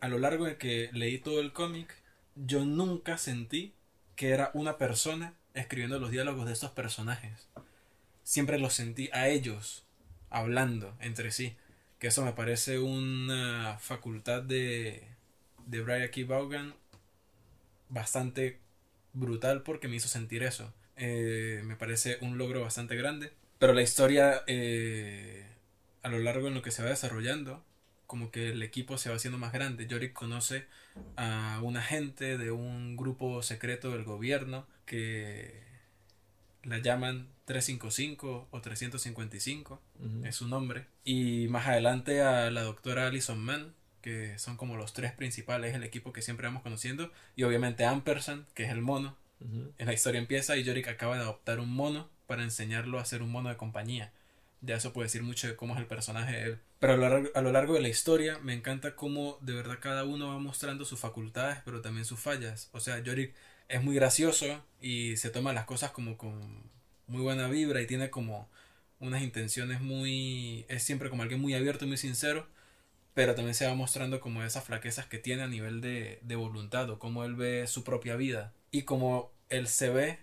a 0.00 0.06
lo 0.06 0.18
largo 0.18 0.44
de 0.44 0.56
que 0.56 0.90
leí 0.92 1.18
todo 1.18 1.40
el 1.40 1.52
cómic, 1.52 1.92
yo 2.36 2.64
nunca 2.64 3.18
sentí 3.18 3.74
que 4.14 4.30
era 4.30 4.52
una 4.54 4.78
persona 4.78 5.34
escribiendo 5.54 5.98
los 5.98 6.10
diálogos 6.10 6.46
de 6.46 6.52
estos 6.52 6.70
personajes. 6.70 7.48
Siempre 8.22 8.58
los 8.58 8.74
sentí 8.74 9.10
a 9.12 9.28
ellos 9.28 9.84
hablando 10.28 10.96
entre 11.00 11.30
sí. 11.30 11.56
Que 11.98 12.08
eso 12.08 12.24
me 12.24 12.32
parece 12.32 12.78
una 12.78 13.76
facultad 13.78 14.42
de, 14.42 15.04
de 15.66 15.82
Brian 15.82 16.08
K. 16.08 16.20
Vaughan 16.26 16.74
bastante 17.88 18.58
brutal 19.12 19.62
porque 19.62 19.88
me 19.88 19.96
hizo 19.96 20.08
sentir 20.08 20.42
eso. 20.42 20.72
Eh, 20.96 21.62
me 21.64 21.76
parece 21.76 22.18
un 22.20 22.38
logro 22.38 22.62
bastante 22.62 22.96
grande. 22.96 23.32
Pero 23.58 23.74
la 23.74 23.82
historia, 23.82 24.42
eh, 24.46 25.46
a 26.02 26.08
lo 26.08 26.18
largo 26.18 26.48
en 26.48 26.54
lo 26.54 26.62
que 26.62 26.70
se 26.70 26.82
va 26.82 26.88
desarrollando, 26.88 27.62
como 28.06 28.30
que 28.30 28.50
el 28.50 28.62
equipo 28.62 28.96
se 28.96 29.10
va 29.10 29.16
haciendo 29.16 29.38
más 29.38 29.52
grande. 29.52 29.86
Yorick 29.86 30.12
conoce 30.12 30.66
a 31.16 31.60
un 31.62 31.76
agente 31.76 32.38
de 32.38 32.50
un 32.50 32.96
grupo 32.96 33.42
secreto 33.42 33.90
del 33.90 34.04
gobierno 34.04 34.66
que 34.86 35.62
la 36.62 36.78
llaman 36.78 37.28
355 37.46 38.48
o 38.50 38.60
355, 38.60 39.80
es 40.24 40.36
su 40.36 40.48
nombre. 40.48 40.86
Y 41.04 41.48
más 41.48 41.66
adelante 41.66 42.22
a 42.22 42.50
la 42.50 42.62
doctora 42.62 43.06
Alison 43.06 43.38
Mann, 43.38 43.74
que 44.02 44.38
son 44.38 44.56
como 44.56 44.76
los 44.76 44.92
tres 44.92 45.12
principales, 45.12 45.74
el 45.74 45.82
equipo 45.82 46.12
que 46.12 46.22
siempre 46.22 46.46
vamos 46.46 46.62
conociendo. 46.62 47.12
Y 47.36 47.42
obviamente 47.42 47.84
Ampersand, 47.84 48.46
que 48.54 48.64
es 48.64 48.70
el 48.70 48.80
mono. 48.80 49.16
En 49.78 49.86
la 49.86 49.94
historia 49.94 50.20
empieza 50.20 50.56
y 50.56 50.64
Yorick 50.64 50.88
acaba 50.88 51.16
de 51.16 51.22
adoptar 51.22 51.60
un 51.60 51.72
mono 51.72 52.10
para 52.26 52.42
enseñarlo 52.42 52.98
a 52.98 53.04
ser 53.04 53.22
un 53.22 53.30
mono 53.30 53.48
de 53.48 53.56
compañía. 53.56 54.12
Ya 54.60 54.76
eso 54.76 54.92
puede 54.92 55.06
decir 55.06 55.22
mucho 55.22 55.48
de 55.48 55.56
cómo 55.56 55.74
es 55.74 55.80
el 55.80 55.86
personaje 55.86 56.32
de 56.32 56.42
él. 56.42 56.58
Pero 56.80 56.94
a 56.94 56.96
lo, 56.96 57.08
largo, 57.08 57.28
a 57.34 57.42
lo 57.42 57.52
largo 57.52 57.74
de 57.74 57.82
la 57.82 57.88
historia 57.88 58.38
me 58.40 58.54
encanta 58.54 58.96
cómo 58.96 59.38
de 59.42 59.52
verdad 59.54 59.78
cada 59.80 60.04
uno 60.04 60.28
va 60.28 60.38
mostrando 60.38 60.84
sus 60.84 60.98
facultades, 60.98 61.58
pero 61.64 61.82
también 61.82 62.06
sus 62.06 62.18
fallas. 62.20 62.70
O 62.72 62.80
sea, 62.80 62.98
Yorick 63.00 63.34
es 63.68 63.82
muy 63.82 63.94
gracioso 63.94 64.64
y 64.80 65.16
se 65.18 65.30
toma 65.30 65.52
las 65.52 65.66
cosas 65.66 65.92
como 65.92 66.16
con 66.16 66.64
muy 67.06 67.22
buena 67.22 67.48
vibra 67.48 67.82
y 67.82 67.86
tiene 67.86 68.10
como 68.10 68.48
unas 68.98 69.22
intenciones 69.22 69.80
muy... 69.80 70.64
es 70.68 70.82
siempre 70.82 71.10
como 71.10 71.22
alguien 71.22 71.40
muy 71.40 71.54
abierto 71.54 71.84
y 71.84 71.88
muy 71.88 71.98
sincero, 71.98 72.46
pero 73.14 73.34
también 73.34 73.54
se 73.54 73.66
va 73.66 73.74
mostrando 73.74 74.20
como 74.20 74.42
esas 74.42 74.64
flaquezas 74.64 75.06
que 75.06 75.18
tiene 75.18 75.42
a 75.42 75.48
nivel 75.48 75.80
de, 75.82 76.18
de 76.22 76.36
voluntad 76.36 76.88
o 76.90 76.98
cómo 76.98 77.24
él 77.24 77.34
ve 77.34 77.66
su 77.66 77.84
propia 77.84 78.16
vida 78.16 78.54
y 78.70 78.82
cómo 78.82 79.32
él 79.50 79.68
se 79.68 79.90
ve 79.90 80.18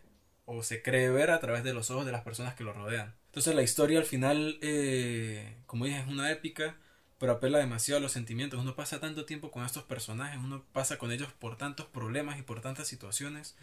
o 0.46 0.64
se 0.64 0.82
cree 0.82 1.10
ver 1.10 1.32
a 1.32 1.40
través 1.40 1.64
de 1.64 1.74
los 1.74 1.92
ojos 1.92 2.06
de 2.06 2.12
las 2.14 2.24
personas 2.24 2.56
que 2.56 2.64
lo 2.64 2.74
rodean. 2.74 3.16
Entonces 3.38 3.54
la 3.54 3.62
historia 3.62 4.00
al 4.00 4.06
final, 4.06 4.58
eh, 4.64 5.58
como 5.68 5.86
dije, 5.86 6.00
es 6.00 6.08
una 6.08 6.32
épica, 6.32 6.76
pero 7.20 7.34
apela 7.34 7.60
demasiado 7.60 8.00
a 8.00 8.02
los 8.02 8.12
sentimientos. 8.12 8.60
Uno 8.60 8.76
pasa 8.76 9.00
tanto 9.00 9.26
tiempo 9.26 9.52
con 9.52 9.64
estos 9.64 9.84
personajes, 9.84 10.40
uno 10.44 10.64
pasa 10.74 10.98
con 10.98 11.12
ellos 11.12 11.32
por 11.34 11.56
tantos 11.56 11.86
problemas 11.86 12.40
y 12.40 12.42
por 12.42 12.62
tantas 12.62 12.88
situaciones 12.88 13.56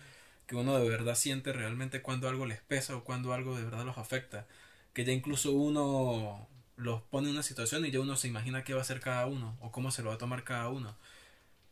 que 0.46 0.54
uno 0.54 0.78
de 0.78 0.88
verdad 0.88 1.16
siente 1.16 1.52
realmente 1.52 2.02
cuando 2.02 2.28
algo 2.28 2.46
les 2.46 2.60
pesa 2.60 2.94
o 2.94 3.02
cuando 3.02 3.32
algo 3.34 3.56
de 3.56 3.64
verdad 3.64 3.84
los 3.84 3.98
afecta. 3.98 4.46
Que 4.92 5.04
ya 5.04 5.12
incluso 5.12 5.50
uno 5.50 6.46
los 6.76 7.02
pone 7.02 7.26
en 7.26 7.34
una 7.34 7.42
situación 7.42 7.84
y 7.84 7.90
ya 7.90 7.98
uno 7.98 8.14
se 8.14 8.28
imagina 8.28 8.62
qué 8.62 8.74
va 8.74 8.78
a 8.78 8.82
hacer 8.82 9.00
cada 9.00 9.26
uno 9.26 9.56
o 9.60 9.72
cómo 9.72 9.90
se 9.90 10.04
lo 10.04 10.10
va 10.10 10.14
a 10.14 10.18
tomar 10.18 10.44
cada 10.44 10.68
uno. 10.68 10.96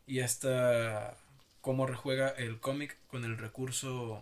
Y 0.07 0.19
esta, 0.19 1.15
cómo 1.61 1.87
rejuega 1.87 2.27
el 2.31 2.59
cómic 2.59 2.97
con 3.07 3.23
el 3.23 3.37
recurso 3.37 4.21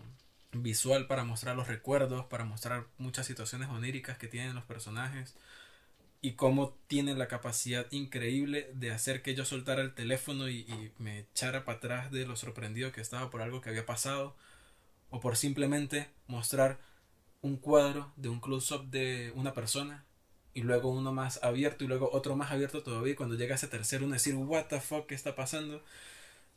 visual 0.52 1.06
para 1.06 1.24
mostrar 1.24 1.56
los 1.56 1.68
recuerdos, 1.68 2.26
para 2.26 2.44
mostrar 2.44 2.86
muchas 2.98 3.26
situaciones 3.26 3.68
oníricas 3.68 4.18
que 4.18 4.28
tienen 4.28 4.54
los 4.54 4.64
personajes 4.64 5.34
y 6.20 6.32
cómo 6.34 6.76
tiene 6.86 7.14
la 7.14 7.26
capacidad 7.26 7.86
increíble 7.90 8.70
de 8.74 8.92
hacer 8.92 9.22
que 9.22 9.34
yo 9.34 9.44
soltara 9.44 9.82
el 9.82 9.94
teléfono 9.94 10.48
y, 10.48 10.92
me 10.98 11.20
echara 11.20 11.64
para 11.64 11.78
atrás 11.78 12.12
de 12.12 12.26
lo 12.26 12.36
sorprendido 12.36 12.92
que 12.92 13.00
estaba 13.00 13.28
por 13.30 13.42
algo 13.42 13.60
que 13.60 13.70
había 13.70 13.86
pasado 13.86 14.36
o 15.10 15.20
por 15.20 15.36
simplemente 15.36 16.08
mostrar 16.28 16.78
un 17.42 17.56
cuadro 17.56 18.12
de 18.16 18.28
un 18.28 18.40
close-up 18.40 18.88
de 18.90 19.32
una 19.34 19.52
persona 19.52 20.04
y 20.54 20.62
luego 20.62 20.90
uno 20.90 21.12
más 21.12 21.42
abierto 21.42 21.84
y 21.84 21.88
luego 21.88 22.10
otro 22.12 22.36
más 22.36 22.52
abierto 22.52 22.82
todavía 22.82 23.14
y 23.14 23.16
cuando 23.16 23.36
llega 23.36 23.56
ese 23.56 23.68
tercero 23.68 24.04
uno 24.04 24.14
decir 24.14 24.34
what 24.36 24.66
the 24.66 24.80
fuck 24.80 25.06
qué 25.06 25.14
está 25.14 25.34
pasando 25.34 25.82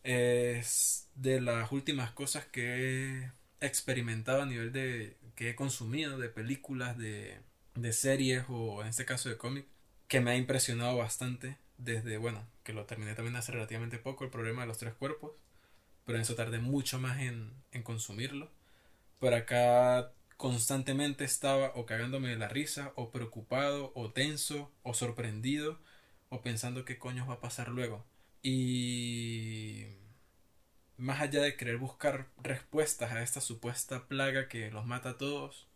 es 0.04 1.08
de 1.16 1.42
las 1.42 1.72
últimas 1.72 2.12
cosas 2.12 2.46
que 2.46 3.32
experimentado 3.60 4.42
a 4.44 4.46
nivel 4.46 4.72
de 4.72 5.18
que 5.36 5.52
he 5.52 5.56
consumido 5.56 6.18
de 6.18 6.30
películas, 6.30 6.98
de, 6.98 7.40
de 7.76 7.94
series 7.94 8.46
o 8.50 8.82
en 8.82 8.88
este 8.88 9.06
caso 9.06 9.30
de 9.30 9.38
cómic, 9.38 9.66
que 10.08 10.22
me 10.22 10.32
ha 10.32 10.38
impresionado 10.38 10.98
bastante 10.98 11.58
desde, 11.78 12.18
bueno, 12.18 12.48
que 12.64 12.74
lo 12.74 12.86
terminé 12.86 13.16
también 13.16 13.36
hace 13.36 13.52
relativamente 13.52 13.98
poco, 14.00 14.24
el 14.24 14.30
problema 14.30 14.62
de 14.62 14.68
los 14.68 14.78
tres 14.78 14.94
cuerpos, 14.94 15.32
pero 16.06 16.18
en 16.18 16.24
eso 16.24 16.36
tardé 16.36 16.60
mucho 16.60 17.00
más 17.00 17.20
en, 17.22 17.54
en 17.72 17.84
consumirlo. 17.84 18.52
Pero 19.20 19.36
acá 19.36 20.12
constantemente 20.38 21.24
estaba 21.24 21.72
o 21.76 21.86
cagándome 21.86 22.30
de 22.30 22.38
la 22.38 22.48
risa, 22.50 22.94
o 22.96 23.12
preocupado, 23.12 23.92
o 23.96 24.12
tenso, 24.12 24.72
o 24.84 24.94
sorprendido, 24.94 25.80
o 26.30 26.42
pensando 26.42 26.86
qué 26.86 26.98
coño 27.00 27.26
va 27.28 27.36
a 27.36 27.40
pasar 27.42 27.70
luego. 27.70 28.06
Y 28.44 29.88
más 30.98 31.22
allá 31.22 31.42
de 31.42 31.56
querer 31.56 31.78
buscar 31.78 32.28
respuestas 32.42 33.12
a 33.12 33.22
esta 33.22 33.42
supuesta 33.42 34.08
plaga 34.08 34.48
que 34.48 34.72
los 34.72 34.86
mata 34.86 35.12
a 35.12 35.18
todos, 35.18 35.68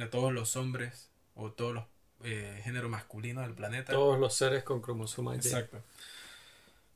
a 0.00 0.08
todos 0.08 0.32
los 0.32 0.56
hombres 0.56 1.10
o 1.34 1.50
todos 1.50 1.74
los 1.74 1.84
eh, 2.24 2.60
géneros 2.62 2.90
masculinos 2.90 3.44
del 3.44 3.54
planeta. 3.54 3.92
Todos 3.92 4.18
los 4.18 4.34
seres 4.34 4.62
con 4.62 4.80
cromosomas 4.80 5.36
Exacto. 5.36 5.82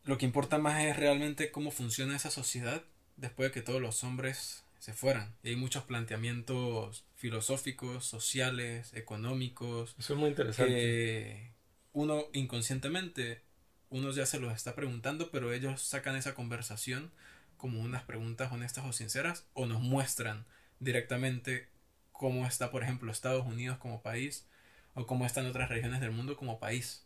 Lo 0.04 0.18
que 0.18 0.26
importa 0.26 0.58
más 0.58 0.84
es 0.84 0.96
realmente 0.96 1.50
cómo 1.50 1.72
funciona 1.72 2.14
esa 2.14 2.30
sociedad 2.30 2.84
después 3.16 3.50
de 3.50 3.54
que 3.54 3.62
todos 3.62 3.80
los 3.80 4.04
hombres 4.04 4.62
se 4.78 4.92
fueran. 4.92 5.34
Y 5.42 5.48
hay 5.48 5.56
muchos 5.56 5.82
planteamientos 5.82 7.04
filosóficos, 7.16 8.06
sociales, 8.06 8.92
económicos. 8.94 9.96
Eso 9.98 10.12
es 10.12 10.18
muy 10.20 10.28
interesante. 10.28 10.72
Que 10.72 11.50
uno 11.92 12.26
inconscientemente, 12.34 13.42
uno 13.90 14.12
ya 14.12 14.26
se 14.26 14.38
los 14.38 14.54
está 14.54 14.76
preguntando, 14.76 15.30
pero 15.32 15.52
ellos 15.52 15.82
sacan 15.82 16.14
esa 16.14 16.34
conversación 16.34 17.10
como 17.56 17.80
unas 17.80 18.02
preguntas 18.02 18.52
honestas 18.52 18.84
o 18.84 18.92
sinceras 18.92 19.46
o 19.54 19.66
nos 19.66 19.80
muestran 19.80 20.46
directamente 20.80 21.68
cómo 22.12 22.46
está, 22.46 22.70
por 22.70 22.82
ejemplo, 22.82 23.10
Estados 23.10 23.46
Unidos 23.46 23.78
como 23.78 24.02
país 24.02 24.46
o 24.94 25.06
cómo 25.06 25.26
están 25.26 25.46
otras 25.46 25.68
regiones 25.68 26.00
del 26.00 26.10
mundo 26.10 26.36
como 26.36 26.58
país 26.58 27.04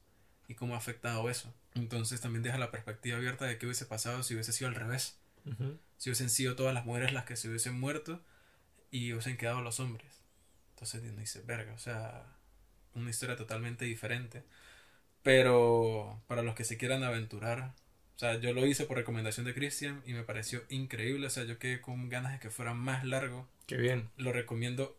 y 0.48 0.54
cómo 0.54 0.74
ha 0.74 0.78
afectado 0.78 1.28
eso. 1.30 1.52
Entonces 1.74 2.20
también 2.20 2.42
deja 2.42 2.58
la 2.58 2.70
perspectiva 2.70 3.16
abierta 3.16 3.46
de 3.46 3.58
qué 3.58 3.66
hubiese 3.66 3.86
pasado 3.86 4.22
si 4.22 4.34
hubiese 4.34 4.52
sido 4.52 4.68
al 4.68 4.74
revés. 4.74 5.18
Si 5.96 6.10
hubiesen 6.10 6.30
sido 6.30 6.54
todas 6.54 6.74
las 6.74 6.84
mujeres 6.84 7.12
las 7.12 7.24
que 7.24 7.36
se 7.36 7.48
hubiesen 7.48 7.78
muerto 7.78 8.22
y 8.90 9.12
hubiesen 9.12 9.36
quedado 9.36 9.62
los 9.62 9.80
hombres. 9.80 10.22
Entonces 10.70 11.02
uno 11.02 11.20
dice, 11.20 11.42
verga, 11.42 11.72
o 11.72 11.78
sea, 11.78 12.26
una 12.94 13.10
historia 13.10 13.36
totalmente 13.36 13.84
diferente. 13.84 14.44
Pero 15.22 16.22
para 16.26 16.42
los 16.42 16.54
que 16.54 16.64
se 16.64 16.78
quieran 16.78 17.02
aventurar 17.02 17.74
o 18.20 18.22
sea, 18.22 18.38
yo 18.38 18.52
lo 18.52 18.66
hice 18.66 18.84
por 18.84 18.98
recomendación 18.98 19.46
de 19.46 19.54
Christian 19.54 20.02
y 20.04 20.12
me 20.12 20.24
pareció 20.24 20.60
increíble. 20.68 21.26
O 21.26 21.30
sea, 21.30 21.44
yo 21.44 21.58
quedé 21.58 21.80
con 21.80 22.10
ganas 22.10 22.32
de 22.32 22.38
que 22.38 22.50
fuera 22.50 22.74
más 22.74 23.02
largo. 23.02 23.48
Qué 23.66 23.78
bien. 23.78 24.10
Lo 24.18 24.30
recomiendo 24.30 24.94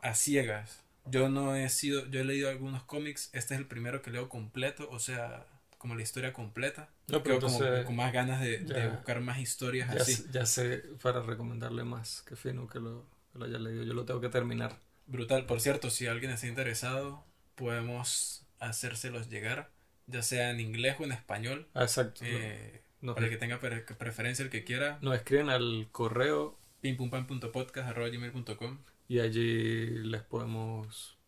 a 0.00 0.14
ciegas. 0.14 0.82
Yo 1.04 1.28
no 1.28 1.54
he 1.54 1.68
sido, 1.68 2.06
yo 2.08 2.20
he 2.20 2.24
leído 2.24 2.48
algunos 2.48 2.82
cómics. 2.84 3.28
Este 3.34 3.52
es 3.52 3.60
el 3.60 3.66
primero 3.66 4.00
que 4.00 4.10
leo 4.10 4.30
completo, 4.30 4.88
o 4.90 4.98
sea, 4.98 5.46
como 5.76 5.94
la 5.94 6.00
historia 6.00 6.32
completa. 6.32 6.88
No, 7.08 7.22
pero 7.22 7.38
como, 7.38 7.58
con 7.84 7.96
más 7.96 8.14
ganas 8.14 8.40
de, 8.40 8.60
buscar 8.88 9.20
más 9.20 9.40
historias 9.40 9.92
ya 9.92 10.00
así. 10.00 10.24
ya 10.32 10.46
sé 10.46 10.84
para 11.02 11.20
recomendarle 11.20 11.84
más. 11.84 12.22
Qué 12.26 12.34
fino 12.34 12.66
que 12.66 12.80
lo, 12.80 13.06
que 13.30 13.40
lo 13.40 13.44
haya 13.44 13.58
leído. 13.58 13.82
Yo 13.82 13.92
lo 13.92 14.06
tengo 14.06 14.22
que 14.22 14.30
terminar. 14.30 14.80
Brutal. 15.04 15.44
Por 15.44 15.60
cierto, 15.60 15.90
si 15.90 16.06
alguien 16.06 16.30
está 16.30 16.46
interesado, 16.46 17.26
podemos 17.56 18.46
hacérselos 18.58 19.28
llegar 19.28 19.73
ya 20.06 20.22
sea 20.22 20.50
en 20.50 20.60
inglés 20.60 20.96
o 21.00 21.04
en 21.04 21.12
español. 21.12 21.68
Exacto. 21.74 22.20
Eh, 22.24 22.82
para 23.00 23.26
el 23.26 23.30
que 23.30 23.36
tenga 23.36 23.58
preferencia, 23.58 24.42
el 24.44 24.50
que 24.50 24.64
quiera. 24.64 24.98
Nos 25.02 25.14
escriben 25.14 25.50
al 25.50 25.88
correo 25.92 26.58
pimpumpan.podcast.com 26.80 28.78
y 29.08 29.20
allí 29.20 29.86
les 29.86 30.22
podemos 30.22 31.18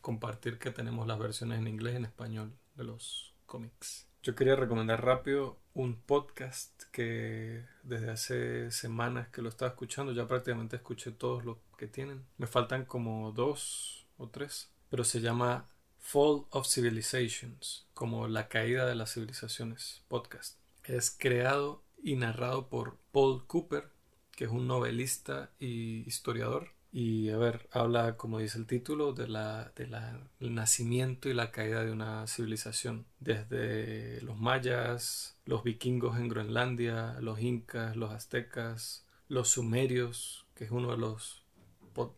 compartir 0.00 0.58
que 0.58 0.70
tenemos 0.70 1.06
las 1.06 1.18
versiones 1.18 1.58
en 1.58 1.68
inglés 1.68 1.94
y 1.94 1.96
en 1.96 2.04
español 2.04 2.52
de 2.74 2.84
los 2.84 3.34
cómics. 3.44 4.06
Yo 4.22 4.34
quería 4.34 4.56
recomendar 4.56 5.04
rápido 5.04 5.58
un 5.74 5.94
podcast 5.94 6.82
que 6.90 7.64
desde 7.82 8.10
hace 8.10 8.70
semanas 8.70 9.28
que 9.28 9.42
lo 9.42 9.48
estaba 9.48 9.70
escuchando, 9.70 10.12
ya 10.12 10.26
prácticamente 10.26 10.76
escuché 10.76 11.12
todos 11.12 11.44
los 11.44 11.58
que 11.76 11.86
tienen. 11.86 12.24
Me 12.38 12.46
faltan 12.46 12.84
como 12.84 13.32
dos 13.32 14.06
o 14.16 14.28
tres, 14.28 14.70
pero 14.90 15.04
se 15.04 15.20
llama 15.20 15.68
Fall 16.08 16.46
of 16.50 16.68
Civilizations, 16.68 17.84
como 17.92 18.28
La 18.28 18.46
caída 18.46 18.86
de 18.86 18.94
las 18.94 19.14
civilizaciones 19.14 20.04
podcast. 20.06 20.56
Es 20.84 21.10
creado 21.10 21.82
y 22.00 22.14
narrado 22.14 22.68
por 22.68 22.98
Paul 23.10 23.44
Cooper, 23.48 23.90
que 24.30 24.44
es 24.44 24.50
un 24.52 24.68
novelista 24.68 25.50
y 25.58 26.04
historiador, 26.06 26.70
Y 26.92 27.30
a 27.30 27.36
ver, 27.38 27.68
habla, 27.72 28.16
como 28.16 28.38
dice 28.38 28.56
el 28.56 28.66
título, 28.66 29.14
de 29.14 29.26
la, 29.26 29.72
de 29.74 29.88
la, 29.88 30.20
nacimiento 30.38 31.28
y 31.28 31.34
la 31.34 31.50
caída 31.50 31.82
de 31.82 31.90
una 31.90 32.24
civilización. 32.28 33.04
Desde 33.18 34.20
los 34.22 34.38
mayas, 34.38 35.36
los 35.44 35.64
vikingos 35.64 36.18
en 36.18 36.28
Groenlandia, 36.28 37.16
los 37.20 37.40
incas, 37.40 37.96
los 37.96 38.12
aztecas, 38.12 39.04
los 39.28 39.48
sumerios, 39.48 40.46
que 40.54 40.66
es 40.66 40.70
uno 40.70 40.92
de 40.92 40.98
los, 40.98 41.42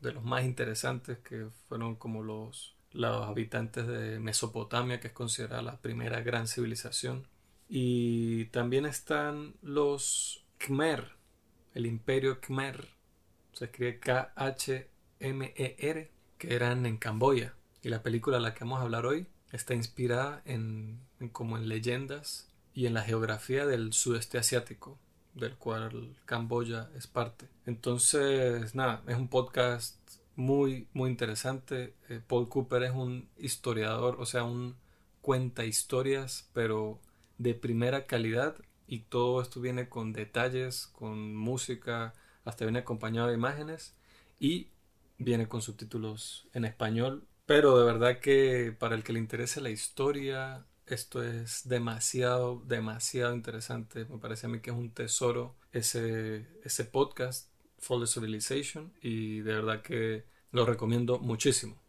de 0.03 0.13
los 0.13 0.25
más 0.25 0.45
interesantes, 0.45 1.19
que 1.21 1.49
fueron 1.69 1.97
como 1.97 2.23
los, 2.23 2.78
los 2.93 3.27
habitantes 3.27 3.87
de 3.87 4.19
Mesopotamia, 4.19 5.01
que 5.01 5.09
es 5.09 5.13
considerada 5.13 5.63
la 5.63 5.81
primera 5.81 6.21
gran 6.21 6.49
civilización. 6.49 7.27
Y 7.69 8.47
también 8.47 8.87
están 8.87 9.55
los 9.63 10.45
Khmer, 10.59 11.13
el 11.75 11.87
imperio 11.87 12.41
Khmer, 12.41 12.89
se 13.53 13.67
escribe 13.67 13.99
K-H-M-E-R, 13.99 14.91
que 16.39 16.55
eran 16.55 16.87
en 16.87 16.97
Camboya. 16.97 17.55
Y 17.83 17.89
la 17.89 18.03
película 18.03 18.37
a 18.39 18.41
la 18.41 18.55
que 18.55 18.65
vamos 18.65 18.79
a 18.79 18.83
hablar 18.83 19.05
hoy 19.05 19.27
está 19.53 19.75
inspirada 19.75 20.43
en, 20.45 21.01
como 21.33 21.57
en 21.57 21.69
leyendas 21.69 22.49
y 22.75 22.87
en 22.87 22.95
la 22.95 23.03
geografía 23.03 23.67
del 23.67 23.93
sudeste 23.93 24.39
asiático, 24.39 24.99
del 25.35 25.57
cual 25.57 26.17
Camboya 26.25 26.89
es 26.97 27.07
parte. 27.07 27.49
Entonces, 27.67 28.75
nada, 28.75 29.03
es 29.07 29.17
un 29.17 29.29
podcast 29.29 29.97
muy, 30.39 30.87
muy 30.93 31.11
interesante. 31.11 31.95
Eh, 32.09 32.21
Paul 32.25 32.49
Cooper 32.49 32.85
es 32.85 32.93
un 32.93 33.29
historiador, 33.39 34.17
o 34.21 34.25
sea, 34.25 34.45
un 34.45 34.77
cuenta 35.21 35.65
historias, 35.65 36.49
pero 36.53 37.01
de 37.39 37.55
primera 37.55 38.07
calidad 38.07 38.57
y 38.87 39.01
todo 39.01 39.43
esto 39.43 39.61
viene 39.61 39.89
con 39.89 40.13
detalles, 40.13 40.87
con 40.87 41.35
música, 41.35 42.15
hasta 42.45 42.65
viene 42.65 42.79
acompañado 42.79 43.27
de 43.27 43.35
imágenes 43.35 43.97
y 44.39 44.69
viene 45.19 45.49
con 45.49 45.61
subtítulos 45.61 46.47
en 46.55 46.65
español. 46.65 47.27
Pero 47.45 47.77
de 47.77 47.85
verdad 47.85 48.21
que 48.21 48.73
para 48.79 48.95
el 48.95 49.03
que 49.03 49.13
le 49.13 49.19
interese 49.19 49.61
la 49.61 49.71
historia, 49.71 50.65
esto 50.87 51.21
es 51.21 51.69
demasiado, 51.69 52.63
demasiado 52.65 53.35
interesante. 53.35 54.05
Me 54.05 54.19
parece 54.19 54.47
a 54.47 54.51
mí 54.51 54.61
que 54.61 54.71
es 54.71 54.77
un 54.77 54.91
tesoro 54.93 55.57
ese, 55.73 56.47
ese 56.63 56.85
podcast, 56.85 57.49
Fall 57.79 58.07
Civilization, 58.07 58.93
y 59.01 59.41
de 59.41 59.55
verdad 59.55 59.83
que 59.83 60.25
lo 60.51 60.65
recomiendo 60.65 61.19
muchísimo. 61.19 61.81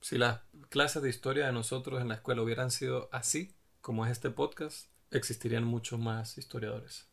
Si 0.00 0.18
las 0.18 0.40
clases 0.68 1.02
de 1.02 1.10
historia 1.10 1.46
de 1.46 1.52
nosotros 1.52 2.00
en 2.00 2.08
la 2.08 2.14
escuela 2.14 2.42
hubieran 2.42 2.70
sido 2.70 3.08
así, 3.12 3.54
como 3.80 4.06
es 4.06 4.12
este 4.12 4.30
podcast, 4.30 4.88
existirían 5.10 5.64
muchos 5.64 5.98
más 5.98 6.38
historiadores. 6.38 7.08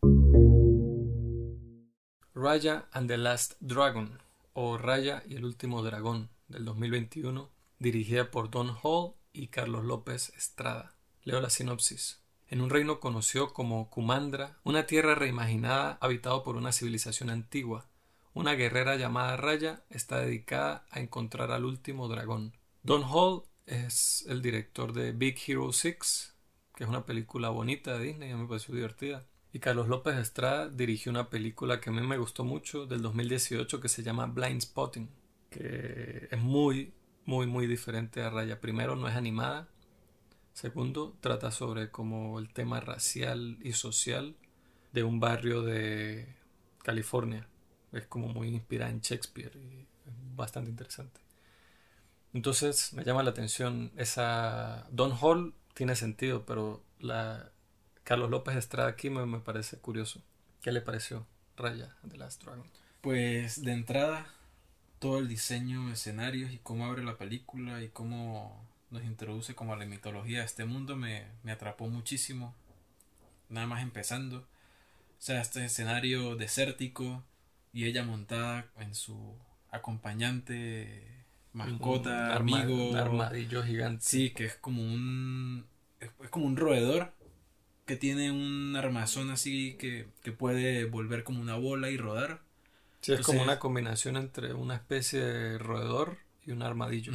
Raya 2.33 2.87
and 2.91 3.07
the 3.07 3.17
Last 3.17 3.55
Dragon 3.59 4.19
o 4.53 4.77
Raya 4.77 5.23
y 5.27 5.35
el 5.35 5.45
último 5.45 5.83
dragón 5.83 6.29
del 6.47 6.65
2021, 6.65 7.49
dirigida 7.79 8.31
por 8.31 8.49
Don 8.49 8.75
Hall 8.81 9.13
y 9.33 9.47
Carlos 9.47 9.85
López 9.85 10.33
Estrada. 10.35 10.95
Leo 11.23 11.41
la 11.41 11.49
sinopsis. 11.49 12.21
En 12.47 12.61
un 12.61 12.69
reino 12.69 12.99
conocido 12.99 13.53
como 13.53 13.89
Kumandra, 13.89 14.57
una 14.63 14.85
tierra 14.85 15.15
reimaginada 15.15 15.97
habitado 15.99 16.43
por 16.43 16.55
una 16.55 16.71
civilización 16.71 17.29
antigua, 17.29 17.89
una 18.37 18.53
guerrera 18.53 18.95
llamada 18.97 19.35
Raya 19.35 19.83
está 19.89 20.19
dedicada 20.19 20.85
a 20.91 20.99
encontrar 20.99 21.51
al 21.51 21.65
último 21.65 22.07
dragón. 22.07 22.53
Don 22.83 23.03
Hall 23.03 23.43
es 23.65 24.25
el 24.29 24.43
director 24.43 24.93
de 24.93 25.11
Big 25.11 25.39
Hero 25.47 25.73
6, 25.73 26.35
que 26.75 26.83
es 26.83 26.89
una 26.89 27.03
película 27.03 27.49
bonita 27.49 27.97
de 27.97 28.05
Disney, 28.05 28.31
a 28.31 28.35
mí 28.35 28.43
me 28.43 28.47
pareció 28.47 28.75
divertida. 28.75 29.25
Y 29.53 29.59
Carlos 29.59 29.87
López 29.87 30.17
Estrada 30.17 30.69
dirigió 30.69 31.11
una 31.11 31.31
película 31.31 31.81
que 31.81 31.89
a 31.89 31.93
mí 31.93 32.01
me 32.01 32.19
gustó 32.19 32.43
mucho 32.43 32.85
del 32.85 33.01
2018 33.01 33.81
que 33.81 33.89
se 33.89 34.03
llama 34.03 34.27
Blind 34.27 34.61
Spotting, 34.61 35.09
que 35.49 36.27
es 36.29 36.39
muy, 36.39 36.93
muy, 37.25 37.47
muy 37.47 37.65
diferente 37.65 38.21
a 38.21 38.29
Raya. 38.29 38.61
Primero, 38.61 38.95
no 38.95 39.07
es 39.07 39.15
animada. 39.15 39.67
Segundo, 40.53 41.17
trata 41.21 41.49
sobre 41.49 41.89
como 41.89 42.37
el 42.37 42.53
tema 42.53 42.81
racial 42.81 43.57
y 43.63 43.71
social 43.71 44.35
de 44.93 45.03
un 45.03 45.19
barrio 45.19 45.63
de 45.63 46.35
California. 46.83 47.47
Es 47.91 48.05
como 48.07 48.27
muy 48.27 48.49
inspirada 48.49 48.91
en 48.91 49.01
Shakespeare 49.01 49.53
bastante 50.35 50.69
interesante. 50.69 51.19
Entonces 52.33 52.93
me 52.93 53.03
llama 53.03 53.23
la 53.23 53.31
atención 53.31 53.91
esa... 53.97 54.87
Don 54.91 55.11
Hall 55.19 55.53
tiene 55.73 55.95
sentido, 55.95 56.45
pero 56.45 56.83
la 56.99 57.51
Carlos 58.03 58.29
López 58.29 58.55
Estrada 58.55 58.89
aquí 58.89 59.09
me, 59.09 59.39
parece 59.39 59.77
curioso. 59.77 60.21
¿Qué 60.61 60.71
le 60.71 60.81
pareció 60.81 61.25
Raya 61.57 61.95
de 62.03 62.17
Last 62.17 62.43
Dragon? 62.43 62.65
Pues 63.01 63.61
de 63.63 63.73
entrada, 63.73 64.27
todo 64.99 65.19
el 65.19 65.27
diseño, 65.27 65.91
escenarios 65.91 66.51
y 66.51 66.59
cómo 66.59 66.85
abre 66.85 67.03
la 67.03 67.17
película 67.17 67.83
y 67.83 67.89
cómo 67.89 68.65
nos 68.91 69.03
introduce 69.03 69.55
como 69.55 69.73
a 69.73 69.77
la 69.77 69.85
mitología 69.85 70.39
de 70.39 70.45
este 70.45 70.63
mundo 70.63 70.95
me, 70.95 71.25
me 71.43 71.51
atrapó 71.51 71.89
muchísimo. 71.89 72.53
Nada 73.49 73.67
más 73.67 73.81
empezando. 73.81 74.37
O 74.37 74.45
sea, 75.19 75.41
este 75.41 75.65
escenario 75.65 76.35
desértico 76.35 77.23
y 77.73 77.85
ella 77.85 78.03
montada 78.03 78.71
en 78.77 78.95
su 78.95 79.35
acompañante, 79.71 81.25
mascota, 81.53 82.35
amigo. 82.35 82.95
armadillo 82.95 83.63
gigante. 83.63 84.03
Sí, 84.03 84.29
que 84.31 84.45
es 84.45 84.55
como 84.55 84.81
un. 84.81 85.65
es 85.99 86.29
como 86.29 86.45
un 86.45 86.57
roedor 86.57 87.13
que 87.87 87.95
tiene 87.95 88.31
un 88.31 88.75
armazón 88.75 89.31
así 89.31 89.77
que, 89.79 90.07
puede 90.37 90.85
volver 90.85 91.23
como 91.23 91.41
una 91.41 91.55
bola 91.55 91.89
y 91.89 91.97
rodar. 91.97 92.41
Sí, 93.01 93.13
es 93.13 93.21
como 93.21 93.41
una 93.41 93.59
combinación 93.59 94.17
entre 94.17 94.53
una 94.53 94.75
especie 94.75 95.21
de 95.21 95.57
roedor 95.57 96.17
y 96.45 96.51
un 96.51 96.61
armadillo. 96.61 97.13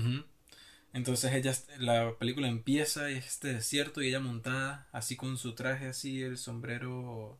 Entonces 0.94 1.32
ella, 1.32 1.54
la 1.78 2.16
película 2.18 2.48
empieza 2.48 3.10
y 3.10 3.14
este 3.14 3.52
desierto 3.52 4.02
y 4.02 4.08
ella 4.08 4.20
montada 4.20 4.88
así 4.92 5.14
con 5.14 5.36
su 5.36 5.54
traje 5.54 5.86
así, 5.86 6.22
el 6.22 6.38
sombrero 6.38 7.38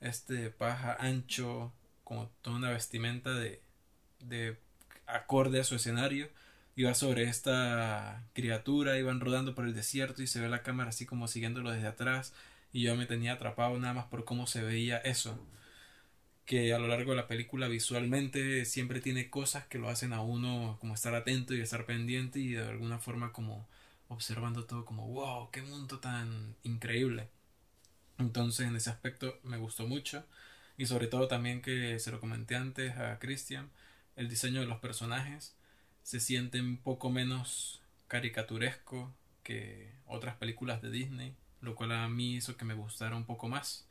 este 0.00 0.50
paja 0.50 0.96
ancho, 0.98 1.72
como 2.04 2.28
toda 2.42 2.56
una 2.56 2.70
vestimenta 2.70 3.32
de, 3.34 3.62
de 4.20 4.58
acorde 5.06 5.60
a 5.60 5.64
su 5.64 5.74
escenario. 5.74 6.28
Iba 6.76 6.94
sobre 6.94 7.24
esta 7.24 8.24
criatura, 8.34 8.98
iban 8.98 9.20
rodando 9.20 9.54
por 9.54 9.64
el 9.64 9.74
desierto 9.74 10.22
y 10.22 10.26
se 10.26 10.40
ve 10.40 10.48
la 10.48 10.62
cámara 10.62 10.90
así 10.90 11.06
como 11.06 11.28
siguiéndolo 11.28 11.70
desde 11.70 11.86
atrás 11.86 12.34
y 12.72 12.82
yo 12.82 12.96
me 12.96 13.06
tenía 13.06 13.34
atrapado 13.34 13.78
nada 13.78 13.94
más 13.94 14.06
por 14.06 14.24
cómo 14.24 14.46
se 14.48 14.62
veía 14.62 14.98
eso. 14.98 15.38
Que 16.44 16.74
a 16.74 16.78
lo 16.78 16.88
largo 16.88 17.12
de 17.12 17.16
la 17.16 17.28
película 17.28 17.68
visualmente 17.68 18.64
siempre 18.66 19.00
tiene 19.00 19.30
cosas 19.30 19.66
que 19.66 19.78
lo 19.78 19.88
hacen 19.88 20.12
a 20.12 20.20
uno 20.20 20.76
como 20.80 20.94
estar 20.94 21.14
atento 21.14 21.54
y 21.54 21.60
estar 21.60 21.86
pendiente 21.86 22.40
y 22.40 22.52
de 22.52 22.66
alguna 22.68 22.98
forma 22.98 23.32
como 23.32 23.66
observando 24.08 24.64
todo 24.64 24.84
como 24.84 25.06
wow, 25.06 25.50
qué 25.52 25.62
mundo 25.62 26.00
tan 26.00 26.56
increíble. 26.64 27.28
Entonces 28.18 28.66
en 28.68 28.76
ese 28.76 28.90
aspecto 28.90 29.38
me 29.44 29.56
gustó 29.56 29.86
mucho 29.86 30.24
y 30.76 30.86
sobre 30.86 31.06
todo 31.06 31.28
también 31.28 31.62
que 31.62 31.98
se 31.98 32.10
lo 32.10 32.20
comenté 32.20 32.56
antes 32.56 32.96
a 32.96 33.18
Christian, 33.18 33.70
el 34.16 34.28
diseño 34.28 34.60
de 34.60 34.66
los 34.66 34.78
personajes 34.78 35.56
se 36.02 36.20
siente 36.20 36.60
un 36.60 36.76
poco 36.78 37.10
menos 37.10 37.82
caricaturesco 38.08 39.14
que 39.42 39.92
otras 40.06 40.36
películas 40.36 40.82
de 40.82 40.90
Disney 40.90 41.36
lo 41.64 41.74
cual 41.74 41.92
a 41.92 42.08
mí 42.08 42.36
hizo 42.36 42.56
que 42.56 42.64
me 42.64 42.74
gustara 42.74 43.16
un 43.16 43.24
poco 43.24 43.48
más, 43.48 43.88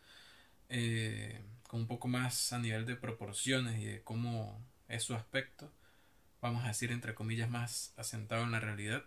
eh, 0.69 1.41
con 1.67 1.81
un 1.81 1.87
poco 1.87 2.07
más 2.07 2.53
a 2.53 2.59
nivel 2.59 2.85
de 2.85 2.95
proporciones 2.95 3.79
y 3.81 3.85
de 3.85 4.03
cómo 4.03 4.63
es 4.87 5.03
su 5.03 5.15
aspecto, 5.15 5.71
vamos 6.41 6.63
a 6.63 6.67
decir 6.67 6.91
entre 6.91 7.15
comillas 7.15 7.49
más 7.49 7.93
asentado 7.97 8.43
en 8.43 8.51
la 8.51 8.59
realidad. 8.59 9.03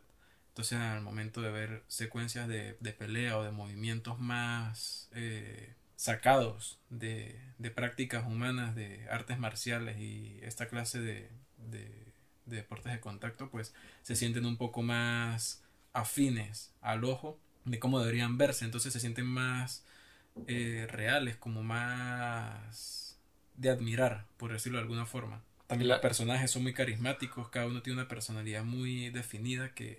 Entonces 0.48 0.78
al 0.78 1.03
momento 1.03 1.43
de 1.43 1.51
ver 1.51 1.85
secuencias 1.86 2.48
de, 2.48 2.74
pelea 2.98 3.39
o 3.39 3.44
de 3.44 3.53
movimientos 3.53 4.19
más 4.19 5.09
eh, 5.12 5.74
sacados 5.97 6.78
de, 6.90 7.40
de, 7.59 7.70
prácticas 7.70 8.27
humanas, 8.27 8.74
de 8.74 9.06
artes 9.10 9.39
marciales 9.39 9.98
y 9.98 10.39
esta 10.43 10.68
clase 10.68 11.01
de, 11.01 11.31
de, 11.70 11.90
de 12.44 12.56
deportes 12.56 12.93
de 12.93 13.01
contacto, 13.01 13.51
pues 13.51 13.74
se 14.02 14.14
sienten 14.14 14.47
un 14.47 14.56
poco 14.56 14.82
más 14.82 15.62
afines 15.93 16.73
al 16.82 17.05
ojo 17.05 17.39
de 17.64 17.78
cómo 17.78 17.98
deberían 17.98 18.39
verse, 18.39 18.64
entonces 18.64 18.93
se 18.93 19.01
sienten 19.01 19.27
más 19.27 19.85
eh, 20.47 20.86
reales, 20.90 21.36
como 21.36 21.62
más 21.62 23.18
de 23.56 23.70
admirar, 23.70 24.27
por 24.36 24.52
decirlo 24.52 24.78
de 24.78 24.82
alguna 24.82 25.06
forma. 25.06 25.43
También 25.66 25.89
los 25.89 25.98
personajes 25.98 26.51
son 26.51 26.62
muy 26.62 26.74
carismáticos, 26.74 27.48
cada 27.48 27.66
uno 27.66 27.82
tiene 27.82 28.01
una 28.01 28.09
personalidad 28.09 28.62
muy 28.62 29.10
definida 29.10 29.74
que, 29.74 29.98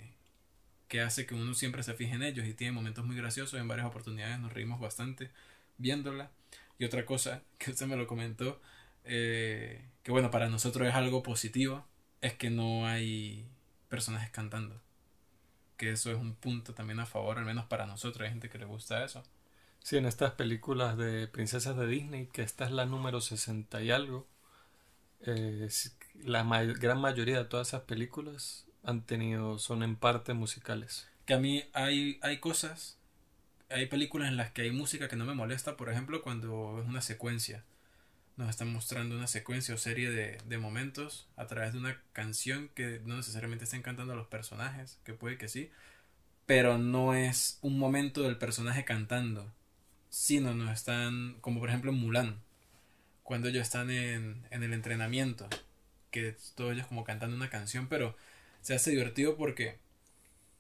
que 0.88 1.02
hace 1.02 1.26
que 1.26 1.36
uno 1.36 1.54
siempre 1.56 1.84
se 1.84 1.94
fije 1.94 2.14
en 2.16 2.24
ellos 2.24 2.46
y 2.46 2.54
tiene 2.54 2.72
momentos 2.72 3.04
muy 3.06 3.18
graciosos, 3.18 3.60
en 3.60 3.68
varias 3.68 3.88
oportunidades 3.88 4.40
nos 4.40 4.54
reímos 4.54 4.80
bastante 4.80 5.30
viéndola. 5.78 6.32
Y 6.80 6.86
otra 6.86 7.06
cosa 7.06 7.44
que 7.58 7.72
usted 7.72 7.88
me 7.88 7.96
lo 7.96 8.08
comentó, 8.08 8.62
eh, 9.04 9.90
que 10.04 10.12
bueno, 10.12 10.32
para 10.32 10.50
nosotros 10.50 10.88
es 10.88 10.96
algo 10.96 11.24
positivo, 11.24 11.86
es 12.22 12.34
que 12.34 12.50
no 12.50 12.88
hay 12.88 13.48
personajes 13.90 14.30
cantando 14.32 14.82
que 15.78 15.92
eso 15.92 16.12
es 16.12 16.18
un 16.18 16.36
punto 16.36 16.74
también 16.74 17.00
a 17.00 17.06
favor, 17.06 17.38
al 17.38 17.46
menos 17.46 17.66
para 17.66 17.86
nosotros, 17.86 18.26
hay 18.26 18.32
gente 18.32 18.50
que 18.50 18.58
le 18.58 18.66
gusta 18.66 19.04
eso. 19.06 19.24
Sí, 19.80 19.96
en 19.96 20.06
estas 20.06 20.32
películas 20.32 20.98
de 20.98 21.28
princesas 21.28 21.78
de 21.78 21.88
Disney, 21.88 22.28
que 22.28 22.42
esta 22.42 22.66
es 22.66 22.72
la 22.72 22.86
número 22.86 23.22
60 23.22 23.82
y 23.84 23.92
algo, 23.92 24.28
eh, 25.22 25.70
la 26.16 26.44
gran 26.44 27.00
mayoría 27.00 27.38
de 27.38 27.46
todas 27.46 27.70
esas 27.70 27.84
películas 27.84 28.66
han 28.84 29.06
tenido, 29.06 29.60
son 29.60 29.84
en 29.84 29.96
parte 29.96 30.34
musicales. 30.34 31.08
Que 31.26 31.36
a 31.36 31.40
mí 31.40 31.64
hay, 31.74 32.20
hay 32.22 32.40
cosas, 32.40 32.97
hay 33.70 33.88
películas 33.88 34.30
en 34.30 34.38
las 34.38 34.52
que 34.52 34.64
hay 34.64 34.72
música 34.72 35.08
que 35.08 35.16
no 35.16 35.26
me 35.26 35.34
molesta, 35.34 35.78
por 35.78 35.90
ejemplo, 35.90 36.22
cuando 36.22 36.80
es 36.82 36.88
una 36.88 37.02
secuencia. 37.02 37.64
Nos 38.38 38.50
están 38.50 38.72
mostrando 38.72 39.16
una 39.16 39.28
secuencia 39.28 39.74
o 39.76 39.78
serie 39.78 40.12
de, 40.12 40.38
de 40.46 40.58
momentos 40.58 41.28
a 41.36 41.48
través 41.48 41.74
de 41.74 41.80
una 41.80 42.02
canción 42.14 42.70
que 42.76 43.02
no 43.06 43.18
necesariamente 43.18 43.66
estén 43.66 43.82
cantando 43.82 44.16
los 44.16 44.28
personajes, 44.28 45.00
que 45.04 45.14
puede 45.14 45.38
que 45.38 45.48
sí, 45.50 45.72
pero 46.46 46.78
no 46.78 47.14
es 47.14 47.60
un 47.62 47.80
momento 47.80 48.24
del 48.24 48.38
personaje 48.38 48.86
cantando, 48.86 49.52
sino 50.10 50.54
nos 50.54 50.72
están, 50.72 51.38
como 51.42 51.60
por 51.60 51.70
ejemplo 51.70 51.92
en 51.92 52.00
Mulan, 52.00 52.42
cuando 53.24 53.50
ellos 53.50 53.64
están 53.64 53.90
en, 53.92 54.46
en 54.52 54.64
el 54.64 54.74
entrenamiento, 54.74 55.50
que 56.12 56.36
todos 56.56 56.74
ellos 56.74 56.88
como 56.88 57.04
cantando 57.04 57.36
una 57.36 57.50
canción, 57.50 57.88
pero 57.90 58.16
se 58.62 58.76
hace 58.76 58.92
divertido 58.92 59.36
porque 59.36 59.80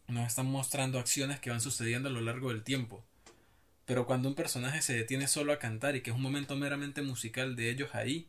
nos 0.07 0.27
están 0.27 0.45
mostrando 0.47 0.99
acciones 0.99 1.39
que 1.39 1.49
van 1.49 1.61
sucediendo 1.61 2.09
a 2.09 2.11
lo 2.11 2.21
largo 2.21 2.49
del 2.49 2.63
tiempo. 2.63 3.03
Pero 3.85 4.05
cuando 4.05 4.29
un 4.29 4.35
personaje 4.35 4.81
se 4.81 4.93
detiene 4.93 5.27
solo 5.27 5.53
a 5.53 5.59
cantar 5.59 5.95
y 5.95 6.01
que 6.01 6.09
es 6.09 6.15
un 6.15 6.21
momento 6.21 6.55
meramente 6.55 7.01
musical 7.01 7.55
de 7.55 7.69
ellos 7.69 7.95
ahí, 7.95 8.27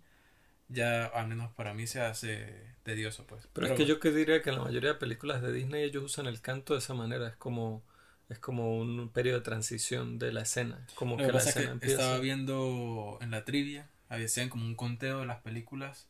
ya 0.68 1.06
al 1.06 1.28
menos 1.28 1.52
para 1.52 1.74
mí 1.74 1.86
se 1.86 2.00
hace 2.00 2.74
tedioso 2.82 3.26
pues. 3.26 3.48
Pero, 3.52 3.66
es 3.66 3.72
que 3.72 3.86
yo 3.86 4.00
que 4.00 4.10
diría 4.10 4.42
que 4.42 4.50
en 4.50 4.56
la 4.56 4.64
mayoría 4.64 4.90
de 4.90 4.98
películas 4.98 5.42
de 5.42 5.52
Disney 5.52 5.82
ellos 5.82 6.04
usan 6.04 6.26
el 6.26 6.40
canto 6.40 6.74
de 6.74 6.80
esa 6.80 6.94
manera, 6.94 7.28
es 7.28 7.36
como 7.36 7.82
es 8.28 8.38
como 8.38 8.78
un 8.78 9.08
periodo 9.08 9.38
de 9.38 9.44
transición 9.44 10.18
de 10.18 10.32
la 10.32 10.42
escena, 10.42 10.86
como 10.94 11.16
que, 11.16 11.32
la 11.32 11.38
escena 11.38 11.72
empieza. 11.72 11.94
Estaba 11.94 12.18
viendo 12.18 13.18
en 13.22 13.30
la 13.30 13.44
trivia 13.44 13.88
hacían 14.08 14.48
como 14.48 14.64
un 14.64 14.74
conteo 14.74 15.20
de 15.20 15.26
las 15.26 15.40
películas 15.40 16.06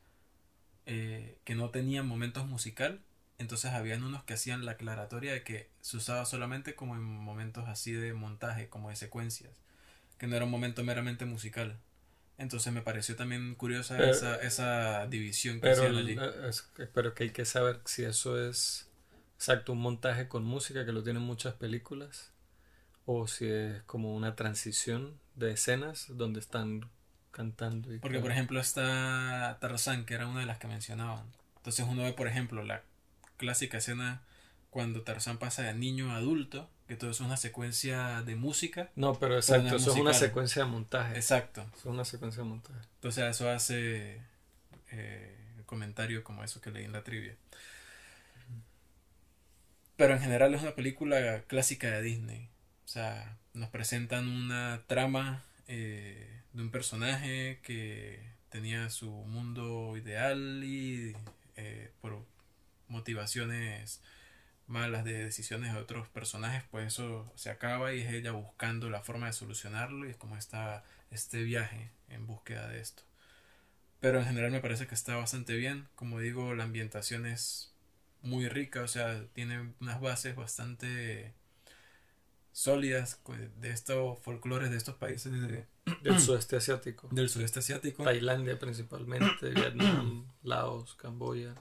eh, 0.86 1.38
que 1.44 1.54
no 1.54 1.70
tenían 1.70 2.06
momentos 2.06 2.46
musical. 2.46 3.00
Entonces 3.38 3.72
habían 3.72 4.02
unos 4.02 4.24
que 4.24 4.34
hacían 4.34 4.64
la 4.64 4.72
aclaratoria 4.72 5.32
de 5.32 5.44
que 5.44 5.68
se 5.80 5.96
usaba 5.96 6.24
solamente 6.26 6.74
como 6.74 6.96
en 6.96 7.02
momentos 7.02 7.68
así 7.68 7.92
de 7.92 8.12
montaje, 8.12 8.68
como 8.68 8.90
de 8.90 8.96
secuencias, 8.96 9.52
que 10.18 10.26
no 10.26 10.36
era 10.36 10.44
un 10.44 10.50
momento 10.50 10.82
meramente 10.82 11.24
musical. 11.24 11.78
Entonces 12.36 12.72
me 12.72 12.82
pareció 12.82 13.16
también 13.16 13.54
curiosa 13.54 13.98
esa, 13.98 14.36
esa 14.36 15.06
división 15.06 15.56
que 15.56 15.70
pero, 15.70 15.96
allí. 15.96 16.16
pero 16.94 17.14
que 17.14 17.24
hay 17.24 17.30
que 17.30 17.44
saber 17.44 17.80
si 17.84 18.04
eso 18.04 18.40
es 18.48 18.88
exacto 19.36 19.72
un 19.72 19.80
montaje 19.80 20.28
con 20.28 20.44
música 20.44 20.84
que 20.84 20.92
lo 20.92 21.02
tienen 21.02 21.22
muchas 21.22 21.54
películas 21.54 22.32
o 23.06 23.26
si 23.26 23.46
es 23.46 23.82
como 23.84 24.14
una 24.14 24.36
transición 24.36 25.18
de 25.34 25.52
escenas 25.52 26.06
donde 26.10 26.40
están 26.40 26.88
cantando. 27.30 27.88
Porque, 28.00 28.18
por 28.18 28.30
ejemplo, 28.30 28.60
está 28.60 29.58
Tarzán, 29.60 30.04
que 30.04 30.14
era 30.14 30.26
una 30.26 30.40
de 30.40 30.46
las 30.46 30.58
que 30.58 30.66
mencionaban. 30.66 31.24
Entonces 31.56 31.86
uno 31.88 32.02
ve, 32.02 32.12
por 32.12 32.28
ejemplo, 32.28 32.62
la 32.64 32.82
clásica 33.38 33.78
escena 33.78 34.20
cuando 34.68 35.02
Tarzán 35.02 35.38
pasa 35.38 35.62
de 35.62 35.72
niño 35.72 36.12
a 36.12 36.16
adulto, 36.16 36.68
que 36.86 36.96
todo 36.96 37.10
eso 37.10 37.22
es 37.22 37.26
una 37.26 37.36
secuencia 37.38 38.22
de 38.22 38.36
música. 38.36 38.90
No, 38.96 39.14
pero 39.14 39.36
exacto, 39.36 39.76
eso 39.76 39.92
es 39.92 39.98
una 39.98 40.12
secuencia 40.12 40.64
de 40.64 40.70
montaje. 40.70 41.14
Exacto. 41.14 41.66
es 41.74 41.84
una 41.86 42.04
secuencia 42.04 42.42
de 42.42 42.48
montaje. 42.48 42.80
Entonces 42.96 43.24
eso 43.24 43.48
hace 43.48 44.20
eh, 44.90 45.36
comentario 45.66 46.24
como 46.24 46.44
eso 46.44 46.60
que 46.60 46.70
leí 46.70 46.84
en 46.84 46.92
la 46.92 47.02
trivia. 47.02 47.34
Pero 49.96 50.14
en 50.14 50.20
general 50.20 50.54
es 50.54 50.62
una 50.62 50.74
película 50.74 51.42
clásica 51.46 51.90
de 51.90 52.02
Disney. 52.02 52.48
O 52.84 52.88
sea, 52.88 53.36
nos 53.52 53.68
presentan 53.68 54.28
una 54.28 54.82
trama 54.86 55.44
eh, 55.66 56.40
de 56.52 56.62
un 56.62 56.70
personaje 56.70 57.60
que 57.62 58.20
tenía 58.48 58.88
su 58.90 59.10
mundo 59.10 59.96
ideal 59.96 60.62
y 60.64 61.14
eh, 61.56 61.90
por 62.00 62.24
motivaciones 62.88 64.00
malas 64.66 65.04
de 65.04 65.24
decisiones 65.24 65.72
de 65.72 65.80
otros 65.80 66.08
personajes, 66.08 66.62
pues 66.70 66.86
eso 66.86 67.30
se 67.36 67.50
acaba 67.50 67.94
y 67.94 68.00
es 68.00 68.12
ella 68.12 68.32
buscando 68.32 68.90
la 68.90 69.02
forma 69.02 69.26
de 69.26 69.32
solucionarlo 69.32 70.06
y 70.06 70.10
es 70.10 70.16
como 70.16 70.36
está 70.36 70.84
este 71.10 71.42
viaje 71.42 71.90
en 72.08 72.26
búsqueda 72.26 72.68
de 72.68 72.80
esto. 72.80 73.02
Pero 74.00 74.20
en 74.20 74.26
general 74.26 74.50
me 74.50 74.60
parece 74.60 74.86
que 74.86 74.94
está 74.94 75.16
bastante 75.16 75.56
bien, 75.56 75.88
como 75.94 76.20
digo, 76.20 76.54
la 76.54 76.64
ambientación 76.64 77.26
es 77.26 77.72
muy 78.22 78.48
rica, 78.48 78.82
o 78.82 78.88
sea, 78.88 79.24
tiene 79.32 79.72
unas 79.80 80.00
bases 80.00 80.36
bastante 80.36 81.32
sólidas 82.52 83.20
de 83.60 83.70
estos 83.70 84.18
folclores 84.20 84.70
de 84.70 84.76
estos 84.76 84.96
países 84.96 85.32
del 86.02 86.20
sudeste 86.20 86.56
asiático. 86.56 87.08
Del 87.10 87.28
sudeste 87.28 87.60
asiático. 87.60 88.04
Tailandia 88.04 88.58
principalmente, 88.58 89.50
Vietnam, 89.50 90.26
Laos, 90.42 90.94
Camboya. 90.94 91.54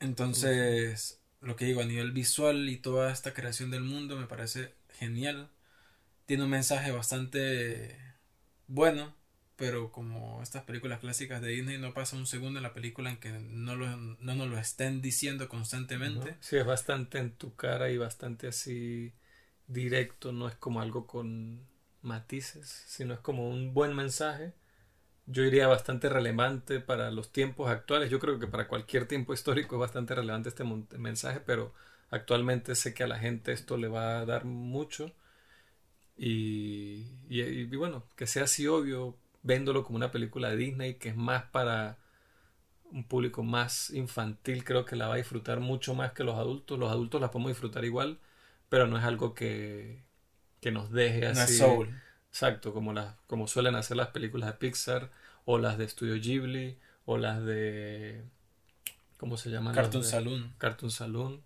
Entonces, 0.00 1.20
lo 1.40 1.56
que 1.56 1.64
digo, 1.64 1.80
a 1.80 1.84
nivel 1.84 2.12
visual 2.12 2.68
y 2.68 2.76
toda 2.76 3.12
esta 3.12 3.32
creación 3.32 3.70
del 3.70 3.82
mundo 3.82 4.16
me 4.16 4.26
parece 4.26 4.74
genial. 4.98 5.50
Tiene 6.26 6.44
un 6.44 6.50
mensaje 6.50 6.90
bastante 6.90 7.98
bueno, 8.66 9.14
pero 9.56 9.92
como 9.92 10.42
estas 10.42 10.64
películas 10.64 11.00
clásicas 11.00 11.40
de 11.40 11.48
Disney 11.48 11.78
no 11.78 11.94
pasa 11.94 12.16
un 12.16 12.26
segundo 12.26 12.58
en 12.58 12.62
la 12.62 12.74
película 12.74 13.10
en 13.10 13.16
que 13.18 13.30
no, 13.30 13.76
lo, 13.76 13.96
no 13.96 14.34
nos 14.34 14.48
lo 14.48 14.58
estén 14.58 15.00
diciendo 15.00 15.48
constantemente. 15.48 16.36
Sí, 16.40 16.56
es 16.56 16.66
bastante 16.66 17.18
en 17.18 17.32
tu 17.32 17.54
cara 17.54 17.90
y 17.90 17.96
bastante 17.96 18.48
así 18.48 19.12
directo, 19.66 20.32
no 20.32 20.48
es 20.48 20.56
como 20.56 20.80
algo 20.80 21.06
con 21.06 21.66
matices, 22.02 22.84
sino 22.86 23.14
es 23.14 23.20
como 23.20 23.48
un 23.48 23.72
buen 23.72 23.94
mensaje. 23.94 24.52
Yo 25.26 25.42
diría 25.42 25.66
bastante 25.66 26.08
relevante 26.08 26.80
para 26.80 27.10
los 27.10 27.32
tiempos 27.32 27.68
actuales. 27.68 28.10
Yo 28.10 28.20
creo 28.20 28.38
que 28.38 28.46
para 28.46 28.68
cualquier 28.68 29.06
tiempo 29.06 29.34
histórico 29.34 29.76
es 29.76 29.80
bastante 29.80 30.14
relevante 30.14 30.48
este 30.50 30.64
mensaje, 30.98 31.40
pero 31.40 31.74
actualmente 32.10 32.74
sé 32.76 32.94
que 32.94 33.02
a 33.02 33.08
la 33.08 33.18
gente 33.18 33.52
esto 33.52 33.76
le 33.76 33.88
va 33.88 34.20
a 34.20 34.24
dar 34.26 34.44
mucho. 34.44 35.12
Y, 36.16 37.06
y, 37.28 37.64
bueno, 37.76 38.04
que 38.16 38.26
sea 38.26 38.44
así 38.44 38.66
obvio, 38.68 39.16
viéndolo 39.42 39.84
como 39.84 39.96
una 39.96 40.12
película 40.12 40.50
de 40.50 40.56
Disney, 40.56 40.94
que 40.94 41.10
es 41.10 41.16
más 41.16 41.44
para 41.44 41.98
un 42.92 43.04
público 43.04 43.42
más 43.42 43.90
infantil, 43.90 44.64
creo 44.64 44.84
que 44.84 44.96
la 44.96 45.08
va 45.08 45.14
a 45.14 45.18
disfrutar 45.18 45.60
mucho 45.60 45.94
más 45.94 46.12
que 46.12 46.24
los 46.24 46.36
adultos. 46.36 46.78
Los 46.78 46.90
adultos 46.90 47.20
la 47.20 47.32
podemos 47.32 47.50
disfrutar 47.50 47.84
igual, 47.84 48.18
pero 48.68 48.86
no 48.86 48.96
es 48.96 49.04
algo 49.04 49.34
que, 49.34 50.04
que 50.60 50.70
nos 50.70 50.92
deje 50.92 51.26
así. 51.26 51.58
soul. 51.58 51.90
Exacto, 52.36 52.74
como, 52.74 52.92
las, 52.92 53.14
como 53.28 53.48
suelen 53.48 53.76
hacer 53.76 53.96
las 53.96 54.08
películas 54.08 54.50
de 54.50 54.58
Pixar 54.58 55.10
o 55.46 55.56
las 55.56 55.78
de 55.78 55.88
Studio 55.88 56.16
Ghibli 56.20 56.78
o 57.06 57.16
las 57.16 57.42
de... 57.42 58.24
¿Cómo 59.16 59.38
se 59.38 59.48
llaman? 59.48 59.74
Cartoon 59.74 60.04
Saloon. 60.04 60.54
Cartoon 60.58 60.90
Saloon. 60.90 61.42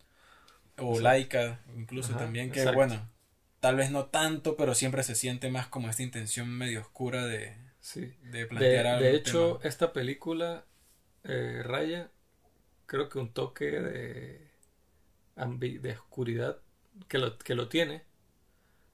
O 0.78 0.98
Laika, 0.98 1.60
incluso 1.76 2.16
también, 2.16 2.50
que 2.50 2.68
bueno, 2.72 3.08
tal 3.60 3.76
vez 3.76 3.92
no 3.92 4.06
tanto, 4.06 4.56
pero 4.56 4.74
siempre 4.74 5.04
se 5.04 5.14
siente 5.14 5.48
más 5.48 5.68
como 5.68 5.88
esta 5.88 6.02
intención 6.02 6.48
medio 6.48 6.80
oscura 6.80 7.24
de, 7.24 7.56
sí. 7.78 8.12
de 8.24 8.46
plantear 8.46 8.88
algo. 8.88 9.04
De 9.04 9.14
hecho, 9.14 9.60
esta 9.62 9.92
película, 9.92 10.64
eh, 11.22 11.62
Raya, 11.62 12.10
creo 12.86 13.08
que 13.08 13.20
un 13.20 13.32
toque 13.32 13.66
de, 13.66 14.50
de 15.36 15.92
oscuridad 15.92 16.58
que 17.06 17.18
lo, 17.18 17.38
que 17.38 17.54
lo 17.54 17.68
tiene, 17.68 18.09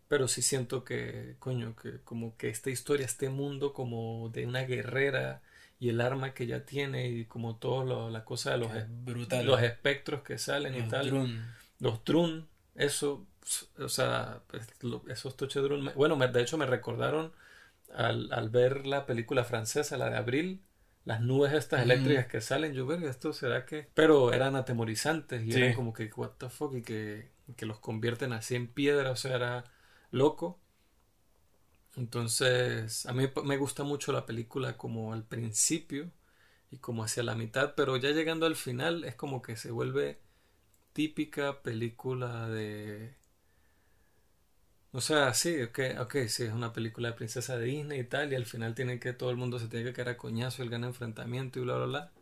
pero 0.09 0.28
sí 0.28 0.43
siento 0.43 0.85
que, 0.85 1.37
coño, 1.39 1.74
que 1.77 2.01
como 2.05 2.37
que 2.37 2.49
esta 2.49 2.70
historia, 2.70 3.07
este 3.07 3.28
mundo 3.28 3.73
como 3.73 4.31
de 4.31 4.47
una 4.47 4.62
guerrera 4.62 5.43
y 5.78 5.89
el 5.89 6.01
arma 6.01 6.33
que 6.33 6.45
ella 6.45 6.65
tiene 6.65 7.09
y 7.09 7.24
como 7.27 7.57
todo 7.57 8.11
la 8.11 8.24
cosa 8.24 8.53
de 8.53 8.59
los, 8.59 9.45
los 9.45 9.62
espectros 9.62 10.23
que 10.23 10.39
salen 10.39 10.74
y 10.74 10.89
tal. 10.89 11.41
Los 11.78 12.05
Drun, 12.05 12.49
eso, 12.74 13.27
o 13.78 13.89
sea, 13.89 14.41
pues, 14.47 14.66
esos 15.09 15.37
toches 15.37 15.62
Drun, 15.62 15.91
bueno, 15.95 16.16
de 16.16 16.43
hecho 16.43 16.57
me 16.57 16.66
recordaron 16.66 17.33
al, 17.95 18.33
al, 18.33 18.49
ver 18.49 18.87
la 18.87 19.05
película 19.05 19.45
francesa, 19.45 19.99
la 19.99 20.09
de 20.09 20.16
Abril, 20.16 20.62
las 21.05 21.20
nubes 21.20 21.53
estas 21.53 21.83
eléctricas 21.83 22.27
que 22.27 22.41
salen, 22.41 22.73
yo 22.73 22.87
veo 22.87 22.99
esto 23.09 23.33
será 23.33 23.66
que, 23.66 23.89
pero 23.95 24.33
eran 24.33 24.57
atemorizantes 24.57 25.45
y 25.45 25.53
eran 25.53 25.74
como 25.74 25.93
que, 25.93 26.11
what 26.16 26.31
the 26.39 26.49
fuck, 26.49 26.74
y 26.74 26.83
que 26.83 27.37
que 27.55 27.66
los 27.66 27.78
convierten 27.78 28.33
así 28.33 28.57
en 28.57 28.66
piedra, 28.66 29.11
o 29.11 29.16
sea, 29.16 29.37
era 29.37 29.65
loco. 30.16 30.60
Entonces, 31.97 33.06
a 33.06 33.12
mí 33.12 33.28
me 33.44 33.56
gusta 33.56 33.82
mucho 33.84 34.12
la 34.12 34.26
película 34.26 34.76
como 34.76 35.12
al 35.12 35.24
principio 35.24 36.10
y 36.70 36.78
como 36.78 37.05
hacia 37.05 37.22
la 37.22 37.34
mitad, 37.34 37.74
pero 37.76 37.97
ya 37.97 38.10
llegando 38.10 38.47
al 38.47 38.56
final 38.56 39.05
es 39.05 39.14
como 39.14 39.43
que 39.43 39.56
se 39.56 39.70
vuelve 39.70 40.20
típica 40.93 41.62
película 41.62 42.48
de... 42.48 43.16
O 44.93 45.01
sea, 45.01 45.34
sí, 45.34 45.62
ok, 45.62 45.80
sí, 46.28 46.44
es 46.44 46.52
una 46.52 46.72
película 46.72 47.10
de 47.10 47.14
princesa 47.14 47.59
de 47.59 47.66
Disney 47.66 48.01
y 48.01 48.05
tal, 48.05 48.32
y 48.32 48.36
al 48.36 48.47
final 48.47 48.74
tiene 48.74 48.98
que, 48.98 49.12
todo 49.12 49.30
el 49.30 49.36
mundo 49.36 49.59
se 49.59 49.68
tiene 49.68 49.84
que 49.84 49.93
quedar 49.93 50.09
a 50.10 50.16
coñazo, 50.16 50.62
el 50.62 50.70
gran 50.70 50.84
enfrentamiento 50.84 51.59
y 51.59 51.62
bla, 51.62 51.76
bla, 51.76 51.86
bla. 51.86 52.12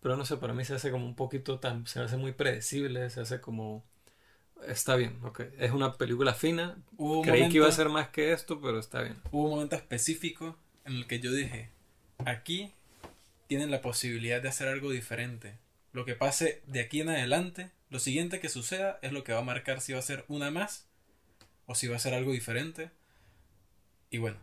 Pero 0.00 0.16
no 0.16 0.24
sé, 0.24 0.36
para 0.38 0.52
mí 0.54 0.64
se 0.64 0.74
hace 0.74 0.90
como 0.90 1.06
un 1.06 1.14
poquito 1.16 1.60
tan, 1.60 1.86
se 1.86 2.00
hace 2.00 2.16
muy 2.16 2.32
predecible, 2.32 3.08
se 3.10 3.20
hace 3.20 3.40
como 3.40 3.84
Está 4.68 4.96
bien, 4.96 5.18
ok. 5.22 5.40
Es 5.58 5.72
una 5.72 5.94
película 5.94 6.34
fina. 6.34 6.76
Creí 7.22 7.48
que 7.48 7.56
iba 7.56 7.68
a 7.68 7.72
ser 7.72 7.88
más 7.88 8.08
que 8.08 8.32
esto, 8.32 8.60
pero 8.60 8.78
está 8.78 9.02
bien. 9.02 9.16
Hubo 9.30 9.44
un 9.44 9.50
momento 9.50 9.76
específico 9.76 10.56
en 10.84 10.94
el 10.94 11.06
que 11.06 11.20
yo 11.20 11.32
dije, 11.32 11.70
aquí 12.24 12.72
tienen 13.46 13.70
la 13.70 13.80
posibilidad 13.80 14.40
de 14.40 14.48
hacer 14.48 14.68
algo 14.68 14.90
diferente. 14.90 15.58
Lo 15.92 16.04
que 16.04 16.14
pase 16.14 16.62
de 16.66 16.80
aquí 16.80 17.00
en 17.00 17.08
adelante, 17.08 17.70
lo 17.90 17.98
siguiente 17.98 18.40
que 18.40 18.48
suceda 18.48 18.98
es 19.02 19.12
lo 19.12 19.22
que 19.24 19.32
va 19.32 19.40
a 19.40 19.44
marcar 19.44 19.80
si 19.80 19.92
va 19.92 19.98
a 19.98 20.02
ser 20.02 20.24
una 20.28 20.50
más 20.50 20.88
o 21.66 21.74
si 21.74 21.86
va 21.86 21.96
a 21.96 22.00
ser 22.00 22.14
algo 22.14 22.32
diferente. 22.32 22.90
Y 24.10 24.18
bueno, 24.18 24.38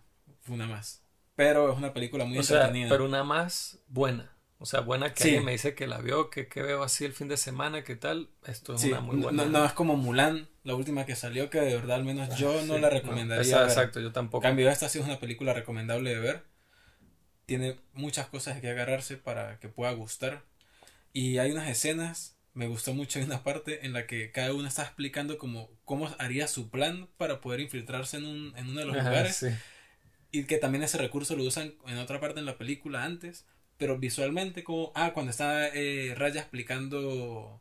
una 0.47 0.67
más. 0.67 1.01
Pero 1.35 1.71
es 1.71 1.77
una 1.77 1.93
película 1.93 2.25
muy 2.25 2.37
o 2.37 2.43
sea, 2.43 2.71
Pero 2.71 3.05
una 3.05 3.23
más 3.23 3.79
buena. 3.87 4.31
O 4.61 4.67
sea, 4.67 4.81
buena 4.81 5.11
que 5.11 5.23
alguien 5.23 5.43
me 5.43 5.53
dice 5.53 5.73
que 5.73 5.87
la 5.87 5.97
vio, 5.97 6.29
que, 6.29 6.47
que, 6.47 6.61
veo 6.61 6.83
así 6.83 7.03
el 7.03 7.13
fin 7.13 7.27
de 7.27 7.35
semana, 7.35 7.83
¿qué 7.83 7.95
tal? 7.95 8.29
Esto 8.45 8.75
es 8.75 8.83
una 8.83 9.01
muy 9.01 9.15
buena. 9.15 9.45
No, 9.45 9.49
no, 9.49 9.65
es 9.65 9.73
como 9.73 9.97
Mulan, 9.97 10.47
la 10.63 10.75
última 10.75 11.03
que 11.07 11.15
salió, 11.15 11.49
que 11.49 11.59
de 11.59 11.77
verdad 11.77 11.95
al 11.95 12.03
menos 12.03 12.37
yo 12.37 12.59
ah, 12.59 12.63
no 12.67 12.77
la 12.77 12.91
recomendaría. 12.91 13.63
exacto, 13.63 13.99
yo 13.99 14.11
tampoco. 14.11 14.45
En 14.45 14.51
cambio, 14.51 14.69
esta 14.69 14.87
sí 14.87 14.99
es 14.99 15.05
una 15.05 15.19
película 15.19 15.55
recomendable 15.55 16.11
de 16.11 16.19
ver. 16.19 16.43
Tiene 17.47 17.79
muchas 17.93 18.27
cosas 18.27 18.61
que 18.61 18.69
agarrarse 18.69 19.17
para 19.17 19.59
que 19.59 19.67
pueda 19.67 19.91
gustar. 19.93 20.43
Y 21.11 21.39
hay 21.39 21.51
unas 21.51 21.67
escenas, 21.67 22.37
me 22.53 22.67
gustó 22.67 22.93
mucho 22.93 23.17
en 23.17 23.25
una 23.25 23.43
parte 23.43 23.83
en 23.87 23.93
la 23.93 24.05
que 24.05 24.31
cada 24.31 24.53
uno 24.53 24.67
está 24.67 24.83
explicando 24.83 25.39
cómo, 25.39 25.71
cómo 25.85 26.13
haría 26.19 26.47
su 26.47 26.69
plan 26.69 27.09
para 27.17 27.41
poder 27.41 27.61
infiltrarse 27.61 28.17
en, 28.17 28.25
un, 28.25 28.53
en 28.55 28.69
uno 28.69 28.81
de 28.81 28.85
los 28.85 28.95
lugares. 28.95 29.43
Y 30.29 30.43
que 30.43 30.59
también 30.59 30.83
ese 30.83 30.99
recurso 30.99 31.35
lo 31.35 31.43
usan 31.45 31.73
en 31.87 31.97
otra 31.97 32.19
parte 32.19 32.39
en 32.39 32.45
la 32.45 32.59
película 32.59 33.03
antes 33.05 33.47
pero 33.81 33.97
visualmente 33.97 34.63
como 34.63 34.91
ah 34.93 35.11
cuando 35.11 35.31
está 35.31 35.67
eh, 35.69 36.13
Raya 36.15 36.41
explicando 36.41 37.59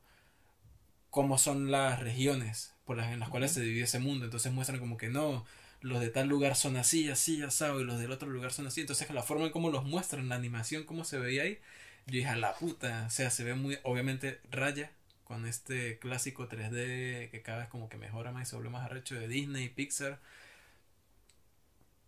cómo 1.09 1.39
son 1.39 1.71
las 1.71 1.99
regiones 2.01 2.75
por 2.85 2.99
las 2.99 3.11
en 3.11 3.21
las 3.21 3.31
cuales 3.31 3.53
se 3.53 3.63
divide 3.63 3.85
ese 3.85 4.01
mundo 4.01 4.27
entonces 4.27 4.53
muestran 4.53 4.81
como 4.81 4.99
que 4.99 5.09
no 5.09 5.47
los 5.81 5.99
de 5.99 6.11
tal 6.11 6.29
lugar 6.29 6.57
son 6.57 6.77
así 6.77 7.09
así 7.09 7.41
asado 7.43 7.81
y 7.81 7.85
los 7.85 7.99
del 7.99 8.11
otro 8.11 8.29
lugar 8.29 8.53
son 8.53 8.67
así. 8.67 8.83
Entonces 8.83 9.09
la 9.11 9.23
forma 9.23 9.47
en 9.47 9.51
cómo 9.51 9.71
los 9.71 9.85
muestran 9.87 10.29
la 10.29 10.35
animación 10.35 10.85
cómo 10.85 11.05
se 11.05 11.19
veía 11.19 11.45
ahí 11.45 11.59
yo 12.07 12.17
dije 12.19 12.29
a 12.29 12.37
la 12.37 12.55
puta 12.55 13.05
o 13.07 13.11
sea 13.11 13.31
se 13.31 13.43
ve 13.43 13.55
muy 13.55 13.79
obviamente 13.83 14.41
Raya 14.51 14.91
con 15.25 15.47
este 15.47 15.99
clásico 16.01 16.51
3D 16.51 17.31
que 17.31 17.41
cada 17.43 17.61
vez 17.61 17.69
como 17.69 17.89
que 17.89 17.97
mejora 17.97 18.31
más 18.31 18.47
y 18.47 18.51
se 18.51 18.57
vuelve 18.57 18.71
más 18.71 18.85
arrecho 18.85 19.15
de 19.15 19.27
Disney 19.27 19.71
Pixar 19.71 20.21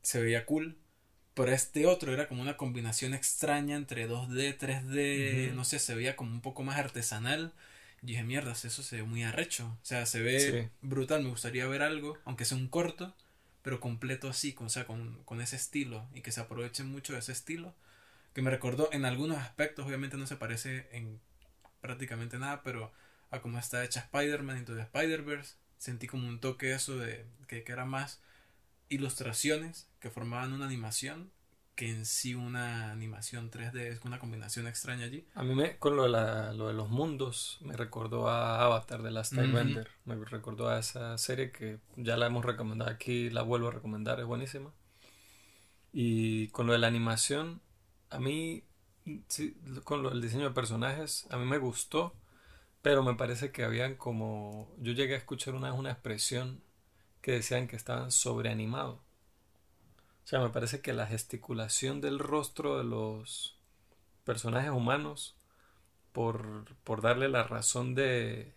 se 0.02 0.20
veía 0.20 0.44
cool 0.44 0.76
pero 1.34 1.50
este 1.52 1.86
otro 1.86 2.12
era 2.12 2.28
como 2.28 2.42
una 2.42 2.56
combinación 2.56 3.14
extraña 3.14 3.76
entre 3.76 4.08
2D, 4.08 4.58
3D, 4.58 5.52
no 5.54 5.64
sé, 5.64 5.78
se 5.78 5.94
veía 5.94 6.14
como 6.14 6.30
un 6.30 6.42
poco 6.42 6.62
más 6.62 6.78
artesanal. 6.78 7.52
Y 8.02 8.06
dije, 8.06 8.22
mierdas, 8.24 8.64
eso 8.64 8.82
se 8.82 8.96
ve 8.96 9.02
muy 9.04 9.22
arrecho. 9.22 9.66
O 9.66 9.84
sea, 9.84 10.04
se 10.06 10.20
ve 10.20 10.70
brutal. 10.82 11.22
Me 11.22 11.30
gustaría 11.30 11.66
ver 11.66 11.82
algo, 11.82 12.18
aunque 12.24 12.44
sea 12.44 12.58
un 12.58 12.68
corto, 12.68 13.14
pero 13.62 13.80
completo 13.80 14.28
así, 14.28 14.52
con, 14.52 14.66
o 14.66 14.70
sea, 14.70 14.86
con, 14.86 15.22
con 15.24 15.40
ese 15.40 15.56
estilo. 15.56 16.06
Y 16.12 16.20
que 16.20 16.32
se 16.32 16.40
aproveche 16.40 16.82
mucho 16.84 17.14
de 17.14 17.20
ese 17.20 17.32
estilo. 17.32 17.74
Que 18.34 18.42
me 18.42 18.50
recordó 18.50 18.90
en 18.92 19.04
algunos 19.04 19.38
aspectos, 19.38 19.86
obviamente 19.86 20.16
no 20.16 20.26
se 20.26 20.36
parece 20.36 20.88
en 20.92 21.20
prácticamente 21.80 22.38
nada, 22.38 22.62
pero 22.62 22.92
a 23.30 23.40
cómo 23.40 23.58
está 23.58 23.84
hecha 23.84 24.00
Spider-Man 24.00 24.58
into 24.58 24.74
the 24.74 24.82
Spider-Verse. 24.82 25.54
Sentí 25.78 26.06
como 26.06 26.28
un 26.28 26.40
toque 26.40 26.72
eso 26.72 26.98
de 26.98 27.24
que, 27.46 27.62
que 27.64 27.72
era 27.72 27.84
más 27.84 28.20
ilustraciones 28.88 29.88
que 30.02 30.10
formaban 30.10 30.52
una 30.52 30.66
animación 30.66 31.30
que 31.74 31.88
en 31.88 32.04
sí 32.04 32.34
una 32.34 32.92
animación 32.92 33.50
3D 33.50 33.78
es 33.78 34.04
una 34.04 34.18
combinación 34.18 34.66
extraña 34.66 35.06
allí. 35.06 35.26
A 35.34 35.42
mí 35.42 35.54
me, 35.54 35.78
con 35.78 35.96
lo 35.96 36.02
de, 36.02 36.10
la, 36.10 36.52
lo 36.52 36.68
de 36.68 36.74
los 36.74 36.90
mundos 36.90 37.58
me 37.62 37.76
recordó 37.76 38.28
a 38.28 38.62
Avatar 38.62 39.02
de 39.02 39.10
Last 39.10 39.32
Airbender, 39.32 39.88
me 40.04 40.16
recordó 40.16 40.68
a 40.68 40.78
esa 40.78 41.16
serie 41.16 41.50
que 41.50 41.78
ya 41.96 42.16
la 42.18 42.26
hemos 42.26 42.44
recomendado 42.44 42.90
aquí, 42.90 43.30
la 43.30 43.42
vuelvo 43.42 43.68
a 43.68 43.72
recomendar, 43.72 44.20
es 44.20 44.26
buenísima. 44.26 44.70
Y 45.92 46.48
con 46.48 46.66
lo 46.66 46.74
de 46.74 46.78
la 46.78 46.88
animación, 46.88 47.62
a 48.10 48.18
mí, 48.18 48.64
sí, 49.28 49.56
con 49.84 50.02
lo 50.02 50.10
del 50.10 50.20
diseño 50.20 50.44
de 50.44 50.50
personajes, 50.50 51.26
a 51.30 51.38
mí 51.38 51.46
me 51.46 51.58
gustó, 51.58 52.14
pero 52.82 53.02
me 53.02 53.14
parece 53.14 53.50
que 53.50 53.64
habían 53.64 53.94
como, 53.94 54.74
yo 54.78 54.92
llegué 54.92 55.14
a 55.14 55.18
escuchar 55.18 55.54
una, 55.54 55.72
una 55.72 55.92
expresión 55.92 56.60
que 57.22 57.32
decían 57.32 57.66
que 57.66 57.76
estaban 57.76 58.10
sobreanimados. 58.10 58.98
O 60.24 60.26
sea, 60.26 60.40
me 60.40 60.50
parece 60.50 60.80
que 60.80 60.92
la 60.92 61.06
gesticulación 61.06 62.00
del 62.00 62.18
rostro 62.18 62.78
de 62.78 62.84
los 62.84 63.58
personajes 64.24 64.70
humanos, 64.70 65.36
por, 66.12 66.76
por 66.84 67.02
darle 67.02 67.28
la 67.28 67.42
razón 67.42 67.94
de, 67.94 68.54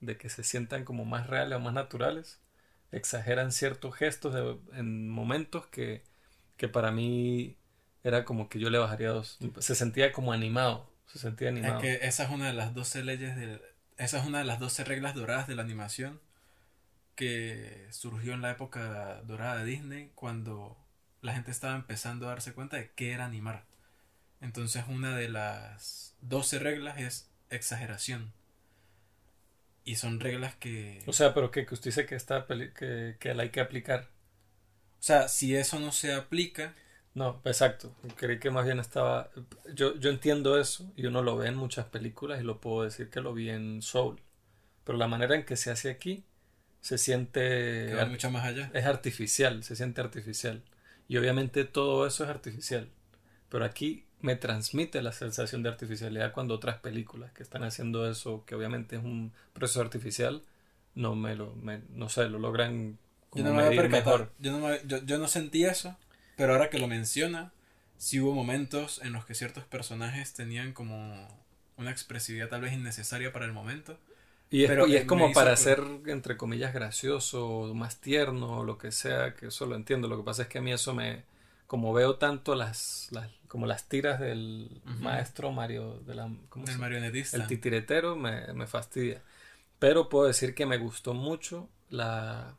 de 0.00 0.16
que 0.16 0.30
se 0.30 0.44
sientan 0.44 0.84
como 0.84 1.04
más 1.04 1.26
reales 1.26 1.56
o 1.56 1.60
más 1.60 1.74
naturales, 1.74 2.40
exageran 2.90 3.52
ciertos 3.52 3.94
gestos 3.94 4.58
en 4.72 5.10
momentos 5.10 5.66
que, 5.66 6.04
que 6.56 6.68
para 6.68 6.90
mí 6.90 7.56
era 8.02 8.24
como 8.24 8.48
que 8.48 8.58
yo 8.58 8.70
le 8.70 8.78
bajaría 8.78 9.10
dos. 9.10 9.38
Se 9.58 9.74
sentía 9.74 10.12
como 10.12 10.32
animado. 10.32 10.90
Se 11.06 11.18
sentía 11.18 11.48
animado. 11.48 11.76
Es 11.76 11.82
que 11.82 12.06
esa 12.06 12.24
es 12.24 12.30
una 12.30 12.46
de 12.46 12.54
las 12.54 12.74
12 12.74 13.04
leyes 13.04 13.36
de. 13.36 13.60
Esa 13.98 14.18
es 14.18 14.26
una 14.26 14.38
de 14.38 14.44
las 14.44 14.60
12 14.60 14.84
reglas 14.84 15.14
doradas 15.14 15.48
de 15.48 15.54
la 15.54 15.62
animación 15.62 16.20
que 17.18 17.88
surgió 17.90 18.32
en 18.32 18.42
la 18.42 18.52
época 18.52 19.22
dorada 19.26 19.58
de 19.58 19.64
Disney 19.64 20.12
cuando 20.14 20.76
la 21.20 21.34
gente 21.34 21.50
estaba 21.50 21.74
empezando 21.74 22.26
a 22.26 22.28
darse 22.30 22.52
cuenta 22.52 22.76
de 22.76 22.92
qué 22.92 23.10
era 23.10 23.24
animar. 23.24 23.64
Entonces 24.40 24.84
una 24.88 25.16
de 25.16 25.28
las 25.28 26.14
12 26.20 26.60
reglas 26.60 27.00
es 27.00 27.28
exageración. 27.50 28.32
Y 29.84 29.96
son 29.96 30.20
reglas 30.20 30.54
que... 30.54 31.02
O 31.08 31.12
sea, 31.12 31.34
pero 31.34 31.50
que, 31.50 31.66
que 31.66 31.74
usted 31.74 31.88
dice 31.90 32.06
que, 32.06 32.14
está, 32.14 32.46
que, 32.46 33.16
que 33.18 33.34
la 33.34 33.42
hay 33.42 33.50
que 33.50 33.60
aplicar. 33.60 34.10
O 35.00 35.02
sea, 35.02 35.26
si 35.26 35.56
eso 35.56 35.80
no 35.80 35.90
se 35.90 36.14
aplica... 36.14 36.76
No, 37.14 37.42
exacto. 37.44 37.96
Creí 38.14 38.38
que 38.38 38.52
más 38.52 38.64
bien 38.64 38.78
estaba... 38.78 39.28
Yo, 39.74 39.96
yo 39.96 40.10
entiendo 40.10 40.56
eso 40.60 40.88
y 40.94 41.06
uno 41.06 41.22
lo 41.22 41.36
ve 41.36 41.48
en 41.48 41.56
muchas 41.56 41.86
películas 41.86 42.40
y 42.40 42.44
lo 42.44 42.60
puedo 42.60 42.84
decir 42.84 43.10
que 43.10 43.20
lo 43.20 43.34
vi 43.34 43.50
en 43.50 43.82
Soul. 43.82 44.20
Pero 44.84 44.98
la 44.98 45.08
manera 45.08 45.34
en 45.34 45.44
que 45.44 45.56
se 45.56 45.72
hace 45.72 45.90
aquí 45.90 46.24
se 46.80 46.98
siente... 46.98 47.94
mucho 48.08 48.30
más 48.30 48.44
allá. 48.44 48.70
Es 48.74 48.86
artificial, 48.86 49.62
se 49.64 49.76
siente 49.76 50.00
artificial. 50.00 50.62
Y 51.08 51.16
obviamente 51.16 51.64
todo 51.64 52.06
eso 52.06 52.24
es 52.24 52.30
artificial. 52.30 52.88
Pero 53.48 53.64
aquí 53.64 54.04
me 54.20 54.36
transmite 54.36 55.00
la 55.02 55.12
sensación 55.12 55.62
de 55.62 55.68
artificialidad 55.68 56.32
cuando 56.32 56.54
otras 56.54 56.78
películas 56.78 57.32
que 57.32 57.42
están 57.42 57.62
haciendo 57.62 58.10
eso, 58.10 58.44
que 58.46 58.54
obviamente 58.54 58.96
es 58.96 59.04
un 59.04 59.32
proceso 59.52 59.80
artificial, 59.80 60.42
no 60.94 61.14
me 61.14 61.36
lo, 61.36 61.54
no 61.90 62.08
sé, 62.08 62.28
lo 62.28 62.38
logran 62.38 62.98
yo 63.34 63.44
no 63.44 63.54
me 63.54 63.88
mejor. 63.88 64.32
Yo 64.38 64.58
no, 64.58 64.74
yo, 64.84 65.04
yo 65.04 65.18
no 65.18 65.28
sentí 65.28 65.64
eso, 65.64 65.96
pero 66.36 66.52
ahora 66.54 66.70
que 66.70 66.78
lo 66.78 66.88
menciona, 66.88 67.52
sí 67.96 68.20
hubo 68.20 68.34
momentos 68.34 69.00
en 69.02 69.12
los 69.12 69.24
que 69.24 69.34
ciertos 69.34 69.64
personajes 69.64 70.34
tenían 70.34 70.72
como 70.72 71.28
una 71.76 71.90
expresividad 71.90 72.48
tal 72.48 72.62
vez 72.62 72.72
innecesaria 72.72 73.32
para 73.32 73.44
el 73.44 73.52
momento 73.52 73.98
y 74.50 74.64
es, 74.64 74.88
y 74.88 74.96
es 74.96 75.04
como 75.04 75.32
para 75.32 75.54
ser, 75.56 75.82
entre 76.06 76.36
comillas, 76.36 76.72
gracioso, 76.72 77.72
más 77.74 78.00
tierno, 78.00 78.60
o 78.60 78.64
lo 78.64 78.78
que 78.78 78.92
sea, 78.92 79.34
que 79.34 79.48
eso 79.48 79.66
lo 79.66 79.76
entiendo. 79.76 80.08
Lo 80.08 80.16
que 80.16 80.24
pasa 80.24 80.42
es 80.42 80.48
que 80.48 80.58
a 80.58 80.62
mí 80.62 80.72
eso 80.72 80.94
me, 80.94 81.24
como 81.66 81.92
veo 81.92 82.16
tanto 82.16 82.54
las, 82.54 83.08
las 83.10 83.28
como 83.48 83.66
las 83.66 83.88
tiras 83.88 84.20
del 84.20 84.80
maestro 84.84 85.50
Mario, 85.52 86.00
de 86.06 86.14
la, 86.14 86.30
¿cómo 86.48 86.66
el 86.66 86.78
marionetista. 86.78 87.36
El 87.36 87.46
titiretero 87.46 88.14
me, 88.14 88.52
me 88.52 88.66
fastidia. 88.66 89.22
Pero 89.78 90.08
puedo 90.08 90.26
decir 90.26 90.54
que 90.54 90.66
me 90.66 90.78
gustó 90.78 91.14
mucho 91.14 91.68
la 91.88 92.56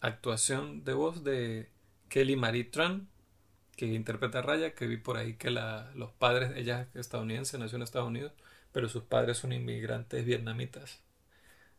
actuación 0.00 0.84
de 0.84 0.92
voz 0.94 1.24
de 1.24 1.70
Kelly 2.08 2.36
Marie 2.36 2.64
Tran, 2.64 3.08
que 3.76 3.86
interpreta 3.86 4.38
a 4.38 4.42
Raya, 4.42 4.74
que 4.74 4.86
vi 4.86 4.96
por 4.96 5.16
ahí 5.16 5.34
que 5.34 5.50
la, 5.50 5.90
los 5.94 6.10
padres, 6.12 6.52
ella 6.56 6.88
es 6.94 7.00
estadounidense, 7.00 7.58
nació 7.58 7.76
en 7.76 7.82
Estados 7.82 8.08
Unidos, 8.08 8.32
pero 8.72 8.88
sus 8.88 9.04
padres 9.04 9.38
son 9.38 9.52
inmigrantes 9.52 10.24
vietnamitas. 10.24 11.00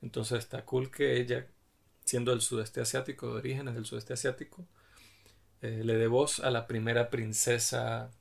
Entonces 0.01 0.39
está 0.39 0.63
cool 0.65 0.91
que 0.91 1.19
ella, 1.19 1.47
siendo 2.05 2.31
del 2.31 2.41
sudeste 2.41 2.81
asiático, 2.81 3.27
de 3.27 3.39
orígenes 3.39 3.75
del 3.75 3.85
sudeste 3.85 4.13
asiático, 4.13 4.67
eh, 5.61 5.81
le 5.83 5.95
dé 5.95 6.07
voz 6.07 6.39
a 6.39 6.51
la 6.51 6.67
primera 6.67 7.09
princesa 7.09 8.11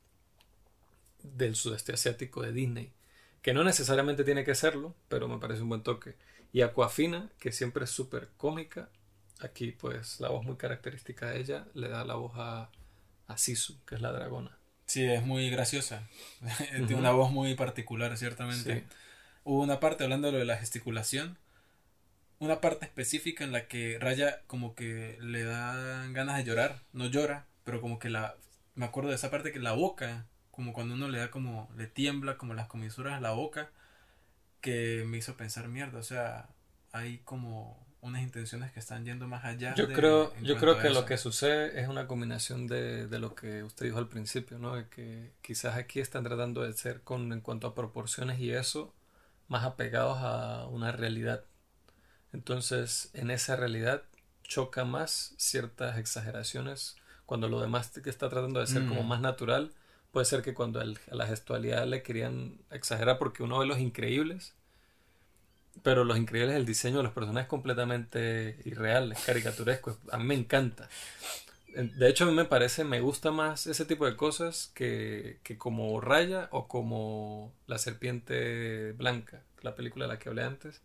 del 1.21 1.55
sudeste 1.55 1.93
asiático 1.93 2.41
de 2.41 2.51
Disney. 2.51 2.91
Que 3.41 3.53
no 3.53 3.63
necesariamente 3.63 4.23
tiene 4.23 4.43
que 4.43 4.55
serlo, 4.55 4.95
pero 5.07 5.27
me 5.27 5.37
parece 5.37 5.61
un 5.61 5.69
buen 5.69 5.83
toque. 5.83 6.15
Y 6.51 6.61
Aquafina, 6.61 7.29
que 7.39 7.51
siempre 7.51 7.83
es 7.83 7.91
súper 7.91 8.29
cómica. 8.37 8.89
Aquí, 9.39 9.71
pues, 9.71 10.19
la 10.19 10.29
voz 10.29 10.43
muy 10.43 10.57
característica 10.57 11.29
de 11.29 11.39
ella 11.39 11.67
le 11.73 11.89
da 11.89 12.03
la 12.03 12.15
voz 12.15 12.33
a, 12.35 12.71
a 13.27 13.37
Sisu, 13.37 13.83
que 13.85 13.95
es 13.95 14.01
la 14.01 14.11
dragona. 14.11 14.57
Sí, 14.87 15.05
es 15.05 15.23
muy 15.23 15.49
graciosa. 15.49 16.07
Tiene 16.71 16.95
una 16.95 17.11
voz 17.11 17.31
muy 17.31 17.53
particular, 17.55 18.17
ciertamente. 18.17 18.85
Hubo 19.43 19.61
una 19.61 19.79
parte 19.79 20.03
hablando 20.03 20.31
de 20.31 20.43
la 20.43 20.57
gesticulación 20.57 21.37
una 22.39 22.61
parte 22.61 22.85
específica 22.85 23.43
en 23.43 23.51
la 23.51 23.67
que 23.67 23.97
Raya 23.99 24.41
como 24.47 24.75
que 24.75 25.17
le 25.21 25.43
dan 25.43 26.13
ganas 26.13 26.37
de 26.37 26.43
llorar, 26.45 26.79
no 26.93 27.07
llora, 27.07 27.47
pero 27.63 27.81
como 27.81 27.99
que 27.99 28.09
la 28.09 28.35
me 28.75 28.85
acuerdo 28.85 29.09
de 29.09 29.15
esa 29.15 29.31
parte 29.31 29.51
que 29.51 29.59
la 29.59 29.73
boca, 29.73 30.27
como 30.51 30.73
cuando 30.73 30.93
uno 30.95 31.07
le 31.09 31.19
da 31.19 31.31
como 31.31 31.69
le 31.77 31.87
tiembla 31.87 32.37
como 32.37 32.53
las 32.53 32.67
comisuras 32.67 33.15
a 33.15 33.21
la 33.21 33.31
boca 33.31 33.71
que 34.61 35.03
me 35.07 35.17
hizo 35.17 35.37
pensar 35.37 35.67
mierda, 35.67 35.99
o 35.99 36.03
sea, 36.03 36.49
hay 36.91 37.19
como 37.19 37.85
unas 38.01 38.21
intenciones 38.21 38.71
que 38.71 38.79
están 38.79 39.05
yendo 39.05 39.27
más 39.27 39.45
allá. 39.45 39.75
Yo 39.75 39.87
de- 39.87 39.93
creo, 39.95 40.33
yo 40.43 40.57
creo 40.57 40.77
que 40.79 40.89
lo 40.89 41.05
que 41.05 41.17
sucede 41.17 41.79
es 41.81 41.87
una 41.87 42.07
combinación 42.07 42.67
de, 42.67 43.07
de 43.07 43.19
lo 43.19 43.35
que 43.35 43.63
usted 43.63 43.85
dijo 43.85 43.97
al 43.97 44.07
principio, 44.09 44.57
¿no? 44.59 44.75
De 44.75 44.87
que 44.89 45.31
quizás 45.41 45.75
aquí 45.75 45.99
están 45.99 46.23
tratando 46.23 46.61
de 46.63 46.73
ser 46.73 47.01
con, 47.01 47.31
en 47.33 47.41
cuanto 47.41 47.67
a 47.67 47.75
proporciones 47.75 48.39
y 48.39 48.51
eso, 48.51 48.93
más 49.47 49.63
apegados 49.65 50.17
a 50.21 50.67
una 50.67 50.91
realidad. 50.91 51.43
Entonces, 52.33 53.09
en 53.13 53.31
esa 53.31 53.55
realidad 53.55 54.03
choca 54.43 54.85
más 54.85 55.33
ciertas 55.37 55.97
exageraciones 55.97 56.95
cuando 57.25 57.49
lo 57.49 57.59
demás 57.59 57.89
que 57.89 58.09
está 58.09 58.29
tratando 58.29 58.59
de 58.59 58.67
ser 58.67 58.85
como 58.85 59.03
Mm. 59.03 59.07
más 59.07 59.21
natural. 59.21 59.71
Puede 60.11 60.25
ser 60.25 60.41
que 60.41 60.53
cuando 60.53 60.81
el- 60.81 60.97
a 61.11 61.15
la 61.15 61.27
gestualidad 61.27 61.85
le 61.85 62.01
querían 62.03 62.57
exagerar 62.71 63.17
porque 63.17 63.43
uno 63.43 63.59
ve 63.59 63.65
los 63.65 63.79
increíbles, 63.79 64.53
pero 65.83 66.03
los 66.03 66.17
increíbles 66.17 66.55
el 66.55 66.65
diseño 66.65 66.97
de 66.97 67.03
los 67.03 67.11
personajes 67.13 67.45
es 67.45 67.49
completamente 67.49 68.59
irreal, 68.65 69.11
es 69.11 69.19
caricaturesco. 69.25 69.91
es- 69.91 69.97
A 70.13 70.17
mí 70.17 70.23
me 70.23 70.35
encanta. 70.35 70.89
En- 71.75 71.97
De 71.99 72.09
hecho, 72.09 72.23
a 72.23 72.27
mí 72.27 72.33
me 72.33 72.45
parece, 72.45 72.83
me 72.83 73.01
gusta 73.01 73.31
más 73.31 73.67
ese 73.67 73.85
tipo 73.85 74.05
de 74.05 74.15
cosas 74.15 74.71
que, 74.73 75.39
que 75.43 75.57
como 75.57 75.99
Raya 76.01 76.47
o 76.51 76.67
como 76.67 77.53
La 77.67 77.77
Serpiente 77.77 78.93
Blanca, 78.93 79.43
la 79.61 79.75
película 79.75 80.05
de 80.05 80.13
la 80.13 80.19
que 80.19 80.29
hablé 80.29 80.43
antes. 80.43 80.81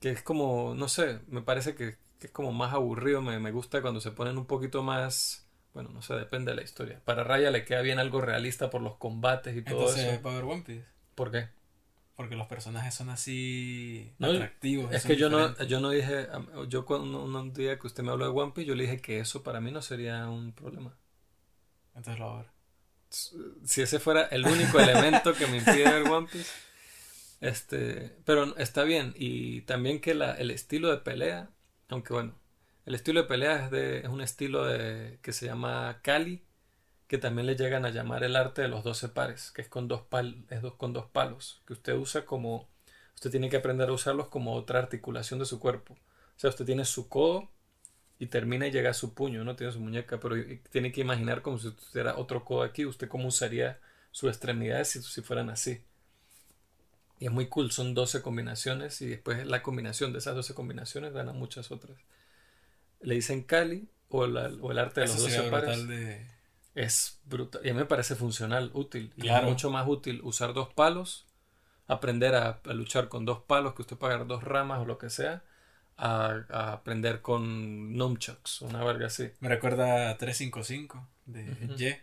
Que 0.00 0.10
es 0.10 0.22
como, 0.22 0.74
no 0.74 0.88
sé, 0.88 1.20
me 1.28 1.42
parece 1.42 1.74
que, 1.74 1.96
que 2.18 2.26
es 2.28 2.32
como 2.32 2.52
más 2.52 2.72
aburrido. 2.74 3.22
Me, 3.22 3.38
me 3.38 3.52
gusta 3.52 3.82
cuando 3.82 4.00
se 4.00 4.10
ponen 4.12 4.38
un 4.38 4.46
poquito 4.46 4.82
más. 4.82 5.46
Bueno, 5.74 5.90
no 5.90 6.02
sé, 6.02 6.14
depende 6.14 6.50
de 6.52 6.56
la 6.56 6.62
historia. 6.62 7.00
Para 7.04 7.22
Raya 7.22 7.50
le 7.50 7.64
queda 7.64 7.80
bien 7.82 7.98
algo 7.98 8.20
realista 8.20 8.70
por 8.70 8.80
los 8.82 8.96
combates 8.96 9.56
y 9.56 9.62
todo 9.62 9.80
Entonces, 9.80 10.04
eso. 10.14 10.30
ver 10.32 10.44
One 10.44 10.62
Piece. 10.62 10.84
¿Por 11.14 11.30
qué? 11.30 11.48
Porque 12.16 12.36
los 12.36 12.48
personajes 12.48 12.94
son 12.94 13.08
así 13.08 14.12
No, 14.18 14.28
atractivos. 14.28 14.92
Es 14.92 15.04
que 15.04 15.16
yo 15.16 15.30
no, 15.30 15.56
yo 15.64 15.80
no 15.80 15.90
dije, 15.90 16.28
yo 16.68 16.84
cuando 16.84 17.24
un 17.24 17.52
día 17.54 17.78
que 17.78 17.86
usted 17.86 18.02
me 18.02 18.10
habló 18.10 18.26
de 18.26 18.30
One 18.38 18.52
Piece, 18.52 18.68
yo 18.68 18.74
le 18.74 18.82
dije 18.84 19.00
que 19.00 19.20
eso 19.20 19.42
para 19.42 19.60
mí 19.60 19.70
no 19.70 19.80
sería 19.80 20.28
un 20.28 20.52
problema. 20.52 20.94
Entonces 21.94 22.18
lo 22.18 22.26
va 22.26 22.32
a 22.34 22.42
ver. 22.42 22.50
Si 23.64 23.82
ese 23.82 23.98
fuera 23.98 24.22
el 24.26 24.46
único 24.46 24.78
elemento 24.78 25.34
que 25.34 25.46
me 25.46 25.58
impide 25.58 25.84
ver 25.90 26.08
One 26.08 26.28
Piece, 26.30 26.50
este, 27.40 28.16
pero 28.24 28.56
está 28.56 28.84
bien. 28.84 29.14
Y 29.16 29.62
también 29.62 30.00
que 30.00 30.14
la, 30.14 30.34
el 30.34 30.50
estilo 30.50 30.90
de 30.90 30.98
pelea, 30.98 31.50
aunque 31.88 32.12
bueno, 32.12 32.34
el 32.86 32.94
estilo 32.94 33.22
de 33.22 33.28
pelea 33.28 33.64
es, 33.66 33.70
de, 33.70 33.98
es 34.00 34.08
un 34.08 34.20
estilo 34.20 34.64
de, 34.66 35.18
que 35.22 35.32
se 35.32 35.46
llama 35.46 36.00
Kali, 36.02 36.44
que 37.06 37.18
también 37.18 37.46
le 37.46 37.56
llegan 37.56 37.84
a 37.84 37.90
llamar 37.90 38.24
el 38.24 38.36
arte 38.36 38.62
de 38.62 38.68
los 38.68 38.84
12 38.84 39.08
pares, 39.10 39.50
que 39.52 39.62
es 39.62 39.68
con 39.68 39.88
dos, 39.88 40.02
pal, 40.02 40.44
es 40.50 40.62
dos, 40.62 40.74
con 40.76 40.92
dos 40.92 41.06
palos, 41.06 41.62
que 41.66 41.72
usted 41.74 41.94
usa 41.96 42.24
como, 42.26 42.68
usted 43.14 43.30
tiene 43.30 43.48
que 43.50 43.56
aprender 43.56 43.88
a 43.88 43.92
usarlos 43.92 44.28
como 44.28 44.54
otra 44.54 44.78
articulación 44.78 45.38
de 45.40 45.46
su 45.46 45.60
cuerpo. 45.60 45.94
O 45.94 46.38
sea, 46.40 46.50
usted 46.50 46.64
tiene 46.64 46.84
su 46.84 47.08
codo 47.08 47.50
y 48.18 48.26
termina 48.26 48.66
y 48.68 48.70
llega 48.72 48.90
a 48.90 48.94
su 48.94 49.14
puño, 49.14 49.44
no 49.44 49.56
tiene 49.56 49.72
su 49.72 49.80
muñeca, 49.80 50.20
pero 50.20 50.36
tiene 50.70 50.92
que 50.92 51.00
imaginar 51.00 51.42
como 51.42 51.58
si 51.58 51.70
tuviera 51.72 52.16
otro 52.16 52.44
codo 52.44 52.62
aquí, 52.62 52.86
usted 52.86 53.08
cómo 53.08 53.28
usaría 53.28 53.80
sus 54.12 54.30
extremidades 54.30 54.88
si, 54.88 55.02
si 55.02 55.22
fueran 55.22 55.50
así. 55.50 55.82
Y 57.20 57.26
es 57.26 57.32
muy 57.32 57.46
cool, 57.48 57.70
son 57.70 57.94
12 57.94 58.20
combinaciones 58.22 59.00
y 59.02 59.06
después 59.06 59.46
la 59.46 59.62
combinación 59.62 60.12
de 60.12 60.18
esas 60.18 60.34
12 60.34 60.54
combinaciones 60.54 61.12
dan 61.12 61.28
a 61.28 61.32
muchas 61.32 61.70
otras. 61.70 61.98
Le 63.00 63.14
dicen 63.14 63.42
Kali 63.42 63.88
o, 64.08 64.26
la- 64.26 64.50
o 64.60 64.72
el 64.72 64.78
arte 64.78 65.00
de 65.00 65.06
Eso 65.06 65.14
los 65.14 65.24
12 65.24 65.34
sería 65.36 65.50
pares. 65.50 65.88
de... 65.88 66.26
Es 66.74 67.20
brutal. 67.24 67.62
Y 67.64 67.70
a 67.70 67.74
mí 67.74 67.78
me 67.80 67.86
parece 67.86 68.14
funcional, 68.14 68.70
útil. 68.74 69.12
Y 69.16 69.28
es 69.28 69.42
mucho 69.44 69.70
más 69.70 69.86
útil 69.88 70.20
usar 70.22 70.54
dos 70.54 70.72
palos, 70.72 71.26
aprender 71.88 72.34
a, 72.34 72.60
a 72.64 72.72
luchar 72.74 73.08
con 73.08 73.24
dos 73.24 73.40
palos, 73.42 73.74
que 73.74 73.82
usted 73.82 73.96
pueda 73.96 74.14
agarrar 74.14 74.28
dos 74.28 74.44
ramas 74.44 74.80
o 74.80 74.84
lo 74.84 74.98
que 74.98 75.10
sea, 75.10 75.42
a, 75.96 76.44
a 76.50 76.72
aprender 76.72 77.22
con 77.22 77.96
nunchucks, 77.96 78.62
una 78.62 78.84
verga 78.84 79.08
así. 79.08 79.30
Me 79.40 79.48
recuerda 79.48 80.10
a 80.10 80.16
355 80.18 81.08
de 81.26 81.42
Ujú. 81.42 81.74
Y, 81.74 81.96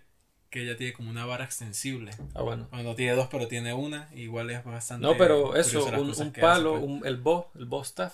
que 0.49 0.63
ella 0.63 0.77
tiene 0.77 0.93
como 0.93 1.09
una 1.09 1.25
vara 1.25 1.43
extensible. 1.45 2.11
Ah, 2.33 2.41
bueno. 2.41 2.67
Bueno, 2.71 2.89
no 2.89 2.95
tiene 2.95 3.13
dos, 3.13 3.27
pero 3.29 3.47
tiene 3.47 3.73
una. 3.73 4.09
Igual 4.15 4.49
es 4.49 4.63
bastante. 4.63 5.05
No, 5.05 5.17
pero 5.17 5.55
eso, 5.55 5.85
un, 5.85 6.33
palo, 6.33 6.75
hace, 6.75 6.79
pues. 6.79 6.83
un- 6.83 7.05
el 7.05 7.17
bow, 7.17 7.47
el 7.55 7.65
bow 7.65 7.81
staff, 7.81 8.13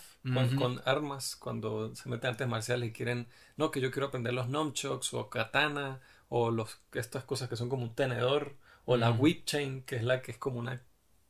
con, 0.55 0.81
armas, 0.85 1.35
cuando 1.35 1.95
se 1.95 2.09
meten 2.09 2.31
artes 2.31 2.47
marciales 2.47 2.89
y 2.89 2.91
quieren, 2.91 3.27
no, 3.57 3.71
que 3.71 3.81
yo 3.81 3.91
quiero 3.91 4.07
aprender 4.07 4.33
los 4.33 4.49
nunchucks 4.49 5.13
o 5.13 5.29
katana, 5.29 5.99
o 6.29 6.49
los, 6.49 6.79
estas 6.93 7.23
cosas 7.23 7.49
que 7.49 7.55
son 7.55 7.69
como 7.69 7.83
un 7.83 7.93
tenedor, 7.93 8.55
o 8.85 8.97
la 8.97 9.11
whip 9.11 9.45
chain, 9.45 9.83
que 9.83 9.95
es 9.97 10.03
la 10.03 10.21
que 10.21 10.31
es 10.31 10.37
como 10.37 10.59
una 10.59 10.81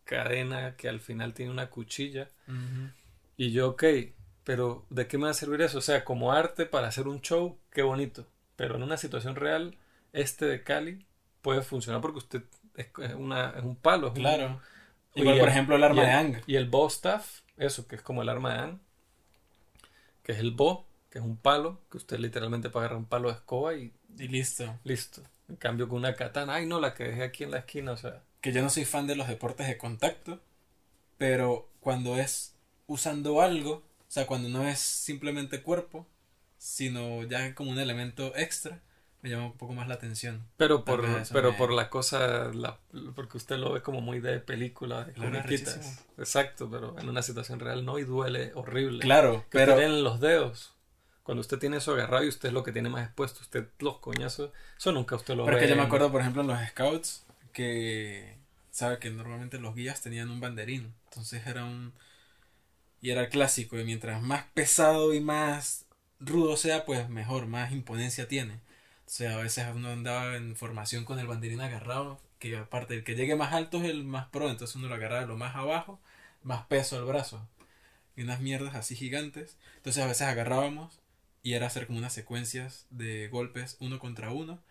cadena 0.05 0.75
que 0.75 0.89
al 0.89 0.99
final 0.99 1.33
tiene 1.33 1.51
una 1.51 1.69
cuchilla. 1.69 2.29
Y 3.35 3.51
yo, 3.51 3.69
ok, 3.71 3.83
pero 4.43 4.85
¿de 4.89 5.07
qué 5.07 5.17
me 5.17 5.25
va 5.25 5.31
a 5.31 5.33
servir 5.33 5.61
eso? 5.61 5.79
O 5.79 5.81
sea, 5.81 6.03
como 6.05 6.31
arte 6.31 6.65
para 6.65 6.87
hacer 6.87 7.07
un 7.07 7.21
show, 7.21 7.57
qué 7.71 7.81
bonito. 7.81 8.25
Pero 8.55 8.75
en 8.75 8.83
una 8.83 8.97
situación 8.97 9.35
real, 9.35 9.75
este 10.13 10.45
de 10.45 10.63
Cali 10.63 11.05
puede 11.41 11.61
funcionar 11.61 12.01
porque 12.01 12.19
usted 12.19 12.43
es, 12.75 12.87
una, 13.15 13.51
es 13.57 13.63
un 13.63 13.75
palo. 13.75 14.07
es 14.07 14.13
Claro. 14.13 14.61
Igual, 15.15 15.35
el- 15.35 15.39
por 15.41 15.49
ejemplo, 15.49 15.75
el 15.75 15.83
arma 15.83 16.03
de 16.03 16.11
Ang. 16.11 16.41
Y 16.47 16.55
el 16.55 16.69
bow 16.69 16.87
staff, 16.87 17.41
eso, 17.57 17.87
que 17.87 17.95
es 17.97 18.01
como 18.01 18.21
el 18.23 18.29
arma 18.29 18.53
de 18.53 18.59
Ang, 18.59 18.79
que 20.23 20.31
es 20.31 20.39
el 20.39 20.51
bow, 20.51 20.85
que 21.09 21.19
es 21.19 21.25
un 21.25 21.37
palo, 21.37 21.81
que 21.91 21.97
usted 21.97 22.17
literalmente 22.19 22.69
puede 22.69 22.85
agarrar 22.85 22.97
un 22.99 23.05
palo 23.05 23.29
de 23.29 23.35
escoba 23.35 23.75
y 23.75 23.91
Y 24.17 24.27
listo. 24.27 24.79
listo. 24.83 25.21
En 25.49 25.55
cambio, 25.57 25.87
con 25.89 25.99
una 25.99 26.15
katana, 26.15 26.55
ay 26.55 26.65
no, 26.65 26.79
la 26.79 26.93
que 26.93 27.03
dejé 27.03 27.23
aquí 27.23 27.43
en 27.43 27.51
la 27.51 27.59
esquina, 27.59 27.91
o 27.91 27.97
sea, 27.97 28.21
Que 28.41 28.51
yo 28.51 28.61
no 28.61 28.69
soy 28.69 28.85
fan 28.85 29.07
de 29.07 29.15
los 29.15 29.27
deportes 29.27 29.67
de 29.67 29.77
contacto. 29.77 30.39
Pero 31.17 31.69
cuando 31.79 32.17
es 32.17 32.55
usando 32.87 33.41
algo, 33.41 33.71
o 33.75 34.11
sea, 34.11 34.25
cuando 34.27 34.49
no 34.49 34.67
es 34.67 34.79
simplemente 34.79 35.61
cuerpo, 35.61 36.07
sino 36.57 37.23
ya 37.23 37.53
como 37.55 37.71
un 37.71 37.79
elemento 37.79 38.35
extra, 38.35 38.81
me 39.23 39.29
llama 39.29 39.45
un 39.45 39.57
poco 39.57 39.73
más 39.73 39.87
la 39.87 39.95
atención. 39.95 40.45
Pero 40.57 40.83
por, 40.83 41.01
pero 41.31 41.51
me- 41.51 41.57
por 41.57 41.71
la 41.71 41.89
cosa, 41.89 42.51
la, 42.53 42.77
porque 43.15 43.37
usted 43.37 43.57
lo 43.57 43.71
ve 43.71 43.81
como 43.81 44.01
muy 44.01 44.19
de 44.19 44.39
película, 44.39 45.05
de 45.05 45.13
Claro. 45.13 45.41
Exacto, 46.17 46.69
pero 46.69 46.99
en 46.99 47.07
una 47.09 47.23
situación 47.23 47.61
real 47.61 47.85
no 47.85 47.97
y 47.99 48.03
duele 48.03 48.51
horrible. 48.53 48.99
Claro, 48.99 49.45
que 49.49 49.57
pero 49.57 49.73
usted 49.73 49.85
en 49.85 50.03
los 50.03 50.19
dedos. 50.19 50.73
Cuando 51.23 51.39
usted 51.39 51.57
tiene 51.57 51.77
eso 51.77 51.93
agarrado 51.93 52.25
y 52.25 52.27
usted 52.27 52.49
es 52.49 52.53
lo 52.53 52.63
que 52.63 52.73
tiene 52.73 52.89
más 52.89 53.05
expuesto, 53.05 53.39
usted 53.41 53.69
los 53.79 53.99
coñazos, 53.99 54.51
eso 54.77 54.91
nunca 54.91 55.15
usted 55.15 55.35
lo 55.35 55.45
Pero 55.45 55.55
ve. 55.55 55.63
que 55.63 55.69
yo 55.69 55.77
me 55.77 55.83
acuerdo, 55.83 56.11
por 56.11 56.19
ejemplo, 56.19 56.41
en 56.41 56.49
los 56.49 56.59
scouts, 56.67 57.25
que 57.53 58.35
sabe 58.71 58.99
que 58.99 59.09
normalmente 59.09 59.57
los 59.57 59.73
guías 59.73 60.01
tenían 60.01 60.29
un 60.29 60.41
banderín. 60.41 60.93
Entonces 61.05 61.47
era 61.47 61.63
un. 61.63 61.93
Y 63.01 63.11
era 63.11 63.29
clásico. 63.29 63.79
Y 63.79 63.85
mientras 63.85 64.21
más 64.21 64.45
pesado 64.53 65.13
y 65.13 65.21
más 65.21 65.85
rudo 66.19 66.57
sea, 66.57 66.83
pues 66.85 67.07
mejor, 67.09 67.47
más 67.47 67.71
imponencia 67.71 68.27
tiene. 68.27 68.59
O 69.13 69.15
sea, 69.15 69.35
a 69.35 69.43
veces 69.43 69.67
uno 69.75 69.89
andaba 69.89 70.35
en 70.37 70.55
formación 70.55 71.05
con 71.05 71.19
el 71.19 71.27
banderín 71.27 71.61
agarrado. 71.61 72.19
Que 72.39 72.57
aparte, 72.57 72.95
el 72.95 73.03
que 73.03 73.13
llegue 73.13 73.35
más 73.35 73.53
alto 73.53 73.77
es 73.77 73.83
el 73.83 74.03
más 74.03 74.25
pro. 74.29 74.49
Entonces 74.49 74.75
uno 74.75 74.87
lo 74.87 74.95
agarraba 74.95 75.21
de 75.21 75.27
lo 75.27 75.37
más 75.37 75.55
abajo, 75.55 76.01
más 76.41 76.65
peso 76.65 76.97
al 76.97 77.05
brazo. 77.05 77.47
Y 78.15 78.23
unas 78.23 78.39
mierdas 78.39 78.73
así 78.73 78.95
gigantes. 78.95 79.55
Entonces 79.75 80.01
a 80.01 80.07
veces 80.07 80.23
agarrábamos 80.23 80.99
y 81.43 81.53
era 81.53 81.67
hacer 81.67 81.85
como 81.85 81.99
unas 81.99 82.11
secuencias 82.11 82.87
de 82.89 83.27
golpes 83.27 83.77
uno 83.79 83.99
contra 83.99 84.31
uno 84.31 84.63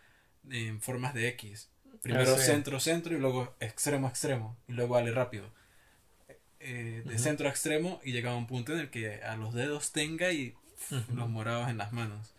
en 0.50 0.80
formas 0.80 1.14
de 1.14 1.28
X. 1.28 1.68
Primero 2.02 2.34
Ah, 2.34 2.38
sí. 2.38 2.46
centro, 2.46 2.80
centro 2.80 3.14
y 3.16 3.20
luego 3.20 3.54
extremo, 3.60 4.08
extremo. 4.08 4.56
Y 4.66 4.72
luego 4.72 4.94
vale 4.94 5.12
rápido. 5.12 5.46
Eh, 6.58 7.04
de 7.06 7.18
centro 7.20 7.46
a 7.46 7.50
extremo 7.50 8.00
y 8.02 8.10
llegaba 8.10 8.34
a 8.34 8.38
un 8.38 8.48
punto 8.48 8.72
en 8.72 8.80
el 8.80 8.90
que 8.90 9.22
a 9.22 9.36
los 9.36 9.54
dedos 9.54 9.92
tenga 9.92 10.32
y 10.32 10.56
Ujú. 10.90 11.14
los 11.14 11.28
morados 11.28 11.68
en 11.68 11.78
las 11.78 11.92
manos. 11.92 12.34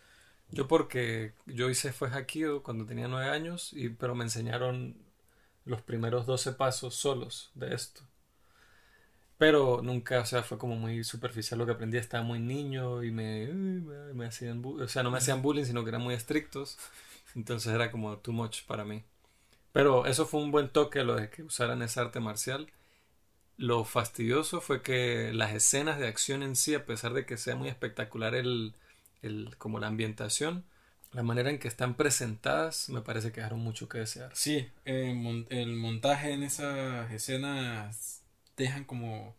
Yo 0.50 0.68
porque 0.68 1.32
yo 1.46 1.70
hice 1.70 1.92
fue 1.92 2.10
Haikido 2.10 2.62
cuando 2.62 2.86
tenía 2.86 3.08
nueve 3.08 3.30
años, 3.30 3.72
y, 3.72 3.88
pero 3.88 4.14
me 4.14 4.24
enseñaron 4.24 4.96
los 5.64 5.82
primeros 5.82 6.26
12 6.26 6.52
pasos 6.52 6.94
solos 6.94 7.50
de 7.54 7.74
esto. 7.74 8.02
Pero 9.38 9.80
nunca, 9.82 10.20
o 10.20 10.26
sea, 10.26 10.42
fue 10.42 10.58
como 10.58 10.76
muy 10.76 11.02
superficial 11.04 11.58
lo 11.58 11.66
que 11.66 11.72
aprendí, 11.72 11.98
estaba 11.98 12.22
muy 12.22 12.38
niño 12.38 13.02
y 13.02 13.10
me, 13.10 13.46
me, 13.48 14.26
hacían, 14.26 14.62
o 14.64 14.86
sea, 14.88 15.02
no 15.02 15.10
me 15.10 15.18
hacían 15.18 15.42
bullying, 15.42 15.64
sino 15.64 15.82
que 15.82 15.90
eran 15.90 16.02
muy 16.02 16.14
estrictos. 16.14 16.78
Entonces 17.34 17.72
era 17.74 17.90
como 17.90 18.18
too 18.18 18.32
much 18.32 18.64
para 18.64 18.84
mí. 18.84 19.02
Pero 19.72 20.06
eso 20.06 20.26
fue 20.26 20.40
un 20.40 20.52
buen 20.52 20.68
toque 20.70 21.04
lo 21.04 21.16
de 21.16 21.30
que 21.30 21.42
usaran 21.42 21.82
esa 21.82 22.02
arte 22.02 22.20
marcial. 22.20 22.70
Lo 23.56 23.84
fastidioso 23.84 24.60
fue 24.60 24.82
que 24.82 25.32
las 25.34 25.52
escenas 25.54 25.98
de 25.98 26.08
acción 26.08 26.42
en 26.42 26.56
sí, 26.56 26.74
a 26.74 26.86
pesar 26.86 27.12
de 27.14 27.26
que 27.26 27.36
sea 27.36 27.56
muy 27.56 27.68
espectacular 27.68 28.34
el, 28.34 28.74
el, 29.26 29.54
como 29.58 29.78
la 29.78 29.86
ambientación, 29.88 30.64
la 31.12 31.22
manera 31.22 31.50
en 31.50 31.58
que 31.58 31.68
están 31.68 31.94
presentadas 31.94 32.88
me 32.88 33.00
parece 33.00 33.30
que 33.32 33.40
dejaron 33.40 33.60
mucho 33.60 33.88
que 33.88 33.98
desear. 33.98 34.30
Sí, 34.34 34.68
eh, 34.84 35.12
mon- 35.14 35.46
el 35.50 35.74
montaje 35.74 36.32
en 36.32 36.42
esas 36.42 37.10
escenas 37.12 38.22
dejan 38.56 38.84
como... 38.84 39.36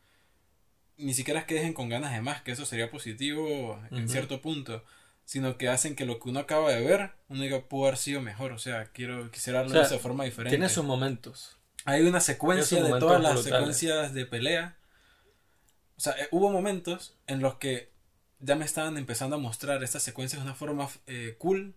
Ni 0.98 1.14
siquiera 1.14 1.42
es 1.42 1.46
que 1.46 1.56
dejen 1.56 1.74
con 1.74 1.90
ganas 1.90 2.14
de 2.14 2.22
más, 2.22 2.42
que 2.42 2.52
eso 2.54 2.66
sería 2.66 2.90
positivo 2.90 3.82
en 3.92 4.04
Ujú. 4.06 4.08
cierto 4.08 4.42
punto, 4.42 4.84
sino 5.26 5.58
que 5.58 5.68
hacen 5.68 5.96
que 5.96 6.06
lo 6.06 6.20
que 6.20 6.30
uno 6.30 6.40
acaba 6.40 6.72
de 6.72 6.82
ver, 6.82 7.12
uno 7.28 7.42
diga, 7.42 7.60
pudo 7.68 7.88
haber 7.88 7.98
sido 7.98 8.22
mejor, 8.22 8.54
o 8.54 8.60
sea, 8.60 8.86
quiero, 8.94 9.30
quisiera 9.30 9.60
verlo 9.60 9.72
O 9.72 9.74
sea, 9.74 9.82
de 9.82 9.88
esa 9.96 10.00
forma 10.00 10.24
diferente. 10.24 10.56
Tiene 10.56 10.70
sus 10.70 10.86
momentos. 10.86 11.58
Hay 11.84 12.04
una 12.04 12.22
secuencia 12.22 12.82
de 12.82 12.90
todas 13.00 13.22
las 13.22 13.34
brutales. 13.34 13.44
secuencias 13.58 14.14
de 14.14 14.26
pelea. 14.26 14.78
O 15.98 16.02
sea, 16.02 16.14
eh, 16.14 16.28
hubo 16.32 16.50
momentos 16.50 17.16
en 17.28 17.42
los 17.42 17.56
que 17.56 17.90
ya 18.46 18.56
me 18.56 18.66
estaban 18.66 18.98
empezando 18.98 19.36
a 19.36 19.40
mostrar 19.40 19.84
estas 19.84 20.04
secuencias 20.04 20.42
de 20.42 20.46
una 20.48 20.56
forma 20.56 20.88
eh, 21.08 21.36
cool 21.40 21.76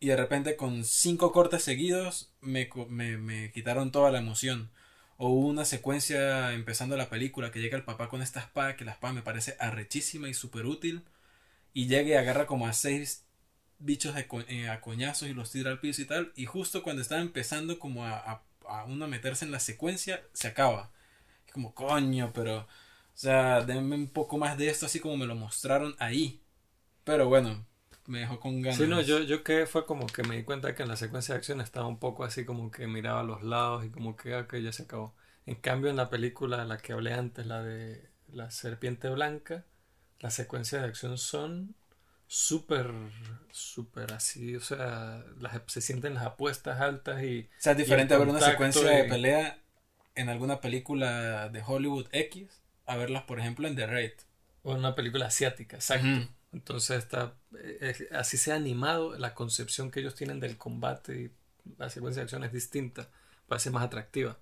y 0.00 0.08
de 0.08 0.16
repente 0.16 0.56
con 0.56 0.84
cinco 0.84 1.32
cortes 1.32 1.64
seguidos 1.64 2.32
me, 2.40 2.68
me, 2.88 3.18
me 3.18 3.52
quitaron 3.52 3.92
toda 3.92 4.10
la 4.10 4.18
emoción. 4.18 4.70
O 5.16 5.30
una 5.30 5.64
secuencia 5.64 6.52
empezando 6.52 6.96
la 6.96 7.08
película 7.08 7.52
que 7.52 7.60
llega 7.60 7.76
el 7.76 7.84
papá 7.84 8.08
con 8.08 8.22
esta 8.22 8.40
espada, 8.40 8.76
que 8.76 8.84
la 8.84 8.92
espada 8.92 9.12
me 9.12 9.22
parece 9.22 9.56
arrechísima 9.60 10.28
y 10.28 10.34
súper 10.34 10.66
útil. 10.66 11.04
Y 11.72 11.86
llega 11.86 12.08
y 12.10 12.14
agarra 12.14 12.46
como 12.46 12.66
a 12.66 12.72
seis 12.72 13.26
bichos 13.78 14.14
de 14.14 14.26
eh, 14.48 14.68
a 14.68 14.80
coñazos 14.80 15.28
y 15.28 15.34
los 15.34 15.52
tira 15.52 15.70
al 15.70 15.80
piso 15.80 16.02
y 16.02 16.06
tal. 16.06 16.32
Y 16.34 16.46
justo 16.46 16.82
cuando 16.82 17.02
estaba 17.02 17.20
empezando 17.20 17.78
como 17.78 18.04
a, 18.04 18.18
a, 18.18 18.42
a 18.66 18.84
uno 18.84 19.04
a 19.04 19.08
meterse 19.08 19.44
en 19.44 19.52
la 19.52 19.60
secuencia, 19.60 20.22
se 20.32 20.48
acaba. 20.48 20.90
Es 21.46 21.52
como 21.52 21.74
coño, 21.74 22.32
pero... 22.34 22.66
O 23.14 23.18
sea, 23.22 23.60
denme 23.60 23.94
un 23.94 24.08
poco 24.08 24.38
más 24.38 24.56
de 24.58 24.68
esto 24.68 24.86
así 24.86 25.00
como 25.00 25.16
me 25.16 25.26
lo 25.26 25.34
mostraron 25.34 25.94
ahí. 25.98 26.42
Pero 27.04 27.28
bueno, 27.28 27.66
me 28.06 28.20
dejó 28.20 28.40
con 28.40 28.62
ganas. 28.62 28.78
Sí, 28.78 28.86
no, 28.86 29.00
yo, 29.00 29.20
yo 29.20 29.44
que 29.44 29.66
fue 29.66 29.86
como 29.86 30.06
que 30.06 30.22
me 30.22 30.36
di 30.36 30.44
cuenta 30.44 30.74
que 30.74 30.82
en 30.82 30.88
la 30.88 30.96
secuencia 30.96 31.34
de 31.34 31.38
acción 31.38 31.60
estaba 31.60 31.86
un 31.86 31.98
poco 31.98 32.24
así 32.24 32.44
como 32.44 32.70
que 32.70 32.86
miraba 32.86 33.20
a 33.20 33.24
los 33.24 33.42
lados 33.42 33.84
y 33.84 33.90
como 33.90 34.16
que, 34.16 34.34
ok, 34.34 34.56
ya 34.56 34.72
se 34.72 34.84
acabó. 34.84 35.14
En 35.46 35.56
cambio, 35.56 35.90
en 35.90 35.96
la 35.96 36.10
película, 36.10 36.64
la 36.64 36.78
que 36.78 36.92
hablé 36.92 37.12
antes, 37.12 37.46
la 37.46 37.62
de 37.62 38.10
la 38.32 38.50
serpiente 38.50 39.08
blanca, 39.08 39.64
las 40.20 40.34
secuencias 40.34 40.82
de 40.82 40.88
acción 40.88 41.18
son 41.18 41.74
súper, 42.26 42.90
súper 43.50 44.12
así, 44.14 44.56
o 44.56 44.60
sea, 44.60 45.22
las, 45.38 45.60
se 45.66 45.80
sienten 45.82 46.14
las 46.14 46.24
apuestas 46.24 46.80
altas 46.80 47.22
y... 47.22 47.40
O 47.58 47.60
sea, 47.60 47.72
es 47.72 47.78
diferente 47.78 48.14
a 48.14 48.18
ver 48.18 48.28
una 48.28 48.40
secuencia 48.40 48.88
de 48.88 49.04
pelea 49.04 49.58
en 50.14 50.28
alguna 50.28 50.60
película 50.60 51.48
de 51.50 51.62
Hollywood 51.66 52.06
X 52.12 52.61
a 52.86 52.96
verlas, 52.96 53.24
por 53.24 53.38
ejemplo, 53.40 53.68
en 53.68 53.76
The 53.76 53.86
Raid. 53.86 54.12
O 54.62 54.72
en 54.72 54.78
una 54.78 54.94
película 54.94 55.26
asiática, 55.26 55.76
exacto. 55.76 56.28
Entonces, 56.52 56.98
está, 56.98 57.34
eh, 57.58 58.08
así 58.12 58.36
se 58.36 58.52
ha 58.52 58.56
animado, 58.56 59.18
la 59.18 59.34
concepción 59.34 59.90
que 59.90 60.00
ellos 60.00 60.14
tienen 60.14 60.38
del 60.38 60.58
combate 60.58 61.20
y 61.20 61.30
la 61.78 61.88
secuencia 61.90 62.20
de 62.20 62.24
acción 62.24 62.44
es 62.44 62.52
distinta, 62.52 63.08
parece 63.48 63.70
más 63.70 63.82
atractiva. 63.82 64.38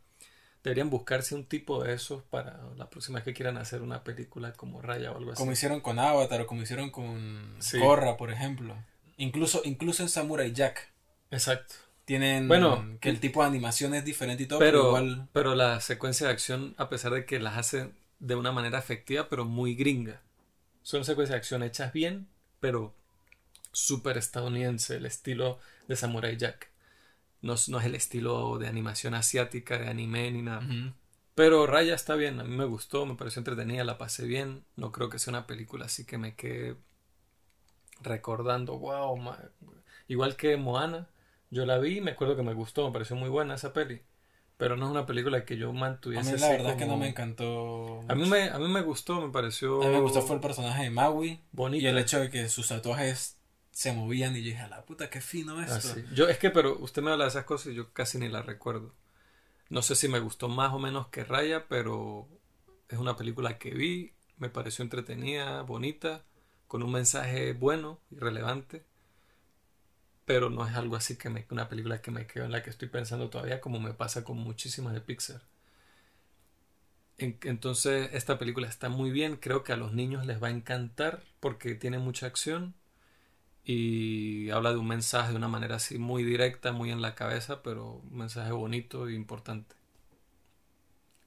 Deberían 0.63 0.91
buscarse 0.91 1.35
un 1.35 1.47
tipo 1.47 1.83
de 1.83 1.95
esos 1.95 2.23
para 2.25 2.61
la 2.77 2.91
próxima 2.91 3.17
vez 3.17 3.25
que 3.25 3.33
quieran 3.33 3.57
hacer 3.57 3.81
una 3.81 4.05
película 4.05 4.53
como 4.53 4.83
Raya 4.83 5.13
o 5.13 5.17
algo 5.17 5.33
así. 5.33 5.39
Como 5.39 5.53
hicieron 5.53 5.81
con 5.81 5.99
Avatar 5.99 6.43
o 6.43 6.47
como 6.47 6.63
hicieron 6.63 6.91
con 6.91 7.57
sí. 7.61 7.79
Korra, 7.79 8.19
por 8.19 8.31
ejemplo. 8.31 8.77
Incluso, 9.17 9.63
incluso 9.65 10.03
en 10.03 10.11
Samurai 10.11 10.53
Jack. 10.53 10.93
Exacto. 11.31 11.77
Tienen 12.05 12.49
bueno, 12.49 12.99
que 13.01 13.09
el 13.09 13.21
tipo 13.21 13.41
de 13.41 13.49
animación 13.49 13.95
es 13.95 14.05
diferente 14.05 14.43
y 14.43 14.47
todo, 14.47 14.59
pero, 14.59 14.79
pero 14.79 14.89
igual. 14.89 15.29
Pero 15.33 15.55
la 15.55 15.81
secuencia 15.81 16.27
de 16.27 16.33
acción, 16.33 16.75
a 16.77 16.89
pesar 16.89 17.13
de 17.13 17.25
que 17.25 17.39
las 17.39 17.57
hace 17.57 17.91
de 18.21 18.37
una 18.37 18.53
manera 18.53 18.79
efectiva, 18.79 19.29
pero 19.29 19.45
muy 19.45 19.75
gringa. 19.75 20.23
Son 20.83 21.05
secuencias 21.05 21.35
de 21.35 21.39
acción 21.39 21.63
hechas 21.63 21.93
bien, 21.93 22.29
pero 22.61 22.95
súper 23.73 24.17
estadounidense, 24.19 24.97
el 24.97 25.07
estilo 25.07 25.59
de 25.89 25.97
Samurai 25.97 26.37
Jack. 26.37 26.71
No, 27.43 27.55
no, 27.69 27.81
es 27.81 27.87
el 27.87 27.95
estilo 27.95 28.59
de 28.59 28.69
animación 28.69 29.15
asiática, 29.15 29.79
de 29.79 29.89
anime 29.89 30.31
ni 30.31 30.43
nada. 30.43 30.61
Uh 30.61 30.71
-huh. 30.71 30.95
Pero 31.35 31.67
Raya 31.67 31.95
está 31.95 32.17
bien, 32.17 32.39
a 32.39 32.45
mí 32.45 32.55
me 32.55 32.67
gustó, 32.67 33.07
me 33.07 33.15
pareció 33.15 33.41
entretenida, 33.41 33.83
la 33.85 33.97
pasé 33.97 34.27
bien. 34.27 34.65
No 34.77 34.93
creo 34.93 35.09
que 35.09 35.19
sea 35.19 35.33
una 35.33 35.47
película 35.47 35.87
así 35.87 36.05
que 36.05 36.19
me 36.19 36.35
quede 36.35 36.77
recordando, 38.03 38.79
wow. 38.79 39.19
Igual 40.09 40.37
que 40.37 40.57
Moana, 40.57 41.09
yo 41.51 41.65
la 41.65 41.79
vi, 41.79 42.01
me 42.01 42.11
acuerdo 42.13 42.37
que 42.37 42.43
me 42.43 42.55
gustó, 42.55 42.87
me 42.87 42.93
pareció 42.93 43.17
muy 43.17 43.31
buena 43.31 43.55
esa 43.55 43.73
peli. 43.73 44.03
Pero 44.61 44.77
no 44.77 44.85
es 44.85 44.91
una 44.91 45.07
película 45.07 45.47
que 45.47 45.57
yo 45.57 45.73
mantuviese. 45.73 46.33
A 46.33 46.35
mí 46.35 46.39
la 46.39 46.49
verdad 46.51 46.65
como... 46.65 46.71
es 46.73 46.77
que 46.77 46.87
no 46.87 46.97
me 46.99 47.09
encantó. 47.09 48.01
A 48.09 48.15
mí 48.15 48.29
me, 48.29 48.51
a 48.51 48.59
mí 48.59 48.69
me 48.69 48.83
gustó, 48.83 49.19
me 49.19 49.33
pareció. 49.33 49.83
A 49.83 49.87
mí 49.87 49.95
me 49.95 50.01
gustó 50.01 50.21
fue 50.21 50.37
el 50.37 50.43
personaje 50.43 50.83
de 50.83 50.91
Maui. 50.91 51.41
Bonito. 51.51 51.83
Y 51.83 51.87
el 51.87 51.97
hecho 51.97 52.21
de 52.21 52.29
que 52.29 52.47
sus 52.51 52.69
tatuajes 52.69 53.39
se 53.71 53.95
movían 53.95 54.37
y 54.37 54.41
yo 54.41 54.51
dije, 54.51 54.61
a 54.61 54.69
la 54.69 54.85
puta, 54.85 55.09
qué 55.09 55.23
fino 55.23 55.63
esto. 55.63 55.77
Ah, 55.77 55.81
sí. 55.81 56.05
Yo, 56.13 56.29
es 56.29 56.37
que, 56.37 56.51
pero 56.51 56.79
usted 56.79 57.01
me 57.01 57.11
habla 57.11 57.25
de 57.25 57.31
esas 57.31 57.47
cosas 57.47 57.73
y 57.73 57.75
yo 57.75 57.91
casi 57.95 58.19
ni 58.19 58.29
las 58.29 58.45
recuerdo. 58.45 58.95
No 59.71 59.81
sé 59.81 59.95
si 59.95 60.09
me 60.09 60.21
gustó 60.21 60.49
más 60.49 60.75
o 60.75 60.79
menos 60.79 61.09
que 61.09 61.25
Raya, 61.25 61.65
pero 61.67 62.29
es 62.91 62.99
una 62.99 63.17
película 63.17 63.57
que 63.57 63.71
vi, 63.71 64.13
me 64.37 64.51
pareció 64.51 64.83
entretenida, 64.83 65.63
bonita, 65.63 66.23
con 66.69 66.83
un 66.83 66.93
mensaje 66.93 67.55
bueno 67.55 67.99
y 68.11 68.17
relevante. 68.19 68.85
Pero 70.31 70.49
no 70.49 70.65
es 70.65 70.77
algo 70.77 70.95
así 70.95 71.17
que 71.17 71.29
me, 71.29 71.45
una 71.51 71.69
película 71.69 72.01
que 72.01 72.13
me 72.13 72.25
quedo 72.29 72.45
en 72.45 72.53
la 72.53 72.63
que 72.63 72.71
estoy 72.71 72.87
pensando 72.87 73.31
todavía, 73.31 73.61
como 73.61 73.81
me 73.81 73.95
pasa 73.95 74.23
con 74.23 74.39
muchísimas 74.39 74.95
de 74.95 75.01
Pixar. 75.01 75.43
En, 77.19 77.37
entonces, 77.43 78.11
esta 78.13 78.39
película 78.39 78.69
está 78.69 78.89
muy 78.89 79.11
bien, 79.11 79.39
creo 79.39 79.65
que 79.65 79.73
a 79.73 79.77
los 79.77 79.93
niños 79.93 80.27
les 80.27 80.41
va 80.41 80.47
a 80.47 80.53
encantar 80.53 81.25
porque 81.41 81.75
tiene 81.75 81.99
mucha 81.99 82.27
acción 82.27 82.75
y 83.65 84.51
habla 84.51 84.71
de 84.71 84.77
un 84.77 84.87
mensaje 84.87 85.31
de 85.31 85.37
una 85.37 85.49
manera 85.49 85.75
así 85.75 85.99
muy 85.99 86.23
directa, 86.23 86.71
muy 86.71 86.93
en 86.93 87.03
la 87.03 87.17
cabeza, 87.17 87.65
pero 87.65 87.95
un 88.09 88.17
mensaje 88.17 88.53
bonito 88.53 89.09
e 89.09 89.15
importante. 89.15 89.75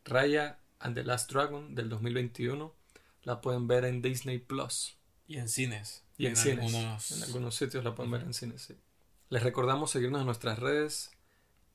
Raya 0.05 0.59
and 0.79 0.95
the 0.95 1.03
Last 1.03 1.29
Dragon 1.29 1.75
del 1.75 1.89
2021 1.89 2.73
la 3.23 3.41
pueden 3.41 3.67
ver 3.67 3.83
en 3.83 4.01
Disney 4.01 4.39
Plus. 4.39 4.95
Y 5.27 5.39
en 5.39 5.49
cines. 5.49 6.05
Y 6.17 6.27
en, 6.27 6.31
en 6.31 6.37
cines. 6.37 6.73
Algunos... 6.73 7.11
En 7.11 7.23
algunos 7.23 7.55
sitios 7.55 7.83
la 7.83 7.93
pueden 7.95 8.13
uh 8.13 8.15
-huh. 8.15 8.19
ver 8.19 8.27
en 8.27 8.33
cines, 8.33 8.61
sí. 8.61 8.77
Les 9.33 9.41
recordamos 9.41 9.89
seguirnos 9.89 10.19
en 10.19 10.27
nuestras 10.27 10.59
redes, 10.59 11.09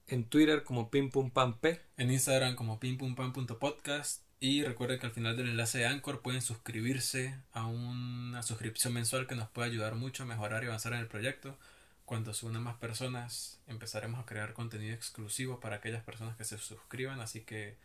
en 0.06 0.22
Twitter 0.22 0.62
como 0.62 0.92
pimpumpanp, 0.92 1.64
en 1.64 2.12
Instagram 2.12 2.54
como 2.54 2.78
pimpumpan.podcast 2.78 4.22
y 4.38 4.62
recuerden 4.62 5.00
que 5.00 5.06
al 5.06 5.12
final 5.12 5.36
del 5.36 5.48
enlace 5.48 5.78
de 5.78 5.86
Anchor 5.86 6.22
pueden 6.22 6.40
suscribirse 6.40 7.36
a 7.50 7.66
una 7.66 8.44
suscripción 8.44 8.92
mensual 8.92 9.26
que 9.26 9.34
nos 9.34 9.48
puede 9.48 9.70
ayudar 9.70 9.96
mucho 9.96 10.22
a 10.22 10.26
mejorar 10.26 10.62
y 10.62 10.68
avanzar 10.68 10.92
en 10.92 11.00
el 11.00 11.08
proyecto. 11.08 11.58
Cuando 12.04 12.32
se 12.32 12.46
unan 12.46 12.62
más 12.62 12.76
personas, 12.76 13.58
empezaremos 13.66 14.20
a 14.20 14.24
crear 14.24 14.52
contenido 14.52 14.94
exclusivo 14.94 15.58
para 15.58 15.74
aquellas 15.74 16.04
personas 16.04 16.36
que 16.36 16.44
se 16.44 16.58
suscriban, 16.58 17.18
así 17.20 17.40
que 17.40 17.76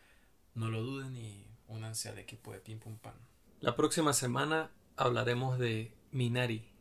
no 0.53 0.69
lo 0.69 0.83
duden 0.83 1.17
y 1.17 1.47
únanse 1.67 2.09
al 2.09 2.19
equipo 2.19 2.53
de 2.53 2.59
Pim 2.59 2.77
Pum 2.77 2.99
Pan. 2.99 3.15
La 3.59 3.75
próxima 3.75 4.13
semana 4.13 4.69
hablaremos 4.97 5.57
de 5.57 5.91
Minari, 6.11 6.72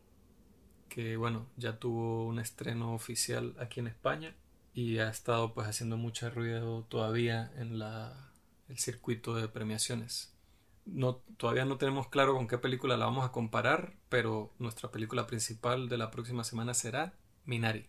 que 0.93 1.17
bueno, 1.17 1.47
ya 1.57 1.79
tuvo 1.79 2.27
un 2.27 2.39
estreno 2.39 2.93
oficial 2.93 3.57
aquí 3.59 3.81
en 3.81 3.87
España 3.87 4.37
y 4.75 4.99
ha 4.99 5.09
estado 5.09 5.55
pues 5.55 5.67
haciendo 5.67 5.97
mucho 5.97 6.29
ruido 6.29 6.83
todavía 6.85 7.51
en 7.57 7.79
la 7.79 8.31
el 8.69 8.79
circuito 8.79 9.35
de 9.35 9.49
premiaciones. 9.49 10.37
No, 10.85 11.17
todavía 11.39 11.65
no 11.65 11.79
tenemos 11.79 12.09
claro 12.09 12.35
con 12.35 12.47
qué 12.47 12.59
película 12.59 12.99
la 12.99 13.07
vamos 13.07 13.25
a 13.25 13.33
comparar, 13.33 13.95
pero 14.11 14.53
nuestra 14.59 14.91
película 14.91 15.27
principal 15.27 15.89
de 15.89 15.97
la 15.97 16.11
próxima 16.11 16.45
semana 16.45 16.75
será 16.75 17.15
Minari. 17.47 17.89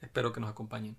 Espero 0.00 0.32
que 0.32 0.40
nos 0.40 0.50
acompañen. 0.50 0.96